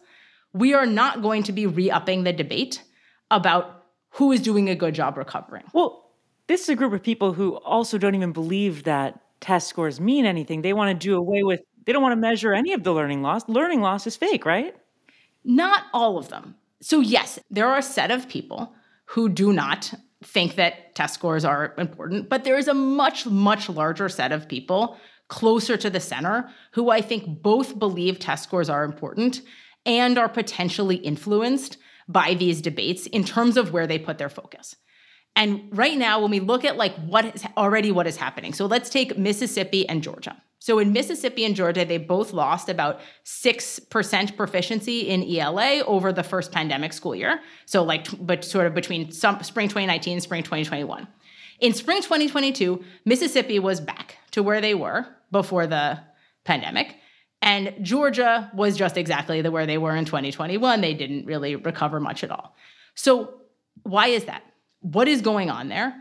we 0.54 0.72
are 0.72 0.86
not 0.86 1.20
going 1.20 1.42
to 1.44 1.52
be 1.52 1.66
re-upping 1.66 2.24
the 2.24 2.32
debate 2.32 2.82
about 3.30 3.84
who 4.12 4.32
is 4.32 4.40
doing 4.40 4.70
a 4.70 4.74
good 4.74 4.94
job 4.94 5.18
recovering. 5.18 5.64
Well, 5.74 6.01
this 6.48 6.62
is 6.62 6.68
a 6.68 6.74
group 6.74 6.92
of 6.92 7.02
people 7.02 7.32
who 7.32 7.56
also 7.56 7.98
don't 7.98 8.14
even 8.14 8.32
believe 8.32 8.84
that 8.84 9.20
test 9.40 9.68
scores 9.68 10.00
mean 10.00 10.26
anything. 10.26 10.62
They 10.62 10.72
want 10.72 10.98
to 10.98 11.06
do 11.06 11.16
away 11.16 11.42
with 11.42 11.60
they 11.84 11.92
don't 11.92 12.02
want 12.02 12.12
to 12.12 12.20
measure 12.20 12.54
any 12.54 12.72
of 12.74 12.84
the 12.84 12.92
learning 12.92 13.22
loss. 13.22 13.48
Learning 13.48 13.80
loss 13.80 14.06
is 14.06 14.16
fake, 14.16 14.44
right? 14.44 14.74
Not 15.44 15.84
all 15.92 16.16
of 16.16 16.28
them. 16.28 16.54
So 16.80 17.00
yes, 17.00 17.40
there 17.50 17.66
are 17.66 17.78
a 17.78 17.82
set 17.82 18.10
of 18.10 18.28
people 18.28 18.72
who 19.06 19.28
do 19.28 19.52
not 19.52 19.92
think 20.24 20.54
that 20.54 20.94
test 20.94 21.14
scores 21.14 21.44
are 21.44 21.74
important, 21.78 22.28
but 22.28 22.44
there 22.44 22.56
is 22.56 22.68
a 22.68 22.74
much 22.74 23.26
much 23.26 23.68
larger 23.68 24.08
set 24.08 24.32
of 24.32 24.48
people 24.48 24.96
closer 25.28 25.76
to 25.76 25.90
the 25.90 26.00
center 26.00 26.50
who 26.72 26.90
I 26.90 27.00
think 27.00 27.42
both 27.42 27.78
believe 27.78 28.18
test 28.18 28.44
scores 28.44 28.68
are 28.68 28.84
important 28.84 29.40
and 29.86 30.18
are 30.18 30.28
potentially 30.28 30.96
influenced 30.96 31.78
by 32.08 32.34
these 32.34 32.60
debates 32.60 33.06
in 33.06 33.24
terms 33.24 33.56
of 33.56 33.72
where 33.72 33.86
they 33.86 33.98
put 33.98 34.18
their 34.18 34.28
focus. 34.28 34.76
And 35.34 35.68
right 35.76 35.96
now, 35.96 36.20
when 36.20 36.30
we 36.30 36.40
look 36.40 36.64
at 36.64 36.76
like 36.76 36.94
what 37.06 37.24
is 37.24 37.44
already 37.56 37.90
what 37.90 38.06
is 38.06 38.16
happening, 38.16 38.52
so 38.52 38.66
let's 38.66 38.90
take 38.90 39.16
Mississippi 39.16 39.88
and 39.88 40.02
Georgia. 40.02 40.36
So 40.58 40.78
in 40.78 40.92
Mississippi 40.92 41.44
and 41.44 41.56
Georgia, 41.56 41.84
they 41.84 41.98
both 41.98 42.32
lost 42.32 42.68
about 42.68 43.00
6% 43.24 44.36
proficiency 44.36 45.00
in 45.08 45.24
ELA 45.24 45.80
over 45.80 46.12
the 46.12 46.22
first 46.22 46.52
pandemic 46.52 46.92
school 46.92 47.16
year. 47.16 47.40
So 47.66 47.82
like 47.82 48.06
but 48.24 48.44
sort 48.44 48.66
of 48.66 48.74
between 48.74 49.10
some, 49.10 49.42
spring 49.42 49.68
2019 49.68 50.12
and 50.12 50.22
spring 50.22 50.44
2021. 50.44 51.08
In 51.58 51.72
spring 51.72 52.02
2022, 52.02 52.84
Mississippi 53.04 53.58
was 53.58 53.80
back 53.80 54.18
to 54.32 54.42
where 54.42 54.60
they 54.60 54.74
were 54.74 55.06
before 55.32 55.66
the 55.66 55.98
pandemic. 56.44 56.96
And 57.40 57.74
Georgia 57.82 58.50
was 58.54 58.76
just 58.76 58.96
exactly 58.96 59.42
the 59.42 59.50
where 59.50 59.66
they 59.66 59.78
were 59.78 59.96
in 59.96 60.04
2021. 60.04 60.80
They 60.80 60.94
didn't 60.94 61.26
really 61.26 61.56
recover 61.56 61.98
much 61.98 62.22
at 62.22 62.30
all. 62.30 62.54
So, 62.94 63.40
why 63.82 64.08
is 64.08 64.26
that? 64.26 64.44
What 64.82 65.08
is 65.08 65.22
going 65.22 65.50
on 65.50 65.68
there? 65.68 65.94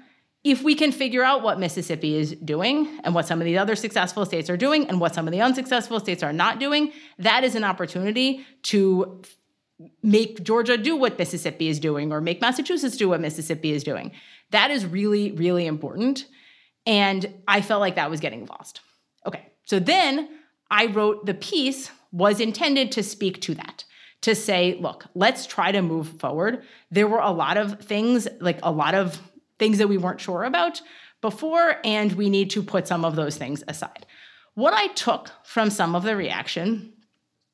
If 0.44 0.64
we 0.64 0.74
can 0.74 0.92
figure 0.92 1.24
out 1.24 1.44
what 1.44 1.60
Mississippi 1.60 2.16
is 2.16 2.32
doing 2.32 3.00
and 3.04 3.14
what 3.14 3.28
some 3.28 3.40
of 3.40 3.46
the 3.46 3.60
other 3.60 3.76
successful 3.76 4.26
states 4.26 4.50
are 4.50 4.58
doing 4.58 4.88
and 4.90 5.00
what 5.00 5.14
some 5.14 5.28
of 5.28 5.32
the 5.32 5.42
unsuccessful 5.42 6.00
states 6.00 6.24
are 6.24 6.34
not 6.34 6.60
doing, 6.60 6.92
that 7.20 7.44
is 7.44 7.54
an 7.54 7.64
opportunity 7.64 8.44
to 8.64 9.22
make 10.02 10.44
Georgia 10.44 10.78
do 10.78 10.96
what 10.96 11.18
Mississippi 11.18 11.68
is 11.68 11.80
doing 11.80 12.12
or 12.12 12.22
make 12.22 12.42
Massachusetts 12.42 12.98
do 12.98 13.10
what 13.10 13.22
Mississippi 13.22 13.72
is 13.72 13.84
doing. 13.84 14.12
That 14.50 14.72
is 14.72 14.86
really, 14.86 15.32
really 15.32 15.68
important. 15.68 16.26
And 16.86 17.34
I 17.48 17.62
felt 17.62 17.82
like 17.82 17.96
that 17.96 18.10
was 18.10 18.20
getting 18.20 18.48
lost. 18.48 18.82
Okay, 19.26 19.48
so 19.66 19.80
then 19.80 20.28
I 20.72 20.88
wrote 20.88 21.26
the 21.28 21.36
piece 21.36 21.92
was 22.12 22.40
intended 22.40 22.92
to 22.94 23.04
speak 23.04 23.42
to 23.42 23.54
that 23.56 23.86
to 24.22 24.36
say, 24.36 24.78
look, 24.80 25.06
let's 25.16 25.46
try 25.46 25.72
to 25.72 25.82
move 25.82 26.20
forward. 26.20 26.64
There 26.92 27.08
were 27.08 27.20
a 27.20 27.32
lot 27.32 27.58
of 27.58 27.80
things, 27.80 28.28
like 28.40 28.60
a 28.64 28.72
lot 28.72 28.94
of 28.94 29.20
things 29.58 29.80
that 29.80 29.88
we 29.90 29.98
weren't 29.98 30.22
sure 30.22 30.44
about 30.44 30.82
before, 31.22 31.78
and 31.84 32.12
we 32.14 32.30
need 32.30 32.50
to 32.52 32.64
put 32.64 32.88
some 32.88 33.06
of 33.06 33.16
those 33.16 33.38
things 33.38 33.64
aside. 33.68 34.06
What 34.54 34.74
I 34.74 34.88
took 34.88 35.32
from 35.44 35.70
some 35.70 35.96
of 35.96 36.04
the 36.04 36.16
reaction, 36.16 36.94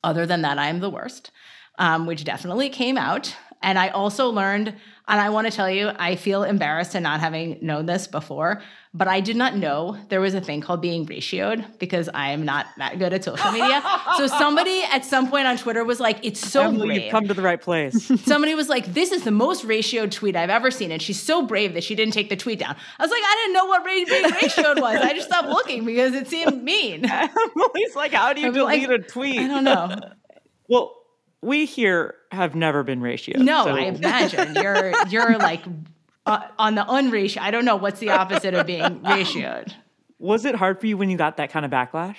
other 0.02 0.26
than 0.26 0.42
that, 0.42 0.58
I 0.58 0.68
am 0.68 0.80
the 0.80 0.90
worst, 0.90 1.30
um, 1.78 2.06
which 2.06 2.24
definitely 2.24 2.70
came 2.70 2.98
out. 2.98 3.34
And 3.62 3.78
I 3.78 3.88
also 3.88 4.28
learned 4.30 4.74
and 5.08 5.20
I 5.20 5.30
want 5.30 5.46
to 5.46 5.50
tell 5.50 5.70
you, 5.70 5.90
I 5.98 6.16
feel 6.16 6.44
embarrassed 6.44 6.92
to 6.92 7.00
not 7.00 7.20
having 7.20 7.58
known 7.62 7.86
this 7.86 8.06
before, 8.06 8.62
but 8.92 9.08
I 9.08 9.20
did 9.20 9.36
not 9.36 9.56
know 9.56 9.96
there 10.08 10.20
was 10.20 10.34
a 10.34 10.40
thing 10.40 10.60
called 10.60 10.82
being 10.82 11.06
ratioed 11.06 11.78
because 11.78 12.10
I 12.12 12.30
am 12.30 12.44
not 12.44 12.66
that 12.76 12.98
good 12.98 13.12
at 13.14 13.24
social 13.24 13.50
media. 13.50 13.82
so 14.16 14.26
somebody 14.38 14.82
at 14.90 15.04
some 15.04 15.30
point 15.30 15.46
on 15.46 15.56
Twitter 15.56 15.82
was 15.82 15.98
like, 15.98 16.18
"It's 16.22 16.40
so 16.40 16.64
Emily, 16.64 16.86
brave." 16.86 17.02
You've 17.02 17.10
come 17.10 17.26
to 17.28 17.34
the 17.34 17.42
right 17.42 17.60
place. 17.60 18.10
somebody 18.24 18.54
was 18.54 18.68
like, 18.68 18.92
"This 18.92 19.10
is 19.12 19.24
the 19.24 19.30
most 19.30 19.66
ratioed 19.66 20.10
tweet 20.10 20.36
I've 20.36 20.50
ever 20.50 20.70
seen," 20.70 20.92
and 20.92 21.00
she's 21.00 21.20
so 21.20 21.42
brave 21.42 21.74
that 21.74 21.84
she 21.84 21.94
didn't 21.94 22.12
take 22.12 22.28
the 22.28 22.36
tweet 22.36 22.58
down. 22.58 22.76
I 22.98 23.02
was 23.02 23.10
like, 23.10 23.22
I 23.24 23.34
didn't 23.42 23.54
know 23.54 23.64
what 23.66 23.84
being 23.84 24.06
ratioed 24.06 24.80
was. 24.80 25.00
I 25.00 25.14
just 25.14 25.28
stopped 25.28 25.48
looking 25.48 25.84
because 25.84 26.14
it 26.14 26.28
seemed 26.28 26.62
mean. 26.62 27.04
Emily's 27.10 27.96
like, 27.96 28.12
"How 28.12 28.32
do 28.34 28.40
you 28.42 28.52
delete 28.52 28.88
like, 28.88 29.00
a 29.00 29.02
tweet?" 29.02 29.38
I 29.38 29.48
don't 29.48 29.64
know. 29.64 30.00
well 30.68 30.97
we 31.42 31.66
here 31.66 32.14
have 32.32 32.54
never 32.54 32.82
been 32.82 33.00
ratioed. 33.00 33.38
No, 33.38 33.64
so. 33.64 33.76
I 33.76 33.80
imagine 33.80 34.54
you're 34.54 34.92
you're 35.08 35.38
like 35.38 35.62
uh, 36.26 36.46
on 36.58 36.74
the 36.74 36.84
unratio. 36.88 37.42
I 37.42 37.50
don't 37.50 37.64
know 37.64 37.76
what's 37.76 38.00
the 38.00 38.10
opposite 38.10 38.54
of 38.54 38.66
being 38.66 39.00
ratioed. 39.00 39.72
Was 40.18 40.44
it 40.44 40.54
hard 40.54 40.80
for 40.80 40.86
you 40.86 40.96
when 40.96 41.10
you 41.10 41.16
got 41.16 41.36
that 41.36 41.50
kind 41.50 41.64
of 41.64 41.70
backlash? 41.70 42.16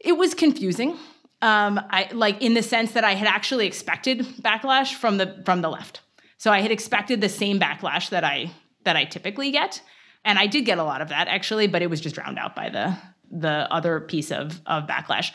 It 0.00 0.12
was 0.12 0.34
confusing. 0.34 0.98
Um, 1.40 1.80
I 1.90 2.08
like 2.12 2.42
in 2.42 2.54
the 2.54 2.62
sense 2.62 2.92
that 2.92 3.04
I 3.04 3.14
had 3.14 3.28
actually 3.28 3.66
expected 3.66 4.20
backlash 4.42 4.94
from 4.94 5.18
the 5.18 5.42
from 5.44 5.62
the 5.62 5.70
left. 5.70 6.00
So 6.38 6.50
I 6.52 6.60
had 6.60 6.70
expected 6.70 7.20
the 7.20 7.28
same 7.28 7.60
backlash 7.60 8.10
that 8.10 8.24
I 8.24 8.50
that 8.84 8.96
I 8.96 9.04
typically 9.04 9.52
get, 9.52 9.80
and 10.24 10.38
I 10.38 10.46
did 10.46 10.64
get 10.64 10.78
a 10.78 10.84
lot 10.84 11.00
of 11.00 11.08
that 11.10 11.28
actually, 11.28 11.68
but 11.68 11.82
it 11.82 11.88
was 11.88 12.00
just 12.00 12.16
drowned 12.16 12.38
out 12.38 12.56
by 12.56 12.68
the 12.68 12.96
the 13.32 13.66
other 13.72 14.00
piece 14.00 14.30
of, 14.30 14.60
of 14.66 14.86
backlash. 14.86 15.32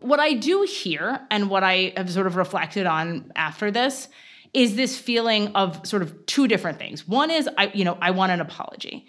What 0.00 0.18
I 0.18 0.32
do 0.32 0.62
here 0.68 1.20
and 1.30 1.50
what 1.50 1.62
I 1.62 1.92
have 1.96 2.10
sort 2.10 2.26
of 2.26 2.36
reflected 2.36 2.86
on 2.86 3.30
after 3.36 3.70
this 3.70 4.08
is 4.54 4.74
this 4.74 4.98
feeling 4.98 5.48
of 5.48 5.86
sort 5.86 6.02
of 6.02 6.26
two 6.26 6.48
different 6.48 6.78
things. 6.78 7.06
One 7.06 7.30
is 7.30 7.48
I, 7.58 7.70
you 7.74 7.84
know, 7.84 7.98
I 8.00 8.12
want 8.12 8.32
an 8.32 8.40
apology. 8.40 9.06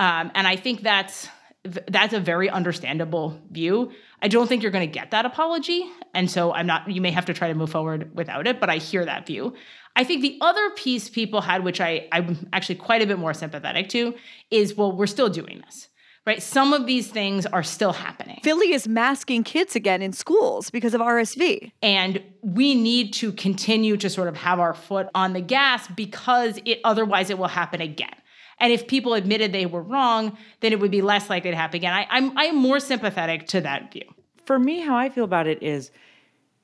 Um, 0.00 0.30
and 0.34 0.46
I 0.46 0.56
think 0.56 0.82
that's 0.82 1.28
that's 1.64 2.14
a 2.14 2.20
very 2.20 2.48
understandable 2.48 3.40
view. 3.50 3.92
I 4.22 4.28
don't 4.28 4.46
think 4.46 4.62
you're 4.62 4.72
going 4.72 4.88
to 4.88 4.92
get 4.92 5.10
that 5.10 5.26
apology. 5.26 5.90
And 6.14 6.30
so 6.30 6.52
I'm 6.52 6.66
not, 6.66 6.90
you 6.90 7.00
may 7.00 7.10
have 7.10 7.26
to 7.26 7.34
try 7.34 7.48
to 7.48 7.54
move 7.54 7.70
forward 7.70 8.14
without 8.14 8.46
it, 8.46 8.60
but 8.60 8.70
I 8.70 8.76
hear 8.76 9.04
that 9.04 9.26
view. 9.26 9.54
I 9.94 10.04
think 10.04 10.22
the 10.22 10.38
other 10.40 10.70
piece 10.70 11.08
people 11.08 11.40
had, 11.40 11.64
which 11.64 11.80
I, 11.80 12.08
I'm 12.12 12.48
actually 12.52 12.76
quite 12.76 13.02
a 13.02 13.06
bit 13.06 13.18
more 13.18 13.34
sympathetic 13.34 13.88
to, 13.90 14.14
is 14.50 14.76
well, 14.76 14.92
we're 14.92 15.06
still 15.06 15.28
doing 15.28 15.62
this. 15.66 15.87
Right? 16.28 16.42
Some 16.42 16.74
of 16.74 16.84
these 16.84 17.08
things 17.08 17.46
are 17.46 17.62
still 17.62 17.94
happening. 17.94 18.40
Philly 18.42 18.74
is 18.74 18.86
masking 18.86 19.42
kids 19.44 19.74
again 19.74 20.02
in 20.02 20.12
schools 20.12 20.68
because 20.68 20.92
of 20.92 21.00
RSV. 21.00 21.72
And 21.80 22.22
we 22.42 22.74
need 22.74 23.14
to 23.14 23.32
continue 23.32 23.96
to 23.96 24.10
sort 24.10 24.28
of 24.28 24.36
have 24.36 24.60
our 24.60 24.74
foot 24.74 25.08
on 25.14 25.32
the 25.32 25.40
gas 25.40 25.88
because 25.88 26.60
it 26.66 26.80
otherwise 26.84 27.30
it 27.30 27.38
will 27.38 27.48
happen 27.48 27.80
again. 27.80 28.12
And 28.60 28.74
if 28.74 28.86
people 28.86 29.14
admitted 29.14 29.52
they 29.52 29.64
were 29.64 29.80
wrong, 29.80 30.36
then 30.60 30.74
it 30.74 30.80
would 30.80 30.90
be 30.90 31.00
less 31.00 31.30
likely 31.30 31.50
to 31.50 31.56
happen 31.56 31.76
again. 31.76 31.94
I, 31.94 32.06
I'm 32.10 32.36
I'm 32.36 32.56
more 32.56 32.78
sympathetic 32.78 33.46
to 33.46 33.62
that 33.62 33.90
view. 33.90 34.04
For 34.44 34.58
me, 34.58 34.80
how 34.80 34.98
I 34.98 35.08
feel 35.08 35.24
about 35.24 35.46
it 35.46 35.62
is 35.62 35.90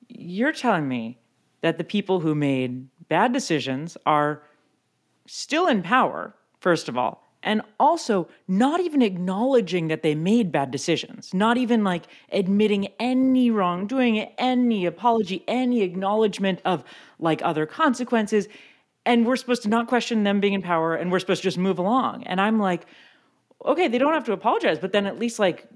you're 0.08 0.52
telling 0.52 0.86
me 0.86 1.18
that 1.62 1.78
the 1.78 1.84
people 1.84 2.20
who 2.20 2.34
made 2.34 2.86
bad 3.08 3.32
decisions 3.32 3.96
are 4.04 4.42
still 5.26 5.68
in 5.68 5.82
power, 5.82 6.34
first 6.60 6.90
of 6.90 6.98
all, 6.98 7.23
and 7.45 7.62
also 7.78 8.26
not 8.49 8.80
even 8.80 9.03
acknowledging 9.03 9.88
that 9.88 10.03
they 10.03 10.14
made 10.14 10.51
bad 10.51 10.70
decisions, 10.70 11.32
not 11.32 11.57
even 11.57 11.84
like 11.84 12.05
admitting 12.32 12.88
any 12.99 13.51
wrongdoing, 13.51 14.18
any 14.38 14.86
apology, 14.86 15.45
any 15.47 15.82
acknowledgement 15.82 16.61
of 16.64 16.82
like 17.20 17.40
other 17.42 17.66
consequences 17.66 18.49
and 19.07 19.26
we're 19.26 19.36
supposed 19.36 19.62
to 19.62 19.68
not 19.68 19.86
question 19.86 20.24
them 20.24 20.40
being 20.40 20.55
in 20.55 20.62
power 20.62 20.95
and 20.95 21.12
we're 21.12 21.18
supposed 21.18 21.42
to 21.42 21.47
just 21.47 21.59
move 21.59 21.78
along. 21.78 22.24
And 22.24 22.40
i'm 22.40 22.59
like 22.59 22.86
okay 23.64 23.88
they 23.88 23.99
don't 23.99 24.12
have 24.12 24.24
to 24.24 24.32
apologize 24.32 24.78
but 24.78 24.92
then 24.92 25.07
at 25.07 25.18
least 25.18 25.38
like 25.38 25.68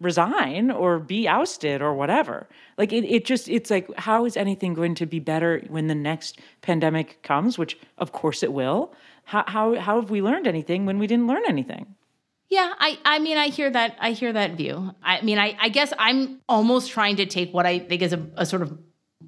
resign 0.00 0.70
or 0.70 0.98
be 1.00 1.26
ousted 1.26 1.82
or 1.82 1.92
whatever. 1.94 2.48
Like 2.76 2.92
it, 2.92 3.04
it 3.04 3.24
just 3.24 3.48
it's 3.48 3.70
like 3.70 3.88
how 3.96 4.24
is 4.24 4.36
anything 4.36 4.74
going 4.74 4.94
to 4.96 5.06
be 5.06 5.18
better 5.18 5.62
when 5.68 5.88
the 5.88 5.94
next 5.94 6.40
pandemic 6.60 7.20
comes 7.22 7.58
which 7.58 7.76
of 7.98 8.12
course 8.12 8.42
it 8.42 8.52
will 8.52 8.92
how 9.28 9.44
how, 9.46 9.74
how 9.78 10.00
have 10.00 10.10
we 10.10 10.20
learned 10.22 10.46
anything 10.46 10.86
when 10.86 10.98
we 10.98 11.06
didn't 11.06 11.26
learn 11.26 11.42
anything 11.46 11.94
yeah, 12.50 12.72
I, 12.78 12.98
I 13.04 13.18
mean, 13.18 13.36
I 13.36 13.48
hear 13.48 13.68
that. 13.68 13.96
I 14.00 14.12
hear 14.12 14.32
that 14.32 14.52
view. 14.52 14.94
I 15.02 15.20
mean, 15.20 15.38
I, 15.38 15.54
I 15.60 15.68
guess 15.68 15.92
I'm 15.98 16.40
almost 16.48 16.90
trying 16.90 17.16
to 17.16 17.26
take 17.26 17.52
what 17.52 17.66
I 17.66 17.78
think 17.78 18.00
is 18.00 18.14
a, 18.14 18.26
a 18.36 18.46
sort 18.46 18.62
of 18.62 18.78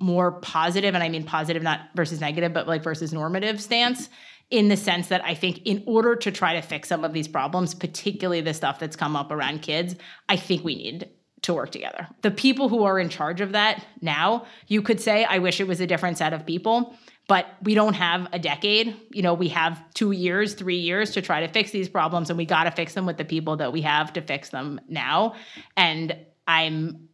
more 0.01 0.41
positive, 0.41 0.95
and 0.95 1.05
I 1.05 1.11
mean 1.11 1.25
positive, 1.25 1.63
not 1.63 1.81
versus 1.95 2.21
negative, 2.21 2.55
but 2.55 2.67
like 2.67 2.83
versus 2.83 3.13
normative 3.13 3.61
stance 3.61 4.09
in 4.51 4.69
the 4.69 4.77
sense 4.77 5.09
that 5.09 5.25
I 5.25 5.35
think 5.35 5.61
in 5.65 5.83
order 5.87 6.17
to 6.17 6.33
try 6.33 6.55
to 6.55 6.63
fix 6.63 6.89
some 6.89 7.05
of 7.05 7.13
these 7.13 7.29
problems, 7.29 7.75
particularly 7.75 8.41
the 8.41 8.55
stuff 8.55 8.79
that's 8.79 8.97
come 8.97 9.15
up 9.15 9.31
around 9.31 9.63
kids, 9.63 9.95
I 10.29 10.37
think 10.37 10.65
we 10.65 10.75
need 10.75 11.09
to 11.43 11.55
work 11.55 11.71
together. 11.71 12.09
The 12.23 12.31
people 12.31 12.69
who 12.69 12.83
are 12.85 12.99
in 12.99 13.09
charge 13.09 13.41
of 13.41 13.53
that 13.53 13.85
now, 14.01 14.47
you 14.67 14.83
could 14.83 15.01
say, 15.01 15.25
I 15.25 15.39
wish 15.39 15.61
it 15.61 15.69
was 15.69 15.81
a 15.81 15.87
different 15.87 16.19
set 16.19 16.33
of 16.33 16.45
people, 16.45 16.97
but 17.31 17.47
we 17.63 17.75
don't 17.75 17.95
have 17.95 18.27
a 18.33 18.41
decade. 18.41 18.93
You 19.13 19.23
know, 19.23 19.35
we 19.35 19.51
have 19.51 19.81
two 19.95 20.11
years, 20.11 20.55
three 20.55 20.79
years 20.79 21.13
to 21.13 21.23
try 21.23 21.47
to 21.47 21.53
fix 21.53 21.71
these 21.71 21.89
problems, 21.89 22.29
and 22.29 22.37
we 22.37 22.45
got 22.45 22.65
to 22.65 22.73
fix 22.73 22.95
them 22.95 23.07
with 23.07 23.19
the 23.19 23.25
people 23.25 23.59
that 23.59 23.73
we 23.73 23.83
have 23.83 24.13
to 24.15 24.21
fix 24.21 24.49
them 24.49 24.81
now. 24.89 25.37
And 25.77 26.17
I'm 26.49 27.09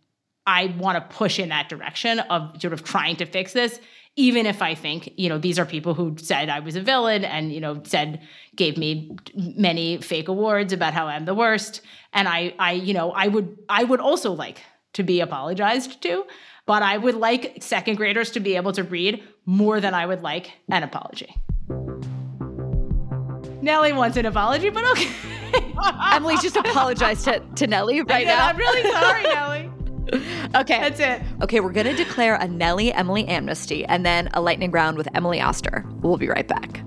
I 0.47 0.75
want 0.79 0.97
to 0.97 1.15
push 1.15 1.39
in 1.39 1.51
that 1.51 1.69
direction 1.69 2.21
of 2.21 2.63
sort 2.63 2.73
of 2.73 2.83
trying 2.83 3.17
to 3.17 3.27
fix 3.27 3.53
this, 3.53 3.79
even 4.15 4.47
if 4.47 4.63
I 4.63 4.75
think, 4.75 5.13
you 5.19 5.29
know, 5.29 5.37
these 5.37 5.59
are 5.59 5.67
people 5.67 5.93
who 5.93 6.17
said 6.17 6.49
I 6.49 6.61
was 6.61 6.77
a 6.77 6.81
villain 6.81 7.23
and, 7.23 7.53
you 7.53 7.61
know, 7.61 7.83
said, 7.85 8.23
gave 8.55 8.79
me 8.79 9.19
many 9.35 9.99
fake 9.99 10.29
awards 10.29 10.73
about 10.73 10.95
how 10.95 11.09
I'm 11.09 11.27
the 11.27 11.35
worst. 11.35 11.83
And 12.15 12.27
I, 12.27 12.55
I, 12.59 12.73
you 12.73 12.95
know, 12.95 13.11
I 13.11 13.27
would, 13.27 13.59
I 13.69 13.85
would 13.85 14.01
also 14.01 14.33
like 14.33 14.63
to 14.95 15.03
be 15.03 15.21
apologized 15.21 16.01
to, 16.05 16.25
but 16.65 16.83
I 16.83 16.97
would 16.97 17.17
like 17.17 17.59
second 17.61 17.97
graders 17.97 18.31
to 18.31 18.41
be 18.41 18.57
able 18.57 18.73
to 18.73 18.83
read 18.83 19.23
more 19.47 19.81
than 19.81 19.95
I 19.95 20.05
would 20.05 20.23
like 20.23 20.53
an 20.69 20.83
apology. 20.83 21.35
Nellie 23.63 23.93
wants 23.93 24.17
an 24.17 24.27
apology, 24.27 24.71
but 24.71 24.85
okay. 24.93 25.11
Emily 26.13 26.37
just 26.43 26.57
apologized 26.57 27.25
to, 27.25 27.41
to 27.57 27.67
Nellie 27.67 28.03
right 28.03 28.27
now. 28.27 28.47
I'm 28.47 28.57
really 28.57 28.91
sorry, 28.91 29.23
Nellie. 29.35 29.71
Okay. 30.55 30.79
That's 30.79 31.01
it. 31.01 31.23
Okay, 31.43 31.61
we're 31.61 31.73
going 31.73 31.87
to 31.87 31.95
declare 31.95 32.37
a 32.37 32.47
Nellie 32.47 32.93
Emily 32.93 33.27
amnesty 33.27 33.85
and 33.87 34.07
then 34.07 34.29
a 34.35 34.41
lightning 34.41 34.71
round 34.71 34.99
with 34.99 35.09
Emily 35.15 35.41
Oster. 35.41 35.85
We'll 36.01 36.17
be 36.17 36.29
right 36.29 36.47
back. 36.47 36.83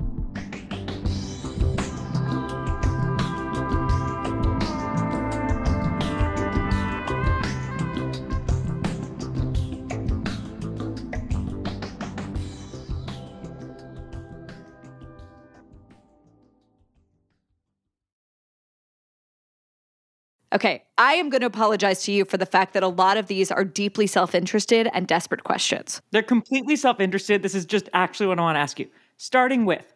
Okay, 20.51 20.83
I 20.97 21.13
am 21.13 21.29
going 21.29 21.41
to 21.41 21.47
apologize 21.47 22.03
to 22.03 22.11
you 22.11 22.25
for 22.25 22.37
the 22.37 22.45
fact 22.45 22.73
that 22.73 22.81
a 22.81 22.87
lot 22.87 23.17
of 23.17 23.27
these 23.27 23.51
are 23.51 23.63
deeply 23.63 24.07
self 24.07 24.33
interested 24.33 24.89
and 24.93 25.07
desperate 25.07 25.43
questions. 25.43 26.01
They're 26.11 26.23
completely 26.23 26.75
self 26.75 26.99
interested. 26.99 27.43
This 27.43 27.53
is 27.53 27.65
just 27.65 27.87
actually 27.93 28.27
what 28.27 28.39
I 28.39 28.41
want 28.41 28.55
to 28.55 28.59
ask 28.59 28.79
you. 28.79 28.87
Starting 29.17 29.65
with, 29.65 29.93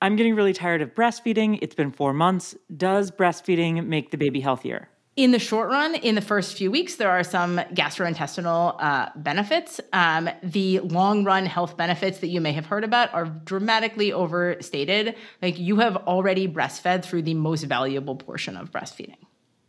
I'm 0.00 0.14
getting 0.14 0.36
really 0.36 0.52
tired 0.52 0.82
of 0.82 0.94
breastfeeding. 0.94 1.58
It's 1.62 1.74
been 1.74 1.90
four 1.90 2.12
months. 2.12 2.54
Does 2.76 3.10
breastfeeding 3.10 3.86
make 3.86 4.12
the 4.12 4.16
baby 4.16 4.40
healthier? 4.40 4.88
In 5.16 5.32
the 5.32 5.40
short 5.40 5.68
run, 5.68 5.96
in 5.96 6.14
the 6.14 6.20
first 6.20 6.56
few 6.56 6.70
weeks, 6.70 6.94
there 6.94 7.10
are 7.10 7.24
some 7.24 7.56
gastrointestinal 7.74 8.76
uh, 8.78 9.08
benefits. 9.16 9.80
Um, 9.92 10.30
the 10.44 10.78
long 10.78 11.24
run 11.24 11.44
health 11.44 11.76
benefits 11.76 12.20
that 12.20 12.28
you 12.28 12.40
may 12.40 12.52
have 12.52 12.66
heard 12.66 12.84
about 12.84 13.12
are 13.12 13.24
dramatically 13.24 14.12
overstated. 14.12 15.16
Like 15.42 15.58
you 15.58 15.78
have 15.78 15.96
already 15.96 16.46
breastfed 16.46 17.04
through 17.04 17.22
the 17.22 17.34
most 17.34 17.64
valuable 17.64 18.14
portion 18.14 18.56
of 18.56 18.70
breastfeeding. 18.70 19.16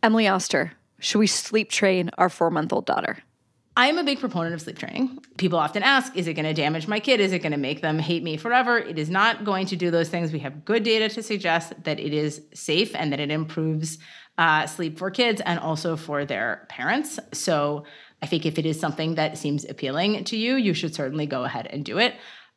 Emily 0.02 0.26
Oster, 0.26 0.72
should 0.98 1.18
we 1.18 1.26
sleep 1.26 1.70
train 1.70 2.10
our 2.16 2.30
four 2.30 2.50
month 2.50 2.72
old 2.72 2.86
daughter? 2.86 3.18
I'm 3.76 3.98
a 3.98 4.04
big 4.04 4.18
proponent 4.18 4.54
of 4.54 4.60
sleep 4.60 4.78
training. 4.78 5.18
People 5.36 5.58
often 5.58 5.82
ask, 5.82 6.16
is 6.16 6.26
it 6.26 6.34
going 6.34 6.46
to 6.46 6.54
damage 6.54 6.88
my 6.88 7.00
kid? 7.00 7.20
Is 7.20 7.32
it 7.32 7.38
going 7.40 7.52
to 7.52 7.58
make 7.58 7.82
them 7.82 7.98
hate 7.98 8.22
me 8.22 8.36
forever? 8.36 8.78
It 8.78 8.98
is 8.98 9.08
not 9.10 9.44
going 9.44 9.66
to 9.66 9.76
do 9.76 9.90
those 9.90 10.08
things. 10.08 10.32
We 10.32 10.40
have 10.40 10.64
good 10.64 10.82
data 10.82 11.08
to 11.14 11.22
suggest 11.22 11.72
that 11.84 12.00
it 12.00 12.12
is 12.12 12.42
safe 12.52 12.94
and 12.94 13.12
that 13.12 13.20
it 13.20 13.30
improves 13.30 13.98
uh, 14.38 14.66
sleep 14.66 14.98
for 14.98 15.10
kids 15.10 15.40
and 15.44 15.60
also 15.60 15.96
for 15.96 16.24
their 16.24 16.66
parents. 16.68 17.18
So 17.32 17.84
I 18.22 18.26
think 18.26 18.44
if 18.44 18.58
it 18.58 18.66
is 18.66 18.80
something 18.80 19.14
that 19.14 19.38
seems 19.38 19.64
appealing 19.64 20.24
to 20.24 20.36
you, 20.36 20.56
you 20.56 20.74
should 20.74 20.94
certainly 20.94 21.26
go 21.26 21.44
ahead 21.44 21.66
and 21.70 21.84
do 21.84 21.98
it. 21.98 22.14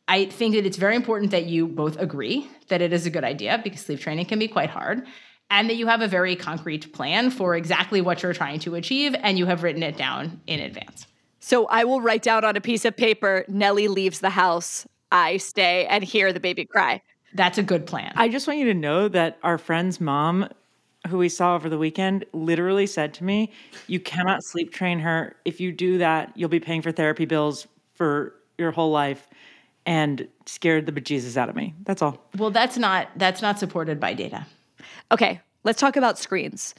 I 0.08 0.26
think 0.26 0.56
that 0.56 0.66
it's 0.66 0.78
very 0.78 0.96
important 0.96 1.32
that 1.32 1.46
you 1.46 1.68
both 1.68 1.98
agree 1.98 2.50
that 2.70 2.82
it 2.82 2.91
is 2.91 3.06
a 3.06 3.10
good 3.10 3.24
idea 3.24 3.62
because 3.64 3.82
sleep 3.82 4.00
training 4.00 4.26
can 4.26 4.39
be 4.39 4.48
quite 4.48 4.70
hard 4.70 5.06
and 5.54 5.70
that 5.70 5.76
you 5.76 5.86
have 5.86 6.01
a 6.01 6.08
very 6.08 6.36
concrete 6.36 6.91
plan 6.93 7.30
for 7.30 7.56
exactly 7.56 8.01
what 8.01 8.24
you're 8.24 8.34
trying 8.34 8.60
to 8.60 8.74
achieve 8.74 9.16
and 9.20 9.38
you 9.38 9.45
have 9.45 9.62
written 9.62 9.84
it 9.84 9.95
down 9.95 10.41
in 10.47 10.60
advance. 10.60 11.06
So 11.39 11.68
I 11.68 11.84
will 11.84 12.01
write 12.01 12.24
down 12.24 12.43
on 12.43 12.56
a 12.56 12.62
piece 12.62 12.86
of 12.86 12.97
paper 12.97 13.45
Nellie 13.47 13.88
leaves 13.88 14.20
the 14.20 14.32
house, 14.32 14.88
I 15.12 15.38
stay 15.38 15.86
and 15.86 16.04
hear 16.04 16.34
the 16.34 16.39
baby 16.39 16.66
cry. 16.66 17.04
That's 17.36 17.60
a 17.60 17.64
good 17.64 17.86
plan. 17.86 18.14
I 18.16 18.30
just 18.30 18.47
want 18.47 18.60
you 18.60 18.66
to 18.66 18.74
know 18.74 19.08
that 19.10 19.38
our 19.43 19.60
friend's 19.60 20.01
mom, 20.01 20.49
who 21.08 21.20
we 21.20 21.30
saw 21.30 21.54
over 21.54 21.70
the 21.70 21.78
weekend, 21.78 22.26
literally 22.34 22.88
said 22.88 23.14
to 23.16 23.24
me, 23.24 23.52
You 23.86 23.99
cannot 23.99 24.44
sleep 24.44 24.73
train 24.73 24.99
her. 24.99 25.36
If 25.45 25.61
you 25.61 25.72
do 25.72 25.99
that, 25.99 26.32
you'll 26.36 26.49
be 26.49 26.60
paying 26.60 26.82
for 26.82 26.91
therapy 26.91 27.26
bills 27.26 27.68
for 27.94 28.34
your 28.57 28.72
whole 28.72 28.91
life 28.91 29.28
and 29.86 30.28
scared 30.48 30.88
the 30.88 30.91
bejesus 30.91 31.38
out 31.38 31.49
of 31.49 31.56
me. 31.56 31.76
That's 31.84 32.02
all. 32.02 32.18
Well, 32.38 32.49
that's 32.49 32.78
not 32.78 33.10
that's 33.18 33.44
not 33.44 33.60
supported 33.60 33.99
by 33.99 34.15
data. 34.15 34.48
Okay, 35.12 35.42
let's 35.64 35.80
talk 35.80 35.96
about 35.96 36.18
screens. 36.18 36.76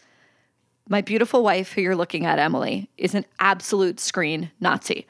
My 0.89 1.01
beautiful 1.01 1.43
wife, 1.43 1.73
who 1.73 1.81
you're 1.81 1.97
looking 1.97 2.27
at, 2.27 2.39
Emily, 2.39 2.91
is 2.99 3.15
an 3.15 3.25
absolute 3.39 4.01
screen 4.01 4.51
Nazi. 4.61 5.07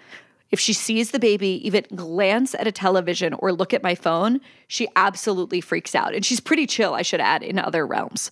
If 0.50 0.60
she 0.60 0.72
sees 0.72 1.10
the 1.10 1.18
baby 1.18 1.66
even 1.66 1.84
glance 1.94 2.54
at 2.54 2.68
a 2.68 2.72
television 2.72 3.34
or 3.34 3.52
look 3.52 3.74
at 3.74 3.82
my 3.82 3.96
phone, 3.96 4.40
she 4.68 4.86
absolutely 4.94 5.60
freaks 5.60 5.96
out. 5.96 6.14
And 6.14 6.24
she's 6.24 6.38
pretty 6.38 6.66
chill, 6.66 6.94
I 6.94 7.02
should 7.02 7.20
add, 7.20 7.42
in 7.42 7.58
other 7.58 7.84
realms. 7.84 8.30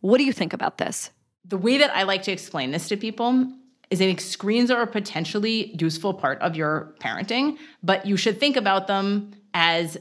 What 0.00 0.18
do 0.18 0.24
you 0.24 0.32
think 0.32 0.52
about 0.52 0.76
this? 0.76 1.10
The 1.46 1.56
way 1.56 1.78
that 1.78 1.94
I 1.96 2.02
like 2.02 2.22
to 2.24 2.32
explain 2.32 2.70
this 2.70 2.88
to 2.88 2.98
people 2.98 3.50
is 3.88 4.02
I 4.02 4.16
screens 4.16 4.70
are 4.70 4.82
a 4.82 4.86
potentially 4.86 5.74
useful 5.80 6.12
part 6.12 6.38
of 6.40 6.54
your 6.54 6.94
parenting, 7.00 7.56
but 7.82 8.04
you 8.04 8.18
should 8.18 8.38
think 8.38 8.56
about 8.56 8.86
them 8.86 9.32
as 9.54 9.96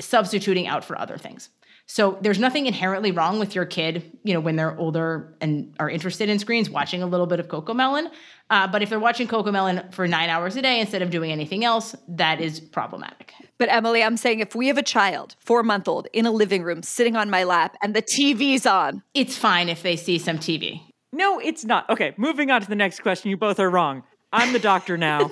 substituting 0.00 0.66
out 0.66 0.84
for 0.84 0.98
other 0.98 1.16
things. 1.16 1.48
So 1.86 2.18
there's 2.20 2.40
nothing 2.40 2.66
inherently 2.66 3.12
wrong 3.12 3.38
with 3.38 3.54
your 3.54 3.64
kid, 3.64 4.18
you 4.24 4.34
know, 4.34 4.40
when 4.40 4.56
they're 4.56 4.76
older 4.76 5.34
and 5.40 5.72
are 5.78 5.88
interested 5.88 6.28
in 6.28 6.38
screens, 6.40 6.68
watching 6.68 7.00
a 7.00 7.06
little 7.06 7.26
bit 7.26 7.38
of 7.38 7.46
Cocomelon. 7.46 8.10
Uh, 8.50 8.66
but 8.66 8.82
if 8.82 8.90
they're 8.90 9.00
watching 9.00 9.28
Coco 9.28 9.52
Melon 9.52 9.82
for 9.92 10.06
nine 10.08 10.28
hours 10.28 10.56
a 10.56 10.62
day 10.62 10.80
instead 10.80 11.02
of 11.02 11.10
doing 11.10 11.30
anything 11.30 11.64
else, 11.64 11.94
that 12.08 12.40
is 12.40 12.58
problematic. 12.58 13.32
But 13.58 13.68
Emily, 13.70 14.02
I'm 14.02 14.16
saying 14.16 14.40
if 14.40 14.54
we 14.54 14.66
have 14.66 14.78
a 14.78 14.82
child, 14.82 15.36
four 15.38 15.62
month 15.62 15.86
old, 15.86 16.08
in 16.12 16.26
a 16.26 16.30
living 16.32 16.64
room 16.64 16.82
sitting 16.82 17.16
on 17.16 17.30
my 17.30 17.44
lap 17.44 17.76
and 17.80 17.94
the 17.94 18.02
TV's 18.02 18.66
on, 18.66 19.02
It's 19.14 19.36
fine 19.36 19.68
if 19.68 19.82
they 19.82 19.96
see 19.96 20.18
some 20.18 20.38
TV. 20.38 20.82
No, 21.12 21.38
it's 21.38 21.64
not. 21.64 21.88
Okay, 21.88 22.14
moving 22.16 22.50
on 22.50 22.60
to 22.62 22.68
the 22.68 22.76
next 22.76 23.00
question. 23.00 23.30
You 23.30 23.36
both 23.36 23.60
are 23.60 23.70
wrong. 23.70 24.02
I'm 24.32 24.52
the 24.52 24.58
doctor 24.58 24.98
now. 24.98 25.30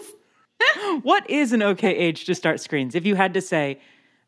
what 1.02 1.28
is 1.28 1.52
an 1.52 1.62
okay 1.62 1.94
age 1.94 2.24
to 2.26 2.34
start 2.34 2.60
screens? 2.60 2.94
If 2.94 3.04
you 3.04 3.16
had 3.16 3.34
to 3.34 3.40
say, 3.40 3.80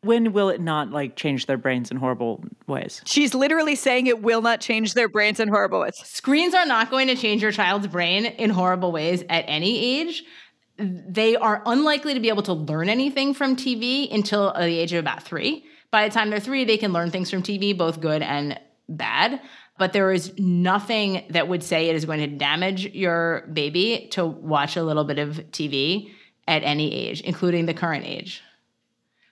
when 0.07 0.33
will 0.33 0.49
it 0.49 0.59
not 0.59 0.89
like 0.89 1.15
change 1.15 1.45
their 1.45 1.57
brains 1.57 1.91
in 1.91 1.97
horrible 1.97 2.43
ways? 2.65 3.01
she's 3.05 3.35
literally 3.35 3.75
saying 3.75 4.07
it 4.07 4.23
will 4.23 4.41
not 4.41 4.59
change 4.59 4.93
their 4.93 5.09
brains 5.09 5.39
in 5.39 5.47
horrible 5.47 5.81
ways. 5.81 5.95
Screens 6.03 6.55
are 6.55 6.65
not 6.65 6.89
going 6.89 7.07
to 7.07 7.15
change 7.15 7.41
your 7.41 7.51
child's 7.51 7.87
brain 7.87 8.25
in 8.25 8.49
horrible 8.49 8.91
ways 8.91 9.23
at 9.29 9.45
any 9.47 9.99
age. 9.99 10.23
They 10.79 11.35
are 11.35 11.61
unlikely 11.65 12.13
to 12.13 12.19
be 12.19 12.29
able 12.29 12.43
to 12.43 12.53
learn 12.53 12.89
anything 12.89 13.33
from 13.33 13.55
TV 13.55 14.11
until 14.13 14.53
the 14.53 14.79
age 14.79 14.93
of 14.93 14.99
about 14.99 15.23
three. 15.23 15.65
By 15.91 16.07
the 16.07 16.13
time 16.13 16.29
they're 16.29 16.39
three, 16.39 16.65
they 16.65 16.77
can 16.77 16.93
learn 16.93 17.11
things 17.11 17.29
from 17.29 17.43
TV, 17.43 17.77
both 17.77 18.01
good 18.01 18.21
and 18.21 18.59
bad. 18.89 19.41
But 19.77 19.93
there 19.93 20.11
is 20.11 20.33
nothing 20.37 21.25
that 21.29 21.47
would 21.47 21.63
say 21.63 21.89
it 21.89 21.95
is 21.95 22.05
going 22.05 22.19
to 22.19 22.27
damage 22.27 22.85
your 22.93 23.47
baby 23.53 24.07
to 24.11 24.25
watch 24.25 24.75
a 24.75 24.83
little 24.83 25.03
bit 25.03 25.19
of 25.19 25.37
TV 25.51 26.11
at 26.47 26.63
any 26.63 26.93
age, 26.93 27.21
including 27.21 27.65
the 27.65 27.73
current 27.73 28.05
age. 28.05 28.41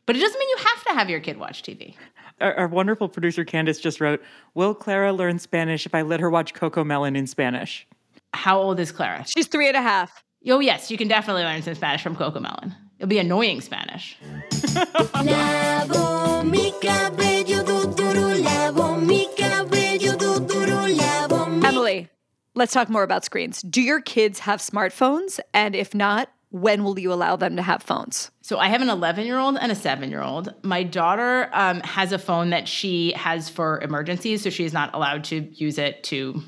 But 0.05 0.15
it 0.15 0.19
doesn't 0.19 0.39
mean 0.39 0.49
you 0.49 0.57
have 0.57 0.83
to 0.85 0.93
have 0.93 1.09
your 1.09 1.19
kid 1.19 1.37
watch 1.37 1.63
TV. 1.63 1.95
Our, 2.39 2.53
our 2.55 2.67
wonderful 2.67 3.09
producer 3.09 3.43
Candace 3.43 3.79
just 3.79 3.99
wrote, 3.99 4.21
Will 4.53 4.75
Clara 4.75 5.13
learn 5.13 5.39
Spanish 5.39 5.85
if 5.85 5.95
I 5.95 6.01
let 6.01 6.19
her 6.19 6.29
watch 6.29 6.53
Coco 6.53 6.83
Melon 6.83 7.15
in 7.15 7.27
Spanish? 7.27 7.87
How 8.33 8.59
old 8.59 8.79
is 8.79 8.91
Clara? 8.91 9.25
She's 9.25 9.47
three 9.47 9.67
and 9.67 9.77
a 9.77 9.81
half. 9.81 10.23
Oh, 10.47 10.59
yes, 10.59 10.91
you 10.91 10.97
can 10.97 11.07
definitely 11.07 11.43
learn 11.43 11.61
some 11.63 11.73
Spanish 11.73 12.03
from 12.03 12.15
Coco 12.15 12.39
Melon. 12.39 12.75
It'll 12.99 13.09
be 13.09 13.19
annoying 13.19 13.61
Spanish. 13.61 14.17
Lavo 15.15 16.43
mi 16.43 16.71
cabello 16.81 17.63
do 17.63 17.93
duro, 17.93 18.35
lavo 18.35 18.95
mi 18.95 19.27
cabello 19.35 20.15
do 20.15 20.39
duro, 20.39 20.87
lavo 20.87 21.45
mi 21.45 21.65
Emily, 21.65 22.07
let's 22.53 22.73
talk 22.73 22.89
more 22.89 23.03
about 23.03 23.25
screens. 23.25 23.61
Do 23.63 23.81
your 23.81 24.01
kids 24.01 24.39
have 24.39 24.59
smartphones? 24.59 25.39
And 25.53 25.75
if 25.75 25.93
not, 25.93 26.29
when 26.55 26.85
will 26.85 26.97
you 26.97 27.11
allow 27.11 27.35
them 27.35 27.57
to 27.57 27.61
have 27.61 27.83
phones? 27.83 28.31
So 28.41 28.59
I 28.59 28.69
have 28.69 28.81
an 28.81 28.87
11 28.87 29.25
year 29.25 29.37
old 29.37 29.57
and 29.59 29.73
a 29.73 29.75
seven 29.75 30.09
year 30.09 30.21
old. 30.21 30.53
My 30.63 30.83
daughter 30.83 31.49
um, 31.51 31.81
has 31.81 32.13
a 32.13 32.17
phone 32.17 32.51
that 32.51 32.65
she 32.65 33.11
has 33.11 33.49
for 33.49 33.81
emergencies, 33.81 34.41
so 34.41 34.49
she's 34.49 34.71
not 34.71 34.95
allowed 34.95 35.25
to 35.25 35.41
use 35.53 35.77
it 35.77 36.01
to 36.05 36.41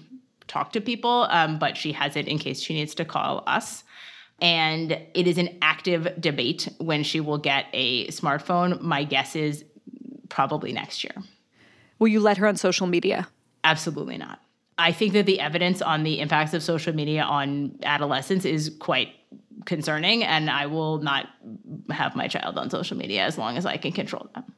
talk 0.47 0.71
to 0.71 0.81
people, 0.81 1.27
um, 1.29 1.59
but 1.59 1.75
she 1.75 1.91
has 1.91 2.15
it 2.15 2.29
in 2.29 2.39
case 2.39 2.61
she 2.61 2.73
needs 2.73 2.95
to 2.95 3.03
call 3.03 3.43
us. 3.47 3.83
And 4.39 4.93
it 5.13 5.27
is 5.27 5.37
an 5.37 5.57
active 5.61 6.07
debate 6.21 6.69
when 6.77 7.03
she 7.03 7.19
will 7.19 7.37
get 7.37 7.65
a 7.73 8.07
smartphone. 8.07 8.79
My 8.79 9.03
guess 9.03 9.35
is 9.35 9.65
probably 10.29 10.71
next 10.71 11.03
year. 11.03 11.15
Will 11.99 12.07
you 12.07 12.21
let 12.21 12.37
her 12.37 12.47
on 12.47 12.55
social 12.55 12.87
media? 12.87 13.27
Absolutely 13.65 14.17
not. 14.17 14.39
I 14.77 14.93
think 14.93 15.11
that 15.13 15.25
the 15.25 15.41
evidence 15.41 15.81
on 15.81 16.03
the 16.03 16.21
impacts 16.21 16.53
of 16.53 16.63
social 16.63 16.95
media 16.95 17.23
on 17.23 17.77
adolescents 17.83 18.45
is 18.45 18.73
quite 18.79 19.09
concerning, 19.67 20.23
and 20.23 20.49
I 20.49 20.65
will 20.65 20.97
not 20.97 21.27
have 21.91 22.15
my 22.15 22.27
child 22.27 22.57
on 22.57 22.71
social 22.71 22.97
media 22.97 23.21
as 23.23 23.37
long 23.37 23.55
as 23.57 23.67
I 23.67 23.77
can 23.77 23.91
control 23.91 24.27
them. 24.33 24.55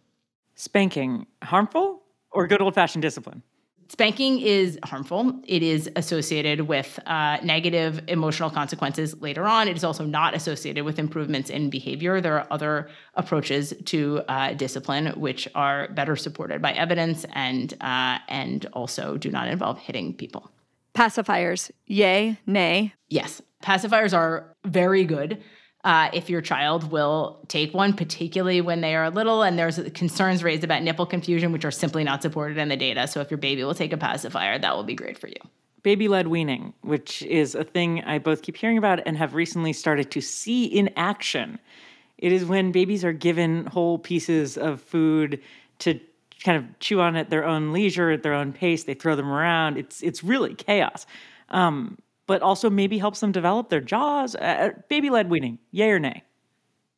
Spanking, 0.56 1.28
harmful 1.44 2.04
or 2.32 2.48
good 2.48 2.62
old 2.62 2.76
fashioned 2.76 3.02
discipline? 3.02 3.44
Spanking 3.90 4.40
is 4.40 4.78
harmful. 4.84 5.42
It 5.48 5.64
is 5.64 5.90
associated 5.96 6.62
with 6.62 7.00
uh, 7.08 7.38
negative 7.42 8.04
emotional 8.08 8.52
consequences 8.52 9.20
later 9.20 9.46
on. 9.48 9.68
It 9.68 9.76
is 9.76 9.84
also 9.84 10.06
not 10.06 10.36
associated 10.36 10.86
with 10.86 11.00
improvements 11.00 11.50
in 11.50 11.72
behavior. 11.72 12.22
There 12.22 12.38
are 12.38 12.46
other 12.52 12.88
approaches 13.16 13.74
to 13.86 14.22
uh, 14.28 14.54
discipline 14.54 15.08
which 15.20 15.48
are 15.56 15.88
better 15.88 16.16
supported 16.16 16.62
by 16.62 16.74
evidence 16.74 17.26
and 17.34 17.74
uh, 17.82 18.20
and 18.28 18.68
also 18.74 19.18
do 19.18 19.32
not 19.32 19.48
involve 19.48 19.80
hitting 19.80 20.14
people. 20.14 20.52
Pacifiers, 20.94 21.72
yay, 21.88 22.38
nay. 22.46 22.94
Yes, 23.10 23.42
pacifiers 23.64 24.16
are 24.16 24.56
very 24.66 25.06
good. 25.06 25.42
Uh, 25.86 26.10
if 26.12 26.30
your 26.30 26.42
child 26.42 26.92
will 26.92 27.46
take 27.48 27.74
one, 27.74 27.94
particularly 27.94 28.60
when 28.60 28.82
they 28.82 28.96
are 28.96 29.10
little, 29.10 29.44
and 29.44 29.58
there's 29.58 29.80
concerns 29.94 30.44
raised 30.44 30.64
about 30.66 30.84
nipple 30.84 31.06
confusion, 31.06 31.54
which 31.54 31.64
are 31.64 31.72
simply 31.72 32.04
not 32.04 32.22
supported 32.22 32.58
in 32.58 32.68
the 32.68 32.76
data. 32.76 33.08
So, 33.08 33.22
if 33.22 33.32
your 33.32 33.38
baby 33.38 33.64
will 33.64 33.74
take 33.74 33.94
a 33.94 33.98
pacifier, 33.98 34.60
that 34.60 34.76
will 34.76 34.84
be 34.84 34.94
great 34.94 35.18
for 35.18 35.28
you. 35.28 35.38
Baby 35.82 36.10
led 36.10 36.28
weaning, 36.28 36.74
which 36.82 37.22
is 37.22 37.56
a 37.56 37.64
thing 37.64 38.04
I 38.04 38.20
both 38.20 38.42
keep 38.42 38.58
hearing 38.58 38.78
about 38.78 39.00
and 39.06 39.16
have 39.16 39.34
recently 39.34 39.72
started 39.72 40.12
to 40.12 40.20
see 40.20 40.66
in 40.66 40.90
action. 40.98 41.60
It 42.18 42.34
is 42.34 42.44
when 42.44 42.74
babies 42.74 43.06
are 43.06 43.14
given 43.14 43.66
whole 43.66 43.98
pieces 43.98 44.58
of 44.58 44.82
food 44.82 45.42
to 45.80 45.98
kind 46.44 46.58
of 46.58 46.80
chew 46.80 47.00
on 47.00 47.16
at 47.16 47.30
their 47.30 47.46
own 47.46 47.72
leisure, 47.72 48.12
at 48.12 48.24
their 48.24 48.34
own 48.34 48.52
pace. 48.52 48.84
They 48.84 48.94
throw 48.94 49.16
them 49.16 49.30
around. 49.30 49.78
It's 49.78 50.02
it's 50.04 50.24
really 50.24 50.56
chaos. 50.56 51.06
Um, 51.50 51.98
but 52.30 52.44
also 52.44 52.70
maybe 52.70 53.00
helps 53.00 53.22
them 53.22 53.32
develop 53.32 53.70
their 53.70 53.82
jaws. 53.82 54.36
Uh, 54.36 54.70
baby 54.88 55.10
led 55.10 55.32
weaning, 55.32 55.58
yay 55.72 55.90
or 55.90 55.98
nay? 55.98 56.24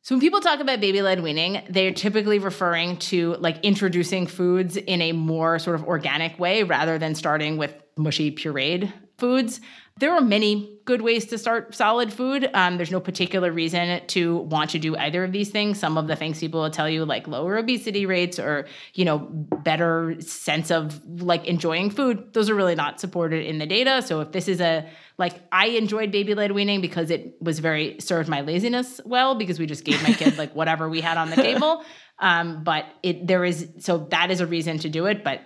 So 0.02 0.14
when 0.14 0.20
people 0.20 0.40
talk 0.40 0.60
about 0.60 0.78
baby 0.78 1.00
led 1.00 1.22
weaning, 1.22 1.62
they're 1.70 1.94
typically 1.94 2.38
referring 2.38 2.98
to 2.98 3.36
like 3.36 3.58
introducing 3.62 4.26
foods 4.26 4.76
in 4.76 5.00
a 5.00 5.12
more 5.12 5.58
sort 5.58 5.74
of 5.74 5.84
organic 5.84 6.38
way 6.38 6.64
rather 6.64 6.98
than 6.98 7.14
starting 7.14 7.56
with 7.56 7.74
mushy 7.96 8.30
pureed 8.30 8.92
foods. 9.16 9.62
There 9.98 10.12
are 10.12 10.20
many 10.20 10.80
good 10.84 11.02
ways 11.02 11.26
to 11.26 11.38
start 11.38 11.74
solid 11.74 12.12
food. 12.12 12.48
Um, 12.54 12.76
there's 12.76 12.90
no 12.90 12.98
particular 12.98 13.52
reason 13.52 14.04
to 14.08 14.38
want 14.38 14.70
to 14.70 14.78
do 14.78 14.96
either 14.96 15.22
of 15.22 15.32
these 15.32 15.50
things. 15.50 15.78
Some 15.78 15.96
of 15.96 16.06
the 16.08 16.16
things 16.16 16.40
people 16.40 16.60
will 16.60 16.70
tell 16.70 16.88
you, 16.88 17.04
like 17.04 17.28
lower 17.28 17.56
obesity 17.56 18.06
rates 18.06 18.38
or 18.38 18.66
you 18.94 19.04
know 19.04 19.18
better 19.18 20.16
sense 20.20 20.70
of 20.70 21.00
like 21.22 21.46
enjoying 21.46 21.90
food, 21.90 22.32
those 22.32 22.50
are 22.50 22.54
really 22.54 22.74
not 22.74 23.00
supported 23.00 23.46
in 23.46 23.58
the 23.58 23.66
data. 23.66 24.02
So 24.02 24.20
if 24.20 24.32
this 24.32 24.48
is 24.48 24.60
a 24.60 24.88
like 25.18 25.34
I 25.52 25.66
enjoyed 25.68 26.10
baby 26.10 26.34
led 26.34 26.52
weaning 26.52 26.80
because 26.80 27.10
it 27.10 27.36
was 27.40 27.58
very 27.58 28.00
served 28.00 28.28
my 28.28 28.40
laziness 28.40 29.00
well 29.04 29.34
because 29.34 29.58
we 29.58 29.66
just 29.66 29.84
gave 29.84 30.02
my 30.02 30.14
kid 30.14 30.38
like 30.38 30.54
whatever 30.54 30.88
we 30.88 31.00
had 31.00 31.16
on 31.16 31.30
the 31.30 31.36
table. 31.36 31.84
Um, 32.18 32.62
but 32.62 32.84
it 33.02 33.26
there 33.26 33.44
is 33.44 33.68
so 33.78 34.06
that 34.10 34.30
is 34.30 34.40
a 34.40 34.46
reason 34.46 34.78
to 34.80 34.88
do 34.88 35.06
it, 35.06 35.24
but 35.24 35.40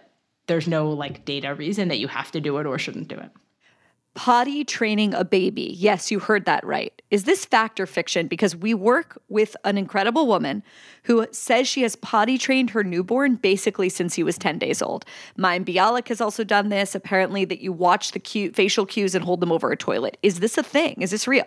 there's 0.46 0.68
no 0.68 0.90
like 0.90 1.24
data 1.24 1.54
reason 1.54 1.88
that 1.88 1.98
you 1.98 2.06
have 2.08 2.30
to 2.32 2.40
do 2.40 2.58
it 2.58 2.66
or 2.66 2.78
shouldn't 2.78 3.08
do 3.08 3.16
it. 3.16 3.30
Potty 4.16 4.64
training 4.64 5.12
a 5.12 5.24
baby. 5.24 5.74
Yes, 5.76 6.10
you 6.10 6.18
heard 6.18 6.46
that 6.46 6.64
right. 6.64 6.90
Is 7.10 7.24
this 7.24 7.44
fact 7.44 7.78
or 7.78 7.84
fiction? 7.84 8.28
Because 8.28 8.56
we 8.56 8.72
work 8.72 9.20
with 9.28 9.54
an 9.64 9.76
incredible 9.76 10.26
woman 10.26 10.62
who 11.02 11.26
says 11.32 11.68
she 11.68 11.82
has 11.82 11.96
potty 11.96 12.38
trained 12.38 12.70
her 12.70 12.82
newborn 12.82 13.36
basically 13.36 13.90
since 13.90 14.14
he 14.14 14.22
was 14.22 14.38
10 14.38 14.58
days 14.58 14.80
old. 14.80 15.04
Mayim 15.38 15.66
Bialik 15.66 16.08
has 16.08 16.22
also 16.22 16.44
done 16.44 16.70
this. 16.70 16.94
Apparently, 16.94 17.44
that 17.44 17.60
you 17.60 17.72
watch 17.72 18.12
the 18.12 18.18
cute 18.18 18.56
facial 18.56 18.86
cues 18.86 19.14
and 19.14 19.22
hold 19.22 19.40
them 19.40 19.52
over 19.52 19.70
a 19.70 19.76
toilet. 19.76 20.16
Is 20.22 20.40
this 20.40 20.56
a 20.56 20.62
thing? 20.62 21.02
Is 21.02 21.10
this 21.10 21.28
real? 21.28 21.46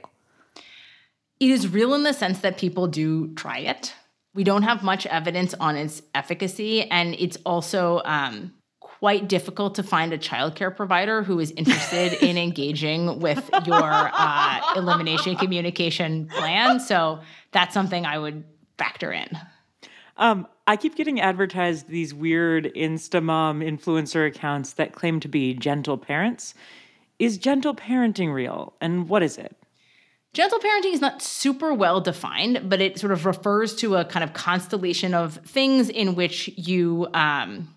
It 1.40 1.50
is 1.50 1.68
real 1.68 1.96
in 1.96 2.04
the 2.04 2.14
sense 2.14 2.40
that 2.42 2.60
people 2.60 2.86
do 2.86 3.34
try 3.34 3.58
it. 3.58 3.96
We 4.36 4.44
don't 4.44 4.64
have 4.64 4.84
much 4.84 5.08
evidence 5.08 5.56
on 5.56 5.76
its 5.76 6.04
efficacy, 6.14 6.84
and 6.84 7.16
it's 7.16 7.38
also 7.46 8.02
um, 8.06 8.54
quite 9.00 9.30
difficult 9.30 9.76
to 9.76 9.84
find 9.84 10.12
a 10.12 10.18
childcare 10.18 10.76
provider 10.76 11.24
who 11.24 11.40
is 11.40 11.52
interested 11.52 12.22
in 12.22 12.38
engaging 12.38 13.20
with 13.20 13.50
your 13.66 13.82
uh, 14.14 14.62
elimination 14.76 15.38
communication 15.38 16.28
plan. 16.28 16.82
So 16.82 17.22
that's 17.52 17.74
something 17.74 18.06
I 18.06 18.20
would 18.20 18.44
factor 18.78 19.14
in. 19.14 19.30
Um, 20.18 20.48
I 20.68 20.76
keep 20.76 20.96
getting 20.96 21.22
advertised 21.22 21.88
these 21.88 22.14
weird 22.14 22.66
Instamom 22.76 23.64
influencer 23.66 24.28
accounts 24.28 24.74
that 24.74 24.92
claim 24.92 25.22
to 25.22 25.30
be 25.30 25.54
gentle 25.54 25.98
parents. 25.98 26.54
Is 27.20 27.38
gentle 27.38 27.74
parenting 27.74 28.34
real? 28.34 28.74
And 28.82 29.08
what 29.08 29.24
is 29.24 29.38
it? 29.38 29.56
Gentle 30.34 30.60
parenting 30.60 30.94
is 30.94 31.02
not 31.02 31.22
super 31.22 31.74
well 31.74 32.02
defined, 32.02 32.70
but 32.70 32.82
it 32.82 33.00
sort 33.00 33.14
of 33.14 33.26
refers 33.26 33.76
to 33.78 33.96
a 33.96 34.04
kind 34.06 34.24
of 34.26 34.34
constellation 34.34 35.14
of 35.14 35.38
things 35.46 35.90
in 35.90 36.16
which 36.16 36.50
you 36.50 37.08
um, 37.14 37.74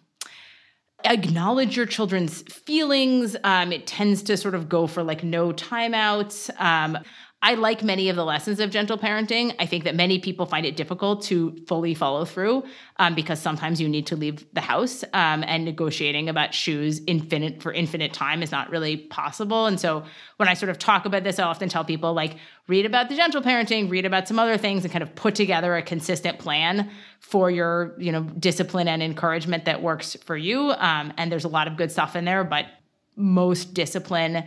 acknowledge 1.04 1.76
your 1.76 1.86
children's 1.86 2.42
feelings. 2.42 3.36
Um, 3.44 3.72
it 3.72 3.86
tends 3.86 4.22
to 4.24 4.36
sort 4.36 4.54
of 4.54 4.68
go 4.68 4.86
for 4.86 5.02
like 5.02 5.22
no 5.24 5.52
timeouts. 5.52 6.50
Um, 6.60 6.98
I 7.44 7.54
like 7.54 7.82
many 7.82 8.08
of 8.08 8.14
the 8.14 8.24
lessons 8.24 8.60
of 8.60 8.70
gentle 8.70 8.96
parenting. 8.96 9.52
I 9.58 9.66
think 9.66 9.82
that 9.82 9.96
many 9.96 10.20
people 10.20 10.46
find 10.46 10.64
it 10.64 10.76
difficult 10.76 11.22
to 11.24 11.56
fully 11.66 11.92
follow 11.92 12.24
through 12.24 12.62
um, 13.00 13.16
because 13.16 13.40
sometimes 13.40 13.80
you 13.80 13.88
need 13.88 14.06
to 14.06 14.16
leave 14.16 14.46
the 14.54 14.60
house 14.60 15.02
um, 15.12 15.42
and 15.44 15.64
negotiating 15.64 16.28
about 16.28 16.54
shoes 16.54 17.00
infinite 17.08 17.60
for 17.60 17.72
infinite 17.72 18.12
time 18.12 18.44
is 18.44 18.52
not 18.52 18.70
really 18.70 18.96
possible. 18.96 19.66
And 19.66 19.80
so 19.80 20.04
when 20.36 20.48
I 20.48 20.54
sort 20.54 20.70
of 20.70 20.78
talk 20.78 21.04
about 21.04 21.24
this, 21.24 21.40
I 21.40 21.42
often 21.42 21.68
tell 21.68 21.84
people 21.84 22.14
like 22.14 22.36
read 22.68 22.86
about 22.86 23.08
the 23.08 23.16
gentle 23.16 23.42
parenting, 23.42 23.90
read 23.90 24.06
about 24.06 24.28
some 24.28 24.38
other 24.38 24.56
things, 24.56 24.84
and 24.84 24.92
kind 24.92 25.02
of 25.02 25.12
put 25.16 25.34
together 25.34 25.74
a 25.74 25.82
consistent 25.82 26.38
plan 26.38 26.90
for 27.18 27.50
your 27.50 27.96
you 27.98 28.12
know 28.12 28.22
discipline 28.22 28.86
and 28.86 29.02
encouragement 29.02 29.64
that 29.64 29.82
works 29.82 30.16
for 30.24 30.36
you. 30.36 30.70
Um, 30.70 31.12
and 31.16 31.32
there's 31.32 31.44
a 31.44 31.48
lot 31.48 31.66
of 31.66 31.76
good 31.76 31.90
stuff 31.90 32.14
in 32.14 32.24
there, 32.24 32.44
but 32.44 32.66
most 33.16 33.74
discipline 33.74 34.44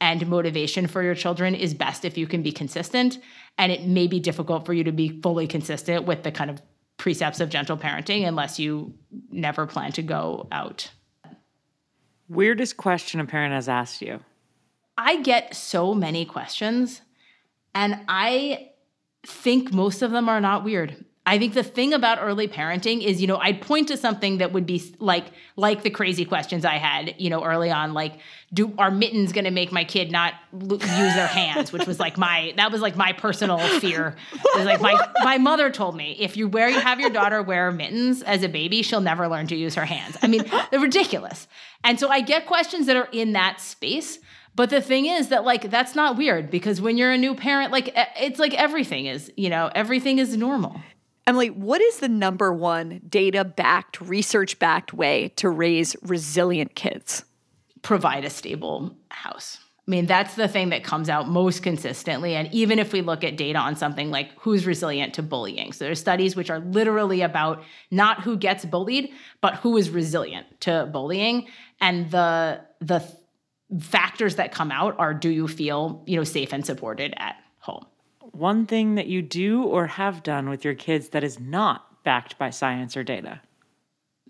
and 0.00 0.26
motivation 0.26 0.86
for 0.86 1.02
your 1.02 1.14
children 1.14 1.54
is 1.54 1.74
best 1.74 2.04
if 2.04 2.16
you 2.16 2.26
can 2.26 2.42
be 2.42 2.52
consistent. 2.52 3.18
And 3.58 3.70
it 3.70 3.84
may 3.84 4.06
be 4.06 4.20
difficult 4.20 4.64
for 4.64 4.72
you 4.72 4.84
to 4.84 4.92
be 4.92 5.20
fully 5.20 5.46
consistent 5.46 6.06
with 6.06 6.22
the 6.22 6.32
kind 6.32 6.50
of 6.50 6.62
precepts 6.96 7.40
of 7.40 7.48
gentle 7.48 7.76
parenting 7.76 8.26
unless 8.26 8.58
you 8.58 8.94
never 9.30 9.66
plan 9.66 9.92
to 9.92 10.02
go 10.02 10.48
out. 10.52 10.90
Weirdest 12.28 12.76
question 12.76 13.20
a 13.20 13.26
parent 13.26 13.52
has 13.54 13.68
asked 13.68 14.02
you? 14.02 14.20
I 14.96 15.20
get 15.22 15.56
so 15.56 15.94
many 15.94 16.24
questions, 16.24 17.00
and 17.74 18.00
I 18.06 18.70
think 19.26 19.72
most 19.72 20.02
of 20.02 20.10
them 20.10 20.28
are 20.28 20.40
not 20.40 20.62
weird. 20.62 21.04
I 21.30 21.38
think 21.38 21.54
the 21.54 21.62
thing 21.62 21.94
about 21.94 22.18
early 22.20 22.48
parenting 22.48 23.04
is, 23.04 23.20
you 23.20 23.28
know, 23.28 23.36
I'd 23.36 23.60
point 23.60 23.86
to 23.86 23.96
something 23.96 24.38
that 24.38 24.52
would 24.52 24.66
be 24.66 24.82
like 24.98 25.26
like 25.54 25.84
the 25.84 25.90
crazy 25.90 26.24
questions 26.24 26.64
I 26.64 26.74
had, 26.74 27.14
you 27.18 27.30
know, 27.30 27.44
early 27.44 27.70
on, 27.70 27.94
like, 27.94 28.14
do 28.52 28.74
are 28.78 28.90
mittens 28.90 29.32
going 29.32 29.44
to 29.44 29.52
make 29.52 29.70
my 29.70 29.84
kid 29.84 30.10
not 30.10 30.34
use 30.52 30.80
their 30.80 31.28
hands? 31.28 31.72
Which 31.72 31.86
was 31.86 32.00
like 32.00 32.18
my 32.18 32.52
that 32.56 32.72
was 32.72 32.80
like 32.80 32.96
my 32.96 33.12
personal 33.12 33.58
fear. 33.78 34.16
It 34.32 34.56
was 34.56 34.64
like 34.64 34.80
my 34.80 35.06
my 35.22 35.38
mother 35.38 35.70
told 35.70 35.94
me 35.94 36.16
if 36.18 36.36
you 36.36 36.48
wear 36.48 36.68
you 36.68 36.80
have 36.80 36.98
your 36.98 37.10
daughter 37.10 37.44
wear 37.44 37.70
mittens 37.70 38.22
as 38.22 38.42
a 38.42 38.48
baby, 38.48 38.82
she'll 38.82 39.00
never 39.00 39.28
learn 39.28 39.46
to 39.46 39.56
use 39.56 39.76
her 39.76 39.84
hands. 39.84 40.16
I 40.22 40.26
mean, 40.26 40.42
they're 40.72 40.80
ridiculous. 40.80 41.46
And 41.84 42.00
so 42.00 42.08
I 42.08 42.22
get 42.22 42.46
questions 42.46 42.86
that 42.86 42.96
are 42.96 43.08
in 43.12 43.34
that 43.34 43.60
space. 43.60 44.18
But 44.56 44.70
the 44.70 44.82
thing 44.82 45.06
is 45.06 45.28
that 45.28 45.44
like 45.44 45.70
that's 45.70 45.94
not 45.94 46.16
weird 46.16 46.50
because 46.50 46.80
when 46.80 46.98
you're 46.98 47.12
a 47.12 47.18
new 47.18 47.36
parent, 47.36 47.70
like 47.70 47.92
it's 48.18 48.40
like 48.40 48.52
everything 48.54 49.06
is, 49.06 49.32
you 49.36 49.48
know, 49.48 49.70
everything 49.76 50.18
is 50.18 50.36
normal. 50.36 50.80
Emily, 51.26 51.50
what 51.50 51.80
is 51.80 51.98
the 51.98 52.08
number 52.08 52.52
one 52.52 53.00
data 53.08 53.44
backed, 53.44 54.00
research 54.00 54.58
backed 54.58 54.92
way 54.92 55.28
to 55.36 55.48
raise 55.48 55.94
resilient 56.02 56.74
kids? 56.74 57.24
provide 57.82 58.24
a 58.24 58.30
stable 58.30 58.96
house. 59.08 59.58
I 59.86 59.90
mean, 59.90 60.06
that's 60.06 60.34
the 60.34 60.46
thing 60.46 60.68
that 60.68 60.84
comes 60.84 61.08
out 61.08 61.28
most 61.28 61.62
consistently. 61.62 62.36
And 62.36 62.52
even 62.52 62.78
if 62.78 62.92
we 62.92 63.00
look 63.00 63.24
at 63.24 63.36
data 63.36 63.58
on 63.58 63.74
something 63.74 64.10
like 64.10 64.30
who's 64.38 64.66
resilient 64.66 65.14
to 65.14 65.22
bullying, 65.22 65.72
so 65.72 65.84
there's 65.84 65.98
studies 65.98 66.36
which 66.36 66.50
are 66.50 66.60
literally 66.60 67.22
about 67.22 67.64
not 67.90 68.22
who 68.22 68.36
gets 68.36 68.64
bullied, 68.64 69.10
but 69.40 69.56
who 69.56 69.76
is 69.76 69.90
resilient 69.90 70.46
to 70.60 70.88
bullying. 70.92 71.48
And 71.80 72.10
the 72.10 72.60
the 72.80 73.04
factors 73.80 74.36
that 74.36 74.52
come 74.52 74.70
out 74.70 74.96
are 74.98 75.14
do 75.14 75.28
you 75.28 75.48
feel, 75.48 76.04
you 76.06 76.16
know, 76.16 76.24
safe 76.24 76.52
and 76.52 76.64
supported 76.64 77.14
at 77.16 77.36
home? 77.58 77.86
One 78.32 78.66
thing 78.66 78.94
that 78.94 79.06
you 79.06 79.22
do 79.22 79.62
or 79.64 79.86
have 79.86 80.22
done 80.22 80.48
with 80.48 80.64
your 80.64 80.74
kids 80.74 81.10
that 81.10 81.24
is 81.24 81.38
not 81.38 82.02
backed 82.04 82.38
by 82.38 82.50
science 82.50 82.96
or 82.96 83.04
data? 83.04 83.40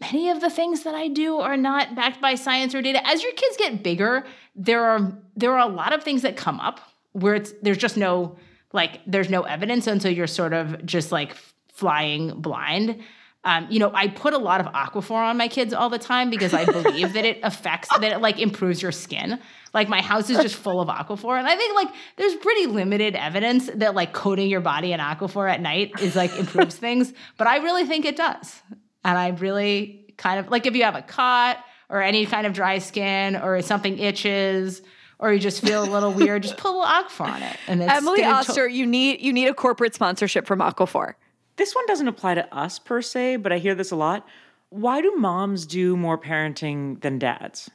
many 0.00 0.30
of 0.30 0.40
the 0.40 0.50
things 0.50 0.82
that 0.84 0.94
I 0.94 1.08
do 1.08 1.38
are 1.38 1.56
not 1.56 1.94
backed 1.94 2.20
by 2.20 2.34
science 2.34 2.74
or 2.74 2.82
data. 2.82 3.06
As 3.06 3.22
your 3.22 3.32
kids 3.32 3.56
get 3.56 3.82
bigger, 3.82 4.24
there 4.56 4.84
are 4.84 5.12
there 5.36 5.52
are 5.52 5.68
a 5.68 5.72
lot 5.72 5.92
of 5.92 6.02
things 6.02 6.22
that 6.22 6.36
come 6.36 6.58
up 6.60 6.80
where 7.12 7.34
it's 7.34 7.52
there's 7.62 7.78
just 7.78 7.96
no 7.96 8.36
like 8.72 9.00
there's 9.06 9.30
no 9.30 9.42
evidence, 9.42 9.86
and 9.86 10.00
so 10.00 10.08
you're 10.08 10.26
sort 10.26 10.52
of 10.52 10.84
just 10.84 11.12
like 11.12 11.36
flying 11.72 12.40
blind. 12.40 13.02
Um, 13.42 13.66
you 13.70 13.78
know, 13.78 13.90
I 13.94 14.08
put 14.08 14.34
a 14.34 14.38
lot 14.38 14.60
of 14.60 14.66
Aquaphor 14.66 15.12
on 15.12 15.38
my 15.38 15.48
kids 15.48 15.72
all 15.72 15.88
the 15.88 15.98
time 15.98 16.28
because 16.28 16.52
I 16.52 16.66
believe 16.66 17.14
that 17.14 17.24
it 17.24 17.40
affects 17.42 17.88
that 17.88 18.12
it 18.12 18.20
like 18.20 18.38
improves 18.38 18.82
your 18.82 18.92
skin. 18.92 19.38
Like 19.72 19.88
my 19.88 20.02
house 20.02 20.28
is 20.28 20.38
just 20.38 20.56
full 20.56 20.80
of 20.80 20.88
Aquaphor, 20.88 21.38
and 21.38 21.46
I 21.46 21.56
think 21.56 21.74
like 21.74 21.88
there's 22.16 22.34
pretty 22.34 22.66
limited 22.66 23.16
evidence 23.16 23.70
that 23.74 23.94
like 23.94 24.12
coating 24.12 24.50
your 24.50 24.60
body 24.60 24.92
in 24.92 25.00
Aquaphor 25.00 25.50
at 25.50 25.60
night 25.60 25.92
is 26.00 26.16
like 26.16 26.36
improves 26.36 26.76
things, 26.76 27.14
but 27.38 27.46
I 27.46 27.58
really 27.58 27.84
think 27.84 28.04
it 28.04 28.16
does. 28.16 28.60
And 29.04 29.16
I 29.16 29.28
really 29.28 30.12
kind 30.18 30.38
of 30.38 30.50
like 30.50 30.66
if 30.66 30.76
you 30.76 30.84
have 30.84 30.96
a 30.96 31.02
cut 31.02 31.58
or 31.88 32.02
any 32.02 32.26
kind 32.26 32.46
of 32.46 32.52
dry 32.52 32.78
skin 32.78 33.36
or 33.36 33.62
something 33.62 33.98
itches 33.98 34.82
or 35.18 35.32
you 35.32 35.38
just 35.38 35.62
feel 35.62 35.82
a 35.82 35.90
little 35.90 36.12
weird, 36.12 36.42
just 36.42 36.56
put 36.56 36.70
a 36.70 36.72
little 36.72 36.84
Aquaphor 36.84 37.26
on 37.26 37.42
it. 37.42 37.56
And 37.68 37.82
it's 37.82 37.92
Emily 37.92 38.22
Oster, 38.24 38.68
you 38.68 38.86
need 38.86 39.22
you 39.22 39.32
need 39.32 39.46
a 39.46 39.54
corporate 39.54 39.94
sponsorship 39.94 40.46
from 40.46 40.58
Aquaphor. 40.58 41.14
This 41.60 41.74
one 41.74 41.84
doesn't 41.84 42.08
apply 42.08 42.36
to 42.36 42.56
us 42.56 42.78
per 42.78 43.02
se, 43.02 43.36
but 43.36 43.52
I 43.52 43.58
hear 43.58 43.74
this 43.74 43.90
a 43.90 43.96
lot. 43.96 44.26
Why 44.70 45.02
do 45.02 45.14
moms 45.16 45.66
do 45.66 45.94
more 45.94 46.16
parenting 46.16 47.02
than 47.02 47.18
dads? 47.18 47.68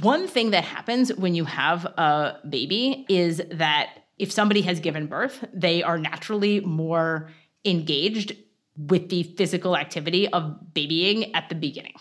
One 0.00 0.26
thing 0.26 0.52
that 0.52 0.64
happens 0.64 1.12
when 1.12 1.34
you 1.34 1.44
have 1.44 1.84
a 1.84 2.38
baby 2.48 3.04
is 3.10 3.42
that 3.50 3.90
if 4.16 4.32
somebody 4.32 4.62
has 4.62 4.80
given 4.80 5.08
birth, 5.08 5.44
they 5.52 5.82
are 5.82 5.98
naturally 5.98 6.60
more 6.60 7.28
engaged 7.66 8.34
with 8.78 9.10
the 9.10 9.24
physical 9.24 9.76
activity 9.76 10.26
of 10.28 10.72
babying 10.72 11.34
at 11.34 11.50
the 11.50 11.54
beginning. 11.54 11.96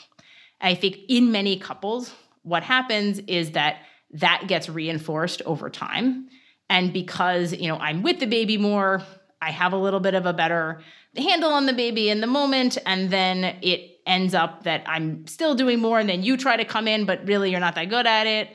I 0.62 0.76
think 0.76 1.00
in 1.10 1.30
many 1.30 1.60
couples, 1.60 2.14
what 2.44 2.64
happens 2.64 3.20
is 3.28 3.52
that 3.52 3.80
that 4.12 4.46
gets 4.48 4.70
reinforced 4.70 5.42
over 5.42 5.70
time. 5.70 6.30
And 6.70 6.94
because, 6.94 7.52
you 7.52 7.68
know, 7.68 7.80
I'm 7.80 8.02
with 8.02 8.22
the 8.22 8.28
baby 8.28 8.58
more, 8.58 9.04
I 9.46 9.52
have 9.52 9.74
a 9.74 9.78
little 9.78 10.00
bit 10.00 10.16
of 10.16 10.26
a 10.26 10.34
better 10.34 10.82
handle 11.16 11.54
on 11.54 11.68
the 11.68 11.74
baby 11.74 12.10
in 12.10 12.20
the 12.20 12.28
moment. 12.28 12.80
And 12.86 13.12
then 13.12 13.58
it 13.62 14.00
ends 14.08 14.34
up 14.34 14.64
that 14.64 14.84
I'm 14.88 15.28
still 15.28 15.54
doing 15.54 15.80
more. 15.80 16.00
And 16.00 16.10
then 16.10 16.24
you 16.24 16.36
try 16.36 16.58
to 16.58 16.66
come 16.66 16.88
in, 16.88 17.06
but 17.06 17.26
really 17.28 17.52
you're 17.52 17.60
not 17.60 17.76
that 17.76 17.90
good 17.90 18.08
at 18.08 18.26
it. 18.26 18.50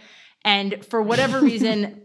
And 0.44 0.84
for 0.84 1.00
whatever 1.00 1.40
reason, 1.52 2.02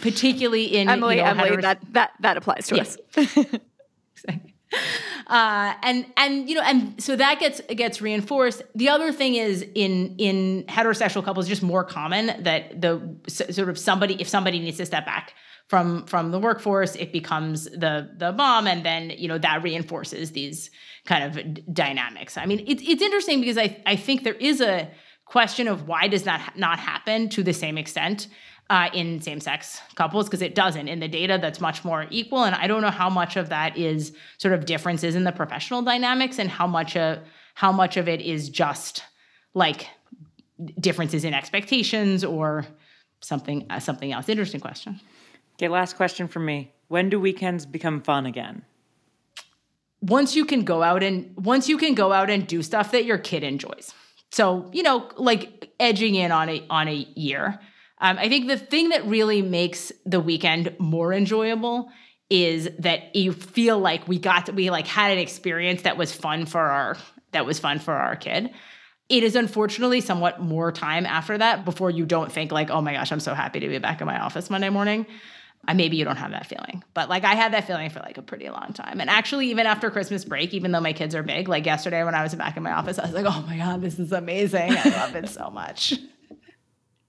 particularly 0.00 0.76
in 0.76 0.88
Emily, 0.88 1.16
you 1.16 1.22
know, 1.22 1.30
Emily, 1.30 1.56
that 1.56 1.80
that 1.92 2.12
that 2.20 2.36
applies 2.36 2.68
to 2.68 2.76
Yeah. 2.76 2.82
us. 2.82 2.96
uh, 5.26 5.74
and 5.82 6.06
and 6.16 6.48
you 6.48 6.54
know 6.54 6.62
and 6.62 7.02
so 7.02 7.16
that 7.16 7.40
gets 7.40 7.60
gets 7.74 8.00
reinforced. 8.00 8.62
The 8.76 8.88
other 8.88 9.10
thing 9.10 9.34
is 9.34 9.62
in 9.74 10.14
in 10.18 10.64
heterosexual 10.68 11.24
couples, 11.24 11.48
just 11.48 11.62
more 11.62 11.82
common 11.82 12.44
that 12.44 12.80
the 12.80 13.16
sort 13.26 13.68
of 13.68 13.76
somebody 13.78 14.14
if 14.20 14.28
somebody 14.28 14.60
needs 14.60 14.76
to 14.76 14.86
step 14.86 15.04
back 15.04 15.34
from 15.70 16.04
from 16.06 16.32
the 16.32 16.40
workforce, 16.40 16.96
it 16.96 17.12
becomes 17.12 17.66
the 17.66 18.10
the 18.16 18.32
mom, 18.32 18.66
and 18.66 18.84
then 18.84 19.10
you 19.10 19.28
know 19.28 19.38
that 19.38 19.62
reinforces 19.62 20.32
these 20.32 20.68
kind 21.04 21.22
of 21.22 21.54
d- 21.54 21.62
dynamics. 21.72 22.36
I 22.36 22.44
mean, 22.44 22.64
it's 22.66 22.82
it's 22.84 23.00
interesting 23.00 23.38
because 23.38 23.56
I 23.56 23.80
I 23.86 23.94
think 23.94 24.24
there 24.24 24.34
is 24.34 24.60
a 24.60 24.90
question 25.26 25.68
of 25.68 25.86
why 25.86 26.08
does 26.08 26.24
that 26.24 26.40
ha- 26.40 26.52
not 26.56 26.80
happen 26.80 27.28
to 27.28 27.44
the 27.44 27.52
same 27.52 27.78
extent 27.78 28.26
uh, 28.68 28.88
in 28.92 29.20
same-sex 29.20 29.80
couples 29.94 30.26
because 30.26 30.42
it 30.42 30.56
doesn't. 30.56 30.88
In 30.88 30.98
the 30.98 31.06
data 31.06 31.38
that's 31.40 31.60
much 31.60 31.84
more 31.84 32.06
equal 32.10 32.42
and 32.42 32.56
i 32.56 32.66
don't 32.66 32.82
know 32.82 32.96
how 33.02 33.08
much 33.08 33.36
of 33.36 33.48
that 33.50 33.78
is 33.78 34.12
sort 34.38 34.54
of 34.54 34.66
differences 34.66 35.14
in 35.14 35.22
the 35.22 35.32
professional 35.32 35.82
dynamics 35.82 36.40
and 36.40 36.50
how 36.50 36.66
much 36.66 36.96
of 36.96 37.20
how 37.54 37.70
much 37.70 37.96
of 37.96 38.08
it 38.08 38.20
is 38.20 38.48
just 38.48 39.04
like 39.54 39.86
differences 40.80 41.24
in 41.24 41.32
expectations 41.32 42.24
or 42.24 42.66
something 43.20 43.66
uh, 43.70 43.78
something 43.78 44.10
else. 44.12 44.28
Interesting 44.28 44.60
question 44.60 45.00
Okay, 45.60 45.68
last 45.68 45.96
question 45.96 46.26
from 46.26 46.46
me. 46.46 46.72
When 46.88 47.10
do 47.10 47.20
weekends 47.20 47.66
become 47.66 48.00
fun 48.00 48.24
again? 48.24 48.64
once 50.00 50.34
you 50.34 50.44
can 50.44 50.64
go 50.64 50.82
out 50.82 51.02
and 51.02 51.34
once 51.36 51.68
you 51.68 51.76
can 51.76 51.94
go 51.94 52.12
out 52.12 52.30
and 52.30 52.46
do 52.46 52.62
stuff 52.62 52.92
that 52.92 53.04
your 53.04 53.18
kid 53.18 53.44
enjoys 53.44 53.92
so 54.30 54.68
you 54.72 54.82
know 54.82 55.08
like 55.16 55.72
edging 55.78 56.14
in 56.14 56.32
on 56.32 56.48
a 56.48 56.64
on 56.70 56.88
a 56.88 56.94
year 57.14 57.58
um, 58.00 58.16
i 58.18 58.28
think 58.28 58.46
the 58.46 58.56
thing 58.56 58.90
that 58.90 59.04
really 59.06 59.42
makes 59.42 59.92
the 60.06 60.20
weekend 60.20 60.74
more 60.78 61.12
enjoyable 61.12 61.90
is 62.30 62.70
that 62.78 63.14
you 63.14 63.32
feel 63.32 63.78
like 63.78 64.06
we 64.06 64.18
got 64.18 64.46
to, 64.46 64.52
we 64.52 64.70
like 64.70 64.86
had 64.86 65.10
an 65.10 65.18
experience 65.18 65.82
that 65.82 65.96
was 65.96 66.12
fun 66.12 66.46
for 66.46 66.60
our 66.60 66.96
that 67.32 67.44
was 67.44 67.58
fun 67.58 67.78
for 67.78 67.94
our 67.94 68.16
kid 68.16 68.50
it 69.08 69.22
is 69.24 69.34
unfortunately 69.36 70.00
somewhat 70.00 70.40
more 70.40 70.70
time 70.70 71.04
after 71.04 71.36
that 71.36 71.64
before 71.64 71.90
you 71.90 72.06
don't 72.06 72.32
think 72.32 72.52
like 72.52 72.70
oh 72.70 72.80
my 72.80 72.94
gosh 72.94 73.12
i'm 73.12 73.20
so 73.20 73.34
happy 73.34 73.60
to 73.60 73.68
be 73.68 73.78
back 73.78 74.00
in 74.00 74.06
my 74.06 74.18
office 74.18 74.48
monday 74.48 74.70
morning 74.70 75.04
maybe 75.74 75.96
you 75.96 76.04
don't 76.04 76.16
have 76.16 76.30
that 76.32 76.46
feeling 76.46 76.82
but 76.94 77.08
like 77.08 77.24
i 77.24 77.34
had 77.34 77.52
that 77.52 77.66
feeling 77.66 77.90
for 77.90 78.00
like 78.00 78.18
a 78.18 78.22
pretty 78.22 78.48
long 78.48 78.72
time 78.72 79.00
and 79.00 79.08
actually 79.08 79.48
even 79.48 79.66
after 79.66 79.90
christmas 79.90 80.24
break 80.24 80.52
even 80.52 80.72
though 80.72 80.80
my 80.80 80.92
kids 80.92 81.14
are 81.14 81.22
big 81.22 81.48
like 81.48 81.66
yesterday 81.66 82.02
when 82.02 82.14
i 82.14 82.22
was 82.22 82.34
back 82.34 82.56
in 82.56 82.62
my 82.62 82.72
office 82.72 82.98
i 82.98 83.04
was 83.04 83.14
like 83.14 83.26
oh 83.26 83.44
my 83.46 83.56
god 83.56 83.80
this 83.80 83.98
is 83.98 84.12
amazing 84.12 84.72
i 84.76 84.88
love 84.90 85.14
it 85.14 85.28
so 85.28 85.50
much 85.50 85.94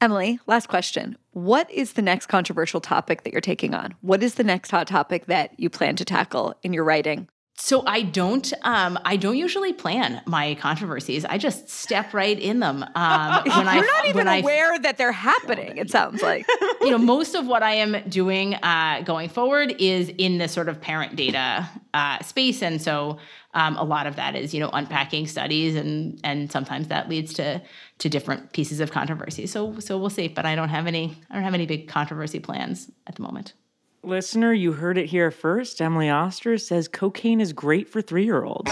Emily, 0.02 0.40
last 0.48 0.68
question. 0.68 1.15
What 1.30 1.69
is 1.69 1.94
the 1.94 2.02
next 2.02 2.26
controversial 2.26 2.82
topic 2.82 3.22
that 3.22 3.32
you're 3.32 3.40
taking 3.40 3.76
on? 3.76 3.94
What 4.02 4.23
is 4.23 4.34
the 4.34 4.44
next 4.44 4.72
hot 4.72 4.88
topic 4.88 5.28
that 5.28 5.52
you 5.60 5.69
plan 5.69 5.95
to 5.98 6.03
tackle 6.03 6.56
in 6.64 6.73
your 6.73 6.84
writing? 6.84 7.30
So 7.64 7.84
I 7.86 8.02
don't. 8.02 8.52
Um, 8.64 8.98
I 9.06 9.18
don't 9.18 9.38
usually 9.38 9.72
plan 9.72 10.24
my 10.26 10.56
controversies. 10.56 11.26
I 11.26 11.38
just 11.38 11.70
step 11.70 12.12
right 12.12 12.38
in 12.38 12.60
them. 12.60 12.84
Um, 12.96 13.44
when 13.46 13.68
I, 13.68 13.76
You're 13.76 13.86
not 13.86 14.06
even 14.06 14.16
when 14.16 14.28
I- 14.28 14.40
aware 14.40 14.80
that 14.80 14.98
they're 14.98 15.12
happening, 15.12 15.78
it 15.78 15.92
sounds 15.92 16.24
like. 16.24 16.46
you 16.82 16.90
know, 16.90 16.98
most 16.98 17.36
of 17.36 17.46
what 17.46 17.62
I 17.62 17.76
am 17.76 18.02
doing 18.10 18.56
uh, 18.56 19.04
going 19.06 19.30
forward 19.30 19.76
is 19.78 20.10
in 20.10 20.40
the 20.40 20.48
sort 20.48 20.70
of 20.70 20.82
parent 20.82 21.16
data 21.16 21.70
uh, 21.94 22.20
space, 22.24 22.64
and 22.64 22.82
so 22.82 23.20
um, 23.54 23.78
a 23.78 23.84
lot 23.84 24.08
of 24.08 24.16
that 24.16 24.36
is 24.36 24.56
you 24.56 24.60
know 24.60 24.72
unpacking 24.74 25.28
studies, 25.28 25.76
and 25.76 26.20
and 26.24 26.52
sometimes 26.52 26.88
that 26.88 27.10
leads 27.10 27.32
to 27.36 27.62
to 28.00 28.10
different 28.10 28.54
pieces 28.54 28.80
of 28.80 28.92
controversy. 28.92 29.46
So 29.46 29.80
so 29.80 30.00
we'll 30.00 30.10
see. 30.10 30.28
But 30.28 30.48
I 30.48 30.56
don't 30.56 30.70
have 30.70 30.88
any. 30.88 31.16
I 31.30 31.36
don't 31.36 31.44
have 31.44 31.54
any 31.54 31.68
big 31.68 31.88
controversy 31.88 32.40
plans 32.40 32.90
at 33.06 33.16
the 33.16 33.22
moment. 33.22 33.54
Listener, 34.03 34.52
you 34.52 34.72
heard 34.73 34.98
it 34.98 35.06
here 35.06 35.30
first. 35.30 35.80
Emily 35.80 36.10
Oster 36.10 36.57
says 36.57 36.88
cocaine 36.88 37.40
is 37.40 37.53
great 37.53 37.88
for 37.88 38.02
three 38.02 38.23
year 38.23 38.44
olds. 38.44 38.72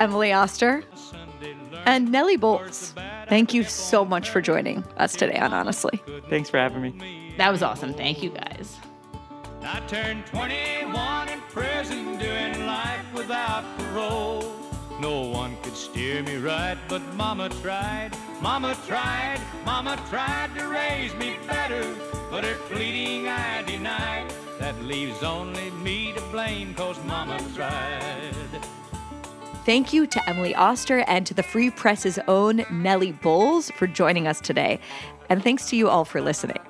Emily 0.00 0.32
Oster 0.32 0.82
and 1.86 2.10
Nellie 2.10 2.36
Bowles. 2.36 2.92
Thank 3.28 3.54
you 3.54 3.62
so 3.62 4.04
much 4.04 4.30
for 4.30 4.40
joining 4.40 4.82
us 4.96 5.14
today 5.14 5.38
on 5.38 5.54
Honestly. 5.54 6.02
Thanks 6.28 6.50
for 6.50 6.58
having 6.58 6.82
me. 6.82 7.34
That 7.38 7.52
was 7.52 7.62
awesome. 7.62 7.94
Thank 7.94 8.20
you 8.20 8.30
guys. 8.30 8.76
I 9.62 9.78
turned 9.86 10.26
21 10.26 11.28
in 11.28 11.40
prison 11.50 12.18
doing 12.18 12.66
life 12.66 13.14
without 13.14 13.64
parole. 13.78 14.61
No 15.02 15.22
one 15.22 15.56
could 15.62 15.76
steer 15.76 16.22
me 16.22 16.36
right, 16.36 16.78
but 16.86 17.02
Mama 17.14 17.48
tried. 17.60 18.12
Mama 18.40 18.76
tried, 18.86 19.40
Mama 19.66 20.00
tried 20.08 20.56
to 20.56 20.68
raise 20.68 21.12
me 21.16 21.38
better, 21.48 21.84
but 22.30 22.44
her 22.44 22.54
pleading 22.70 23.26
I 23.26 23.62
denied. 23.62 24.32
That 24.60 24.80
leaves 24.84 25.24
only 25.24 25.72
me 25.72 26.12
to 26.12 26.20
blame, 26.30 26.72
cause 26.74 27.02
Mama 27.04 27.44
tried. 27.56 28.32
Thank 29.66 29.92
you 29.92 30.06
to 30.06 30.30
Emily 30.30 30.54
Oster 30.54 31.00
and 31.08 31.26
to 31.26 31.34
the 31.34 31.42
Free 31.42 31.70
Press's 31.70 32.20
own 32.28 32.64
Nellie 32.70 33.10
Bowles 33.10 33.72
for 33.72 33.88
joining 33.88 34.28
us 34.28 34.40
today. 34.40 34.78
And 35.28 35.42
thanks 35.42 35.68
to 35.70 35.76
you 35.76 35.88
all 35.88 36.04
for 36.04 36.20
listening. 36.20 36.62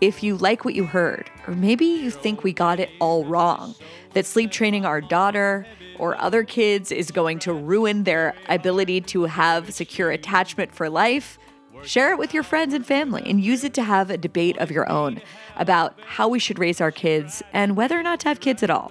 If 0.00 0.22
you 0.22 0.36
like 0.36 0.64
what 0.64 0.76
you 0.76 0.84
heard, 0.84 1.28
or 1.48 1.54
maybe 1.54 1.86
you 1.86 2.12
think 2.12 2.44
we 2.44 2.52
got 2.52 2.78
it 2.78 2.90
all 3.00 3.24
wrong, 3.24 3.74
that 4.12 4.24
sleep 4.24 4.52
training 4.52 4.84
our 4.84 5.00
daughter 5.00 5.66
or 6.02 6.20
other 6.20 6.42
kids 6.42 6.90
is 6.90 7.12
going 7.12 7.38
to 7.38 7.52
ruin 7.52 8.02
their 8.02 8.34
ability 8.48 9.00
to 9.00 9.22
have 9.22 9.72
secure 9.72 10.10
attachment 10.10 10.74
for 10.74 10.90
life, 10.90 11.38
share 11.84 12.10
it 12.10 12.18
with 12.18 12.34
your 12.34 12.42
friends 12.42 12.74
and 12.74 12.84
family 12.84 13.22
and 13.24 13.40
use 13.40 13.62
it 13.62 13.72
to 13.72 13.84
have 13.84 14.10
a 14.10 14.18
debate 14.18 14.58
of 14.58 14.68
your 14.68 14.90
own 14.90 15.22
about 15.54 15.96
how 16.04 16.26
we 16.26 16.40
should 16.40 16.58
raise 16.58 16.80
our 16.80 16.90
kids 16.90 17.40
and 17.52 17.76
whether 17.76 17.96
or 17.96 18.02
not 18.02 18.18
to 18.18 18.26
have 18.26 18.40
kids 18.40 18.64
at 18.64 18.70
all. 18.70 18.90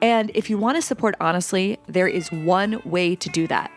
And 0.00 0.30
if 0.32 0.48
you 0.48 0.56
want 0.56 0.76
to 0.76 0.82
support 0.82 1.16
honestly, 1.18 1.76
there 1.88 2.06
is 2.06 2.30
one 2.30 2.80
way 2.84 3.16
to 3.16 3.28
do 3.30 3.48
that. 3.48 3.72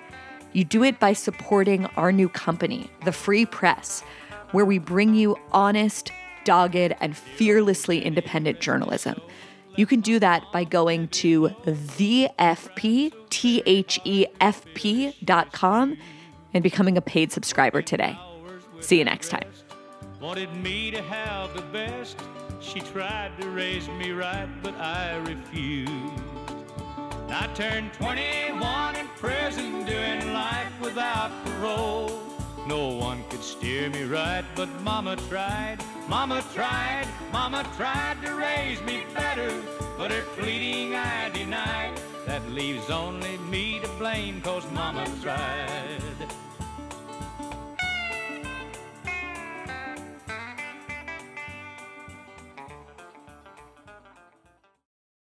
You 0.53 0.63
do 0.63 0.83
it 0.83 0.99
by 0.99 1.13
supporting 1.13 1.87
our 1.97 2.11
new 2.11 2.29
company, 2.29 2.91
The 3.05 3.11
Free 3.11 3.47
Press, 3.47 4.03
where 4.51 4.65
we 4.65 4.77
bring 4.77 5.15
you 5.15 5.35
honest, 5.51 6.11
dogged, 6.43 6.93
and 7.01 7.17
fearlessly 7.17 8.05
independent 8.05 8.59
journalism. 8.59 9.19
You 9.77 9.85
can 9.85 10.01
do 10.01 10.19
that 10.19 10.51
by 10.51 10.65
going 10.65 11.07
to 11.09 11.49
thefp.com 11.65 12.27
and 16.53 16.63
becoming 16.63 16.97
a 16.97 17.01
paid 17.01 17.31
subscriber 17.31 17.81
today. 17.83 18.19
See 18.79 18.97
you 18.97 19.05
next 19.05 19.29
time. 19.29 19.49
Wanted 20.19 20.51
me 20.55 20.89
to 20.91 21.01
have 21.03 21.55
the 21.55 21.61
best. 21.61 22.17
She 22.59 22.79
tried 22.79 23.39
to 23.39 23.49
raise 23.49 23.87
me 23.87 24.11
right, 24.11 24.49
but 24.63 24.73
I 24.75 25.17
refused. 25.17 25.91
I 27.29 27.47
turned 27.53 27.93
21 27.93 28.95
in 28.95 29.07
prison 29.09 29.85
doing 29.85 30.33
life 30.33 30.71
without 30.81 31.29
parole. 31.45 32.36
No 32.67 32.89
one 32.89 33.23
could 33.29 33.43
steer 33.43 33.89
me 33.89 34.03
right, 34.03 34.43
but 34.53 34.67
Mama 34.81 35.15
tried. 35.29 35.77
Mama 36.09 36.43
tried, 36.53 37.07
Mama 37.31 37.65
tried 37.77 38.17
to 38.25 38.35
raise 38.35 38.81
me 38.81 39.03
better, 39.13 39.53
but 39.97 40.11
her 40.11 40.23
pleading 40.35 40.93
I 40.93 41.29
denied. 41.29 41.93
That 42.25 42.45
leaves 42.49 42.89
only 42.89 43.37
me 43.37 43.79
to 43.79 43.87
blame, 43.97 44.41
cause 44.41 44.69
Mama 44.73 45.07
tried. 45.21 46.27